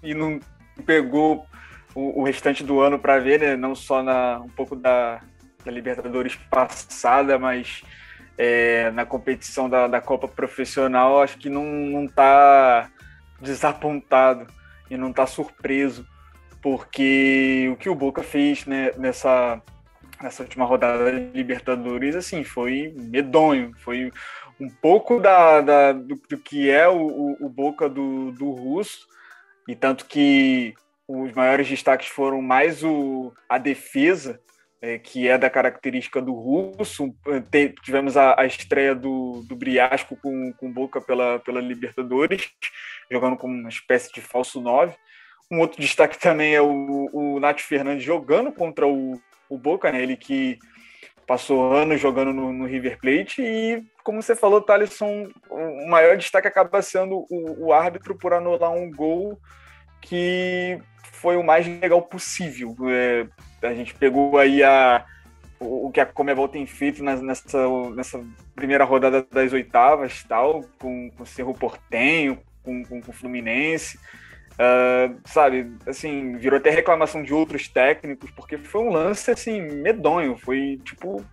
e 0.02 0.14
não 0.14 0.40
pegou 0.86 1.46
o, 1.94 2.22
o 2.22 2.24
restante 2.24 2.64
do 2.64 2.80
ano 2.80 2.98
para 3.00 3.20
ver, 3.20 3.40
né, 3.40 3.56
não 3.56 3.76
só 3.76 4.02
na 4.02 4.40
um 4.40 4.50
pouco 4.50 4.76
da, 4.76 5.22
da 5.66 5.72
Libertadores 5.72 6.36
passada, 6.50 7.40
mas 7.40 7.82
é, 8.38 8.92
na 8.92 9.06
competição 9.06 9.70
da, 9.70 9.88
da 9.88 10.00
Copa 10.00 10.28
Profissional, 10.28 11.22
acho 11.22 11.38
que 11.38 11.50
não, 11.50 11.66
não 11.66 12.08
tá 12.08 12.90
desapontado 13.42 14.48
e 14.90 14.96
não 14.96 15.12
tá 15.12 15.26
surpreso, 15.26 16.08
porque 16.62 17.70
o 17.72 17.76
que 17.76 17.90
o 17.90 17.96
Boca 17.96 18.24
fez 18.24 18.66
né, 18.66 18.92
nessa 18.98 19.62
nessa 20.22 20.44
última 20.44 20.66
rodada 20.66 21.12
de 21.12 21.38
Libertadores, 21.38 22.16
assim, 22.16 22.44
foi 22.44 22.94
medonho, 22.96 23.74
foi 23.80 24.12
um 24.60 24.70
pouco 24.70 25.20
da, 25.20 25.60
da 25.60 25.92
do, 25.92 26.16
do, 26.30 26.38
que 26.38 26.70
é 26.70 26.88
o, 26.88 26.96
o, 26.96 27.46
o 27.46 27.50
Boca 27.50 27.90
do, 27.90 28.32
do 28.32 28.50
Russo, 28.52 29.08
e 29.68 29.76
tanto 29.76 30.06
que 30.06 30.74
os 31.08 31.32
maiores 31.34 31.68
destaques 31.68 32.08
foram 32.08 32.42
mais 32.42 32.84
o, 32.84 33.34
a 33.50 33.58
defesa, 33.58 34.40
é, 34.86 35.00
que 35.00 35.28
é 35.28 35.36
da 35.36 35.50
característica 35.50 36.22
do 36.22 36.34
Russo. 36.34 37.16
Tivemos 37.84 38.16
a, 38.16 38.40
a, 38.40 38.46
estreia 38.46 38.94
do, 38.94 39.44
do 39.48 39.56
Briasco 39.56 40.16
com, 40.16 40.54
com 40.54 40.72
Boca 40.72 41.02
pela, 41.02 41.40
pela 41.40 41.60
Libertadores, 41.60 42.48
jogando 43.10 43.36
como 43.36 43.56
uma 43.56 43.70
espécie 43.70 44.14
de 44.14 44.22
falso 44.22 44.62
9. 44.62 44.96
Um 45.52 45.60
outro 45.60 45.82
destaque 45.82 46.20
também 46.20 46.54
é 46.54 46.62
o, 46.62 47.10
o 47.12 47.40
Nath 47.40 47.62
Fernandes 47.62 48.04
jogando 48.04 48.52
contra 48.52 48.86
o, 48.86 49.20
o 49.50 49.58
Boca, 49.58 49.92
né? 49.92 50.04
Ele 50.04 50.16
que 50.16 50.60
passou 51.26 51.74
anos 51.74 52.00
jogando 52.00 52.32
no, 52.32 52.54
no, 52.54 52.68
River 52.68 53.00
Plate 53.00 53.42
e, 53.42 53.84
como 54.04 54.22
você 54.22 54.36
falou, 54.36 54.62
Thalisson, 54.62 55.28
o 55.50 55.90
maior 55.90 56.16
destaque 56.16 56.48
acaba 56.48 56.80
sendo 56.84 57.26
o, 57.28 57.66
o, 57.66 57.74
árbitro 57.74 58.16
por 58.16 58.34
anular 58.34 58.72
um 58.72 58.92
gol 58.92 59.40
que 60.00 60.80
foi 61.14 61.38
o 61.38 61.44
mais 61.44 61.66
legal 61.66 62.04
possível. 62.04 62.76
É, 62.88 63.28
a 63.68 63.74
gente 63.74 63.94
pegou 63.94 64.38
aí 64.38 64.64
a, 64.64 65.06
o, 65.60 65.92
que 65.92 66.00
a 66.00 66.06
Comebol 66.06 66.48
tem 66.48 66.66
feito 66.66 67.04
nessa, 67.04 67.24
nessa 67.94 68.24
primeira 68.56 68.84
rodada 68.84 69.26
das 69.32 69.54
oitavas, 69.54 70.24
tal, 70.24 70.62
com, 70.80 71.10
com 71.12 71.24
o 71.24 71.26
Cerro 71.26 71.54
Portenho, 71.54 72.40
com, 72.64 72.84
com, 72.84 73.02
com 73.02 73.12
o 73.12 73.14
Fluminense. 73.14 73.98
Uh, 74.54 75.20
sabe, 75.26 75.70
assim, 75.86 76.38
virou 76.38 76.58
até 76.58 76.70
reclamação 76.70 77.22
de 77.22 77.34
outros 77.34 77.68
técnicos, 77.68 78.32
porque 78.32 78.58
foi 78.58 78.82
um 78.82 78.90
lance, 78.90 79.30
assim, 79.30 79.62
medonho, 79.62 80.38
foi, 80.38 80.80
tipo, 80.84 81.24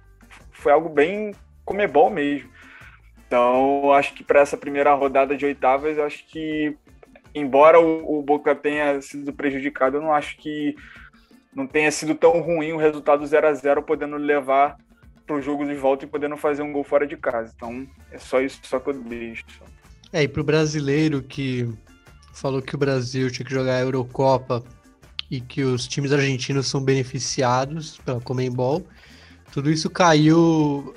foi 0.50 0.72
algo 0.72 0.88
bem 0.88 1.32
comebol 1.64 2.10
mesmo. 2.10 2.50
Então, 3.26 3.92
acho 3.92 4.12
que 4.12 4.24
para 4.24 4.40
essa 4.40 4.56
primeira 4.56 4.92
rodada 4.92 5.36
de 5.36 5.46
oitavas, 5.46 5.98
acho 5.98 6.26
que, 6.26 6.76
embora 7.34 7.80
o, 7.80 8.18
o, 8.18 8.22
Boca 8.22 8.54
tenha 8.54 9.00
sido 9.00 9.32
prejudicado, 9.32 9.96
eu 9.96 10.02
não 10.02 10.12
acho 10.12 10.36
que 10.36 10.74
não 11.55 11.66
tenha 11.66 11.91
sido 11.91 12.15
tão 12.15 12.41
ruim 12.41 12.73
o 12.73 12.79
resultado 12.79 13.27
0 13.27 13.47
a 13.47 13.55
0 13.55 13.83
podendo 13.83 14.16
levar 14.16 14.77
para 15.27 15.37
o 15.37 15.43
jogo 15.43 15.65
de 15.65 15.74
volta 15.74 16.05
e 16.05 16.09
podendo 16.09 16.37
fazer 16.37 16.62
um 16.62 16.73
gol 16.73 16.85
fora 16.85 17.07
de 17.07 17.16
casa. 17.16 17.53
Então, 17.55 17.87
é 18.11 18.19
só 18.19 18.41
isso 18.41 18.61
só 18.65 18.81
que 18.81 18.91
eu 18.91 18.95
deixo. 18.95 19.45
É, 20.12 20.23
e 20.23 20.29
para 20.29 20.41
o 20.41 20.45
brasileiro 20.45 21.23
que 21.23 21.69
falou 22.35 22.61
que 22.61 22.74
o 22.74 22.79
Brasil 22.79 23.31
tinha 23.31 23.47
que 23.47 23.53
jogar 23.53 23.77
a 23.77 23.81
Eurocopa 23.81 24.62
e 25.31 25.41
que 25.41 25.62
os 25.62 25.87
times 25.87 26.12
argentinos 26.12 26.66
são 26.66 26.83
beneficiados 26.83 27.99
pela 27.99 28.20
Comembol. 28.20 28.87
Tudo 29.53 29.70
isso 29.70 29.89
caiu 29.89 30.95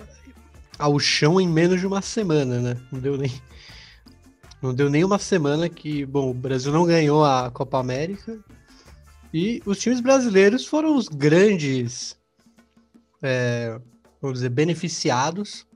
ao 0.80 1.00
chão 1.00 1.40
em 1.40 1.48
menos 1.48 1.80
de 1.80 1.88
uma 1.88 2.02
semana, 2.02 2.60
né? 2.60 2.78
Não 2.92 3.00
deu 3.00 3.18
nem 3.18 3.32
não 4.62 4.74
deu 4.74 4.90
nem 4.90 5.04
uma 5.04 5.20
semana 5.20 5.70
que, 5.70 6.06
bom, 6.06 6.32
o 6.32 6.34
Brasil 6.34 6.72
não 6.72 6.86
ganhou 6.86 7.24
a 7.24 7.52
Copa 7.52 7.78
América 7.78 8.40
e 9.38 9.62
os 9.66 9.80
times 9.80 10.00
brasileiros 10.00 10.66
foram 10.66 10.96
os 10.96 11.10
grandes, 11.10 12.18
é, 13.22 13.78
vamos 14.22 14.36
dizer, 14.36 14.48
beneficiados. 14.48 15.68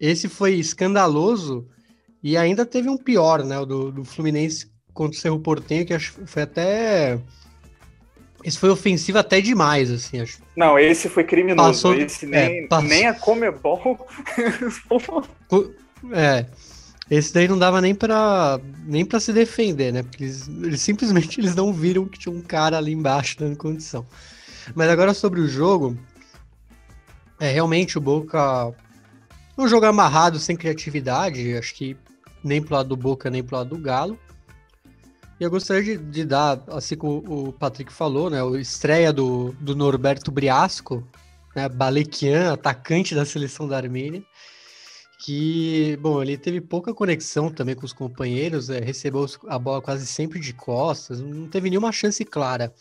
Esse 0.00 0.28
foi 0.28 0.54
escandaloso 0.54 1.68
e 2.20 2.36
ainda 2.36 2.66
teve 2.66 2.90
um 2.90 2.96
pior, 2.96 3.44
né? 3.44 3.56
O 3.60 3.64
do, 3.64 3.92
do 3.92 4.04
Fluminense 4.04 4.68
contra 4.92 5.16
o 5.16 5.20
Cerro 5.20 5.38
Portenho, 5.38 5.86
que 5.86 5.94
acho 5.94 6.14
foi 6.26 6.42
até. 6.42 7.16
Esse 8.42 8.58
foi 8.58 8.70
ofensivo 8.70 9.18
até 9.18 9.40
demais, 9.40 9.88
assim, 9.88 10.20
acho. 10.20 10.42
Não, 10.56 10.76
esse 10.76 11.08
foi 11.08 11.22
criminoso. 11.22 11.68
Passou, 11.68 11.94
esse 11.94 12.26
nem, 12.26 12.64
é, 12.64 12.66
passou... 12.66 12.88
nem 12.88 13.06
a 13.06 13.14
Comebol. 13.14 14.04
é. 16.12 16.46
Esse 17.10 17.34
daí 17.34 17.46
não 17.46 17.58
dava 17.58 17.80
nem 17.80 17.94
para 17.94 18.58
nem 18.86 19.06
se 19.20 19.32
defender, 19.32 19.92
né? 19.92 20.02
Porque 20.02 20.24
eles, 20.24 20.48
eles, 20.48 20.80
simplesmente 20.80 21.38
eles 21.40 21.54
não 21.54 21.72
viram 21.72 22.06
que 22.06 22.18
tinha 22.18 22.34
um 22.34 22.40
cara 22.40 22.78
ali 22.78 22.92
embaixo 22.92 23.38
dando 23.38 23.56
condição. 23.56 24.06
Mas 24.74 24.88
agora 24.88 25.12
sobre 25.12 25.40
o 25.40 25.48
jogo, 25.48 25.98
é 27.38 27.50
realmente 27.50 27.98
o 27.98 28.00
Boca 28.00 28.72
um 29.56 29.68
jogo 29.68 29.86
amarrado, 29.86 30.38
sem 30.38 30.56
criatividade. 30.56 31.56
Acho 31.56 31.74
que 31.74 31.96
nem 32.42 32.62
pro 32.62 32.74
lado 32.74 32.88
do 32.88 32.96
Boca, 32.96 33.30
nem 33.30 33.42
pro 33.42 33.56
lado 33.56 33.70
do 33.70 33.78
Galo. 33.78 34.18
E 35.38 35.44
eu 35.44 35.50
gostaria 35.50 35.82
de, 35.82 36.04
de 36.04 36.24
dar, 36.24 36.62
assim 36.68 36.96
como 36.96 37.22
o 37.26 37.52
Patrick 37.52 37.92
falou, 37.92 38.30
né, 38.30 38.42
o 38.42 38.56
estreia 38.56 39.12
do, 39.12 39.52
do 39.60 39.74
Norberto 39.74 40.30
Briasco, 40.30 41.06
né, 41.56 41.68
Balequian, 41.68 42.52
atacante 42.52 43.14
da 43.14 43.24
seleção 43.24 43.66
da 43.66 43.76
Armênia, 43.76 44.22
que, 45.24 45.96
bom, 46.02 46.20
ele 46.20 46.36
teve 46.36 46.60
pouca 46.60 46.92
conexão 46.92 47.50
também 47.50 47.74
com 47.74 47.86
os 47.86 47.94
companheiros, 47.94 48.68
é, 48.68 48.78
recebeu 48.78 49.24
a 49.48 49.58
bola 49.58 49.80
quase 49.80 50.06
sempre 50.06 50.38
de 50.38 50.52
costas, 50.52 51.18
não 51.18 51.48
teve 51.48 51.70
nenhuma 51.70 51.90
chance 51.92 52.22
clara. 52.26 52.74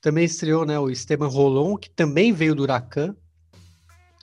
Também 0.00 0.24
estreou 0.24 0.64
né, 0.64 0.78
o 0.78 0.88
Esteban 0.88 1.26
Rolon, 1.26 1.76
que 1.76 1.90
também 1.90 2.32
veio 2.32 2.54
do 2.54 2.62
Huracan. 2.62 3.16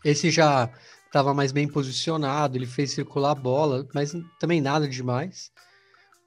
Esse 0.05 0.31
já 0.31 0.71
estava 1.05 1.33
mais 1.33 1.51
bem 1.51 1.67
posicionado, 1.67 2.57
ele 2.57 2.65
fez 2.65 2.91
circular 2.91 3.31
a 3.31 3.35
bola, 3.35 3.85
mas 3.93 4.15
também 4.39 4.61
nada 4.61 4.87
demais. 4.87 5.51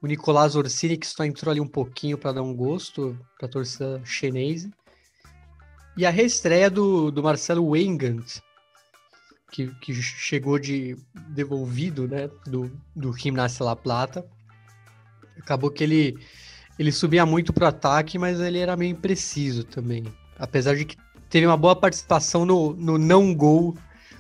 O 0.03 0.07
Nicolás 0.07 0.55
Orsini, 0.55 0.99
que 0.99 1.07
só 1.07 1.25
entrou 1.25 1.51
ali 1.51 1.63
um 1.63 1.67
pouquinho 1.67 2.19
para 2.19 2.33
dar 2.33 2.43
um 2.43 2.55
gosto 2.55 3.19
para 3.39 3.49
a 3.49 3.51
torcida 3.51 4.03
chinesa. 4.05 4.71
E 5.97 6.05
a 6.05 6.11
reestreia 6.11 6.69
do, 6.69 7.11
do 7.11 7.23
Marcelo 7.23 7.71
Wengant, 7.71 8.43
que, 9.51 9.69
que 9.81 9.95
chegou 9.95 10.59
de 10.59 10.97
devolvido 11.29 12.07
né, 12.09 12.29
do, 12.47 12.71
do 12.95 13.13
Gimnasia 13.13 13.65
La 13.65 13.77
Plata. 13.77 14.27
Acabou 15.39 15.71
que 15.71 15.85
ele, 15.85 16.17
ele 16.79 16.93
subia 16.93 17.25
muito 17.25 17.53
para 17.53 17.67
o 17.67 17.69
ataque, 17.69 18.19
mas 18.19 18.41
ele 18.41 18.59
era 18.59 18.77
meio 18.77 18.93
impreciso 18.93 19.65
também. 19.65 20.05
Apesar 20.39 20.75
de 20.75 20.85
que 20.85 20.97
teve 21.29 21.47
uma 21.47 21.57
boa 21.57 21.77
participação 21.77 22.45
no, 22.45 22.75
no 22.75 22.99
não 22.99 23.35
gol 23.35 23.77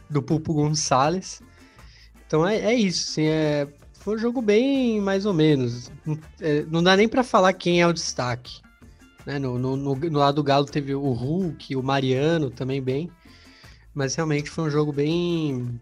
do 0.08 0.22
Pulpo 0.22 0.54
Gonçalves. 0.54 1.42
Então 2.26 2.46
é, 2.46 2.56
é 2.56 2.74
isso, 2.74 3.10
assim, 3.10 3.26
é, 3.26 3.68
foi 4.00 4.16
um 4.16 4.18
jogo 4.18 4.40
bem 4.40 5.00
mais 5.00 5.26
ou 5.26 5.34
menos. 5.34 5.90
Não, 6.04 6.18
é, 6.40 6.64
não 6.70 6.82
dá 6.82 6.96
nem 6.96 7.08
para 7.08 7.22
falar 7.22 7.52
quem 7.52 7.80
é 7.80 7.86
o 7.86 7.92
destaque. 7.92 8.60
Né? 9.24 9.38
No, 9.38 9.58
no, 9.58 9.76
no, 9.76 9.94
no, 9.94 10.18
lado 10.18 10.36
do 10.36 10.44
Galo 10.44 10.66
teve 10.66 10.94
o 10.94 11.12
Hulk, 11.12 11.74
o 11.74 11.82
Mariano 11.82 12.50
também 12.50 12.80
bem. 12.80 13.10
Mas 13.96 14.14
realmente 14.14 14.50
foi 14.50 14.64
um 14.64 14.70
jogo 14.70 14.92
bem, 14.92 15.80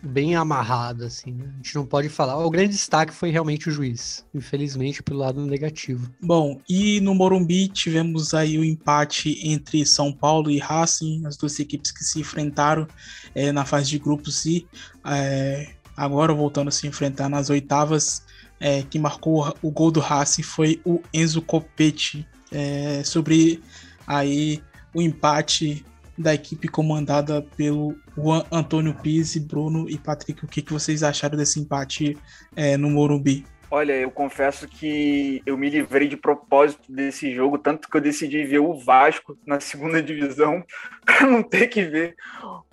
bem 0.00 0.36
amarrado, 0.36 1.04
assim. 1.04 1.32
Né? 1.32 1.46
A 1.52 1.56
gente 1.56 1.74
não 1.74 1.84
pode 1.84 2.08
falar. 2.08 2.38
O 2.38 2.48
grande 2.48 2.70
destaque 2.70 3.12
foi 3.12 3.30
realmente 3.30 3.68
o 3.68 3.72
juiz, 3.72 4.24
infelizmente, 4.32 5.02
pelo 5.02 5.18
lado 5.18 5.44
negativo. 5.44 6.08
Bom, 6.22 6.60
e 6.68 7.00
no 7.00 7.12
Morumbi 7.12 7.66
tivemos 7.66 8.34
aí 8.34 8.56
o 8.56 8.62
empate 8.62 9.40
entre 9.42 9.84
São 9.84 10.12
Paulo 10.12 10.48
e 10.48 10.60
Racing, 10.60 11.26
as 11.26 11.36
duas 11.36 11.58
equipes 11.58 11.90
que 11.90 12.04
se 12.04 12.20
enfrentaram 12.20 12.86
é, 13.34 13.50
na 13.50 13.64
fase 13.64 13.90
de 13.90 13.98
grupos 13.98 14.46
e 14.46 14.64
é, 15.04 15.72
agora 15.96 16.32
voltando 16.32 16.68
a 16.68 16.70
se 16.70 16.86
enfrentar 16.86 17.28
nas 17.28 17.50
oitavas. 17.50 18.24
É, 18.58 18.82
que 18.84 18.98
marcou 18.98 19.54
o 19.60 19.70
gol 19.70 19.90
do 19.90 20.00
Racing 20.00 20.42
foi 20.42 20.80
o 20.84 21.02
Enzo 21.12 21.42
Copete. 21.42 22.26
É, 22.52 23.02
sobre 23.04 23.60
aí 24.06 24.62
o 24.94 25.02
empate 25.02 25.84
da 26.18 26.34
equipe 26.34 26.68
comandada 26.68 27.42
pelo 27.56 27.96
Juan 28.16 28.44
Antônio 28.50 28.94
Pizzi, 28.94 29.40
Bruno 29.40 29.88
e 29.88 29.98
Patrick. 29.98 30.44
O 30.44 30.48
que, 30.48 30.62
que 30.62 30.72
vocês 30.72 31.02
acharam 31.02 31.36
desse 31.36 31.60
empate 31.60 32.16
é, 32.54 32.76
no 32.76 32.90
Morumbi? 32.90 33.44
Olha, 33.68 33.94
eu 33.94 34.10
confesso 34.10 34.68
que 34.68 35.42
eu 35.44 35.56
me 35.58 35.68
livrei 35.68 36.06
de 36.06 36.16
propósito 36.16 36.90
desse 36.90 37.34
jogo, 37.34 37.58
tanto 37.58 37.88
que 37.88 37.96
eu 37.96 38.00
decidi 38.00 38.44
ver 38.44 38.60
o 38.60 38.78
Vasco 38.78 39.36
na 39.44 39.58
segunda 39.58 40.00
divisão 40.00 40.64
para 41.04 41.26
não 41.26 41.42
ter 41.42 41.66
que 41.66 41.82
ver 41.82 42.14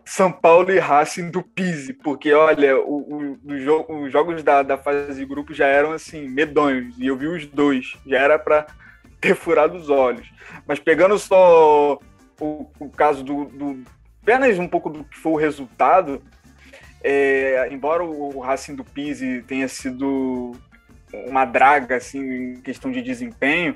São 0.05 0.31
Paulo 0.31 0.71
e 0.71 0.77
Racing 0.77 1.31
do 1.31 1.41
Pise, 1.41 1.93
porque 1.93 2.31
olha, 2.31 2.77
o, 2.77 3.37
o, 3.43 4.03
os 4.03 4.11
jogos 4.11 4.43
da, 4.43 4.61
da 4.61 4.77
fase 4.77 5.19
de 5.19 5.25
grupo 5.25 5.53
já 5.53 5.65
eram 5.65 5.93
assim 5.93 6.27
medonhos 6.29 6.95
e 6.99 7.07
eu 7.07 7.17
vi 7.17 7.27
os 7.27 7.47
dois, 7.47 7.97
já 8.05 8.19
era 8.19 8.37
para 8.37 8.67
ter 9.19 9.35
furado 9.35 9.75
os 9.75 9.89
olhos. 9.89 10.29
Mas 10.67 10.79
pegando 10.79 11.17
só 11.17 11.97
o, 12.43 12.85
o 12.85 12.89
caso 12.89 13.23
do, 13.23 13.45
do, 13.45 13.83
apenas 14.21 14.57
um 14.59 14.67
pouco 14.67 14.89
do 14.89 15.03
que 15.03 15.17
foi 15.17 15.31
o 15.31 15.37
resultado, 15.37 16.21
é, 17.03 17.67
embora 17.71 18.03
o 18.03 18.39
Racing 18.39 18.75
do 18.75 18.83
Pise 18.83 19.43
tenha 19.43 19.67
sido 19.67 20.53
uma 21.27 21.45
draga 21.45 21.97
assim, 21.97 22.53
em 22.53 22.61
questão 22.61 22.91
de 22.91 23.01
desempenho, 23.01 23.75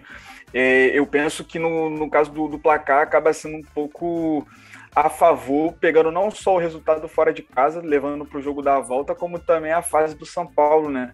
é, 0.54 0.88
eu 0.98 1.06
penso 1.06 1.44
que 1.44 1.60
no, 1.60 1.90
no 1.90 2.10
caso 2.10 2.32
do, 2.32 2.48
do, 2.48 2.58
placar 2.58 3.02
acaba 3.02 3.34
sendo 3.34 3.58
um 3.58 3.62
pouco 3.62 4.48
a 4.96 5.10
favor, 5.10 5.74
pegando 5.74 6.12
não 6.12 6.32
só 6.32 6.56
o 6.56 6.60
resultado 6.60 7.08
fora 7.08 7.32
de 7.32 7.44
casa, 7.44 7.82
levando 7.82 8.26
para 8.26 8.40
o 8.40 8.42
jogo 8.42 8.62
da 8.62 8.80
volta, 8.80 9.14
como 9.14 9.38
também 9.38 9.72
a 9.72 9.82
fase 9.82 10.16
do 10.16 10.26
São 10.26 10.48
Paulo, 10.48 10.90
né? 10.90 11.14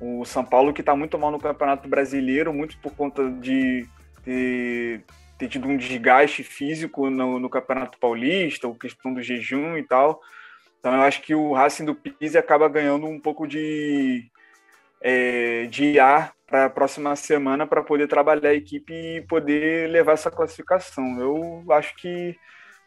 O 0.00 0.24
São 0.24 0.44
Paulo 0.44 0.72
que 0.72 0.80
está 0.80 0.96
muito 0.96 1.18
mal 1.18 1.30
no 1.30 1.38
Campeonato 1.38 1.88
Brasileiro, 1.88 2.52
muito 2.52 2.76
por 2.78 2.92
conta 2.92 3.30
de 3.30 3.86
ter, 4.24 5.04
ter 5.40 5.48
tido 5.48 5.66
um 5.66 5.76
desgaste 5.76 6.44
físico 6.44 7.08
no, 7.08 7.40
no 7.40 7.48
Campeonato 7.48 7.98
Paulista, 7.98 8.68
a 8.68 8.74
questão 8.74 9.14
do 9.14 9.22
jejum 9.22 9.74
e 9.78 9.82
tal. 9.82 10.20
Então 10.78 10.94
eu 10.94 11.00
acho 11.00 11.22
que 11.22 11.34
o 11.34 11.54
Racing 11.54 11.86
do 11.86 11.94
Pise 11.94 12.36
acaba 12.36 12.68
ganhando 12.68 13.06
um 13.06 13.18
pouco 13.18 13.46
de, 13.46 14.30
é, 15.00 15.66
de 15.66 15.98
ar 15.98 16.34
para 16.46 16.66
a 16.66 16.70
próxima 16.70 17.16
semana 17.16 17.66
para 17.66 17.82
poder 17.82 18.06
trabalhar 18.06 18.50
a 18.50 18.54
equipe 18.54 18.92
e 18.92 19.22
poder 19.22 19.88
levar 19.88 20.12
essa 20.12 20.30
classificação. 20.30 21.18
Eu 21.18 21.64
acho 21.70 21.96
que 21.96 22.36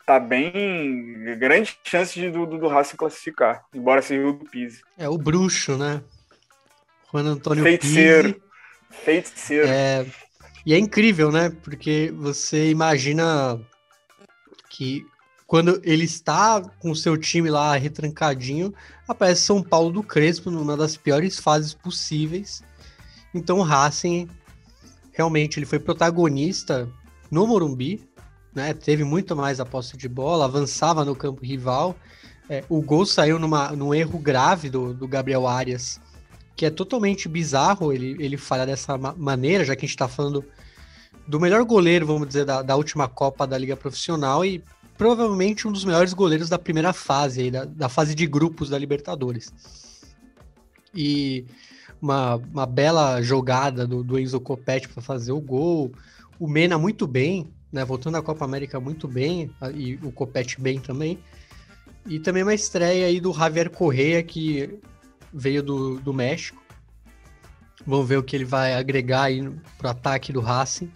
tá 0.06 0.20
bem 0.20 1.36
grande 1.40 1.76
chance 1.84 2.14
de, 2.14 2.30
do, 2.30 2.46
do 2.46 2.68
Racing 2.68 2.98
classificar, 2.98 3.66
embora 3.74 4.02
seja 4.02 4.28
o 4.28 4.34
do 4.34 4.46
Pise. 4.46 4.84
É 4.96 5.10
o 5.10 5.18
bruxo, 5.18 5.76
né? 5.76 6.04
Juan 7.12 7.24
Antônio 7.24 7.64
Feiticeiro. 7.64 8.34
Pise. 8.34 8.44
Feiticeiro. 8.92 9.68
É, 9.68 10.06
e 10.66 10.74
é 10.74 10.78
incrível, 10.78 11.32
né? 11.32 11.50
Porque 11.50 12.14
você 12.16 12.70
imagina 12.70 13.60
que 14.70 15.06
quando 15.46 15.80
ele 15.84 16.06
está 16.06 16.62
com 16.80 16.90
o 16.90 16.96
seu 16.96 17.18
time 17.18 17.50
lá 17.50 17.76
retrancadinho, 17.76 18.74
aparece 19.08 19.42
São 19.42 19.62
Paulo 19.62 19.92
do 19.92 20.02
Crespo 20.02 20.50
numa 20.50 20.76
das 20.76 20.98
piores 20.98 21.40
fases 21.40 21.74
possíveis. 21.74 22.64
Então 23.34 23.60
o 23.60 23.64
Racing 23.64 24.28
realmente 25.12 25.60
ele 25.60 25.66
foi 25.66 25.80
protagonista 25.80 26.90
no 27.30 27.46
Morumbi, 27.46 28.08
né? 28.54 28.74
Teve 28.74 29.04
muito 29.04 29.36
mais 29.36 29.60
a 29.60 29.66
posse 29.66 29.98
de 29.98 30.08
bola, 30.08 30.46
avançava 30.46 31.04
no 31.04 31.16
campo 31.16 31.46
rival. 31.46 31.96
É, 32.50 32.64
o 32.70 32.82
gol 32.82 33.06
saiu 33.06 33.38
numa, 33.38 33.72
num 33.72 33.94
erro 33.94 34.20
grave 34.20 34.70
do, 34.70 34.94
do 34.94 35.08
Gabriel 35.08 35.48
Arias, 35.48 36.00
que 36.56 36.66
é 36.66 36.70
totalmente 36.70 37.28
bizarro 37.28 37.92
ele, 37.92 38.16
ele 38.20 38.38
falhar 38.38 38.68
dessa 38.68 38.98
maneira, 38.98 39.66
já 39.66 39.76
que 39.76 39.86
a 39.86 39.88
gente 39.88 39.96
está 39.96 40.08
falando 40.08 40.44
do 41.28 41.40
melhor 41.40 41.64
goleiro, 41.64 42.06
vamos 42.06 42.28
dizer, 42.28 42.46
da, 42.46 42.62
da 42.62 42.76
última 42.76 43.08
Copa 43.08 43.48
da 43.48 43.58
Liga 43.58 43.76
Profissional 43.76 44.46
e 44.46 44.64
provavelmente 44.98 45.68
um 45.68 45.72
dos 45.72 45.86
melhores 45.86 46.14
goleiros 46.14 46.50
da 46.50 46.60
primeira 46.60 46.94
fase, 46.94 47.42
aí, 47.42 47.52
da, 47.52 47.66
da 47.66 47.90
fase 47.90 48.14
de 48.14 48.28
grupos 48.28 48.70
da 48.70 48.78
Libertadores. 48.78 49.52
E 50.94 51.46
uma, 52.02 52.36
uma 52.36 52.66
bela 52.66 53.22
jogada 53.22 53.88
do, 53.88 54.04
do 54.04 54.20
Enzo 54.20 54.40
Copete 54.40 54.90
para 54.90 55.02
fazer 55.02 55.32
o 55.32 55.40
gol. 55.40 55.92
O 56.40 56.48
Mena 56.48 56.78
muito 56.78 57.08
bem, 57.08 57.48
né? 57.72 57.84
Voltando 57.84 58.18
à 58.18 58.22
Copa 58.22 58.46
América 58.46 58.80
muito 58.80 59.08
bem, 59.08 59.50
e 59.74 59.96
o 60.04 60.12
Copete 60.12 60.60
bem 60.60 60.80
também. 60.80 61.18
E 62.06 62.20
também 62.20 62.44
uma 62.44 62.54
estreia 62.54 63.08
aí 63.08 63.22
do 63.22 63.34
Javier 63.34 63.70
Correia, 63.70 64.22
que 64.22 64.78
veio 65.34 65.64
do, 65.64 66.00
do 66.00 66.14
México. 66.14 66.62
Vamos 67.86 68.08
ver 68.08 68.18
o 68.18 68.24
que 68.24 68.36
ele 68.36 68.46
vai 68.46 68.74
agregar 68.74 69.24
aí 69.24 69.42
pro 69.78 69.90
ataque 69.90 70.32
do 70.32 70.40
Racing. 70.40 70.92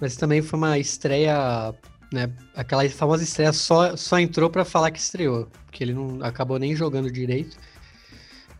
Mas 0.00 0.16
também 0.16 0.42
foi 0.42 0.58
uma 0.58 0.78
estreia 0.78 1.74
né? 2.12 2.30
Aquela 2.54 2.88
famosa 2.90 3.22
estreia 3.22 3.52
só, 3.52 3.96
só 3.96 4.18
entrou 4.18 4.50
para 4.50 4.64
falar 4.64 4.90
que 4.90 4.98
estreou, 4.98 5.46
porque 5.66 5.84
ele 5.84 5.94
não 5.94 6.22
acabou 6.22 6.58
nem 6.58 6.74
jogando 6.74 7.10
direito. 7.10 7.56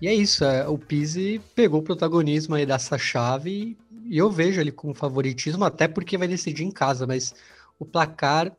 E 0.00 0.08
é 0.08 0.14
isso, 0.14 0.44
é, 0.44 0.66
o 0.66 0.78
Pise 0.78 1.40
pegou 1.54 1.80
o 1.80 1.82
protagonismo 1.82 2.54
aí 2.54 2.64
dessa 2.64 2.96
chave 2.96 3.76
e 4.06 4.16
eu 4.16 4.30
vejo 4.30 4.60
ele 4.60 4.72
com 4.72 4.94
favoritismo, 4.94 5.64
até 5.64 5.86
porque 5.86 6.16
vai 6.16 6.26
decidir 6.26 6.64
em 6.64 6.70
casa, 6.70 7.06
mas 7.06 7.34
o 7.78 7.84
placar 7.84 8.50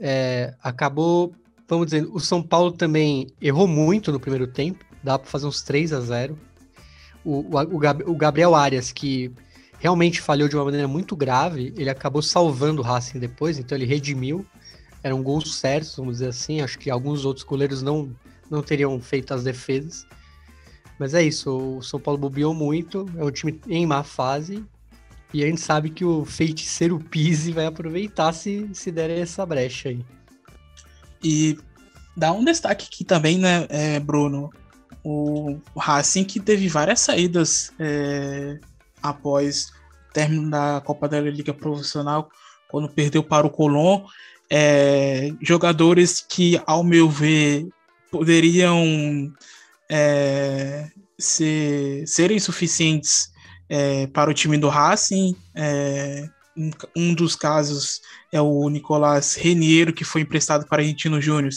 é, 0.00 0.54
acabou, 0.62 1.32
vamos 1.68 1.86
dizer, 1.86 2.08
o 2.10 2.18
São 2.18 2.42
Paulo 2.42 2.72
também 2.72 3.28
errou 3.40 3.68
muito 3.68 4.10
no 4.10 4.18
primeiro 4.18 4.48
tempo, 4.48 4.84
dá 5.02 5.18
para 5.18 5.30
fazer 5.30 5.46
uns 5.46 5.62
3 5.62 5.92
a 5.92 6.00
0 6.00 6.38
o, 7.24 7.40
o, 7.40 8.12
o 8.12 8.16
Gabriel 8.16 8.54
Arias, 8.54 8.92
que 8.92 9.32
realmente 9.78 10.20
falhou 10.20 10.48
de 10.48 10.56
uma 10.56 10.64
maneira 10.64 10.88
muito 10.88 11.14
grave, 11.14 11.72
ele 11.76 11.90
acabou 11.90 12.22
salvando 12.22 12.80
o 12.80 12.84
Racing 12.84 13.18
depois, 13.18 13.58
então 13.58 13.76
ele 13.76 13.86
redimiu. 13.86 14.46
Era 15.02 15.14
um 15.14 15.22
gol 15.22 15.40
certo, 15.40 15.96
vamos 15.98 16.14
dizer 16.14 16.28
assim. 16.28 16.60
Acho 16.60 16.78
que 16.78 16.90
alguns 16.90 17.24
outros 17.24 17.44
goleiros 17.44 17.82
não, 17.82 18.14
não 18.50 18.62
teriam 18.62 19.00
feito 19.00 19.32
as 19.32 19.44
defesas. 19.44 20.06
Mas 20.98 21.14
é 21.14 21.22
isso, 21.22 21.78
o 21.78 21.82
São 21.82 22.00
Paulo 22.00 22.18
bobeou 22.18 22.52
muito, 22.52 23.06
é 23.16 23.24
um 23.24 23.30
time 23.30 23.60
em 23.68 23.86
má 23.86 24.02
fase. 24.02 24.64
E 25.32 25.44
a 25.44 25.46
gente 25.46 25.60
sabe 25.60 25.90
que 25.90 26.04
o 26.04 26.24
feiticeiro 26.24 26.98
Pise 26.98 27.52
vai 27.52 27.66
aproveitar 27.66 28.32
se, 28.32 28.68
se 28.72 28.90
der 28.90 29.10
essa 29.10 29.44
brecha 29.44 29.90
aí. 29.90 30.04
E 31.22 31.58
dá 32.16 32.32
um 32.32 32.44
destaque 32.44 32.86
aqui 32.86 33.04
também, 33.04 33.38
né, 33.38 33.66
é, 33.68 34.00
Bruno? 34.00 34.50
O 35.10 35.58
Racing 35.74 36.22
que 36.22 36.38
teve 36.38 36.68
várias 36.68 37.00
saídas 37.00 37.72
é, 37.78 38.58
após 39.02 39.70
o 40.10 40.12
término 40.12 40.50
da 40.50 40.82
Copa 40.84 41.08
da 41.08 41.18
Liga 41.18 41.54
Profissional, 41.54 42.28
quando 42.68 42.90
perdeu 42.90 43.22
para 43.22 43.46
o 43.46 43.50
Colón. 43.50 44.04
É, 44.50 45.30
jogadores 45.40 46.20
que, 46.28 46.60
ao 46.66 46.84
meu 46.84 47.08
ver, 47.08 47.66
poderiam 48.10 49.32
é, 49.90 50.90
ser, 51.18 52.06
serem 52.06 52.38
suficientes 52.38 53.30
é, 53.66 54.06
para 54.08 54.30
o 54.30 54.34
time 54.34 54.58
do 54.58 54.68
Racing. 54.68 55.34
É, 55.54 56.28
um, 56.54 56.70
um, 56.94 57.14
dos 57.14 57.34
casos 57.34 58.02
é 58.30 58.42
o 58.42 58.68
Nicolás 58.68 59.36
Reniero, 59.36 59.94
que 59.94 60.04
foi 60.04 60.20
emprestado 60.20 60.66
para 60.66 60.82
Argentino 60.82 61.18
Júnior. 61.18 61.54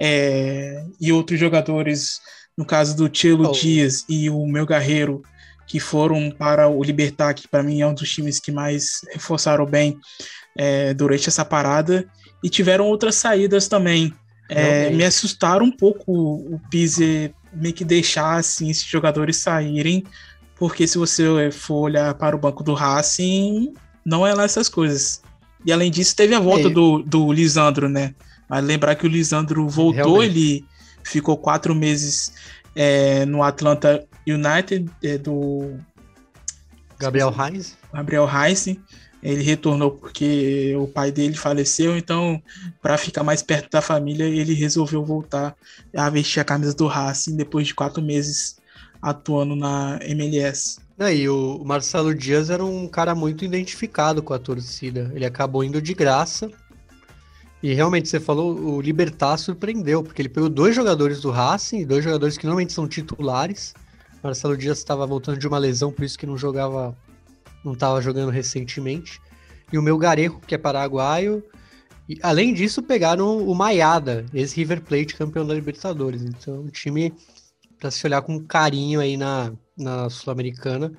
É, 0.00 0.84
e 1.00 1.10
outros 1.12 1.40
jogadores, 1.40 2.20
no 2.58 2.64
caso 2.64 2.96
do 2.96 3.08
Chelo 3.10 3.48
oh. 3.48 3.52
Dias 3.52 4.04
e 4.08 4.28
o 4.28 4.44
meu 4.44 4.66
Guerreiro, 4.66 5.22
que 5.64 5.78
foram 5.78 6.28
para 6.28 6.66
o 6.66 6.82
Libertar, 6.82 7.32
que 7.32 7.46
para 7.46 7.62
mim 7.62 7.80
é 7.80 7.86
um 7.86 7.94
dos 7.94 8.10
times 8.10 8.40
que 8.40 8.50
mais 8.50 9.02
reforçaram 9.12 9.64
bem 9.64 9.96
é, 10.56 10.92
durante 10.92 11.28
essa 11.28 11.44
parada, 11.44 12.04
e 12.42 12.50
tiveram 12.50 12.86
outras 12.86 13.14
saídas 13.14 13.68
também. 13.68 14.12
É, 14.50 14.90
me 14.90 15.04
assustaram 15.04 15.66
um 15.66 15.70
pouco 15.70 16.12
o 16.12 16.60
Pise 16.68 17.32
meio 17.52 17.74
que 17.74 17.84
deixar 17.84 18.38
assim, 18.38 18.70
esses 18.70 18.84
jogadores 18.84 19.36
saírem, 19.36 20.02
porque 20.56 20.84
se 20.84 20.98
você 20.98 21.52
for 21.52 21.82
olhar 21.82 22.12
para 22.14 22.34
o 22.34 22.38
banco 22.40 22.64
do 22.64 22.74
Racing, 22.74 23.72
não 24.04 24.26
é 24.26 24.34
lá 24.34 24.42
essas 24.42 24.68
coisas. 24.68 25.22
E 25.64 25.72
além 25.72 25.92
disso, 25.92 26.16
teve 26.16 26.34
a 26.34 26.40
volta 26.40 26.66
é. 26.66 26.70
do, 26.70 27.02
do 27.02 27.32
Lisandro, 27.32 27.88
né? 27.88 28.16
Mas 28.48 28.64
lembrar 28.64 28.96
que 28.96 29.06
o 29.06 29.08
Lisandro 29.08 29.68
voltou, 29.68 30.18
Realmente. 30.18 30.38
ele 30.38 30.64
ficou 31.08 31.36
quatro 31.36 31.74
meses 31.74 32.32
é, 32.74 33.24
no 33.26 33.42
Atlanta 33.42 34.06
United 34.26 34.90
é, 35.02 35.18
do 35.18 35.78
Gabriel 36.98 37.34
Heinz. 37.36 37.76
Gabriel 37.92 38.28
Heinz. 38.28 38.76
Ele 39.20 39.42
retornou 39.42 39.90
porque 39.90 40.76
o 40.76 40.86
pai 40.86 41.10
dele 41.10 41.34
faleceu, 41.34 41.98
então, 41.98 42.40
para 42.80 42.96
ficar 42.96 43.24
mais 43.24 43.42
perto 43.42 43.68
da 43.70 43.80
família, 43.80 44.24
ele 44.24 44.54
resolveu 44.54 45.04
voltar 45.04 45.56
a 45.96 46.08
vestir 46.08 46.38
a 46.38 46.44
camisa 46.44 46.72
do 46.72 46.86
Racing 46.86 47.36
depois 47.36 47.66
de 47.66 47.74
quatro 47.74 48.00
meses 48.00 48.58
atuando 49.02 49.56
na 49.56 49.98
MLS. 50.02 50.78
E 51.12 51.28
o 51.28 51.64
Marcelo 51.64 52.14
Dias 52.14 52.48
era 52.48 52.64
um 52.64 52.86
cara 52.88 53.14
muito 53.14 53.44
identificado 53.44 54.22
com 54.22 54.34
a 54.34 54.38
torcida. 54.38 55.10
Ele 55.12 55.26
acabou 55.26 55.64
indo 55.64 55.82
de 55.82 55.94
graça. 55.94 56.50
E 57.62 57.74
realmente, 57.74 58.08
você 58.08 58.20
falou, 58.20 58.56
o 58.56 58.80
Libertar 58.80 59.36
surpreendeu, 59.36 60.02
porque 60.02 60.22
ele 60.22 60.28
pegou 60.28 60.48
dois 60.48 60.76
jogadores 60.76 61.20
do 61.20 61.30
Racing, 61.30 61.84
dois 61.84 62.04
jogadores 62.04 62.38
que 62.38 62.46
normalmente 62.46 62.72
são 62.72 62.86
titulares. 62.86 63.74
Marcelo 64.22 64.56
Dias 64.56 64.78
estava 64.78 65.06
voltando 65.06 65.38
de 65.38 65.48
uma 65.48 65.58
lesão, 65.58 65.92
por 65.92 66.04
isso 66.04 66.18
que 66.18 66.26
não 66.26 66.38
jogava, 66.38 66.96
não 67.64 67.72
estava 67.72 68.00
jogando 68.00 68.30
recentemente. 68.30 69.20
E 69.72 69.78
o 69.78 69.82
meu 69.82 69.98
Garejo, 69.98 70.40
que 70.46 70.54
é 70.54 70.58
paraguaio. 70.58 71.42
E, 72.08 72.18
além 72.22 72.54
disso, 72.54 72.82
pegaram 72.82 73.38
o 73.38 73.54
Maiada, 73.54 74.24
ex-River 74.32 74.80
Plate, 74.82 75.16
campeão 75.16 75.46
da 75.46 75.54
Libertadores. 75.54 76.22
Então, 76.22 76.60
um 76.60 76.68
time 76.68 77.12
para 77.78 77.90
se 77.90 78.06
olhar 78.06 78.22
com 78.22 78.40
carinho 78.44 79.00
aí 79.00 79.16
na, 79.16 79.52
na 79.76 80.08
Sul-Americana. 80.08 80.92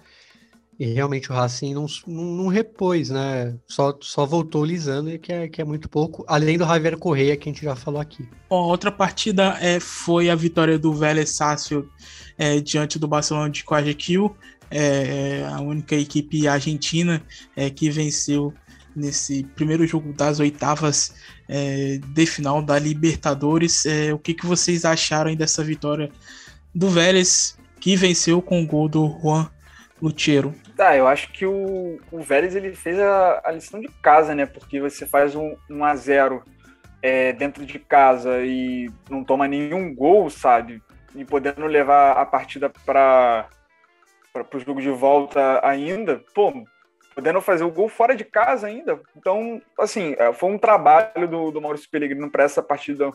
E 0.79 0.85
realmente 0.93 1.29
o 1.29 1.35
Racing 1.35 1.73
não, 1.73 1.87
não, 2.07 2.47
repôs, 2.47 3.09
né? 3.09 3.53
Só, 3.67 3.97
só 3.99 4.25
voltou 4.25 4.63
lisando, 4.63 5.19
que 5.19 5.33
é, 5.33 5.49
que 5.49 5.61
é 5.61 5.65
muito 5.65 5.89
pouco. 5.89 6.23
Além 6.25 6.57
do 6.57 6.65
Javier 6.65 6.97
Correia, 6.97 7.35
que 7.35 7.49
a 7.49 7.51
gente 7.51 7.65
já 7.65 7.75
falou 7.75 7.99
aqui. 7.99 8.25
Bom, 8.49 8.63
outra 8.63 8.89
partida 8.89 9.57
é, 9.59 9.81
foi 9.81 10.29
a 10.29 10.35
vitória 10.35 10.79
do 10.79 10.93
Vélez 10.93 11.31
Sácio 11.31 11.89
é, 12.37 12.61
diante 12.61 12.97
do 12.97 13.09
Barcelona 13.09 13.49
de 13.49 13.61
Guayaquil. 13.61 14.33
É, 14.71 15.41
é, 15.41 15.47
a 15.47 15.59
única 15.59 15.95
equipe 15.95 16.47
argentina 16.47 17.21
é, 17.57 17.69
que 17.69 17.89
venceu 17.89 18.53
nesse 18.95 19.43
primeiro 19.55 19.85
jogo 19.85 20.13
das 20.13 20.39
oitavas 20.39 21.13
é, 21.49 21.99
de 22.13 22.25
final 22.25 22.61
da 22.61 22.79
Libertadores. 22.79 23.85
É, 23.85 24.13
o 24.13 24.17
que, 24.17 24.33
que 24.33 24.45
vocês 24.45 24.85
acharam 24.85 25.35
dessa 25.35 25.61
vitória 25.61 26.09
do 26.73 26.89
Vélez, 26.89 27.57
que 27.81 27.97
venceu 27.97 28.41
com 28.41 28.63
o 28.63 28.65
gol 28.65 28.87
do 28.87 29.19
Juan 29.21 29.49
Lutiero. 30.01 30.55
Tá, 30.79 30.95
eu 30.95 31.09
acho 31.09 31.33
que 31.33 31.45
o, 31.45 31.99
o 32.09 32.21
Vélez 32.21 32.55
ele 32.55 32.73
fez 32.73 32.97
a, 32.97 33.41
a 33.43 33.51
lição 33.51 33.81
de 33.81 33.89
casa, 34.01 34.33
né? 34.33 34.45
Porque 34.45 34.79
você 34.79 35.05
faz 35.05 35.35
um, 35.35 35.53
um 35.69 35.83
a 35.83 35.93
0 35.93 36.41
é, 37.01 37.33
dentro 37.33 37.65
de 37.65 37.77
casa 37.77 38.39
e 38.45 38.89
não 39.09 39.21
toma 39.21 39.45
nenhum 39.45 39.93
gol, 39.93 40.29
sabe? 40.29 40.81
E 41.13 41.25
podendo 41.25 41.67
levar 41.67 42.13
a 42.13 42.25
partida 42.25 42.71
para 42.85 43.49
o 44.53 44.59
jogo 44.59 44.79
de 44.79 44.89
volta 44.89 45.59
ainda, 45.67 46.23
pô, 46.33 46.53
podendo 47.13 47.41
fazer 47.41 47.65
o 47.65 47.71
gol 47.71 47.89
fora 47.89 48.15
de 48.15 48.23
casa 48.23 48.67
ainda. 48.67 49.01
Então, 49.17 49.61
assim, 49.77 50.15
é, 50.17 50.31
foi 50.31 50.49
um 50.49 50.57
trabalho 50.57 51.27
do, 51.27 51.51
do 51.51 51.59
Maurício 51.59 51.89
Pellegrino 51.89 52.31
para 52.31 52.45
essa 52.45 52.63
partida 52.63 53.11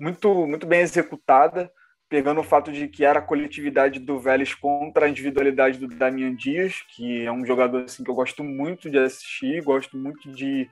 muito, 0.00 0.44
muito 0.44 0.66
bem 0.66 0.80
executada 0.80 1.70
pegando 2.08 2.40
o 2.40 2.44
fato 2.44 2.70
de 2.70 2.86
que 2.88 3.04
era 3.04 3.18
a 3.18 3.22
coletividade 3.22 3.98
do 3.98 4.18
Vélez 4.18 4.54
contra 4.54 5.06
a 5.06 5.08
individualidade 5.08 5.78
do 5.78 5.88
Damian 5.88 6.34
Dias, 6.34 6.74
que 6.94 7.24
é 7.24 7.32
um 7.32 7.44
jogador 7.44 7.84
assim, 7.84 8.04
que 8.04 8.10
eu 8.10 8.14
gosto 8.14 8.44
muito 8.44 8.88
de 8.88 8.98
assistir, 8.98 9.62
gosto 9.62 9.96
muito 9.96 10.30
de, 10.30 10.68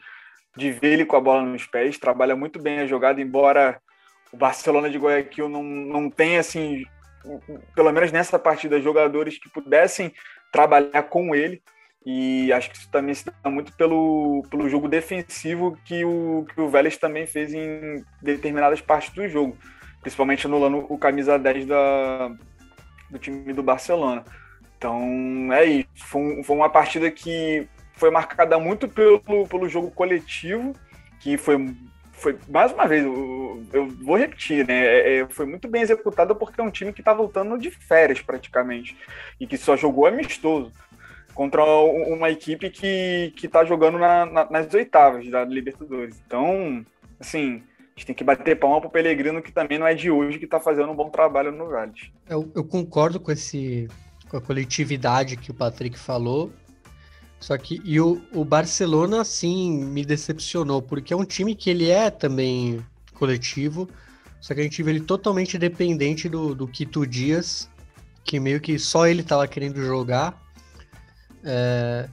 de 0.56 0.70
ver 0.70 0.92
ele 0.92 1.04
com 1.04 1.16
a 1.16 1.20
bola 1.20 1.42
nos 1.42 1.66
pés, 1.66 1.98
trabalha 1.98 2.36
muito 2.36 2.60
bem 2.60 2.80
a 2.80 2.86
jogada, 2.86 3.20
embora 3.20 3.80
o 4.32 4.36
Barcelona 4.36 4.88
de 4.88 4.98
Guayaquil 4.98 5.48
não, 5.48 5.62
não 5.62 6.08
tenha, 6.08 6.38
assim, 6.38 6.84
pelo 7.74 7.92
menos 7.92 8.12
nessa 8.12 8.38
partida, 8.38 8.80
jogadores 8.80 9.38
que 9.38 9.50
pudessem 9.50 10.12
trabalhar 10.52 11.02
com 11.04 11.34
ele, 11.34 11.60
e 12.06 12.52
acho 12.52 12.70
que 12.70 12.76
isso 12.76 12.90
também 12.90 13.14
se 13.14 13.24
dá 13.24 13.50
muito 13.50 13.72
pelo, 13.76 14.42
pelo 14.50 14.68
jogo 14.68 14.88
defensivo 14.88 15.76
que 15.84 16.04
o, 16.04 16.46
que 16.54 16.60
o 16.60 16.68
Vélez 16.68 16.96
também 16.98 17.26
fez 17.26 17.54
em 17.54 18.04
determinadas 18.22 18.80
partes 18.80 19.12
do 19.14 19.26
jogo 19.26 19.56
principalmente 20.04 20.46
anulando 20.46 20.84
o 20.86 20.98
camisa 20.98 21.38
10 21.38 21.66
da, 21.66 22.30
do 23.10 23.18
time 23.18 23.54
do 23.54 23.62
Barcelona. 23.62 24.22
Então 24.76 25.50
é 25.50 25.64
isso. 25.64 25.88
Foi, 25.96 26.42
foi 26.42 26.56
uma 26.56 26.68
partida 26.68 27.10
que 27.10 27.66
foi 27.94 28.10
marcada 28.10 28.58
muito 28.58 28.86
pelo, 28.86 29.48
pelo 29.48 29.66
jogo 29.66 29.90
coletivo, 29.90 30.74
que 31.20 31.38
foi, 31.38 31.74
foi 32.12 32.38
mais 32.50 32.70
uma 32.70 32.86
vez, 32.86 33.02
eu, 33.02 33.64
eu 33.72 33.88
vou 33.88 34.18
repetir, 34.18 34.66
né? 34.66 34.84
É, 34.84 35.16
é 35.20 35.26
foi 35.26 35.46
muito 35.46 35.68
bem 35.68 35.80
executada 35.80 36.34
porque 36.34 36.60
é 36.60 36.64
um 36.64 36.70
time 36.70 36.92
que 36.92 37.00
está 37.00 37.14
voltando 37.14 37.56
de 37.56 37.70
férias 37.70 38.20
praticamente 38.20 38.94
e 39.40 39.46
que 39.46 39.56
só 39.56 39.74
jogou 39.74 40.06
amistoso 40.06 40.70
contra 41.34 41.64
uma 41.64 42.30
equipe 42.30 42.68
que 42.68 43.32
está 43.42 43.64
jogando 43.64 43.98
na, 43.98 44.26
na, 44.26 44.50
nas 44.50 44.72
oitavas 44.74 45.26
da 45.30 45.44
Libertadores. 45.44 46.22
Então, 46.26 46.84
assim, 47.18 47.62
a 47.96 48.00
gente 48.00 48.06
tem 48.06 48.14
que 48.14 48.24
bater 48.24 48.58
palma 48.58 48.80
pro 48.80 48.90
Pelegrino, 48.90 49.40
que 49.40 49.52
também 49.52 49.78
não 49.78 49.86
é 49.86 49.94
de 49.94 50.10
hoje, 50.10 50.38
que 50.38 50.46
tá 50.46 50.58
fazendo 50.58 50.90
um 50.90 50.96
bom 50.96 51.10
trabalho 51.10 51.52
no 51.52 51.68
Gales. 51.68 52.10
Eu, 52.28 52.50
eu 52.54 52.64
concordo 52.64 53.20
com 53.20 53.30
esse 53.30 53.88
com 54.28 54.36
a 54.36 54.40
coletividade 54.40 55.36
que 55.36 55.52
o 55.52 55.54
Patrick 55.54 55.96
falou. 55.96 56.52
Só 57.38 57.56
que 57.56 57.80
e 57.84 58.00
o, 58.00 58.20
o 58.32 58.44
Barcelona, 58.44 59.24
sim, 59.24 59.84
me 59.84 60.04
decepcionou, 60.04 60.82
porque 60.82 61.12
é 61.12 61.16
um 61.16 61.24
time 61.24 61.54
que 61.54 61.70
ele 61.70 61.90
é 61.90 62.10
também 62.10 62.84
coletivo, 63.14 63.88
só 64.40 64.54
que 64.54 64.60
a 64.60 64.62
gente 64.62 64.82
vê 64.82 64.90
ele 64.92 65.00
totalmente 65.00 65.58
dependente 65.58 66.28
do, 66.28 66.54
do 66.54 66.66
Quito 66.66 67.06
Dias, 67.06 67.70
que 68.24 68.40
meio 68.40 68.60
que 68.60 68.78
só 68.78 69.06
ele 69.06 69.22
tava 69.22 69.46
querendo 69.46 69.80
jogar. 69.84 70.42
É, 71.44 72.08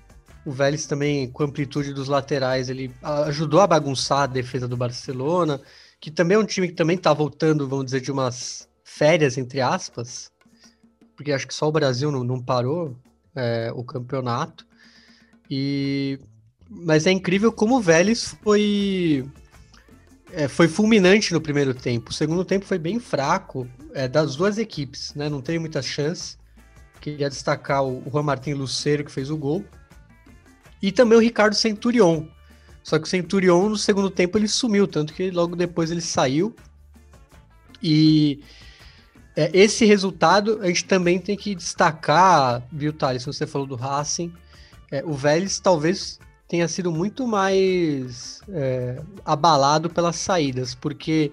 o 0.45 0.51
Vélez 0.51 0.85
também, 0.85 1.29
com 1.29 1.43
a 1.43 1.45
amplitude 1.45 1.93
dos 1.93 2.07
laterais, 2.07 2.69
ele 2.69 2.91
ajudou 3.27 3.59
a 3.59 3.67
bagunçar 3.67 4.21
a 4.21 4.27
defesa 4.27 4.67
do 4.67 4.75
Barcelona, 4.75 5.61
que 5.99 6.09
também 6.09 6.35
é 6.35 6.39
um 6.39 6.45
time 6.45 6.67
que 6.67 6.73
também 6.73 6.97
está 6.97 7.13
voltando, 7.13 7.67
vamos 7.67 7.85
dizer, 7.85 8.01
de 8.01 8.11
umas 8.11 8.67
férias, 8.83 9.37
entre 9.37 9.61
aspas, 9.61 10.31
porque 11.15 11.31
acho 11.31 11.47
que 11.47 11.53
só 11.53 11.67
o 11.67 11.71
Brasil 11.71 12.11
não, 12.11 12.23
não 12.23 12.41
parou 12.41 12.97
é, 13.35 13.71
o 13.75 13.83
campeonato. 13.83 14.65
E 15.49 16.19
mas 16.73 17.05
é 17.05 17.11
incrível 17.11 17.51
como 17.51 17.77
o 17.77 17.81
Vélez 17.81 18.33
foi 18.41 19.29
é, 20.31 20.47
foi 20.47 20.69
fulminante 20.69 21.33
no 21.33 21.41
primeiro 21.41 21.73
tempo. 21.73 22.09
O 22.09 22.13
segundo 22.13 22.45
tempo 22.45 22.65
foi 22.65 22.79
bem 22.79 22.97
fraco 22.99 23.67
é, 23.93 24.07
das 24.07 24.37
duas 24.37 24.57
equipes, 24.57 25.13
né? 25.13 25.29
Não 25.29 25.41
teve 25.41 25.59
muitas 25.59 25.85
chances. 25.85 26.39
Queria 27.01 27.29
destacar 27.29 27.83
o, 27.83 28.01
o 28.07 28.09
Juan 28.09 28.23
Martin 28.23 28.53
Luceiro 28.53 29.03
que 29.03 29.11
fez 29.11 29.29
o 29.29 29.37
gol 29.37 29.65
e 30.81 30.91
também 30.91 31.17
o 31.17 31.21
Ricardo 31.21 31.55
Centurion. 31.55 32.25
Só 32.83 32.97
que 32.97 33.05
o 33.05 33.09
Centurion, 33.09 33.69
no 33.69 33.77
segundo 33.77 34.09
tempo, 34.09 34.37
ele 34.37 34.47
sumiu, 34.47 34.87
tanto 34.87 35.13
que 35.13 35.29
logo 35.29 35.55
depois 35.55 35.91
ele 35.91 36.01
saiu. 36.01 36.55
E 37.81 38.43
é, 39.35 39.49
esse 39.53 39.85
resultado 39.85 40.59
a 40.61 40.67
gente 40.67 40.85
também 40.85 41.19
tem 41.19 41.37
que 41.37 41.55
destacar, 41.55 42.63
viu, 42.71 42.91
Thales? 42.91 43.25
Você 43.25 43.45
falou 43.45 43.67
do 43.67 43.75
Racing. 43.75 44.33
É, 44.91 45.03
o 45.05 45.13
Vélez 45.13 45.59
talvez 45.59 46.19
tenha 46.47 46.67
sido 46.67 46.91
muito 46.91 47.25
mais 47.25 48.41
é, 48.49 49.01
abalado 49.23 49.89
pelas 49.89 50.17
saídas, 50.17 50.75
porque 50.75 51.31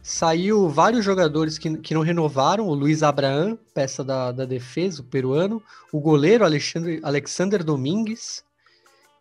saiu 0.00 0.68
vários 0.68 1.04
jogadores 1.04 1.58
que, 1.58 1.76
que 1.78 1.92
não 1.92 2.02
renovaram, 2.02 2.68
o 2.68 2.74
Luiz 2.74 3.02
Abraham, 3.02 3.58
peça 3.74 4.04
da, 4.04 4.30
da 4.30 4.44
defesa, 4.44 5.00
o 5.00 5.04
peruano, 5.04 5.60
o 5.90 5.98
goleiro 5.98 6.44
Alexandre, 6.44 7.00
Alexander 7.02 7.64
Domingues, 7.64 8.44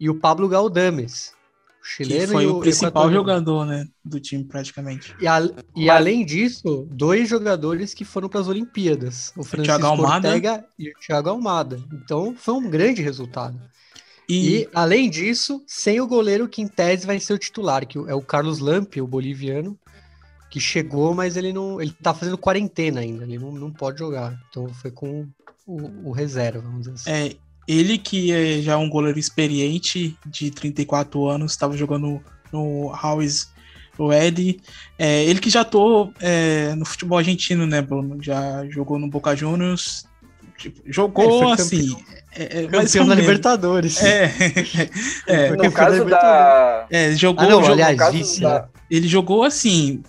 e 0.03 0.09
o 0.09 0.15
Pablo 0.15 0.49
Galdames. 0.49 1.31
O 1.81 1.85
chileno 1.85 2.27
que 2.27 2.31
foi 2.33 2.45
o, 2.45 2.57
o 2.57 2.59
principal 2.59 3.09
jogador 3.09 3.65
né, 3.65 3.87
do 4.03 4.19
time, 4.19 4.43
praticamente. 4.43 5.15
E, 5.17 5.25
a, 5.25 5.39
e 5.73 5.89
além 5.89 6.25
disso, 6.25 6.85
dois 6.91 7.29
jogadores 7.29 7.93
que 7.93 8.03
foram 8.03 8.27
para 8.27 8.41
as 8.41 8.49
Olimpíadas: 8.49 9.31
o 9.37 9.45
Francisco 9.45 9.85
Almada. 9.85 10.27
Ortega 10.27 10.65
e 10.77 10.89
o 10.89 10.93
Thiago 10.99 11.29
Almada. 11.29 11.81
Então 11.93 12.35
foi 12.37 12.53
um 12.53 12.69
grande 12.69 13.01
resultado. 13.01 13.57
E... 14.27 14.57
e, 14.57 14.69
além 14.73 15.09
disso, 15.09 15.63
sem 15.65 16.01
o 16.01 16.07
goleiro 16.07 16.49
que 16.49 16.61
em 16.61 16.67
tese 16.67 17.07
vai 17.07 17.17
ser 17.19 17.33
o 17.33 17.39
titular, 17.39 17.85
que 17.85 17.97
é 17.97 18.13
o 18.13 18.21
Carlos 18.21 18.59
Lampe, 18.59 19.01
o 19.01 19.07
boliviano, 19.07 19.79
que 20.49 20.59
chegou, 20.59 21.13
mas 21.13 21.37
ele 21.37 21.53
não. 21.53 21.81
Ele 21.81 21.95
tá 22.01 22.13
fazendo 22.13 22.37
quarentena 22.37 22.99
ainda, 22.99 23.23
ele 23.23 23.39
não, 23.39 23.53
não 23.53 23.71
pode 23.71 23.99
jogar. 23.99 24.37
Então 24.49 24.67
foi 24.67 24.91
com 24.91 25.25
o, 25.65 26.09
o 26.09 26.11
reserva, 26.11 26.59
vamos 26.59 26.79
dizer 26.79 26.93
assim. 26.93 27.09
É, 27.09 27.35
ele 27.67 27.97
que 27.97 28.31
é 28.31 28.61
já 28.61 28.77
um 28.77 28.89
goleiro 28.89 29.19
experiente 29.19 30.17
de 30.25 30.51
34 30.51 31.27
anos, 31.27 31.51
estava 31.51 31.77
jogando 31.77 32.21
no 32.51 32.91
House 32.91 33.51
Red. 33.97 34.59
É, 34.97 35.23
ele 35.23 35.39
que 35.39 35.49
já 35.49 35.61
atuou 35.61 36.13
é, 36.19 36.73
no 36.75 36.85
futebol 36.85 37.17
argentino, 37.17 37.65
né, 37.65 37.81
Bruno? 37.81 38.17
Já 38.21 38.65
jogou 38.69 38.97
no 38.99 39.07
Boca 39.07 39.35
Juniors. 39.35 40.05
Tipo, 40.57 40.81
jogou 40.85 41.51
assim. 41.51 41.95
É, 42.35 42.63
é, 42.63 42.67
campeão 42.67 43.05
da 43.07 43.15
Libertadores. 43.15 44.01
É, 44.01 44.33
é, 45.27 45.51
no 45.51 45.71
caso 45.71 46.05
da. 46.05 46.85
É, 46.89 47.15
jogou. 47.15 47.45
Ah, 47.45 47.49
não, 47.49 47.65
aliás, 47.65 48.11
vice, 48.11 48.41
da... 48.41 48.61
Né? 48.61 48.65
Ele 48.89 49.07
jogou 49.07 49.43
assim. 49.43 50.03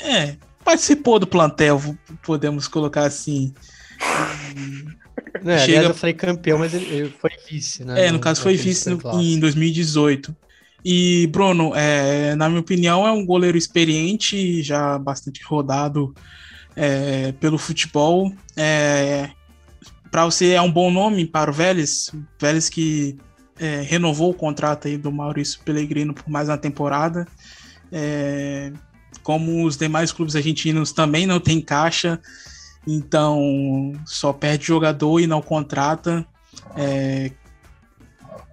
É, 0.00 0.36
participou 0.64 1.18
do 1.18 1.26
plantel, 1.26 1.80
podemos 2.22 2.66
colocar 2.66 3.04
assim. 3.04 3.54
É, 5.34 5.58
chega... 5.58 5.78
aliás, 5.78 5.88
eu 5.88 5.94
falei 5.94 6.14
campeão, 6.14 6.58
mas 6.58 6.74
ele, 6.74 6.84
ele 6.86 7.14
foi 7.20 7.30
vice, 7.48 7.84
né? 7.84 8.06
É, 8.06 8.10
no 8.10 8.18
caso 8.18 8.42
foi 8.42 8.56
vice 8.56 8.90
no, 8.90 9.00
em 9.20 9.38
2018. 9.38 10.34
E, 10.84 11.28
Bruno, 11.28 11.72
é, 11.74 12.34
na 12.34 12.48
minha 12.48 12.60
opinião, 12.60 13.06
é 13.06 13.12
um 13.12 13.24
goleiro 13.24 13.56
experiente, 13.56 14.62
já 14.62 14.98
bastante 14.98 15.42
rodado 15.44 16.14
é, 16.74 17.32
pelo 17.32 17.56
futebol. 17.56 18.32
É, 18.56 19.30
para 20.10 20.24
você 20.24 20.50
é 20.50 20.60
um 20.60 20.70
bom 20.70 20.90
nome 20.90 21.24
para 21.24 21.50
o 21.50 21.54
Vélez, 21.54 22.10
Vélez 22.38 22.68
que 22.68 23.16
é, 23.58 23.80
renovou 23.82 24.30
o 24.30 24.34
contrato 24.34 24.88
aí 24.88 24.96
do 24.96 25.12
Maurício 25.12 25.60
Pellegrino 25.64 26.12
por 26.12 26.28
mais 26.28 26.48
uma 26.48 26.58
temporada. 26.58 27.26
É, 27.90 28.72
como 29.22 29.64
os 29.64 29.76
demais 29.76 30.10
clubes 30.10 30.34
argentinos 30.34 30.92
também 30.92 31.26
não 31.26 31.38
tem 31.38 31.60
caixa, 31.60 32.20
então 32.86 33.92
só 34.06 34.32
perde 34.32 34.66
jogador 34.66 35.20
e 35.20 35.26
não 35.26 35.40
contrata. 35.42 36.26
É, 36.76 37.30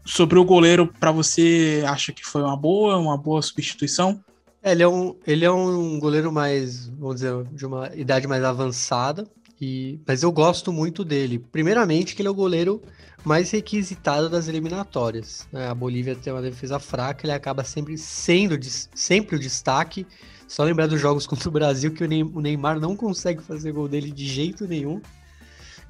sobre 0.06 0.40
o 0.40 0.46
goleiro, 0.46 0.88
para 1.00 1.12
você, 1.12 1.84
acha 1.88 2.12
que 2.12 2.26
foi 2.26 2.42
uma 2.42 2.58
boa, 2.58 2.98
uma 2.98 3.18
boa 3.18 3.42
substituição? 3.42 4.24
É, 4.62 4.72
ele 4.72 4.84
é 4.84 4.88
um, 4.88 5.16
ele 5.26 5.46
é 5.46 5.52
um 5.52 6.00
goleiro 6.00 6.32
mais, 6.32 6.88
vamos 6.88 7.16
dizer, 7.16 7.44
de 7.52 7.66
uma 7.66 7.96
idade 7.96 8.28
mais 8.28 8.44
avançada, 8.44 9.28
e, 9.62 10.00
mas 10.08 10.24
eu 10.24 10.32
gosto 10.32 10.72
muito 10.72 11.04
dele. 11.04 11.40
Primeiramente, 11.52 12.16
que 12.16 12.22
ele 12.22 12.28
é 12.28 12.32
o 12.32 12.36
goleiro 12.36 12.82
mais 13.24 13.52
requisitado 13.52 14.30
das 14.30 14.48
eliminatórias. 14.48 15.48
Né? 15.52 15.68
A 15.68 15.76
Bolívia 15.76 16.16
tem 16.16 16.32
uma 16.32 16.42
defesa 16.42 16.80
fraca, 16.80 17.26
ele 17.26 17.34
acaba 17.34 17.64
sempre 17.64 17.98
sendo 17.98 18.58
sempre 18.94 19.36
o 19.36 19.40
destaque. 19.40 20.06
Só 20.48 20.64
lembrar 20.64 20.88
dos 20.88 21.00
jogos 21.00 21.26
contra 21.28 21.48
o 21.50 21.52
Brasil 21.52 21.92
que 21.92 22.04
o 22.04 22.42
Neymar 22.42 22.80
não 22.80 22.96
consegue 22.96 23.42
fazer 23.42 23.72
gol 23.72 23.88
dele 23.88 24.12
de 24.12 24.26
jeito 24.26 24.68
nenhum. 24.68 25.02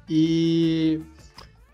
E 0.08 1.00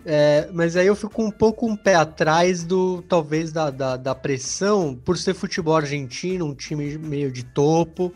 é, 0.04 0.48
mas 0.52 0.76
aí 0.76 0.86
eu 0.86 0.94
fico 0.94 1.22
um 1.22 1.30
pouco 1.30 1.66
um 1.66 1.76
pé 1.76 1.96
atrás 1.96 2.62
do 2.62 3.02
talvez 3.02 3.50
da, 3.50 3.70
da, 3.70 3.96
da, 3.96 4.14
pressão 4.14 4.94
por 4.94 5.18
ser 5.18 5.34
futebol 5.34 5.74
argentino, 5.74 6.44
um 6.44 6.54
time 6.54 6.96
meio 6.98 7.32
de 7.32 7.42
topo 7.42 8.14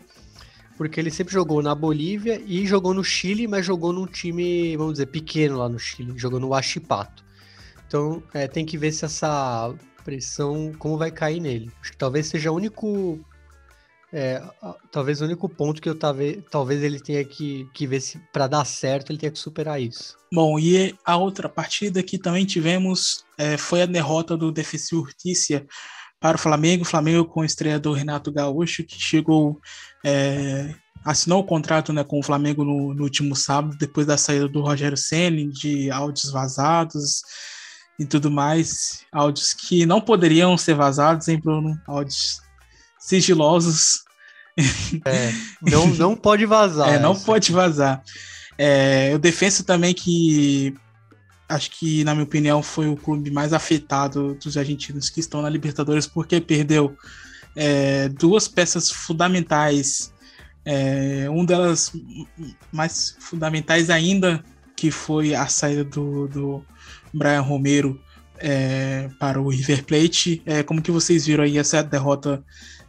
porque 0.81 0.99
ele 0.99 1.11
sempre 1.11 1.31
jogou 1.31 1.61
na 1.61 1.75
Bolívia 1.75 2.41
e 2.43 2.65
jogou 2.65 2.91
no 2.91 3.03
Chile, 3.03 3.45
mas 3.47 3.63
jogou 3.63 3.93
num 3.93 4.07
time, 4.07 4.75
vamos 4.75 4.93
dizer, 4.93 5.05
pequeno 5.05 5.59
lá 5.59 5.69
no 5.69 5.77
Chile, 5.77 6.11
jogou 6.15 6.39
no 6.39 6.47
Huachipato. 6.47 7.23
Então, 7.91 8.23
é, 8.33 8.47
tem 8.47 8.65
que 8.65 8.77
ver 8.77 8.93
se 8.93 9.03
essa 9.03 9.75
pressão, 10.05 10.71
como 10.79 10.97
vai 10.97 11.11
cair 11.11 11.41
nele. 11.41 11.69
Acho 11.81 11.91
que 11.91 11.97
talvez 11.97 12.25
seja 12.27 12.49
o 12.49 12.55
único, 12.55 13.19
é, 14.13 14.41
talvez 14.89 15.19
o 15.19 15.25
único 15.25 15.49
ponto 15.49 15.81
que 15.81 15.89
eu 15.89 15.99
talvez, 15.99 16.41
talvez 16.49 16.81
ele 16.81 17.01
tenha 17.01 17.21
que, 17.25 17.67
que 17.73 17.85
ver 17.85 17.99
se, 17.99 18.17
para 18.31 18.47
dar 18.47 18.63
certo, 18.63 19.11
ele 19.11 19.19
tenha 19.19 19.31
que 19.33 19.37
superar 19.37 19.81
isso. 19.81 20.15
Bom, 20.33 20.57
e 20.57 20.95
a 21.03 21.17
outra 21.17 21.49
partida 21.49 22.01
que 22.01 22.17
também 22.17 22.45
tivemos 22.45 23.25
é, 23.37 23.57
foi 23.57 23.81
a 23.81 23.85
derrota 23.85 24.37
do 24.37 24.53
Defensa 24.53 24.95
Urtícia 24.95 25.67
para 26.17 26.37
o 26.37 26.39
Flamengo. 26.39 26.83
O 26.83 26.87
Flamengo 26.87 27.25
com 27.25 27.41
a 27.41 27.45
estreia 27.45 27.77
do 27.77 27.91
Renato 27.91 28.31
Gaúcho, 28.31 28.85
que 28.85 28.97
chegou, 28.97 29.59
é, 30.05 30.73
assinou 31.03 31.41
o 31.41 31.45
contrato 31.45 31.91
né, 31.91 32.05
com 32.05 32.19
o 32.19 32.23
Flamengo 32.23 32.63
no, 32.63 32.93
no, 32.93 33.03
último 33.03 33.35
sábado, 33.35 33.75
depois 33.77 34.07
da 34.07 34.17
saída 34.17 34.47
do 34.47 34.61
Rogério 34.61 34.95
Senni, 34.95 35.49
de 35.49 35.91
áudios 35.91 36.31
vazados 36.31 37.21
e 38.01 38.05
tudo 38.05 38.31
mais. 38.31 39.05
Áudios 39.11 39.53
que 39.53 39.85
não 39.85 40.01
poderiam 40.01 40.57
ser 40.57 40.73
vazados, 40.73 41.27
hein, 41.27 41.39
Bruno? 41.39 41.79
Áudios 41.87 42.41
sigilosos. 42.99 44.03
É, 45.05 45.31
não, 45.61 45.87
não 45.87 46.15
pode 46.15 46.45
vazar. 46.45 46.89
É, 46.89 46.99
não 46.99 47.15
pode 47.15 47.51
vazar. 47.51 48.03
É, 48.57 49.11
o 49.13 49.19
Defensa 49.19 49.63
também 49.63 49.93
que 49.93 50.73
acho 51.47 51.69
que, 51.71 52.03
na 52.03 52.13
minha 52.13 52.23
opinião, 52.23 52.63
foi 52.63 52.87
o 52.87 52.95
clube 52.95 53.29
mais 53.29 53.53
afetado 53.53 54.35
dos 54.35 54.57
argentinos 54.57 55.09
que 55.09 55.19
estão 55.19 55.41
na 55.41 55.49
Libertadores, 55.49 56.07
porque 56.07 56.41
perdeu 56.41 56.95
é, 57.55 58.09
duas 58.09 58.47
peças 58.47 58.89
fundamentais. 58.89 60.13
É, 60.65 61.27
um 61.29 61.45
delas 61.45 61.91
mais 62.71 63.15
fundamentais 63.19 63.89
ainda, 63.89 64.43
que 64.75 64.89
foi 64.91 65.35
a 65.35 65.47
saída 65.47 65.83
do, 65.83 66.27
do 66.27 66.65
Brian 67.13 67.41
Romero 67.41 67.99
é, 68.41 69.07
para 69.19 69.39
o 69.39 69.49
River 69.49 69.85
Plate. 69.85 70.41
É, 70.45 70.63
como 70.63 70.81
que 70.81 70.91
vocês 70.91 71.25
viram 71.25 71.43
aí 71.43 71.57
essa 71.57 71.83
derrota 71.83 72.43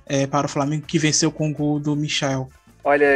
é, 0.07 0.27
para 0.27 0.47
o 0.47 0.51
Flamengo, 0.51 0.87
que 0.87 0.99
venceu 0.99 1.31
com 1.31 1.51
o 1.51 1.55
gol 1.55 1.79
do 1.79 1.95
Michel? 1.95 2.49
Olha, 2.85 3.07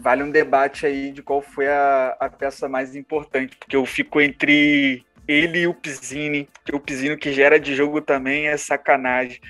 vale 0.00 0.22
um 0.22 0.30
debate 0.30 0.86
aí 0.86 1.12
de 1.12 1.22
qual 1.22 1.42
foi 1.42 1.68
a, 1.68 2.16
a 2.18 2.30
peça 2.30 2.68
mais 2.68 2.96
importante, 2.96 3.56
porque 3.58 3.76
eu 3.76 3.84
fico 3.84 4.20
entre 4.20 5.04
ele 5.28 5.60
e 5.60 5.66
o 5.66 5.74
Pizzini, 5.74 6.48
que 6.64 6.74
o 6.74 6.80
Pizzini 6.80 7.16
que 7.16 7.32
gera 7.32 7.60
de 7.60 7.74
jogo 7.74 8.00
também 8.00 8.46
é 8.46 8.56
sacanagem. 8.56 9.40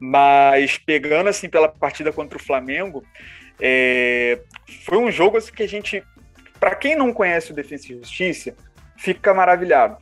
Mas 0.00 0.78
pegando 0.78 1.28
assim 1.28 1.48
pela 1.48 1.68
partida 1.68 2.12
contra 2.12 2.38
o 2.38 2.42
Flamengo, 2.42 3.04
é, 3.60 4.40
foi 4.84 4.96
um 4.96 5.10
jogo 5.10 5.36
assim, 5.36 5.52
que 5.52 5.62
a 5.62 5.68
gente, 5.68 6.02
para 6.58 6.74
quem 6.74 6.96
não 6.96 7.12
conhece 7.12 7.50
o 7.52 7.54
Defensa 7.54 7.92
e 7.92 7.96
Justiça, 7.96 8.54
fica 8.96 9.34
maravilhado 9.34 9.98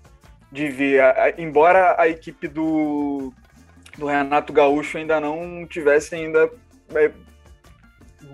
de 0.51 0.69
ver, 0.69 1.03
embora 1.39 2.01
a 2.01 2.09
equipe 2.09 2.47
do, 2.49 3.33
do 3.99 4.07
Renato 4.07 4.53
Gaúcho 4.53 4.99
ainda 4.99 5.21
não 5.21 5.67
tivesse 5.67 6.15
ainda 6.15 6.51
é, 6.95 7.11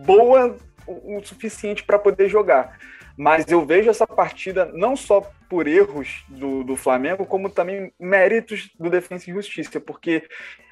boa 0.05 0.57
o, 0.87 1.19
o 1.19 1.25
suficiente 1.25 1.83
para 1.83 1.99
poder 1.99 2.29
jogar. 2.29 2.79
Mas 3.17 3.47
eu 3.51 3.65
vejo 3.65 3.91
essa 3.91 4.07
partida 4.07 4.71
não 4.73 4.97
só 4.97 5.21
por 5.49 5.67
erros 5.67 6.25
do, 6.29 6.65
do 6.65 6.77
Flamengo, 6.77 7.27
como 7.27 7.51
também 7.51 7.93
méritos 8.01 8.71
do 8.79 8.89
Defensa 8.89 9.31
e 9.31 9.35
Justiça, 9.35 9.79
porque 9.79 10.27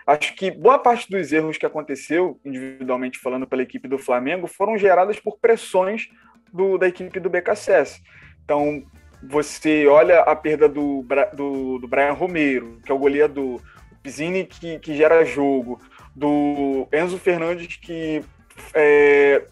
acho 0.07 0.35
que 0.35 0.51
boa 0.51 0.79
parte 0.79 1.11
dos 1.11 1.33
erros 1.33 1.59
que 1.59 1.67
aconteceu, 1.67 2.41
individualmente 2.45 3.19
falando 3.19 3.47
pela 3.47 3.63
equipe 3.63 3.87
do 3.87 3.99
Flamengo, 3.99 4.47
foram 4.47 4.79
geradas 4.79 5.21
por 5.21 5.39
pressões 5.39 6.09
do, 6.51 6.79
da 6.79 6.89
equipe 6.89 7.21
do 7.21 7.29
BKSS. 7.29 8.01
Então, 8.43 8.83
você 9.23 9.87
olha 9.87 10.21
a 10.21 10.35
perda 10.35 10.69
do, 10.69 11.05
do, 11.35 11.79
do 11.79 11.89
Brian 11.89 12.13
Romero, 12.13 12.81
que 12.85 12.91
é 12.91 12.95
o 12.95 12.99
goleador, 12.99 13.57
o 13.57 13.97
Pizzini 14.03 14.45
que, 14.45 14.79
que 14.79 14.97
gera 14.97 15.25
jogo, 15.25 15.81
do 16.15 16.89
Enzo 16.93 17.19
Fernandes 17.19 17.77
que 17.77 18.23
é, 18.75 19.45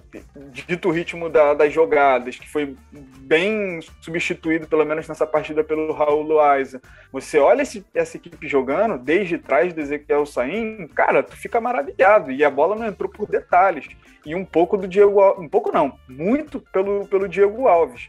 dito 0.52 0.88
o 0.88 0.92
ritmo 0.92 1.28
da, 1.28 1.54
das 1.54 1.72
jogadas, 1.72 2.36
que 2.36 2.48
foi 2.48 2.76
bem 2.92 3.80
substituído, 4.00 4.66
pelo 4.66 4.84
menos 4.84 5.08
nessa 5.08 5.26
partida, 5.26 5.64
pelo 5.64 5.92
Raul 5.92 6.22
Loaiza. 6.22 6.80
Você 7.12 7.38
olha 7.38 7.62
esse, 7.62 7.84
essa 7.94 8.16
equipe 8.16 8.48
jogando, 8.48 8.98
desde 8.98 9.38
trás 9.38 9.72
do 9.72 9.80
Ezequiel 9.80 10.26
Saim, 10.26 10.86
cara, 10.88 11.22
tu 11.22 11.36
fica 11.36 11.60
maravilhado. 11.60 12.30
E 12.30 12.44
a 12.44 12.50
bola 12.50 12.76
não 12.76 12.86
entrou 12.86 13.10
por 13.10 13.28
detalhes. 13.28 13.88
E 14.24 14.34
um 14.34 14.44
pouco 14.44 14.76
do 14.76 14.86
Diego 14.86 15.20
Alves, 15.20 15.44
um 15.44 15.48
pouco 15.48 15.72
não, 15.72 15.98
muito 16.08 16.60
pelo, 16.72 17.06
pelo 17.06 17.28
Diego 17.28 17.66
Alves. 17.66 18.08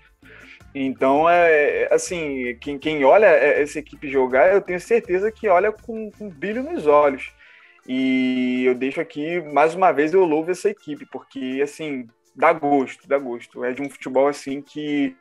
Então, 0.74 1.28
é 1.28 1.88
assim, 1.92 2.56
quem, 2.62 2.78
quem 2.78 3.04
olha 3.04 3.26
essa 3.26 3.80
equipe 3.80 4.10
jogar, 4.10 4.54
eu 4.54 4.62
tenho 4.62 4.80
certeza 4.80 5.32
que 5.32 5.48
olha 5.48 5.72
com, 5.72 6.12
com 6.12 6.30
brilho 6.30 6.64
nos 6.64 6.86
olhos. 6.86 7.32
E 7.88 8.66
eu 8.66 8.76
deixo 8.76 9.02
aqui, 9.02 9.42
mais 9.42 9.74
uma 9.74 9.92
vez, 9.92 10.14
eu 10.14 10.24
louvo 10.24 10.52
essa 10.52 10.70
equipe, 10.70 11.08
porque, 11.12 11.60
assim, 11.64 12.08
dá 12.36 12.54
gosto, 12.54 13.08
dá 13.08 13.18
gosto. 13.18 13.64
É 13.64 13.74
de 13.74 13.82
um 13.82 13.90
futebol, 13.90 14.28
assim, 14.28 14.62
que 14.62 15.16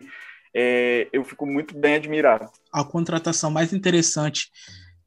é, 0.54 1.08
eu 1.12 1.24
fico 1.24 1.46
muito 1.46 1.76
bem 1.76 1.94
admirado. 1.94 2.50
A 2.72 2.84
contratação 2.84 3.50
mais 3.50 3.72
interessante 3.72 4.50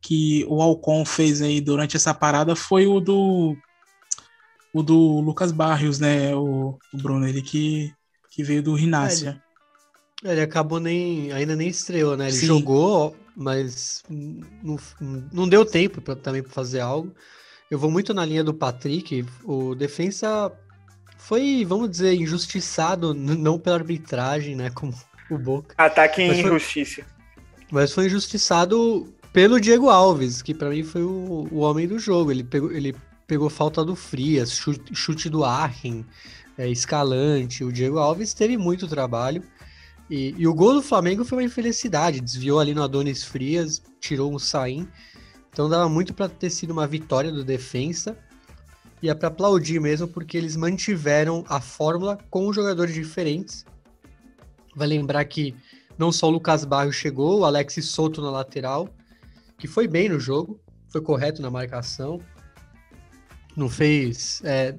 que 0.02 0.44
o 0.48 0.62
Alcon 0.62 1.06
fez 1.06 1.42
aí 1.42 1.62
durante 1.62 1.96
essa 1.96 2.14
parada 2.14 2.56
foi 2.56 2.88
o 2.88 3.00
do 3.00 3.56
o 4.74 4.82
do 4.82 5.20
Lucas 5.20 5.52
Barrios, 5.52 6.00
né, 6.00 6.34
o, 6.34 6.80
o 6.94 6.98
Bruno, 6.98 7.28
ele 7.28 7.42
que, 7.42 7.94
que 8.30 8.42
veio 8.42 8.64
do 8.64 8.74
Rinácia. 8.74 9.41
É, 10.24 10.28
ele, 10.28 10.34
ele, 10.34 10.42
acabou 10.42 10.80
nem, 10.80 11.32
ainda 11.32 11.56
nem 11.56 11.68
estreou, 11.68 12.16
né, 12.16 12.26
ele 12.28 12.38
Sim. 12.38 12.48
jogou, 12.48 13.16
mas 13.36 14.04
não, 14.10 14.78
não 15.32 15.48
deu 15.48 15.66
tempo 15.66 16.02
pra, 16.02 16.16
também 16.16 16.42
para 16.44 16.52
fazer 16.52 16.80
algo. 16.80 17.14
Eu 17.70 17.80
vou 17.80 17.90
muito 17.90 18.14
na 18.14 18.26
linha 18.26 18.44
do 18.44 18.54
Patrick. 18.54 19.26
O 19.46 19.74
defensa 19.76 20.52
foi, 21.18 21.64
vamos 21.66 21.90
dizer, 21.90 22.14
injustiçado, 22.16 23.14
não 23.14 23.58
pela 23.58 23.78
arbitragem, 23.78 24.56
né? 24.56 24.70
Como 24.70 24.94
o 25.30 25.38
Boca. 25.38 25.74
Ataque 25.78 26.22
em 26.22 26.42
injustiça. 26.42 27.04
Mas 27.72 27.94
foi 27.94 28.08
injustiçado 28.08 29.14
pelo 29.32 29.62
Diego 29.62 29.90
Alves, 29.90 30.42
que 30.42 30.54
para 30.54 30.70
mim 30.70 30.84
foi 30.84 31.04
o, 31.04 31.48
o, 31.50 31.60
homem 31.60 31.88
do 31.88 31.98
jogo. 31.98 32.32
Ele 32.32 32.44
pegou, 32.44 32.72
ele 32.72 32.94
pegou 33.26 33.50
falta 33.50 33.86
do 33.86 33.96
Frias, 33.96 34.52
chute, 34.52 34.94
chute 34.94 35.30
do 35.30 35.46
Arren, 35.46 36.04
é, 36.58 36.68
Escalante. 36.68 37.64
O 37.64 37.72
Diego 37.72 37.98
Alves 37.98 38.34
teve 38.34 38.58
muito 38.58 38.88
trabalho. 38.88 39.42
E, 40.12 40.36
e, 40.38 40.46
o 40.46 40.54
gol 40.54 40.74
do 40.74 40.82
Flamengo 40.82 41.24
foi 41.24 41.38
uma 41.38 41.46
infelicidade. 41.46 42.20
Desviou 42.20 42.60
ali 42.60 42.74
no 42.74 42.84
Adonis 42.84 43.24
Frias, 43.24 43.82
tirou 43.98 44.36
um 44.36 44.38
saim. 44.38 44.86
Então 45.50 45.70
dava 45.70 45.88
muito 45.88 46.14
para 46.14 46.28
ter 46.28 46.50
sido 46.50 46.72
uma 46.72 46.86
vitória 46.86 47.32
do 47.32 47.46
defensa. 47.46 48.18
E 49.02 49.10
é 49.10 49.16
para 49.16 49.30
aplaudir 49.30 49.80
mesmo, 49.80 50.10
porque 50.10 50.38
eles 50.38 50.58
mantiveram 50.58 51.46
a 51.48 51.62
fórmula 51.62 52.18
com 52.30 52.52
jogadores 52.52 52.94
diferentes. 52.94 53.66
Vai 54.76 54.88
lembrar 54.88 55.24
que 55.24 55.56
não 55.98 56.12
só 56.12 56.28
o 56.28 56.32
Lucas 56.32 56.66
Barros 56.66 56.96
chegou, 56.96 57.40
o 57.40 57.46
Alex 57.46 57.76
Soto 57.86 58.22
na 58.22 58.30
lateral, 58.30 58.90
que 59.58 59.68
foi 59.68 59.88
bem 59.88 60.10
no 60.10 60.20
jogo, 60.20 60.60
foi 60.90 61.02
correto 61.02 61.42
na 61.42 61.50
marcação, 61.50 62.20
não 63.56 63.70
fez, 63.70 64.42
é, 64.44 64.76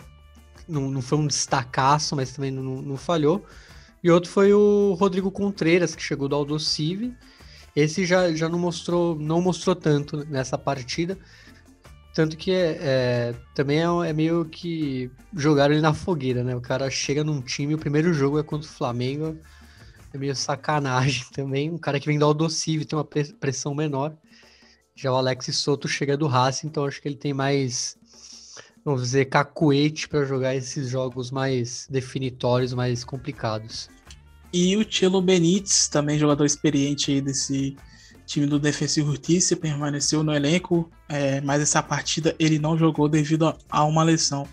não, 0.68 0.90
não 0.90 1.00
foi 1.00 1.18
um 1.18 1.26
destacaço, 1.26 2.14
mas 2.14 2.32
também 2.32 2.50
não, 2.50 2.82
não 2.82 2.96
falhou. 2.96 3.44
E 4.02 4.10
outro 4.10 4.30
foi 4.30 4.52
o 4.52 4.94
Rodrigo 4.94 5.30
Contreiras, 5.30 5.94
que 5.94 6.02
chegou 6.02 6.28
do 6.28 6.34
Aldocive. 6.34 7.14
Esse 7.74 8.04
já, 8.04 8.32
já 8.34 8.48
não 8.48 8.58
mostrou 8.58 9.14
não 9.14 9.40
mostrou 9.40 9.74
tanto 9.74 10.24
nessa 10.26 10.58
partida. 10.58 11.16
Tanto 12.14 12.36
que 12.36 12.52
é, 12.52 12.78
é 12.80 13.34
também 13.54 13.78
é, 13.78 14.10
é, 14.10 14.12
meio 14.12 14.44
que 14.44 15.10
jogaram 15.34 15.72
ele 15.72 15.80
na 15.80 15.94
fogueira, 15.94 16.44
né? 16.44 16.54
O 16.54 16.60
cara 16.60 16.90
chega 16.90 17.24
num 17.24 17.40
time, 17.40 17.74
o 17.74 17.78
primeiro 17.78 18.12
jogo 18.12 18.38
é 18.38 18.42
contra 18.42 18.68
o 18.68 18.72
Flamengo. 18.72 19.38
É 20.12 20.18
meio 20.18 20.36
sacanagem 20.36 21.24
também. 21.32 21.70
Um 21.70 21.78
cara 21.78 21.98
que 21.98 22.06
vem 22.06 22.18
do 22.18 22.24
Aldocive 22.24 22.84
tem 22.84 22.98
uma 22.98 23.04
pressão 23.04 23.74
menor. 23.74 24.14
Já 24.94 25.10
o 25.10 25.16
Alex 25.16 25.46
Soto 25.56 25.88
chega 25.88 26.16
do 26.16 26.26
Racing, 26.26 26.66
então 26.66 26.84
acho 26.84 27.00
que 27.00 27.08
ele 27.08 27.16
tem 27.16 27.32
mais 27.32 27.96
vamos 28.84 29.02
dizer, 29.02 29.26
cacuete 29.26 30.08
para 30.08 30.24
jogar 30.24 30.54
esses 30.54 30.88
jogos 30.88 31.30
mais 31.30 31.86
definitórios, 31.90 32.74
mais 32.74 33.04
complicados. 33.04 33.88
E 34.52 34.76
o 34.76 34.84
Tilo 34.84 35.22
Benítez, 35.22 35.88
também 35.88 36.18
jogador 36.18 36.44
experiente 36.44 37.10
aí 37.10 37.20
desse 37.20 37.76
time 38.26 38.46
do 38.46 38.58
Defensa 38.58 39.00
e 39.00 39.04
Justiça, 39.04 39.56
permaneceu 39.56 40.22
no 40.22 40.34
elenco, 40.34 40.90
é, 41.08 41.40
mas 41.40 41.62
essa 41.62 41.82
partida 41.82 42.34
ele 42.38 42.58
não 42.58 42.76
jogou 42.76 43.08
devido 43.08 43.54
a 43.70 43.84
uma 43.84 44.02
lesão. 44.02 44.46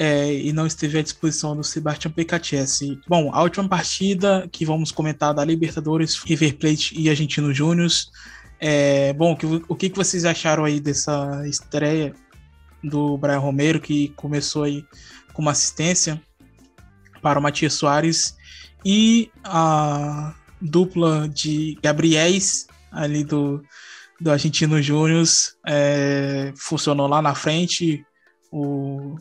É, 0.00 0.32
e 0.32 0.52
não 0.52 0.64
esteve 0.64 0.96
à 0.96 1.02
disposição 1.02 1.56
do 1.56 1.64
Sebastião 1.64 2.12
Pecatiesi. 2.12 3.00
Bom, 3.08 3.30
a 3.34 3.42
última 3.42 3.68
partida 3.68 4.48
que 4.52 4.64
vamos 4.64 4.92
comentar 4.92 5.34
da 5.34 5.44
Libertadores, 5.44 6.14
River 6.18 6.56
Plate 6.56 6.94
e 6.96 7.10
Argentino 7.10 7.52
Júnior. 7.52 7.90
É, 8.60 9.12
bom, 9.14 9.32
o 9.32 9.36
que, 9.36 9.46
o 9.68 9.74
que 9.74 9.88
vocês 9.88 10.24
acharam 10.24 10.64
aí 10.64 10.78
dessa 10.78 11.42
estreia 11.48 12.14
do 12.82 13.16
Brian 13.18 13.38
Romero, 13.38 13.80
que 13.80 14.08
começou 14.10 14.64
aí 14.64 14.84
com 15.32 15.42
uma 15.42 15.52
assistência 15.52 16.20
para 17.20 17.38
o 17.38 17.42
Matias 17.42 17.74
Soares, 17.74 18.36
e 18.84 19.30
a 19.42 20.34
dupla 20.60 21.28
de 21.28 21.76
Gabriéis 21.82 22.66
ali 22.90 23.24
do, 23.24 23.62
do 24.20 24.30
Argentino 24.30 24.80
Júnior 24.80 25.24
é, 25.66 26.52
funcionou 26.56 27.06
lá 27.06 27.20
na 27.20 27.34
frente. 27.34 28.04
O, 28.50 29.16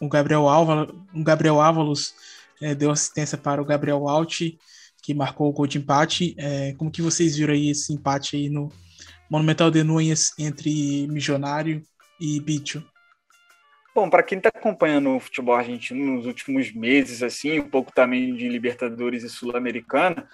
o 0.00 0.08
Gabriel, 0.08 0.48
Álvaro, 0.48 1.04
o 1.14 1.22
Gabriel 1.22 1.60
Ávalos 1.60 2.14
é, 2.60 2.74
deu 2.74 2.90
assistência 2.90 3.38
para 3.38 3.62
o 3.62 3.64
Gabriel 3.64 4.08
Alt, 4.08 4.40
que 5.02 5.14
marcou 5.14 5.48
o 5.48 5.52
gol 5.52 5.66
de 5.66 5.78
empate. 5.78 6.34
É, 6.36 6.74
como 6.74 6.90
que 6.90 7.02
vocês 7.02 7.36
viram 7.36 7.54
aí 7.54 7.70
esse 7.70 7.92
empate 7.92 8.36
aí 8.36 8.48
no 8.48 8.68
Monumental 9.30 9.70
de 9.70 9.82
Nunes 9.82 10.32
entre 10.38 11.06
Milionário 11.08 11.82
e 12.22 12.38
Bicho? 12.38 12.84
Bom, 13.92 14.08
para 14.08 14.22
quem 14.22 14.38
está 14.38 14.48
acompanhando 14.48 15.16
o 15.16 15.20
futebol 15.20 15.56
argentino 15.56 16.14
nos 16.14 16.24
últimos 16.24 16.72
meses, 16.72 17.20
assim, 17.20 17.58
um 17.58 17.68
pouco 17.68 17.92
também 17.92 18.34
de 18.36 18.48
Libertadores 18.48 19.24
e 19.24 19.28
Sul-Americana, 19.28 20.28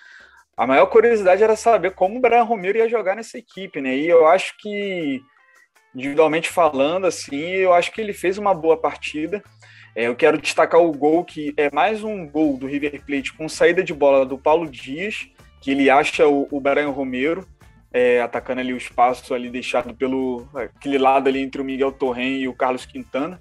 a 0.55 0.66
maior 0.66 0.86
curiosidade 0.86 1.43
era 1.43 1.56
saber 1.56 1.93
como 1.94 2.19
o 2.19 2.20
Brian 2.20 2.43
Romero 2.43 2.77
ia 2.77 2.90
jogar 2.90 3.16
nessa 3.16 3.39
equipe, 3.39 3.81
né? 3.81 3.97
E 3.97 4.06
eu 4.06 4.27
acho 4.27 4.55
que, 4.59 5.20
individualmente 5.94 6.51
falando, 6.51 7.06
assim, 7.06 7.40
eu 7.40 7.73
acho 7.73 7.90
que 7.90 8.02
ele 8.02 8.12
fez 8.12 8.36
uma 8.36 8.52
boa 8.52 8.77
partida. 8.77 9.43
É, 9.97 10.09
eu 10.09 10.15
quero 10.15 10.39
destacar 10.39 10.81
o 10.81 10.93
gol 10.93 11.24
que 11.24 11.55
é 11.56 11.70
mais 11.73 12.05
um 12.05 12.28
gol 12.28 12.59
do 12.59 12.66
River 12.66 13.02
Plate 13.05 13.32
com 13.32 13.48
saída 13.48 13.82
de 13.82 13.94
bola 13.94 14.27
do 14.27 14.36
Paulo 14.36 14.70
Dias, 14.70 15.27
que 15.62 15.70
ele 15.70 15.89
acha 15.89 16.28
o, 16.28 16.47
o 16.51 16.60
Brian 16.60 16.90
Romero 16.90 17.48
é, 17.93 18.20
atacando 18.20 18.60
ali 18.60 18.73
o 18.73 18.77
espaço 18.77 19.35
ali 19.35 19.48
deixado 19.48 19.94
pelo 19.94 20.47
aquele 20.55 20.98
lado 20.98 21.28
ali 21.28 21.40
entre 21.40 21.60
o 21.60 21.65
Miguel 21.65 21.93
Torren 21.93 22.39
e 22.39 22.48
o 22.48 22.55
Carlos 22.55 22.85
Quintana, 22.85 23.40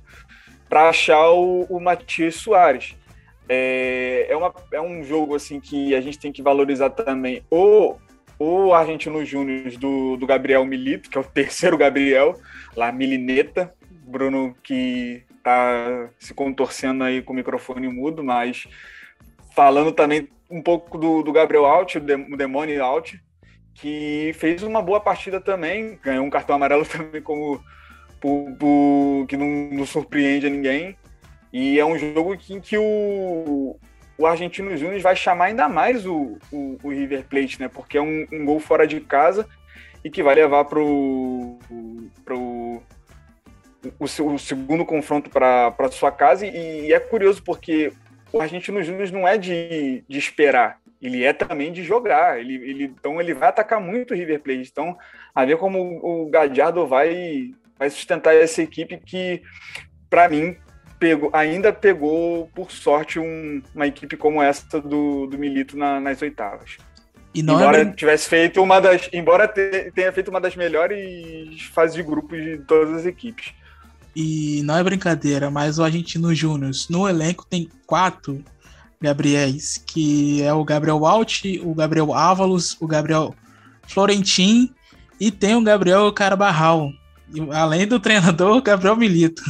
para 0.70 0.90
achar 0.90 1.30
o, 1.32 1.64
o 1.64 1.80
Matias 1.80 2.36
Soares. 2.36 2.96
É, 3.50 4.28
é, 4.30 4.36
uma, 4.36 4.54
é 4.72 4.82
um 4.82 5.04
jogo 5.04 5.36
assim 5.36 5.60
que 5.60 5.96
a 5.96 6.02
gente 6.02 6.20
tem 6.20 6.32
que 6.32 6.42
valorizar 6.42 6.90
também 6.90 7.42
o, 7.50 7.96
o 8.38 8.74
Argentino 8.74 9.24
Júnior 9.24 9.72
do, 9.78 10.18
do 10.18 10.28
Gabriel 10.28 10.66
Milito, 10.66 11.10
que 11.10 11.18
é 11.18 11.22
o 11.22 11.24
terceiro 11.24 11.78
Gabriel, 11.78 12.40
lá 12.76 12.92
Milineta, 12.92 13.74
Bruno 13.90 14.56
que 14.64 15.24
tá 15.44 16.10
se 16.20 16.34
contorcendo 16.34 17.04
aí 17.04 17.22
com 17.22 17.32
o 17.32 17.36
microfone 17.36 17.88
mudo, 17.88 18.24
mas 18.24 18.68
falando 19.56 19.94
também 19.94 20.28
um 20.50 20.62
pouco 20.62 20.98
do, 20.98 21.24
do 21.24 21.32
Gabriel 21.32 21.66
Alt, 21.66 21.96
o 21.96 22.38
Demônio 22.38 22.84
Alt, 22.84 23.16
que 23.78 24.32
fez 24.34 24.64
uma 24.64 24.82
boa 24.82 25.00
partida 25.00 25.40
também, 25.40 26.00
ganhou 26.02 26.26
um 26.26 26.30
cartão 26.30 26.56
amarelo 26.56 26.86
também 26.88 27.22
como 27.22 27.64
por, 28.20 28.52
por, 28.58 29.26
que 29.28 29.38
não, 29.38 29.48
não, 29.72 29.86
surpreende 29.86 30.48
a 30.48 30.50
ninguém. 30.50 30.98
E 31.54 31.80
é 31.80 31.86
um 31.86 31.98
jogo 31.98 32.36
em 32.50 32.60
que 32.60 32.78
o, 32.78 33.80
o 34.18 34.26
Argentino 34.26 34.76
Júnior 34.76 35.00
vai 35.00 35.16
chamar 35.16 35.46
ainda 35.46 35.70
mais 35.70 36.06
o, 36.06 36.38
o, 36.52 36.78
o, 36.84 36.90
River 36.90 37.26
Plate, 37.26 37.60
né? 37.60 37.68
Porque 37.68 37.98
é 37.98 38.02
um, 38.02 38.28
um, 38.32 38.46
gol 38.46 38.60
fora 38.60 38.86
de 38.86 39.00
casa 39.00 39.48
e 40.04 40.10
que 40.10 40.24
vai 40.24 40.36
levar 40.36 40.66
para 40.66 40.80
o, 40.80 41.60
o, 44.00 44.38
segundo 44.40 44.86
confronto 44.86 45.30
para 45.30 45.92
sua 45.92 46.12
casa. 46.12 46.46
E, 46.46 46.88
e, 46.88 46.94
é 46.94 47.00
curioso 47.00 47.44
porque 47.44 47.94
o 48.34 48.42
Argentino 48.42 48.82
Júnior 48.82 49.12
não 49.12 49.28
é 49.28 49.38
de, 49.38 50.04
de 50.08 50.18
esperar 50.18 50.80
ele 51.02 51.24
é 51.24 51.34
também 51.34 51.72
de 51.72 51.84
jogar. 51.84 52.40
Ele, 52.40 52.56
ele, 52.56 52.84
então 52.86 53.20
ele 53.22 53.34
vai 53.34 53.50
atacar 53.50 53.80
muito 53.80 54.14
o 54.14 54.18
River 54.18 54.42
Plate. 54.42 54.70
Então, 54.72 54.98
a 55.34 55.46
ver 55.46 55.58
como 55.58 56.00
o 56.04 56.30
Gadiardo 56.30 56.86
vai, 56.88 57.52
vai 57.78 57.90
sustentar 57.90 58.36
essa 58.36 58.62
equipe 58.62 58.98
que, 58.98 59.42
para 60.10 60.28
mim, 60.28 60.58
pegou, 61.00 61.30
ainda 61.34 61.72
pegou, 61.72 62.50
por 62.54 62.72
sorte, 62.72 63.20
um, 63.20 63.62
uma 63.74 63.88
equipe 63.88 64.18
como 64.18 64.42
essa 64.42 64.82
do, 64.82 65.28
do 65.28 65.38
Milito 65.38 65.78
na, 65.78 66.00
nas 66.00 66.22
oitavas. 66.22 66.78
É 67.36 67.40
embora 67.40 67.82
é... 67.82 67.86
tivesse 67.86 68.28
feito 68.28 68.62
uma 68.62 68.80
das. 68.80 69.10
Embora 69.14 69.48
tenha 69.48 70.12
feito 70.12 70.30
uma 70.30 70.42
das 70.42 70.56
melhores 70.56 71.62
fases 71.74 71.96
de 71.96 72.04
grupos 72.04 72.44
de 72.44 72.58
todas 72.60 72.94
as 72.96 73.06
equipes. 73.06 73.54
E 74.16 74.64
não 74.64 74.76
é 74.76 74.84
brincadeira, 74.84 75.52
mas 75.52 75.78
o 75.78 75.84
Argentino 75.84 76.34
Júnior 76.34 76.72
no 76.90 77.08
elenco 77.08 77.46
tem 77.46 77.70
quatro 77.86 78.44
Gabriéis, 79.02 79.78
que 79.86 80.42
é 80.42 80.54
o 80.54 80.64
Gabriel 80.64 81.06
Alt, 81.06 81.44
o 81.64 81.74
Gabriel 81.74 82.14
Ávalos, 82.14 82.76
o 82.80 82.88
Gabriel 82.88 83.36
Florentin 83.88 84.74
e 85.20 85.32
tem 85.32 85.56
o 85.56 85.64
Gabriel 85.64 86.12
Carabarral. 86.12 86.92
Além 87.52 87.88
do 87.88 88.00
treinador, 88.00 88.62
Gabriel 88.62 88.96
Milito. 88.96 89.44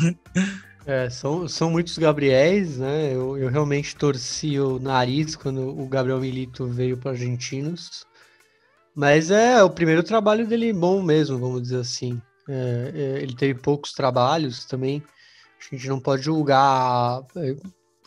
É, 0.85 1.09
são, 1.09 1.47
são 1.49 1.69
muitos 1.69 1.97
Gabriéis, 1.97 2.77
né? 2.77 3.13
Eu, 3.13 3.37
eu 3.37 3.49
realmente 3.49 3.93
torci 3.93 4.57
o 4.57 4.79
nariz 4.79 5.35
quando 5.35 5.77
o 5.77 5.85
Gabriel 5.85 6.19
Milito 6.19 6.65
veio 6.65 6.97
para 6.97 7.11
Argentinos. 7.11 8.05
Mas 8.95 9.29
é 9.29 9.61
o 9.61 9.69
primeiro 9.69 10.01
trabalho 10.01 10.47
dele 10.47 10.71
bom 10.71 11.03
mesmo, 11.03 11.37
vamos 11.37 11.61
dizer 11.61 11.81
assim. 11.81 12.21
É, 12.47 12.91
é, 12.95 13.21
ele 13.21 13.35
teve 13.35 13.59
poucos 13.59 13.91
trabalhos 13.91 14.65
também. 14.65 15.03
A 15.59 15.75
gente 15.75 15.89
não 15.89 15.99
pode 15.99 16.23
julgar 16.23 17.21
é, 17.35 17.55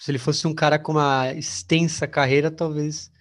se 0.01 0.11
ele 0.11 0.19
fosse 0.19 0.47
um 0.47 0.55
cara 0.55 0.79
com 0.79 0.93
uma 0.93 1.31
extensa 1.35 2.07
carreira, 2.07 2.51
talvez. 2.51 3.13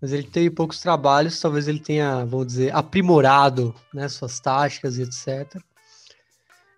Mas 0.00 0.14
ele 0.14 0.22
teve 0.22 0.48
poucos 0.48 0.80
trabalhos, 0.80 1.38
talvez 1.38 1.68
ele 1.68 1.78
tenha, 1.78 2.24
vamos 2.24 2.46
dizer, 2.46 2.74
aprimorado 2.74 3.74
né, 3.92 4.08
suas 4.08 4.40
táticas 4.40 4.96
e 4.96 5.02
etc. 5.02 5.60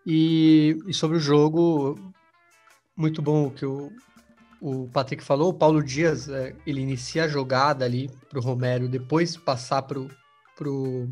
E, 0.04 0.76
e 0.88 0.92
sobre 0.92 1.18
o 1.18 1.20
jogo, 1.20 2.12
muito 2.96 3.22
bom 3.22 3.46
o 3.46 3.50
que 3.52 3.64
o, 3.64 3.92
o 4.60 4.88
Patrick 4.88 5.22
falou. 5.22 5.50
O 5.50 5.54
Paulo 5.54 5.84
Dias, 5.84 6.28
é, 6.28 6.52
ele 6.66 6.80
inicia 6.80 7.24
a 7.24 7.28
jogada 7.28 7.84
ali 7.84 8.10
para 8.28 8.40
o 8.40 8.42
Romero, 8.42 8.88
depois 8.88 9.36
passar 9.36 9.82
para 9.82 10.00
o 10.00 11.08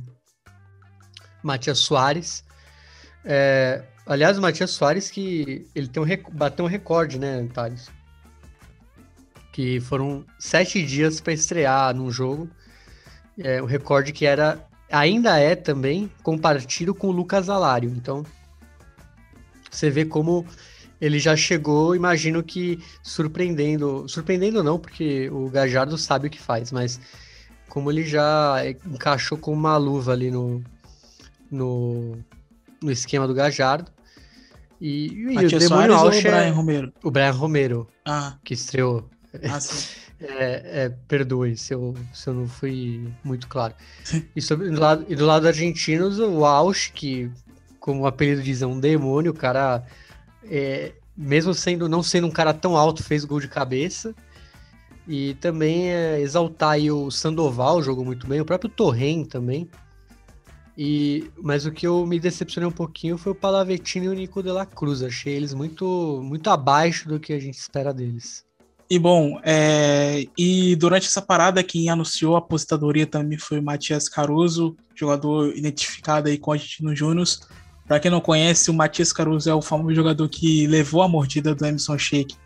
Matias 1.44 1.78
Soares. 1.78 2.42
É, 3.24 3.84
aliás, 4.04 4.36
o 4.36 4.42
Matias 4.42 4.72
Soares 4.72 5.12
que 5.12 5.68
ele 5.76 5.86
tem 5.86 6.02
um, 6.02 6.06
bateu 6.32 6.64
um 6.64 6.68
recorde, 6.68 7.20
né, 7.20 7.46
Thales? 7.54 7.94
Que 9.56 9.80
foram 9.80 10.22
sete 10.38 10.84
dias 10.84 11.18
para 11.18 11.32
estrear 11.32 11.96
num 11.96 12.10
jogo. 12.10 12.46
É, 13.38 13.62
o 13.62 13.64
recorde 13.64 14.12
que 14.12 14.26
era 14.26 14.62
ainda 14.92 15.38
é 15.38 15.56
também 15.56 16.12
compartido 16.22 16.94
com 16.94 17.06
o 17.06 17.10
Lucas 17.10 17.48
Alário. 17.48 17.88
Então, 17.88 18.22
você 19.70 19.88
vê 19.88 20.04
como 20.04 20.44
ele 21.00 21.18
já 21.18 21.34
chegou, 21.34 21.96
imagino 21.96 22.42
que 22.42 22.78
surpreendendo, 23.02 24.06
surpreendendo 24.06 24.62
não, 24.62 24.78
porque 24.78 25.30
o 25.30 25.48
Gajardo 25.48 25.96
sabe 25.96 26.26
o 26.26 26.30
que 26.30 26.38
faz, 26.38 26.70
mas 26.70 27.00
como 27.66 27.90
ele 27.90 28.04
já 28.04 28.56
encaixou 28.84 29.38
com 29.38 29.54
uma 29.54 29.78
luva 29.78 30.12
ali 30.12 30.30
no, 30.30 30.62
no, 31.50 32.18
no 32.82 32.92
esquema 32.92 33.26
do 33.26 33.32
Gajardo. 33.32 33.90
E, 34.78 35.06
e 35.06 35.46
o 35.46 35.58
Demônio 35.58 35.94
Alcha, 35.94 36.18
o 36.18 36.30
Brian 36.30 36.52
Romero? 36.52 36.92
O 37.02 37.10
Brian 37.10 37.30
Romero, 37.30 37.88
ah. 38.04 38.36
que 38.44 38.52
estreou. 38.52 39.08
Ah, 39.44 39.58
É, 40.18 40.84
é, 40.84 40.88
perdoe 41.06 41.56
se 41.56 41.74
eu, 41.74 41.94
se 42.12 42.28
eu 42.28 42.34
não 42.34 42.48
fui 42.48 43.06
muito 43.22 43.46
claro. 43.48 43.74
E, 44.34 44.40
sobre, 44.40 44.70
do, 44.70 44.80
lado, 44.80 45.04
e 45.08 45.14
do 45.14 45.26
lado 45.26 45.46
argentinos, 45.46 46.18
o 46.18 46.44
Ausch, 46.44 46.90
que, 46.94 47.30
como 47.78 48.02
o 48.02 48.06
apelido 48.06 48.42
diz, 48.42 48.62
é 48.62 48.66
um 48.66 48.80
demônio, 48.80 49.32
o 49.32 49.34
cara, 49.34 49.84
é, 50.44 50.94
mesmo 51.16 51.52
sendo 51.52 51.88
não 51.88 52.02
sendo 52.02 52.26
um 52.26 52.30
cara 52.30 52.54
tão 52.54 52.76
alto, 52.76 53.02
fez 53.02 53.24
gol 53.24 53.40
de 53.40 53.48
cabeça. 53.48 54.14
E 55.06 55.34
também 55.34 55.90
é, 55.90 56.20
exaltar 56.20 56.78
o 56.78 57.10
Sandoval, 57.10 57.82
jogou 57.82 58.04
muito 58.04 58.26
bem, 58.26 58.40
o 58.40 58.44
próprio 58.44 58.70
Torren 58.70 59.24
também. 59.24 59.68
E, 60.76 61.30
mas 61.42 61.64
o 61.64 61.72
que 61.72 61.86
eu 61.86 62.06
me 62.06 62.18
decepcionei 62.18 62.68
um 62.68 62.72
pouquinho 62.72 63.16
foi 63.16 63.32
o 63.32 63.34
Palavetino 63.34 64.06
e 64.06 64.08
o 64.08 64.14
Nico 64.14 64.42
de 64.42 64.50
la 64.50 64.66
Cruz. 64.66 65.02
Achei 65.02 65.34
eles 65.34 65.54
muito, 65.54 66.20
muito 66.24 66.48
abaixo 66.50 67.08
do 67.08 67.20
que 67.20 67.32
a 67.32 67.38
gente 67.38 67.54
espera 67.58 67.94
deles. 67.94 68.45
E 68.88 68.98
bom, 69.00 69.40
é, 69.42 70.24
e 70.38 70.76
durante 70.76 71.06
essa 71.06 71.20
parada, 71.20 71.62
quem 71.62 71.90
anunciou 71.90 72.36
a 72.36 72.38
aposentadoria 72.38 73.06
também 73.06 73.36
foi 73.36 73.58
o 73.58 73.62
Matias 73.62 74.08
Caruso, 74.08 74.76
jogador 74.94 75.56
identificado 75.56 76.28
aí 76.28 76.38
com 76.38 76.52
a 76.52 76.56
gente 76.56 76.84
no 76.84 76.94
Júnior. 76.94 77.26
Para 77.86 77.98
quem 77.98 78.10
não 78.10 78.20
conhece, 78.20 78.70
o 78.70 78.74
Matias 78.74 79.12
Caruso 79.12 79.50
é 79.50 79.54
o 79.54 79.60
famoso 79.60 79.94
jogador 79.94 80.28
que 80.28 80.68
levou 80.68 81.02
a 81.02 81.08
mordida 81.08 81.52
do 81.52 81.66
Emerson 81.66 81.98
Sheik 81.98 82.36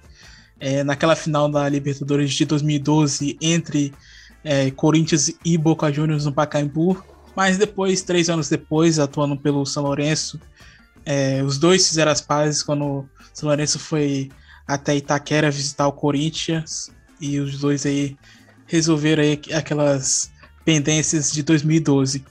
é, 0.59 0.83
naquela 0.83 1.15
final 1.15 1.51
da 1.51 1.69
Libertadores 1.69 2.33
de 2.33 2.45
2012 2.47 3.37
entre 3.41 3.93
é, 4.43 4.71
Corinthians 4.71 5.31
e 5.45 5.59
Boca 5.59 5.93
Juniors 5.93 6.25
no 6.25 6.33
Pacaembu. 6.33 7.03
Mas 7.37 7.59
depois, 7.59 8.03
três 8.03 8.29
anos 8.31 8.49
depois, 8.49 8.99
atuando 8.99 9.37
pelo 9.37 9.65
São 9.67 9.83
Lourenço, 9.83 10.41
é, 11.05 11.43
os 11.43 11.59
dois 11.59 11.87
fizeram 11.89 12.13
as 12.13 12.21
pazes 12.21 12.63
quando 12.63 12.85
o 12.85 13.09
São 13.33 13.49
Lourenço 13.49 13.79
foi 13.79 14.31
até 14.71 14.95
Itaquera 14.95 15.51
visitar 15.51 15.89
o 15.89 15.93
Corinthians 15.93 16.91
e 17.21 17.41
os 17.41 17.59
dois 17.59 17.85
aí 17.85 18.17
resolveram 18.67 19.23
aí 19.23 19.41
aquelas 19.53 20.31
pendências 20.65 21.33
de 21.33 21.43
2012. 21.43 22.25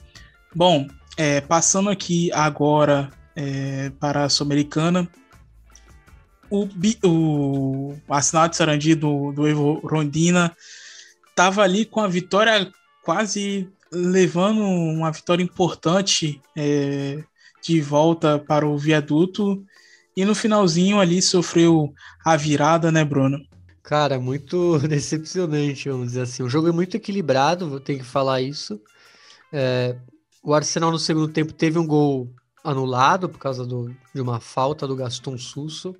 Bom, 0.54 0.88
é, 1.18 1.42
passando 1.42 1.90
aqui 1.90 2.32
agora 2.32 3.10
é, 3.36 3.90
para 4.00 4.24
a 4.24 4.28
Sul-Americana, 4.30 5.06
o, 6.48 6.66
o 7.04 7.96
Arsenal 8.08 8.48
de 8.48 8.56
Sarandi 8.56 8.94
do, 8.94 9.32
do 9.32 9.46
Evo 9.46 9.74
Rondina 9.86 10.56
estava 11.28 11.62
ali 11.62 11.84
com 11.84 12.00
a 12.00 12.08
vitória 12.08 12.72
quase 13.02 13.68
levando 13.92 14.62
uma 14.62 15.12
vitória 15.12 15.42
importante 15.42 16.40
é, 16.56 17.22
de 17.62 17.82
volta 17.82 18.38
para 18.38 18.66
o 18.66 18.78
viaduto 18.78 19.62
e 20.20 20.24
no 20.24 20.34
finalzinho 20.34 21.00
ali 21.00 21.22
sofreu 21.22 21.92
a 22.24 22.36
virada, 22.36 22.92
né, 22.92 23.04
Bruno? 23.04 23.38
Cara, 23.82 24.20
muito 24.20 24.78
decepcionante, 24.86 25.88
vamos 25.88 26.08
dizer 26.08 26.22
assim. 26.22 26.42
O 26.42 26.48
jogo 26.48 26.68
é 26.68 26.72
muito 26.72 26.96
equilibrado, 26.96 27.68
vou 27.68 27.80
ter 27.80 27.96
que 27.96 28.04
falar 28.04 28.40
isso. 28.40 28.80
É, 29.52 29.96
o 30.42 30.52
Arsenal 30.52 30.90
no 30.90 30.98
segundo 30.98 31.28
tempo 31.28 31.52
teve 31.52 31.78
um 31.78 31.86
gol 31.86 32.28
anulado 32.62 33.28
por 33.28 33.38
causa 33.38 33.64
do, 33.64 33.94
de 34.14 34.20
uma 34.20 34.40
falta 34.40 34.86
do 34.86 34.94
Gaston 34.94 35.38
Susso. 35.38 35.96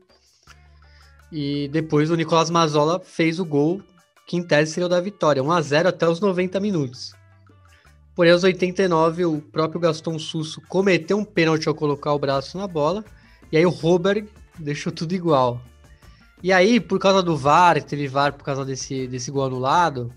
E 1.33 1.69
depois 1.69 2.11
o 2.11 2.17
Nicolas 2.17 2.51
Mazola 2.51 3.01
fez 3.01 3.41
o 3.41 3.45
gol 3.45 3.83
que 4.27 4.37
em 4.37 4.43
tese 4.43 4.73
seria 4.73 4.87
o 4.87 4.89
da 4.89 5.01
vitória, 5.01 5.43
1 5.43 5.51
a 5.51 5.61
0 5.61 5.89
até 5.89 6.09
os 6.09 6.21
90 6.21 6.61
minutos. 6.61 7.13
Porém, 8.15 8.33
aos 8.33 8.45
89, 8.45 9.25
o 9.25 9.41
próprio 9.41 9.81
Gaston 9.81 10.19
Susso 10.19 10.61
cometeu 10.69 11.17
um 11.17 11.25
pênalti 11.25 11.67
ao 11.67 11.75
colocar 11.75 12.13
o 12.13 12.19
braço 12.19 12.59
na 12.59 12.69
bola. 12.69 13.05
E 13.53 13.57
aí 13.57 13.67
o 13.67 13.71
Roberg 13.71 14.29
deixou 14.59 14.93
tudo 14.93 15.15
igual. 15.15 15.61
E 16.43 16.53
aí, 16.53 16.81
por 16.81 16.99
causa 16.99 17.23
do 17.23 17.37
VAR, 17.37 17.83
teve 17.83 18.09
VAR 18.09 18.33
por 18.33 18.45
causa 18.45 18.65
desse, 18.65 19.07
desse 19.07 19.31
gol 19.31 19.45
anulado, 19.45 20.13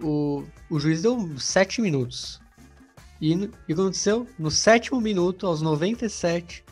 o, 0.00 0.44
o 0.70 0.80
juiz 0.80 1.02
deu 1.02 1.38
7 1.38 1.82
minutos. 1.82 2.40
E 3.20 3.34
o 3.34 3.48
que 3.66 3.72
aconteceu? 3.74 4.26
No 4.38 4.50
sétimo 4.50 4.98
minuto, 5.00 5.46
aos 5.46 5.60
97, 5.60 6.64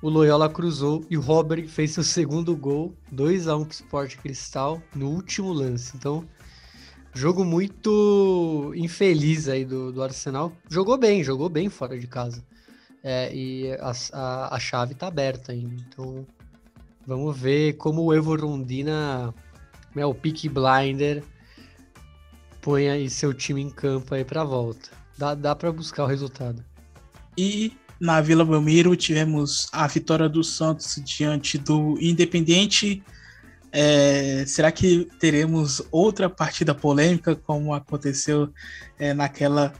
o 0.00 0.08
Loyola 0.08 0.48
cruzou 0.48 1.04
e 1.10 1.18
o 1.18 1.20
Roberg 1.20 1.68
fez 1.68 1.90
seu 1.90 2.02
segundo 2.02 2.56
gol, 2.56 2.94
2 3.10 3.48
a 3.48 3.56
1 3.56 3.64
para 3.64 3.68
o 3.68 3.72
Sport 3.72 4.16
Cristal, 4.16 4.82
no 4.94 5.10
último 5.10 5.52
lance. 5.52 5.92
Então, 5.94 6.26
Jogo 7.14 7.44
muito 7.44 8.72
infeliz 8.74 9.46
aí 9.46 9.66
do, 9.66 9.92
do 9.92 10.02
Arsenal. 10.02 10.50
Jogou 10.68 10.96
bem, 10.96 11.22
jogou 11.22 11.48
bem 11.48 11.68
fora 11.68 11.98
de 11.98 12.06
casa. 12.06 12.42
É, 13.02 13.34
e 13.34 13.72
a, 13.72 13.92
a, 14.12 14.56
a, 14.56 14.60
chave 14.60 14.94
tá 14.94 15.08
aberta 15.08 15.52
ainda. 15.52 15.74
Então, 15.74 16.26
vamos 17.06 17.36
ver 17.36 17.74
como 17.74 18.02
o 18.02 18.14
Evo 18.14 18.36
Rondina, 18.36 19.34
né, 19.94 20.06
o 20.06 20.14
Peak 20.14 20.48
Blinder, 20.48 21.22
põe 22.60 22.88
aí 22.88 23.10
seu 23.10 23.34
time 23.34 23.60
em 23.60 23.70
campo 23.70 24.14
aí 24.14 24.24
pra 24.24 24.44
volta. 24.44 24.90
Dá, 25.18 25.34
dá 25.34 25.54
para 25.54 25.72
buscar 25.72 26.04
o 26.04 26.06
resultado. 26.06 26.64
E 27.36 27.76
na 28.00 28.20
Vila 28.20 28.44
Belmiro 28.44 28.94
tivemos 28.94 29.68
a 29.72 29.86
vitória 29.86 30.28
do 30.28 30.44
Santos 30.44 31.00
diante 31.04 31.58
do 31.58 31.98
Independiente 32.00 33.02
é, 33.74 34.44
será 34.46 34.70
que 34.70 35.08
teremos 35.18 35.80
outra 35.90 36.28
partida 36.28 36.74
polêmica, 36.74 37.34
como 37.34 37.72
aconteceu 37.72 38.52
é, 38.98 39.14
naquela 39.14 39.72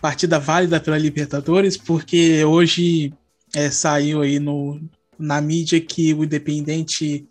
partida 0.00 0.38
válida 0.38 0.80
pela 0.80 0.98
Libertadores? 0.98 1.76
Porque 1.76 2.44
hoje 2.44 3.12
é, 3.54 3.70
saiu 3.70 4.22
aí 4.22 4.38
no, 4.38 4.80
na 5.18 5.40
mídia 5.40 5.80
que 5.80 6.14
o 6.14 6.24
Independente 6.24 7.28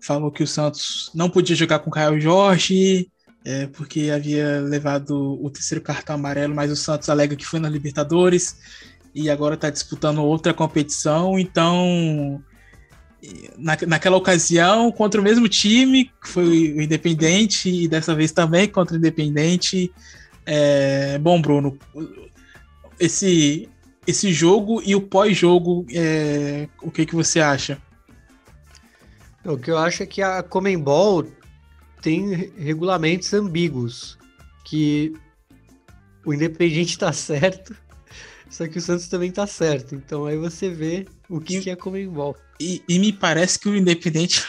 falou 0.00 0.30
que 0.30 0.42
o 0.42 0.46
Santos 0.46 1.10
não 1.14 1.30
podia 1.30 1.56
jogar 1.56 1.78
com 1.80 1.90
o 1.90 1.92
Caio 1.92 2.20
Jorge, 2.20 3.08
é, 3.44 3.66
porque 3.66 4.10
havia 4.10 4.60
levado 4.60 5.38
o 5.42 5.50
terceiro 5.50 5.82
cartão 5.82 6.14
amarelo, 6.14 6.54
mas 6.54 6.70
o 6.70 6.76
Santos 6.76 7.08
alega 7.08 7.36
que 7.36 7.46
foi 7.46 7.60
na 7.60 7.68
Libertadores 7.68 8.56
e 9.14 9.28
agora 9.28 9.54
está 9.54 9.68
disputando 9.70 10.18
outra 10.18 10.54
competição, 10.54 11.38
então 11.38 12.42
na, 13.58 13.76
naquela 13.86 14.16
ocasião 14.16 14.90
contra 14.90 15.20
o 15.20 15.24
mesmo 15.24 15.48
time, 15.48 16.06
que 16.06 16.28
foi 16.28 16.72
o 16.72 16.82
Independente, 16.82 17.68
e 17.68 17.88
dessa 17.88 18.14
vez 18.14 18.32
também 18.32 18.68
contra 18.68 18.94
o 18.94 18.98
Independente. 18.98 19.92
É, 20.44 21.18
bom, 21.18 21.40
Bruno, 21.40 21.78
esse, 22.98 23.68
esse 24.06 24.32
jogo 24.32 24.82
e 24.84 24.94
o 24.94 25.00
pós-jogo, 25.00 25.86
é, 25.92 26.68
o 26.80 26.90
que, 26.90 27.06
que 27.06 27.14
você 27.14 27.40
acha? 27.40 27.80
O 29.44 29.56
que 29.56 29.70
eu 29.70 29.78
acho 29.78 30.02
é 30.02 30.06
que 30.06 30.22
a 30.22 30.42
Comembol 30.42 31.26
tem 32.00 32.52
regulamentos 32.56 33.32
ambíguos, 33.32 34.18
que 34.64 35.12
o 36.24 36.32
Independente 36.32 36.90
está 36.90 37.12
certo, 37.12 37.76
só 38.48 38.66
que 38.66 38.78
o 38.78 38.80
Santos 38.80 39.08
também 39.08 39.30
está 39.30 39.46
certo. 39.46 39.94
Então 39.94 40.26
aí 40.26 40.36
você 40.36 40.70
vê 40.70 41.06
o 41.28 41.40
que, 41.40 41.60
que 41.60 41.70
é 41.70 41.76
Comembol. 41.76 42.36
E, 42.60 42.82
e, 42.88 42.98
me 42.98 43.12
parece 43.12 43.58
que 43.58 43.68
o 43.68 43.76
Independente 43.76 44.44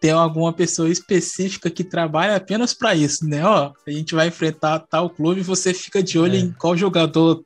tem 0.00 0.10
alguma 0.10 0.52
pessoa 0.52 0.88
específica 0.88 1.70
que 1.70 1.82
trabalha 1.82 2.36
apenas 2.36 2.72
para 2.72 2.94
isso, 2.94 3.26
né? 3.26 3.44
Ó, 3.44 3.72
a 3.86 3.90
gente 3.90 4.14
vai 4.14 4.28
enfrentar 4.28 4.80
tal 4.80 5.10
clube, 5.10 5.40
você 5.42 5.74
fica 5.74 6.02
de 6.02 6.18
olho 6.18 6.36
é. 6.36 6.38
em 6.38 6.52
qual 6.52 6.76
jogador 6.76 7.44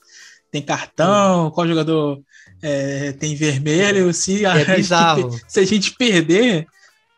tem 0.51 0.61
cartão, 0.61 1.51
qual 1.51 1.67
jogador 1.67 2.21
é, 2.63 3.13
tem 3.13 3.35
vermelho. 3.35 4.13
Se 4.13 4.45
a, 4.45 4.59
é 4.59 4.83
gente, 4.83 5.41
se 5.49 5.61
a 5.61 5.65
gente 5.65 5.93
perder, 5.97 6.67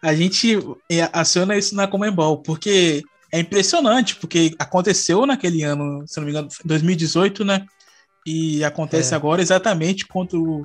a 0.01 0.15
gente 0.15 0.57
é, 0.91 1.09
aciona 1.13 1.57
isso 1.57 1.75
na 1.75 1.89
Comembol, 1.89 2.39
porque 2.39 3.03
é 3.33 3.41
impressionante, 3.41 4.15
porque 4.17 4.55
aconteceu 4.59 5.27
naquele 5.27 5.65
ano, 5.65 6.05
se 6.07 6.17
não 6.19 6.25
me 6.25 6.31
engano, 6.31 6.49
2018, 6.65 7.45
né? 7.45 7.67
E 8.25 8.63
acontece 8.65 9.13
é. 9.13 9.17
agora 9.17 9.43
exatamente 9.43 10.07
contra 10.07 10.39
o 10.39 10.65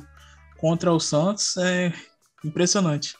contra 0.57 0.91
o 0.91 0.99
Santos 0.99 1.55
é 1.57 1.91
impressionante. 2.43 3.15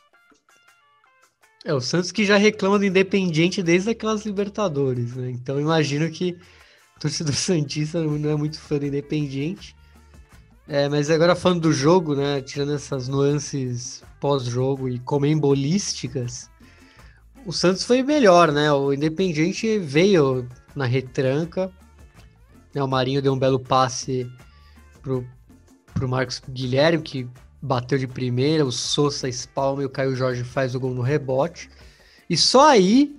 É, 1.66 1.74
o 1.74 1.82
Santos 1.82 2.12
que 2.12 2.26
já 2.26 2.38
reclama 2.38 2.80
do 2.80 2.86
Independiente 2.86 3.62
desde 3.62 3.90
aquelas 3.90 4.26
Libertadores, 4.26 5.16
né? 5.16 5.30
Então 5.30 5.60
imagino 5.60 6.10
que 6.10 6.38
torcedor 7.00 7.36
Santista 7.36 8.02
não 8.02 8.30
é 8.30 8.36
muito 8.36 8.60
fã 8.60 8.78
do 8.78 8.86
Independiente. 8.86 9.76
É, 10.68 10.88
mas 10.88 11.10
agora 11.10 11.36
falando 11.36 11.62
do 11.62 11.74
jogo, 11.74 12.16
né? 12.16 12.42
Tirando 12.42 12.74
essas 12.74 13.08
nuances 13.08 14.04
pós-jogo 14.22 14.88
e 14.88 15.00
comembolísticas, 15.00 16.50
o 17.46 17.52
Santos 17.52 17.84
foi 17.84 18.04
melhor, 18.04 18.52
né? 18.52 18.72
O 18.72 18.94
Independiente 18.94 19.80
veio 19.80 20.48
na 20.76 20.86
retranca. 20.86 21.72
Né? 22.74 22.84
O 22.84 22.88
Marinho 22.88 23.22
deu 23.22 23.34
um 23.34 23.40
belo 23.40 23.60
passe 23.60 24.30
pro, 25.02 25.26
pro 25.94 26.08
Marcos 26.08 26.42
Guilherme, 26.50 27.02
que 27.02 27.28
bateu 27.62 27.98
de 27.98 28.08
primeira, 28.08 28.66
o 28.66 28.72
Sousa 28.72 29.28
espalma 29.28 29.84
e 29.84 29.86
o 29.86 29.90
Caio 29.90 30.16
Jorge 30.16 30.44
faz 30.44 30.76
o 30.76 30.80
gol 30.80 30.94
no 30.94 31.02
rebote. 31.02 31.70
E 32.30 32.38
só 32.38 32.70
aí, 32.70 33.16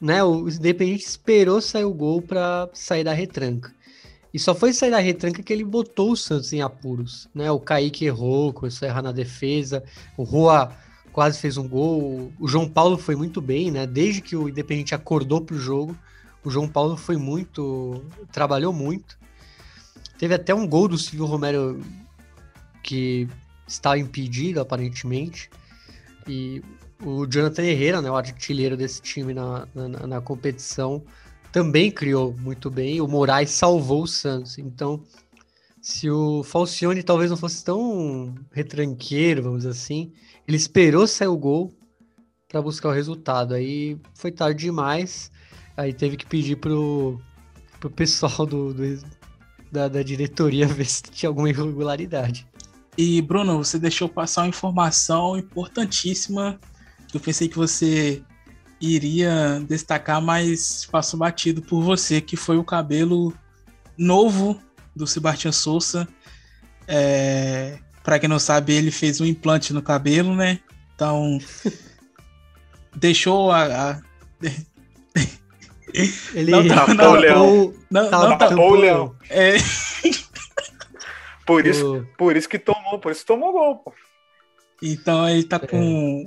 né, 0.00 0.22
o 0.22 0.48
Independente 0.48 1.04
esperou 1.04 1.60
sair 1.60 1.84
o 1.84 1.94
gol 1.94 2.22
para 2.22 2.68
sair 2.72 3.04
da 3.04 3.12
retranca. 3.12 3.74
E 4.32 4.38
só 4.38 4.54
foi 4.54 4.72
sair 4.72 4.90
da 4.90 5.00
retranca 5.00 5.42
que 5.42 5.52
ele 5.52 5.64
botou 5.64 6.12
o 6.12 6.16
Santos 6.16 6.52
em 6.52 6.62
apuros, 6.62 7.28
né? 7.34 7.50
O 7.50 7.58
Kaique 7.58 8.04
errou, 8.04 8.52
começou 8.52 8.86
a 8.86 8.90
errar 8.90 9.02
na 9.02 9.10
defesa, 9.10 9.82
o 10.16 10.22
Rua 10.22 10.72
quase 11.12 11.40
fez 11.40 11.56
um 11.56 11.68
gol. 11.68 12.32
O 12.38 12.46
João 12.46 12.68
Paulo 12.68 12.96
foi 12.96 13.16
muito 13.16 13.40
bem, 13.40 13.72
né? 13.72 13.86
Desde 13.86 14.20
que 14.20 14.36
o 14.36 14.48
Independente 14.48 14.94
acordou 14.94 15.40
para 15.40 15.56
o 15.56 15.58
jogo, 15.58 15.96
o 16.44 16.50
João 16.50 16.68
Paulo 16.68 16.96
foi 16.96 17.16
muito. 17.16 18.04
trabalhou 18.30 18.72
muito. 18.72 19.18
Teve 20.16 20.34
até 20.34 20.54
um 20.54 20.66
gol 20.66 20.86
do 20.86 20.96
Silvio 20.96 21.26
Romero 21.26 21.80
que 22.82 23.28
está 23.70 23.96
impedido, 23.96 24.60
aparentemente. 24.60 25.48
E 26.26 26.62
o 27.02 27.26
Jonathan 27.26 27.62
Herrera, 27.62 28.02
né, 28.02 28.10
o 28.10 28.16
artilheiro 28.16 28.76
desse 28.76 29.00
time 29.00 29.32
na, 29.32 29.66
na, 29.74 29.88
na 30.06 30.20
competição, 30.20 31.02
também 31.52 31.90
criou 31.90 32.34
muito 32.38 32.70
bem. 32.70 33.00
O 33.00 33.08
Moraes 33.08 33.50
salvou 33.50 34.02
o 34.02 34.08
Santos. 34.08 34.58
Então, 34.58 35.02
se 35.80 36.10
o 36.10 36.42
Falcione 36.42 37.02
talvez 37.02 37.30
não 37.30 37.36
fosse 37.36 37.64
tão 37.64 38.34
retranqueiro, 38.52 39.42
vamos 39.42 39.58
dizer 39.58 39.70
assim, 39.70 40.12
ele 40.46 40.56
esperou 40.56 41.06
sair 41.06 41.28
o 41.28 41.38
gol 41.38 41.72
para 42.48 42.60
buscar 42.60 42.88
o 42.88 42.92
resultado. 42.92 43.54
Aí 43.54 43.96
foi 44.14 44.32
tarde 44.32 44.64
demais. 44.64 45.30
Aí 45.76 45.92
teve 45.92 46.16
que 46.16 46.26
pedir 46.26 46.56
pro, 46.56 47.20
pro 47.78 47.88
pessoal 47.88 48.44
do, 48.44 48.74
do 48.74 48.82
da, 49.70 49.86
da 49.86 50.02
diretoria 50.02 50.66
ver 50.68 50.86
se 50.86 51.02
tinha 51.04 51.30
alguma 51.30 51.48
irregularidade. 51.48 52.49
E, 52.96 53.22
Bruno, 53.22 53.58
você 53.58 53.78
deixou 53.78 54.08
passar 54.08 54.42
uma 54.42 54.48
informação 54.48 55.36
importantíssima 55.36 56.58
que 57.08 57.16
eu 57.16 57.20
pensei 57.20 57.48
que 57.48 57.56
você 57.56 58.22
iria 58.80 59.62
destacar, 59.68 60.20
mas 60.22 60.86
passou 60.90 61.18
batido 61.18 61.60
por 61.60 61.82
você, 61.82 62.20
que 62.20 62.36
foi 62.36 62.56
o 62.56 62.64
cabelo 62.64 63.34
novo 63.96 64.60
do 64.94 65.06
Sebastião 65.06 65.52
Souza. 65.52 66.08
É, 66.86 67.78
para 68.02 68.18
quem 68.18 68.28
não 68.28 68.38
sabe, 68.38 68.72
ele 68.72 68.90
fez 68.90 69.20
um 69.20 69.26
implante 69.26 69.72
no 69.72 69.82
cabelo, 69.82 70.34
né? 70.34 70.60
Então 70.94 71.38
deixou 72.96 73.50
a, 73.50 73.92
a... 73.92 74.00
ele 76.34 76.50
não, 76.50 76.66
tapou 76.68 76.94
não, 76.94 77.12
o 77.12 77.16
leão. 77.16 77.74
Não, 77.90 78.10
não, 78.10 78.28
não 78.30 78.38
tapou 78.38 78.72
o 78.72 78.76
leão. 78.76 79.14
É... 79.28 79.56
por, 81.46 81.66
isso, 81.66 82.06
por 82.18 82.36
isso 82.36 82.48
que 82.48 82.58
tomou, 82.58 82.98
por 82.98 83.12
isso 83.12 83.24
tomou 83.26 83.52
gol, 83.52 83.76
pô. 83.78 83.92
Então 84.82 85.28
ele 85.28 85.44
tá 85.44 85.58
com. 85.58 86.24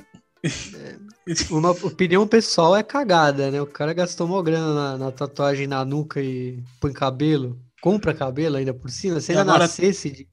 Uma 1.49 1.71
opinião 1.71 2.27
pessoal 2.27 2.75
é 2.75 2.83
cagada, 2.83 3.49
né? 3.49 3.61
O 3.61 3.65
cara 3.65 3.93
gastou 3.93 4.27
uma 4.27 4.43
grana 4.43 4.73
na, 4.73 4.97
na 4.97 5.11
tatuagem 5.11 5.67
na 5.67 5.85
nuca 5.85 6.21
e 6.21 6.61
põe 6.81 6.91
cabelo, 6.91 7.57
compra 7.81 8.13
cabelo 8.13 8.57
ainda 8.57 8.73
por 8.73 8.89
cima. 8.89 9.21
Se 9.21 9.31
ele 9.31 9.39
Agora- 9.39 9.59
nascesse. 9.59 10.09
De... 10.11 10.27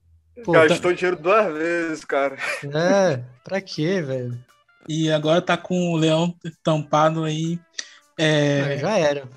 Pô, 0.44 0.52
Gastou 0.52 0.92
dinheiro 0.92 1.16
duas 1.20 1.52
vezes, 1.54 2.04
cara. 2.04 2.36
É, 2.74 3.22
pra 3.44 3.60
quê, 3.60 4.00
velho? 4.02 4.36
E 4.88 5.10
agora 5.12 5.40
tá 5.42 5.56
com 5.56 5.92
o 5.92 5.96
leão 5.96 6.34
tampado 6.62 7.22
aí. 7.24 7.58
É, 8.18 8.60
Ah, 8.62 8.76
Já 8.78 8.98
era. 8.98 9.28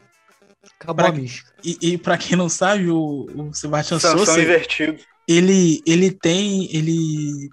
Acabou 0.79 0.95
Pra- 1.05 1.09
a 1.09 1.11
mística. 1.11 1.51
E, 1.63 1.77
e 1.81 1.97
para 1.97 2.17
quem 2.17 2.37
não 2.37 2.47
sabe, 2.49 2.89
o, 2.89 3.27
o 3.35 3.53
Sebastião 3.53 3.99
Sansão 3.99 4.25
Souza, 4.25 4.41
invertido. 4.41 4.97
Ele, 5.27 5.81
ele 5.85 6.11
tem, 6.11 6.73
ele 6.75 7.49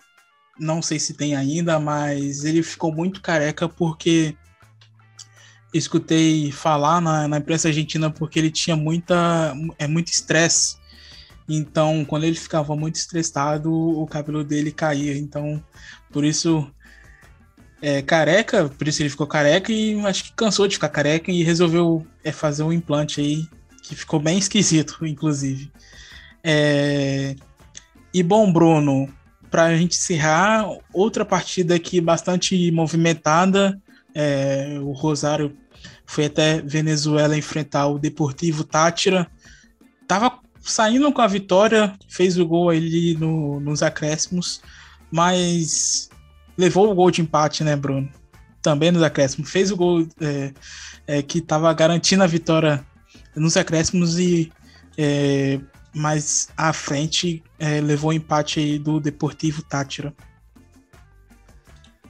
não 0.59 0.83
sei 0.83 0.99
se 0.99 1.15
tem 1.15 1.35
ainda, 1.35 1.79
mas 1.81 2.45
ele 2.45 2.63
ficou 2.63 2.93
muito 2.93 3.23
careca 3.23 3.69
porque 3.69 4.37
escutei 5.73 6.51
falar 6.53 7.01
na, 7.01 7.29
na 7.29 7.39
imprensa 7.39 7.69
argentina 7.69 8.11
porque 8.11 8.39
ele 8.39 8.51
tinha 8.51 8.77
muita, 8.77 9.55
é 9.79 9.87
muito 9.87 10.09
estresse. 10.09 10.79
Então, 11.49 12.05
quando 12.05 12.25
ele 12.25 12.37
ficava 12.37 12.77
muito 12.77 12.97
estressado, 12.97 13.73
o 13.73 14.07
cabelo 14.07 14.45
dele 14.45 14.71
caía. 14.71 15.17
Então, 15.17 15.63
por 16.13 16.25
isso 16.25 16.71
é 17.83 18.03
careca, 18.03 18.69
por 18.69 18.87
isso 18.87 19.03
ele 19.03 19.11
ficou 19.11 19.27
careca 19.27 19.73
e 19.73 19.99
acho 20.07 20.25
que 20.25 20.33
cansou 20.33 20.69
de 20.69 20.75
ficar 20.75 20.91
careca 20.91 21.31
e 21.33 21.43
resolveu 21.43 22.07
é, 22.23 22.31
fazer 22.31 22.63
um 22.63 22.73
implante 22.73 23.21
aí 23.21 23.49
que 23.83 23.97
ficou 23.97 24.21
bem 24.21 24.39
esquisito, 24.39 25.05
inclusive. 25.05 25.73
É, 26.45 27.35
E 28.13 28.23
bom, 28.23 28.53
Bruno, 28.53 29.09
para 29.51 29.65
a 29.65 29.77
gente 29.77 29.97
encerrar, 29.97 30.67
outra 30.93 31.25
partida 31.25 31.75
aqui 31.75 32.01
bastante 32.01 32.71
movimentada. 32.71 33.81
é, 34.13 34.77
o 34.83 34.91
Rosário 34.91 35.57
foi 36.05 36.25
até 36.25 36.61
Venezuela 36.63 37.37
enfrentar 37.39 37.87
o 37.87 37.97
Deportivo 37.97 38.65
Tátira. 38.65 39.31
Tava 40.09 40.41
saindo 40.61 41.13
com 41.13 41.23
a 41.23 41.29
vitória, 41.29 41.95
fez 42.09 42.37
o 42.37 42.45
gol 42.45 42.71
ali 42.71 43.15
no- 43.15 43.61
nos 43.61 43.85
acréscimos, 43.85 44.61
mas 45.13 46.09
levou 46.59 46.91
o 46.91 46.95
gol 46.97 47.09
de 47.13 47.23
empate, 47.23 47.63
né, 47.63 47.77
Bruno? 47.77 48.09
Também 48.61 48.91
nos 48.91 49.05
acréscimos. 49.05 49.49
Fez 49.49 49.71
o 49.71 49.77
gol 49.77 50.05
é, 50.21 50.53
é, 51.07 51.23
que 51.23 51.39
estava 51.39 51.73
garantindo 51.73 52.25
a 52.25 52.27
vitória 52.27 52.85
nos 53.37 53.57
acréscimos 53.57 54.19
e 54.19 54.51
é, 54.99 55.61
mais 55.95 56.49
à 56.57 56.73
frente 56.73 57.43
é, 57.59 57.81
levou 57.81 58.11
o 58.11 58.13
empate 58.13 58.79
do 58.79 59.01
Deportivo 59.01 59.63
Tátira. 59.63 60.15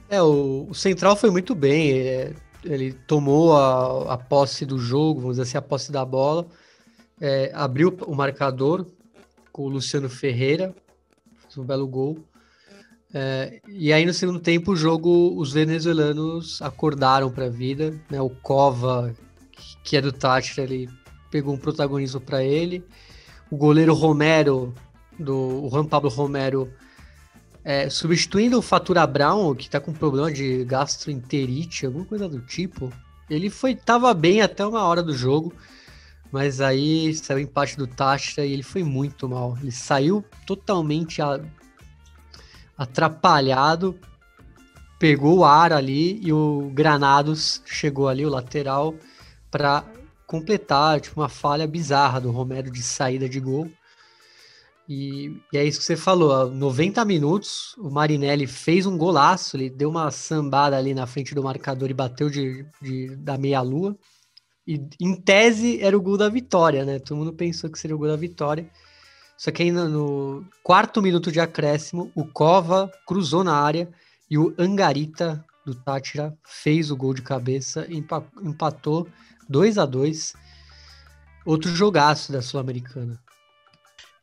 É, 0.09 0.21
o, 0.21 0.67
o 0.69 0.73
Central 0.73 1.15
foi 1.15 1.31
muito 1.31 1.55
bem. 1.55 1.91
é, 1.91 2.33
ele 2.63 2.93
tomou 2.93 3.55
a, 3.55 4.13
a 4.13 4.17
posse 4.17 4.65
do 4.65 4.77
jogo, 4.77 5.21
vamos 5.21 5.37
dizer 5.37 5.43
assim, 5.43 5.57
a 5.57 5.61
posse 5.61 5.91
da 5.91 6.05
bola. 6.05 6.47
é, 7.19 7.51
abriu 7.53 7.95
o 8.05 8.15
marcador 8.15 8.85
com 9.51 9.63
o 9.63 9.69
Luciano 9.69 10.09
Ferreira, 10.09 10.73
fez 11.41 11.57
um 11.57 11.63
belo 11.63 11.87
gol. 11.87 12.19
É, 13.13 13.61
e 13.67 13.91
aí 13.91 14.05
no 14.05 14.13
segundo 14.13 14.39
tempo 14.39 14.71
o 14.71 14.75
jogo, 14.75 15.37
os 15.37 15.51
venezuelanos 15.51 16.61
acordaram 16.61 17.29
para 17.29 17.45
a 17.45 17.49
vida. 17.49 17.99
Né, 18.09 18.21
o 18.21 18.29
Cova, 18.29 19.13
que 19.83 19.97
é 19.97 20.01
do 20.01 20.11
Tátira, 20.11 20.63
ele 20.63 20.89
pegou 21.29 21.53
um 21.53 21.57
protagonismo 21.57 22.21
para 22.21 22.43
ele. 22.43 22.83
O 23.51 23.57
goleiro 23.57 23.93
Romero, 23.93 24.73
do 25.19 25.67
Juan 25.69 25.85
Pablo 25.85 26.09
Romero, 26.09 26.71
é, 27.63 27.89
substituindo 27.89 28.57
o 28.57 28.61
Fatura 28.61 29.05
Brown, 29.05 29.53
que 29.53 29.69
tá 29.69 29.79
com 29.79 29.93
problema 29.93 30.31
de 30.31 30.63
gastroenterite, 30.65 31.85
alguma 31.85 32.05
coisa 32.05 32.27
do 32.29 32.39
tipo. 32.41 32.91
Ele 33.29 33.49
foi 33.49 33.75
tava 33.75 34.13
bem 34.13 34.41
até 34.41 34.65
uma 34.65 34.83
hora 34.83 35.03
do 35.03 35.13
jogo, 35.13 35.53
mas 36.31 36.61
aí 36.61 37.13
saiu 37.13 37.37
o 37.37 37.41
empate 37.41 37.77
do 37.77 37.85
Tasha 37.85 38.45
e 38.45 38.53
ele 38.53 38.63
foi 38.63 38.83
muito 38.83 39.27
mal. 39.27 39.57
Ele 39.61 39.71
saiu 39.71 40.23
totalmente 40.47 41.21
a- 41.21 41.41
atrapalhado, 42.77 43.99
pegou 44.97 45.39
o 45.39 45.45
ar 45.45 45.73
ali 45.73 46.19
e 46.23 46.31
o 46.31 46.71
Granados 46.73 47.61
chegou 47.65 48.07
ali, 48.07 48.25
o 48.25 48.29
lateral, 48.29 48.95
para 49.51 49.83
completar 50.31 51.01
tipo, 51.01 51.19
uma 51.19 51.27
falha 51.27 51.67
bizarra 51.67 52.21
do 52.21 52.31
Romero 52.31 52.71
de 52.71 52.81
saída 52.81 53.27
de 53.27 53.37
gol. 53.37 53.69
E, 54.87 55.37
e 55.51 55.57
é 55.57 55.65
isso 55.65 55.79
que 55.79 55.85
você 55.85 55.97
falou, 55.97 56.31
ó, 56.31 56.45
90 56.45 57.03
minutos, 57.03 57.75
o 57.77 57.89
Marinelli 57.89 58.47
fez 58.47 58.85
um 58.85 58.97
golaço, 58.97 59.57
ele 59.57 59.69
deu 59.69 59.89
uma 59.89 60.09
sambada 60.09 60.77
ali 60.77 60.93
na 60.93 61.05
frente 61.05 61.35
do 61.35 61.43
marcador 61.43 61.89
e 61.89 61.93
bateu 61.93 62.29
de, 62.29 62.65
de- 62.81 63.13
da 63.17 63.37
meia-lua. 63.37 63.97
E 64.65 64.81
em 65.01 65.15
tese 65.15 65.81
era 65.81 65.97
o 65.97 66.01
gol 66.01 66.17
da 66.17 66.29
vitória, 66.29 66.85
né? 66.85 66.97
Todo 66.97 67.17
mundo 67.17 67.33
pensou 67.33 67.69
que 67.69 67.77
seria 67.77 67.95
o 67.95 67.99
gol 67.99 68.07
da 68.07 68.15
vitória. 68.15 68.69
Só 69.37 69.51
que 69.51 69.63
ainda 69.63 69.87
no 69.89 70.45
quarto 70.63 71.01
minuto 71.01 71.29
de 71.31 71.41
acréscimo, 71.41 72.09
o 72.15 72.25
Cova 72.25 72.89
cruzou 73.05 73.43
na 73.43 73.55
área 73.55 73.89
e 74.29 74.37
o 74.37 74.53
Angarita 74.57 75.43
do 75.65 75.75
Tátira 75.75 76.37
fez 76.43 76.89
o 76.89 76.95
gol 76.95 77.13
de 77.13 77.21
cabeça 77.21 77.85
empa- 77.89 78.25
empatou 78.41 79.07
2 79.51 79.77
a 79.77 79.85
2 79.85 80.33
Outro 81.45 81.73
jogaço 81.75 82.31
da 82.31 82.41
Sul-Americana. 82.41 83.19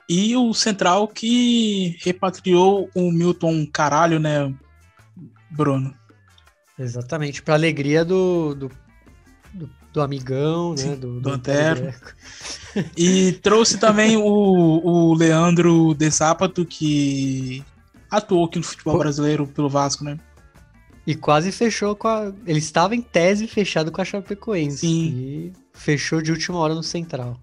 E 0.09 0.35
o 0.37 0.55
Central 0.55 1.09
que 1.09 1.97
repatriou 2.01 2.89
o 2.95 3.11
Milton 3.11 3.67
Caralho, 3.67 4.19
né, 4.19 4.55
Bruno? 5.51 5.95
Exatamente, 6.79 7.43
para 7.43 7.55
alegria 7.55 8.05
do, 8.05 8.55
do, 8.55 8.71
do, 9.53 9.71
do 9.93 10.01
amigão, 10.01 10.71
né? 10.71 10.77
Sim, 10.77 10.97
Do, 10.97 11.21
do 11.21 11.31
Antero. 11.31 11.93
E 12.97 13.33
trouxe 13.43 13.79
também 13.79 14.17
o, 14.17 14.23
o 14.23 15.15
Leandro 15.15 15.95
De 15.95 16.11
Sápato, 16.11 16.65
que 16.65 17.65
atuou 18.09 18.45
aqui 18.45 18.59
no 18.59 18.65
futebol 18.65 18.97
brasileiro 18.97 19.47
pelo 19.47 19.69
Vasco, 19.69 20.05
né? 20.05 20.19
E 21.09 21.15
quase 21.15 21.51
fechou 21.51 21.97
com 21.97 22.07
a. 22.07 22.35
Ele 22.47 22.59
estava 22.59 22.95
em 22.95 23.01
tese 23.01 23.47
fechado 23.47 23.91
com 23.91 23.99
a 23.99 24.05
Chapecoense. 24.05 24.87
Sim. 24.87 25.07
E 25.17 25.53
fechou 25.73 26.21
de 26.21 26.31
última 26.31 26.59
hora 26.59 26.75
no 26.75 26.83
Central. 26.83 27.41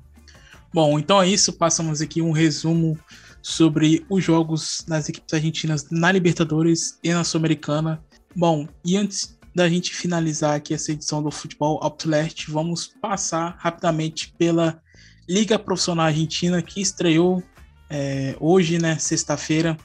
Bom, 0.71 0.99
então 0.99 1.19
é 1.19 1.27
isso. 1.27 1.51
Passamos 1.51 1.99
aqui 1.99 2.21
um 2.21 2.29
resumo 2.31 2.95
sobre 3.41 4.05
os 4.07 4.23
jogos 4.23 4.85
das 4.87 5.09
equipes 5.09 5.33
argentinas 5.33 5.89
na 5.89 6.11
Libertadores 6.11 6.99
e 7.03 7.11
na 7.11 7.23
Sul-Americana. 7.23 7.99
Bom, 8.35 8.67
e 8.85 8.95
antes 8.95 9.35
da 9.55 9.67
gente 9.67 9.95
finalizar 9.95 10.53
aqui 10.53 10.71
essa 10.71 10.91
edição 10.91 11.23
do 11.23 11.31
Futebol 11.31 11.79
Outlast, 11.81 12.45
vamos 12.51 12.93
passar 13.01 13.55
rapidamente 13.57 14.31
pela 14.37 14.79
Liga 15.27 15.57
Profissional 15.57 16.05
Argentina 16.05 16.61
que 16.61 16.81
estreou 16.81 17.41
é, 17.89 18.35
hoje, 18.39 18.77
né, 18.77 18.99
sexta-feira. 18.99 19.75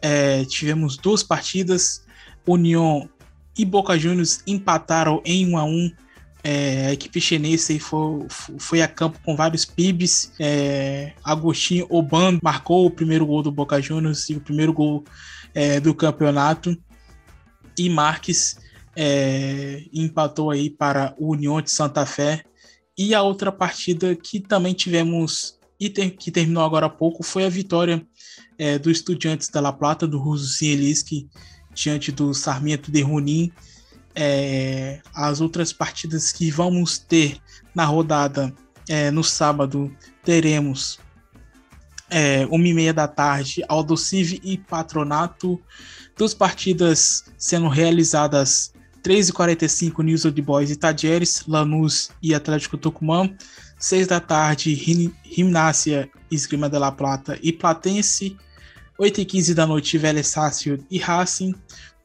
É, 0.00 0.42
tivemos 0.46 0.96
duas 0.96 1.22
partidas. 1.22 2.02
União 2.46 3.10
e 3.56 3.64
Boca 3.64 3.98
Juniors 3.98 4.40
empataram 4.46 5.22
em 5.24 5.52
1 5.52 5.58
a 5.58 5.64
1 5.64 5.90
é, 6.48 6.86
a 6.86 6.92
equipe 6.92 7.20
chinesa 7.20 7.76
foi, 7.80 8.26
foi 8.56 8.80
a 8.80 8.86
campo 8.86 9.18
com 9.24 9.34
vários 9.34 9.64
PIBs. 9.64 10.30
É, 10.38 11.12
Agostinho 11.24 11.88
Oban 11.90 12.38
marcou 12.40 12.86
o 12.86 12.90
primeiro 12.90 13.26
gol 13.26 13.42
do 13.42 13.50
Boca 13.50 13.82
Juniors 13.82 14.30
e 14.30 14.36
o 14.36 14.40
primeiro 14.40 14.72
gol 14.72 15.04
é, 15.52 15.80
do 15.80 15.92
campeonato. 15.92 16.76
E 17.76 17.90
Marques 17.90 18.58
é, 18.94 19.82
empatou 19.92 20.52
aí 20.52 20.70
para 20.70 21.16
o 21.18 21.32
União 21.32 21.60
de 21.60 21.72
Santa 21.72 22.06
Fé. 22.06 22.44
E 22.96 23.12
a 23.12 23.22
outra 23.22 23.50
partida 23.50 24.14
que 24.14 24.38
também 24.38 24.72
tivemos 24.72 25.58
e 25.80 25.90
que 25.90 26.30
terminou 26.30 26.62
agora 26.62 26.86
há 26.86 26.90
pouco 26.90 27.24
foi 27.24 27.44
a 27.44 27.48
vitória 27.50 28.06
é, 28.56 28.78
do 28.78 28.88
Estudiantes 28.88 29.48
da 29.48 29.60
La 29.60 29.72
Plata, 29.72 30.06
do 30.06 30.18
Russo 30.18 30.58
Zielinski, 30.58 31.28
diante 31.76 32.10
do 32.10 32.34
Sarmiento 32.34 32.90
de 32.90 33.02
Junín 33.02 33.52
é, 34.16 35.00
as 35.14 35.42
outras 35.42 35.74
partidas 35.74 36.32
que 36.32 36.50
vamos 36.50 36.98
ter 36.98 37.36
na 37.74 37.84
rodada 37.84 38.52
é, 38.88 39.10
no 39.10 39.22
sábado 39.22 39.94
teremos 40.24 40.98
é, 42.08 42.46
uma 42.46 42.66
e 42.66 42.72
meia 42.72 42.94
da 42.94 43.06
tarde 43.06 43.62
Aldocive 43.68 44.40
e 44.42 44.56
Patronato. 44.56 45.60
Duas 46.16 46.32
partidas 46.32 47.26
sendo 47.36 47.68
realizadas 47.68 48.72
3h45 49.04 50.02
News 50.02 50.24
Old 50.24 50.40
Boys 50.40 50.70
e 50.70 50.76
Tadieres, 50.76 51.44
Lanús 51.46 52.10
e 52.22 52.34
Atlético 52.34 52.78
Tucumã. 52.78 53.30
6 53.78 54.06
da 54.06 54.20
tarde 54.20 54.74
Gimnásia 54.74 56.08
Esgrima 56.30 56.70
de 56.70 56.78
La 56.78 56.90
Plata 56.90 57.38
e 57.42 57.52
Platense 57.52 58.34
8h15 59.00 59.54
da 59.54 59.66
noite 59.66 59.98
Vélez 59.98 60.28
Sácio 60.28 60.84
e 60.90 60.98
Racing 60.98 61.54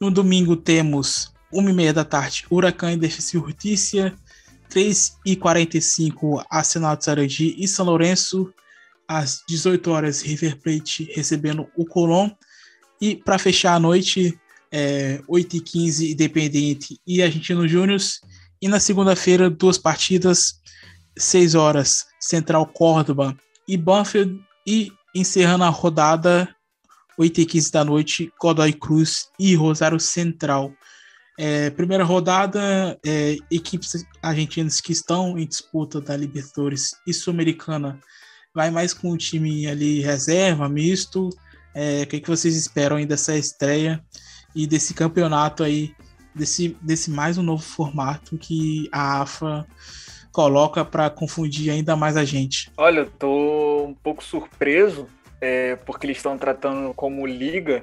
no 0.02 0.10
domingo 0.10 0.56
temos 0.56 1.32
1h30 1.54 1.92
da 1.92 2.04
tarde, 2.04 2.44
Huracan 2.50 2.92
e 2.92 2.96
Defensa 2.96 3.38
Justiça. 3.38 4.12
3h45, 4.68 6.44
Arsenal 6.50 6.96
de 6.96 7.04
Sarandi 7.04 7.54
e 7.58 7.68
São 7.68 7.86
Lourenço. 7.86 8.52
Às 9.06 9.42
18 9.46 9.90
horas, 9.90 10.22
River 10.22 10.58
Plate 10.60 11.08
recebendo 11.14 11.68
o 11.76 11.84
Colón. 11.84 12.30
E 13.00 13.14
para 13.14 13.38
fechar 13.38 13.74
a 13.74 13.78
noite, 13.78 14.36
é, 14.72 15.20
8h15, 15.28 16.10
Independente 16.10 16.98
e 17.06 17.22
Argentino 17.22 17.68
Júnior. 17.68 18.00
E 18.60 18.66
na 18.66 18.80
segunda-feira, 18.80 19.50
duas 19.50 19.76
partidas, 19.76 20.54
6 21.16 21.54
horas, 21.54 22.06
Central 22.18 22.66
Córdoba 22.66 23.36
e 23.68 23.76
Banfield. 23.76 24.40
E 24.66 24.90
encerrando 25.14 25.64
a 25.64 25.68
rodada, 25.68 26.48
8h15 27.18 27.70
da 27.70 27.84
noite, 27.84 28.32
Godoy 28.40 28.72
Cruz 28.72 29.28
e 29.38 29.54
Rosário 29.54 30.00
Central. 30.00 30.72
É, 31.38 31.70
primeira 31.70 32.04
rodada, 32.04 32.98
é, 33.04 33.36
equipes 33.50 34.04
argentinas 34.22 34.80
que 34.80 34.92
estão 34.92 35.38
em 35.38 35.46
disputa 35.46 36.00
da 36.00 36.16
Libertadores 36.16 36.90
e 37.06 37.12
Sul-Americana 37.12 37.98
vai 38.54 38.70
mais 38.70 38.92
com 38.92 39.10
o 39.10 39.16
time 39.16 39.66
ali 39.66 40.00
reserva, 40.00 40.68
misto. 40.68 41.30
É, 41.74 42.02
o 42.02 42.06
que, 42.06 42.20
que 42.20 42.28
vocês 42.28 42.54
esperam 42.54 42.96
aí 42.96 43.06
dessa 43.06 43.36
estreia 43.36 44.04
e 44.54 44.66
desse 44.66 44.92
campeonato 44.92 45.64
aí, 45.64 45.94
desse, 46.34 46.76
desse 46.82 47.10
mais 47.10 47.38
um 47.38 47.42
novo 47.42 47.62
formato 47.62 48.36
que 48.36 48.88
a 48.92 49.22
AFA 49.22 49.66
coloca 50.30 50.84
para 50.84 51.08
confundir 51.08 51.70
ainda 51.70 51.96
mais 51.96 52.16
a 52.16 52.24
gente? 52.24 52.70
Olha, 52.76 53.00
eu 53.00 53.10
tô 53.10 53.86
um 53.86 53.94
pouco 53.94 54.22
surpreso 54.22 55.06
é, 55.42 55.74
porque 55.74 56.06
eles 56.06 56.18
estão 56.18 56.38
tratando 56.38 56.94
como 56.94 57.26
liga 57.26 57.82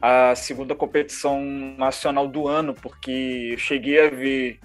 a 0.00 0.34
segunda 0.36 0.74
competição 0.74 1.42
nacional 1.78 2.28
do 2.28 2.46
ano, 2.46 2.74
porque 2.74 3.48
eu 3.52 3.58
cheguei 3.58 4.06
a 4.06 4.10
ver 4.10 4.60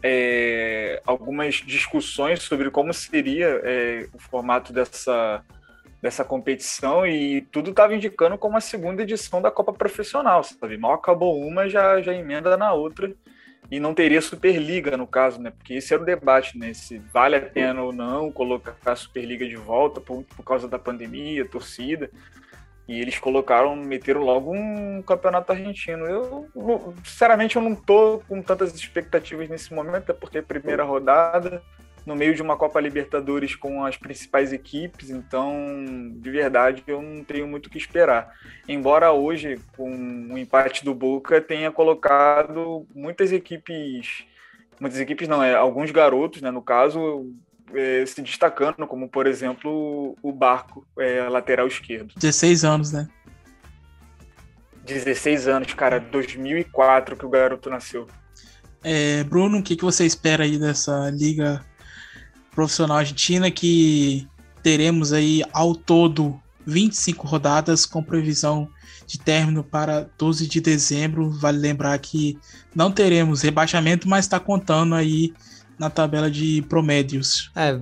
é, 0.00 1.02
algumas 1.04 1.56
discussões 1.56 2.42
sobre 2.42 2.70
como 2.70 2.94
seria 2.94 3.60
é, 3.64 4.08
o 4.14 4.18
formato 4.20 4.72
dessa, 4.72 5.44
dessa 6.00 6.24
competição 6.24 7.04
e 7.04 7.42
tudo 7.50 7.70
estava 7.70 7.94
indicando 7.94 8.38
como 8.38 8.56
a 8.56 8.60
segunda 8.60 9.02
edição 9.02 9.42
da 9.42 9.50
Copa 9.50 9.72
Profissional, 9.72 10.44
sabe? 10.44 10.78
Mal 10.78 10.92
acabou 10.92 11.40
uma, 11.40 11.68
já, 11.68 12.00
já 12.00 12.14
emenda 12.14 12.56
na 12.56 12.72
outra 12.72 13.12
e 13.70 13.78
não 13.78 13.92
teria 13.92 14.22
Superliga 14.22 14.96
no 14.96 15.06
caso, 15.06 15.40
né? 15.40 15.50
Porque 15.50 15.74
esse 15.74 15.92
era 15.92 16.02
o 16.02 16.06
debate, 16.06 16.58
né? 16.58 16.72
Se 16.72 16.98
vale 17.12 17.36
a 17.36 17.40
pena 17.40 17.82
ou 17.82 17.92
não 17.92 18.32
colocar 18.32 18.74
a 18.84 18.96
Superliga 18.96 19.46
de 19.46 19.56
volta 19.56 20.00
por, 20.00 20.24
por 20.24 20.42
causa 20.42 20.66
da 20.66 20.78
pandemia, 20.78 21.48
torcida. 21.48 22.10
E 22.88 22.98
eles 22.98 23.18
colocaram, 23.18 23.76
meteram 23.76 24.22
logo 24.22 24.54
um 24.54 25.02
campeonato 25.02 25.52
argentino. 25.52 26.06
Eu, 26.06 26.48
sinceramente, 27.04 27.56
eu 27.56 27.62
não 27.62 27.74
tô 27.74 28.22
com 28.26 28.40
tantas 28.40 28.74
expectativas 28.74 29.46
nesse 29.50 29.74
momento, 29.74 30.14
porque 30.14 30.38
é 30.38 30.42
primeira 30.42 30.84
rodada, 30.84 31.62
no 32.08 32.16
meio 32.16 32.34
de 32.34 32.40
uma 32.40 32.56
Copa 32.56 32.80
Libertadores 32.80 33.54
com 33.54 33.84
as 33.84 33.98
principais 33.98 34.50
equipes, 34.50 35.10
então, 35.10 36.10
de 36.16 36.30
verdade, 36.30 36.82
eu 36.86 37.02
não 37.02 37.22
tenho 37.22 37.46
muito 37.46 37.66
o 37.66 37.70
que 37.70 37.76
esperar. 37.76 38.32
Embora 38.66 39.12
hoje, 39.12 39.60
com 39.76 39.90
o 39.90 40.38
empate 40.38 40.86
do 40.86 40.94
Boca, 40.94 41.38
tenha 41.38 41.70
colocado 41.70 42.86
muitas 42.94 43.30
equipes 43.30 44.24
muitas 44.80 44.98
equipes 45.00 45.28
não, 45.28 45.42
é 45.42 45.54
alguns 45.54 45.90
garotos, 45.90 46.40
né, 46.40 46.50
no 46.50 46.62
caso, 46.62 47.30
é, 47.74 48.06
se 48.06 48.22
destacando, 48.22 48.86
como 48.86 49.08
por 49.08 49.26
exemplo 49.26 50.16
o 50.22 50.32
Barco, 50.32 50.86
é, 50.98 51.28
lateral 51.28 51.66
esquerdo. 51.66 52.14
16 52.16 52.64
anos, 52.64 52.92
né? 52.92 53.06
16 54.84 55.46
anos, 55.46 55.74
cara, 55.74 56.00
2004 56.00 57.16
que 57.16 57.26
o 57.26 57.28
garoto 57.28 57.68
nasceu. 57.68 58.06
É, 58.82 59.24
Bruno, 59.24 59.58
o 59.58 59.62
que, 59.62 59.76
que 59.76 59.84
você 59.84 60.06
espera 60.06 60.44
aí 60.44 60.56
dessa 60.56 61.10
liga 61.10 61.67
profissional 62.58 62.96
argentina 62.96 63.52
que 63.52 64.26
teremos 64.64 65.12
aí 65.12 65.44
ao 65.52 65.76
todo 65.76 66.36
25 66.66 67.24
rodadas 67.24 67.86
com 67.86 68.02
previsão 68.02 68.68
de 69.06 69.16
término 69.16 69.62
para 69.62 70.10
12 70.18 70.48
de 70.48 70.60
dezembro. 70.60 71.30
Vale 71.30 71.56
lembrar 71.56 71.96
que 72.00 72.36
não 72.74 72.90
teremos 72.90 73.42
rebaixamento, 73.42 74.08
mas 74.08 74.24
está 74.24 74.40
contando 74.40 74.96
aí 74.96 75.32
na 75.78 75.88
tabela 75.88 76.28
de 76.28 76.60
promédios. 76.62 77.48
É, 77.54 77.78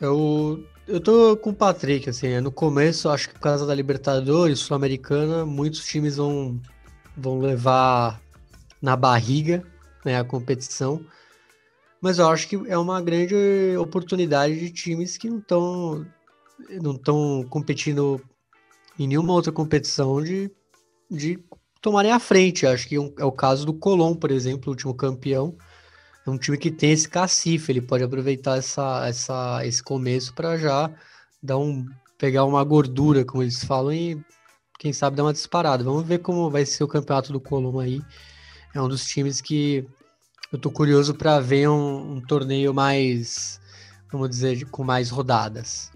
eu, 0.00 0.64
eu 0.86 1.00
tô 1.00 1.36
com 1.36 1.50
o 1.50 1.54
Patrick, 1.54 2.08
assim, 2.08 2.28
é, 2.28 2.40
no 2.40 2.52
começo, 2.52 3.08
acho 3.08 3.30
que 3.30 3.34
por 3.34 3.40
causa 3.40 3.66
da 3.66 3.74
Libertadores, 3.74 4.60
Sul-Americana, 4.60 5.44
muitos 5.44 5.84
times 5.84 6.18
vão, 6.18 6.60
vão 7.16 7.40
levar 7.40 8.20
na 8.80 8.94
barriga 8.94 9.64
né, 10.04 10.16
a 10.16 10.22
competição. 10.22 11.04
Mas 12.04 12.18
eu 12.18 12.28
acho 12.28 12.46
que 12.46 12.56
é 12.66 12.76
uma 12.76 13.00
grande 13.00 13.34
oportunidade 13.78 14.60
de 14.60 14.70
times 14.70 15.16
que 15.16 15.30
não 15.30 15.38
estão 15.38 16.06
não 16.82 16.92
estão 16.92 17.46
competindo 17.48 18.20
em 18.98 19.08
nenhuma 19.08 19.32
outra 19.32 19.50
competição 19.50 20.22
de, 20.22 20.50
de 21.10 21.42
tomarem 21.80 22.12
a 22.12 22.18
frente. 22.18 22.66
Acho 22.66 22.86
que 22.86 22.98
é, 22.98 23.12
é 23.20 23.24
o 23.24 23.32
caso 23.32 23.64
do 23.64 23.72
Colón, 23.72 24.14
por 24.14 24.30
exemplo, 24.30 24.68
o 24.68 24.72
último 24.72 24.92
campeão 24.92 25.56
é 26.26 26.28
um 26.28 26.36
time 26.36 26.58
que 26.58 26.70
tem 26.70 26.92
esse 26.92 27.08
cacife, 27.08 27.72
ele 27.72 27.80
pode 27.80 28.04
aproveitar 28.04 28.58
essa, 28.58 29.08
essa, 29.08 29.64
esse 29.64 29.82
começo 29.82 30.34
para 30.34 30.58
já 30.58 30.92
dar 31.42 31.56
um, 31.56 31.86
pegar 32.18 32.44
uma 32.44 32.62
gordura, 32.64 33.24
como 33.24 33.42
eles 33.42 33.64
falam, 33.64 33.94
e 33.94 34.22
quem 34.78 34.92
sabe 34.92 35.16
dar 35.16 35.22
uma 35.22 35.32
disparada. 35.32 35.82
Vamos 35.82 36.06
ver 36.06 36.18
como 36.18 36.50
vai 36.50 36.66
ser 36.66 36.84
o 36.84 36.88
campeonato 36.88 37.32
do 37.32 37.40
Colombo 37.40 37.80
aí. 37.80 38.02
É 38.74 38.82
um 38.82 38.88
dos 38.88 39.06
times 39.06 39.40
que 39.40 39.88
eu 40.54 40.58
tô 40.58 40.70
curioso 40.70 41.14
para 41.14 41.40
ver 41.40 41.68
um, 41.68 42.14
um, 42.14 42.20
torneio 42.20 42.72
mais, 42.72 43.60
vamos 44.10 44.30
dizer, 44.30 44.64
com 44.66 44.84
mais 44.84 45.10
rodadas. 45.10 45.90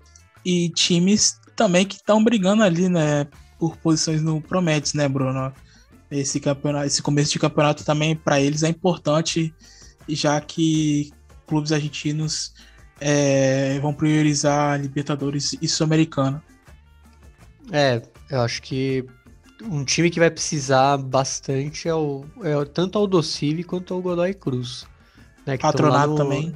E 0.44 0.68
times 0.70 1.38
também 1.54 1.86
que 1.86 1.94
estão 1.94 2.22
brigando 2.24 2.64
ali, 2.64 2.88
né, 2.88 3.28
por 3.56 3.76
posições 3.76 4.20
no 4.20 4.40
Prometes, 4.40 4.94
né, 4.94 5.08
Bruno? 5.08 5.52
Esse 6.10 6.40
campeonato, 6.40 6.86
esse 6.86 7.00
começo 7.00 7.32
de 7.32 7.38
campeonato 7.38 7.84
também 7.84 8.16
para 8.16 8.40
eles 8.40 8.64
é 8.64 8.68
importante 8.68 9.54
já 10.08 10.40
que 10.40 11.12
clubes 11.46 11.70
argentinos 11.70 12.52
é, 13.00 13.78
vão 13.78 13.94
priorizar 13.94 14.80
Libertadores 14.80 15.54
e 15.60 15.68
Sul-Americana. 15.68 16.42
É, 17.70 18.02
eu 18.30 18.40
acho 18.40 18.60
que 18.62 19.04
um 19.62 19.84
time 19.84 20.10
que 20.10 20.20
vai 20.20 20.30
precisar 20.30 20.96
bastante 20.96 21.88
é, 21.88 21.94
o, 21.94 22.24
é 22.42 22.64
tanto 22.66 22.96
o 22.96 22.98
Aldocive 23.00 23.64
quanto 23.64 23.94
o 23.94 24.02
Godoy 24.02 24.34
Cruz. 24.34 24.86
Né, 25.44 25.56
Patronato 25.56 26.08
no... 26.08 26.16
também. 26.16 26.54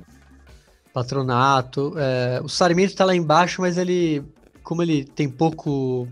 Patronato. 0.93 1.95
É, 1.97 2.41
o 2.43 2.49
Sarmiento 2.49 2.95
tá 2.95 3.05
lá 3.05 3.17
embaixo, 3.17 3.61
mas 3.61 3.79
ele, 3.79 4.23
como 4.63 4.83
ele 4.83 5.05
tem 5.05 5.29
pouco. 5.29 6.07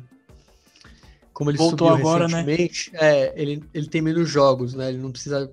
Como 1.33 1.51
ele 1.51 1.59
Voltou 1.59 1.89
subiu 1.89 2.01
agora, 2.01 2.29
né? 2.29 2.43
recentemente, 2.43 2.93
né? 2.93 2.99
é, 3.01 3.33
ele, 3.35 3.63
ele 3.73 3.87
tem 3.87 4.03
menos 4.03 4.29
jogos, 4.29 4.75
né? 4.75 4.89
Ele 4.89 4.99
não 4.99 5.11
precisa 5.11 5.51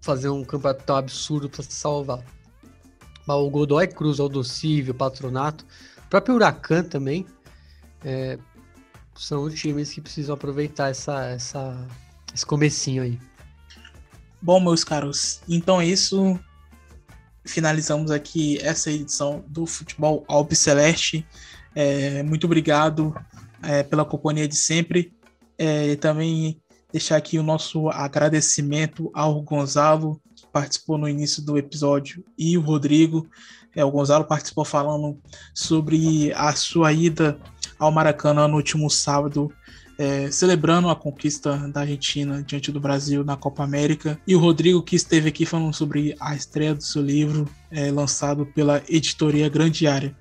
fazer 0.00 0.28
um 0.28 0.44
campeonato 0.44 0.84
tão 0.84 0.96
absurdo 0.96 1.48
para 1.48 1.62
se 1.62 1.72
salvar. 1.72 2.22
Mas 3.26 3.36
o 3.36 3.48
Godoy 3.48 3.86
Cruz, 3.86 4.20
o 4.20 4.26
o 4.26 4.94
Patronato, 4.94 5.64
o 6.06 6.08
próprio 6.10 6.34
Huracan 6.34 6.84
também, 6.84 7.24
é, 8.04 8.38
são 9.16 9.48
times 9.50 9.92
que 9.92 10.00
precisam 10.00 10.34
aproveitar 10.34 10.90
essa, 10.90 11.24
essa, 11.26 11.86
esse 12.34 12.44
comecinho 12.44 13.02
aí. 13.02 13.18
Bom, 14.40 14.60
meus 14.60 14.84
caros, 14.84 15.40
então 15.48 15.80
é 15.80 15.86
isso. 15.86 16.38
Finalizamos 17.46 18.10
aqui 18.10 18.58
essa 18.62 18.90
edição 18.90 19.44
do 19.48 19.66
Futebol 19.66 20.24
Alpe 20.28 20.56
Celeste. 20.56 21.26
É, 21.74 22.22
muito 22.22 22.44
obrigado 22.44 23.14
é, 23.62 23.82
pela 23.82 24.04
companhia 24.04 24.46
de 24.46 24.56
sempre. 24.56 25.12
É, 25.56 25.96
também 25.96 26.60
deixar 26.92 27.16
aqui 27.16 27.38
o 27.38 27.42
nosso 27.42 27.88
agradecimento 27.88 29.10
ao 29.14 29.42
Gonzalo, 29.42 30.20
que 30.36 30.46
participou 30.46 30.96
no 30.96 31.08
início 31.08 31.42
do 31.42 31.58
episódio, 31.58 32.24
e 32.38 32.56
o 32.56 32.60
Rodrigo. 32.60 33.28
É, 33.74 33.84
o 33.84 33.90
Gonzalo 33.90 34.24
participou 34.24 34.64
falando 34.64 35.18
sobre 35.52 36.32
a 36.34 36.54
sua 36.54 36.92
ida 36.92 37.40
ao 37.78 37.90
Maracanã 37.90 38.48
no 38.48 38.56
último 38.56 38.88
sábado, 38.90 39.52
é, 39.98 40.30
celebrando 40.30 40.88
a 40.88 40.96
conquista 40.96 41.56
da 41.68 41.80
Argentina 41.82 42.42
diante 42.42 42.72
do 42.72 42.80
Brasil 42.80 43.24
na 43.24 43.36
Copa 43.36 43.62
América. 43.62 44.18
E 44.26 44.34
o 44.34 44.38
Rodrigo, 44.38 44.82
que 44.82 44.96
esteve 44.96 45.28
aqui 45.28 45.46
falando 45.46 45.72
sobre 45.72 46.14
a 46.20 46.34
estreia 46.34 46.74
do 46.74 46.82
seu 46.82 47.02
livro, 47.02 47.48
é, 47.70 47.90
lançado 47.90 48.46
pela 48.46 48.82
editoria 48.88 49.48
Grande 49.48 49.86
Área. 49.86 50.14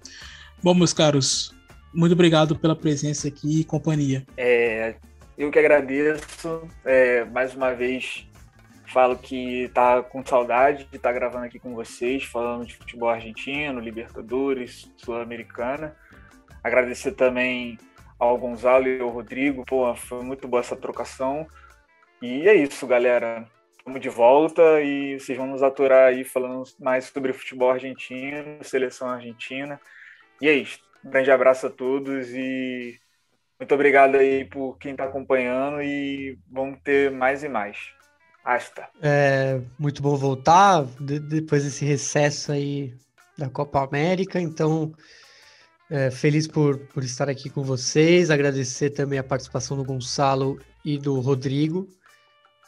Bom, 0.61 0.73
meus 0.73 0.93
caros, 0.93 1.53
muito 1.93 2.13
obrigado 2.13 2.55
pela 2.55 2.75
presença 2.75 3.27
aqui 3.27 3.61
e 3.61 3.63
companhia. 3.63 4.25
É, 4.37 4.95
eu 5.37 5.51
que 5.51 5.59
agradeço. 5.59 6.67
É, 6.85 7.25
mais 7.25 7.53
uma 7.55 7.73
vez, 7.73 8.27
falo 8.87 9.17
que 9.17 9.69
tá 9.73 10.01
com 10.03 10.25
saudade 10.25 10.87
de 10.89 10.95
estar 10.95 11.09
tá 11.09 11.13
gravando 11.13 11.45
aqui 11.45 11.59
com 11.59 11.73
vocês, 11.73 12.23
falando 12.23 12.65
de 12.65 12.75
futebol 12.75 13.09
argentino, 13.09 13.79
Libertadores, 13.79 14.91
Sul-Americana. 14.97 15.95
Agradecer 16.63 17.11
também 17.11 17.77
ao 18.17 18.37
Gonzalo 18.37 18.87
e 18.87 18.99
ao 18.99 19.09
Rodrigo. 19.09 19.65
Pô, 19.65 19.93
foi 19.95 20.23
muito 20.23 20.47
boa 20.47 20.61
essa 20.61 20.75
trocação. 20.75 21.45
E 22.21 22.47
é 22.47 22.55
isso, 22.55 22.87
galera. 22.87 23.45
Estamos 23.77 23.99
de 23.99 24.07
volta 24.07 24.81
e 24.81 25.19
vocês 25.19 25.37
vão 25.37 25.47
nos 25.47 25.61
aturar 25.61 26.07
aí 26.07 26.23
falando 26.23 26.63
mais 26.79 27.05
sobre 27.05 27.33
futebol 27.33 27.69
argentino, 27.69 28.63
seleção 28.63 29.09
argentina. 29.09 29.79
E 30.41 30.47
é 30.47 30.53
isso. 30.53 30.79
Um 31.03 31.09
grande 31.09 31.29
abraço 31.29 31.67
a 31.67 31.69
todos 31.69 32.29
e 32.29 32.97
muito 33.59 33.75
obrigado 33.75 34.15
aí 34.15 34.45
por 34.45 34.77
quem 34.77 34.91
está 34.91 35.03
acompanhando 35.03 35.81
e 35.81 36.37
vamos 36.49 36.79
ter 36.81 37.11
mais 37.11 37.43
e 37.43 37.49
mais. 37.49 37.77
Hasta. 38.43 38.89
É 39.01 39.59
muito 39.79 40.01
bom 40.01 40.15
voltar 40.15 40.85
de, 40.99 41.19
depois 41.19 41.63
desse 41.63 41.85
recesso 41.85 42.51
aí 42.51 42.93
da 43.37 43.49
Copa 43.49 43.83
América. 43.83 44.39
Então, 44.39 44.93
é, 45.89 46.09
feliz 46.09 46.47
por, 46.47 46.77
por 46.77 47.03
estar 47.03 47.29
aqui 47.29 47.49
com 47.49 47.63
vocês. 47.63 48.29
Agradecer 48.29 48.91
também 48.91 49.19
a 49.19 49.23
participação 49.23 49.77
do 49.77 49.83
Gonçalo 49.83 50.59
e 50.83 50.97
do 50.97 51.19
Rodrigo. 51.19 51.87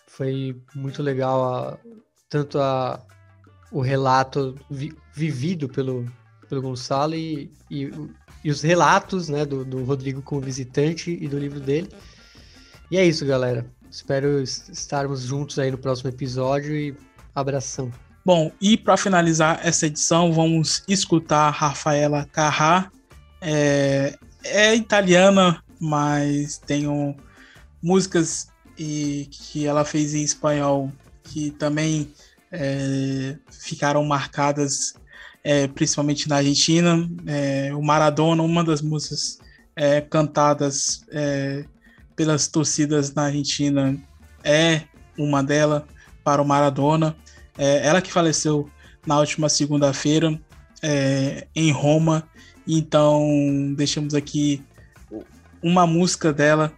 Foi 0.08 0.56
muito 0.76 1.02
legal 1.02 1.54
a, 1.54 1.78
tanto 2.30 2.60
a, 2.60 3.04
o 3.72 3.82
relato 3.82 4.56
vi, 4.70 4.94
vivido 5.14 5.68
pelo, 5.68 6.06
pelo 6.48 6.62
Gonçalo 6.62 7.16
e, 7.16 7.52
e 7.70 7.90
e 8.46 8.52
os 8.52 8.62
relatos 8.62 9.28
né, 9.28 9.44
do, 9.44 9.66
do 9.66 9.84
Rodrigo 9.84 10.22
como 10.22 10.40
visitante 10.40 11.18
e 11.20 11.28
do 11.28 11.40
livro 11.40 11.60
dele. 11.60 11.90
E 12.92 12.98
é 12.98 13.04
isso, 13.04 13.26
galera. 13.26 13.66
Espero 13.90 14.40
estarmos 14.40 15.24
juntos 15.24 15.58
aí 15.58 15.72
no 15.72 15.80
próximo 15.80 16.12
episódio 16.12 16.76
e 16.76 16.96
abração. 17.34 17.92
Bom, 18.24 18.52
e 18.62 18.78
para 18.78 18.98
finalizar 18.98 19.60
essa 19.64 19.88
edição, 19.88 20.32
vamos 20.32 20.84
escutar 20.88 21.50
Rafaela 21.50 22.28
Carrá. 22.32 22.92
É, 23.42 24.18
é 24.44 24.76
italiana, 24.76 25.64
mas 25.80 26.58
tem 26.58 26.88
um, 26.88 27.16
músicas 27.82 28.48
e, 28.78 29.28
que 29.30 29.66
ela 29.66 29.86
fez 29.86 30.14
em 30.14 30.24
espanhol 30.24 30.92
que 31.24 31.52
também 31.52 32.12
é, 32.52 33.38
ficaram 33.50 34.04
marcadas 34.04 34.96
é, 35.44 35.68
principalmente 35.68 36.28
na 36.28 36.38
Argentina. 36.38 37.08
É, 37.28 37.72
o 37.76 37.82
Maradona, 37.84 38.42
uma 38.42 38.64
das 38.64 38.82
músicas 38.82 39.38
é, 39.76 40.02
cantadas 40.02 41.06
é, 41.12 41.66
pelas 42.16 42.48
torcidas 42.48 43.14
na 43.14 43.26
Argentina, 43.26 43.96
é 44.44 44.82
uma 45.18 45.44
delas 45.44 45.84
para 46.24 46.42
o 46.42 46.46
Maradona. 46.46 47.16
Ela 47.58 48.02
que 48.02 48.12
faleceu 48.12 48.70
na 49.08 49.18
última 49.18 49.48
segunda-feira 49.48 50.38
em 51.56 51.72
Roma. 51.72 52.28
Então, 52.68 53.74
deixamos 53.76 54.14
aqui 54.14 54.64
uma 55.62 55.86
música 55.86 56.32
dela 56.32 56.74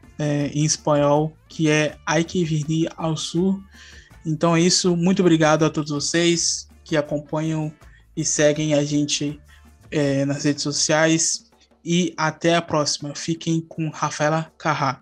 em 0.54 0.66
espanhol 0.66 1.38
que 1.48 1.70
é 1.70 1.98
Ai 2.06 2.24
que 2.24 2.44
Virni 2.44 2.88
ao 2.96 3.16
Sul. 3.16 3.62
Então 4.26 4.56
é 4.56 4.62
isso. 4.62 4.96
Muito 4.96 5.22
obrigado 5.22 5.64
a 5.64 5.70
todos 5.70 5.92
vocês 5.92 6.68
que 6.84 6.98
acompanham 6.98 7.72
e 8.16 8.26
seguem 8.26 8.74
a 8.74 8.84
gente 8.84 9.40
é, 9.90 10.26
nas 10.26 10.44
redes 10.44 10.64
sociais. 10.64 11.46
E 11.84 12.14
até 12.18 12.56
a 12.56 12.62
próxima. 12.62 13.16
Fiquem 13.16 13.62
com 13.62 13.90
Rafaela 13.90 14.52
Carrá. 14.58 15.02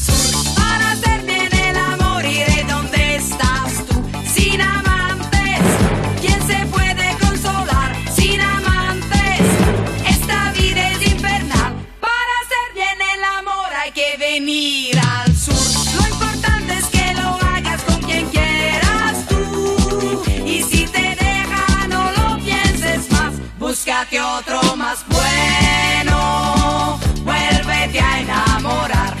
que 24.05 24.21
otro 24.21 24.75
más 24.77 25.05
bueno. 25.07 26.99
Vuélvete 27.23 27.99
a 27.99 28.19
enamorar. 28.19 29.20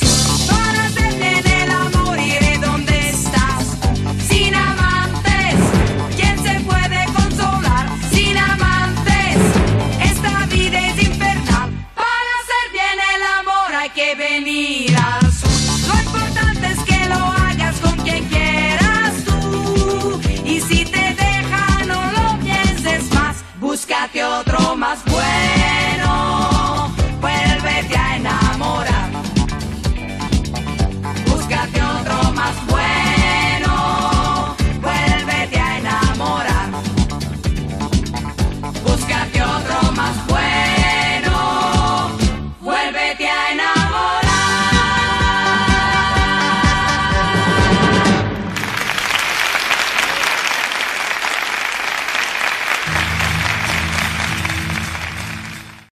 que 24.21 24.25
otro 24.25 24.75
más 24.75 25.03
bueno. 25.05 25.60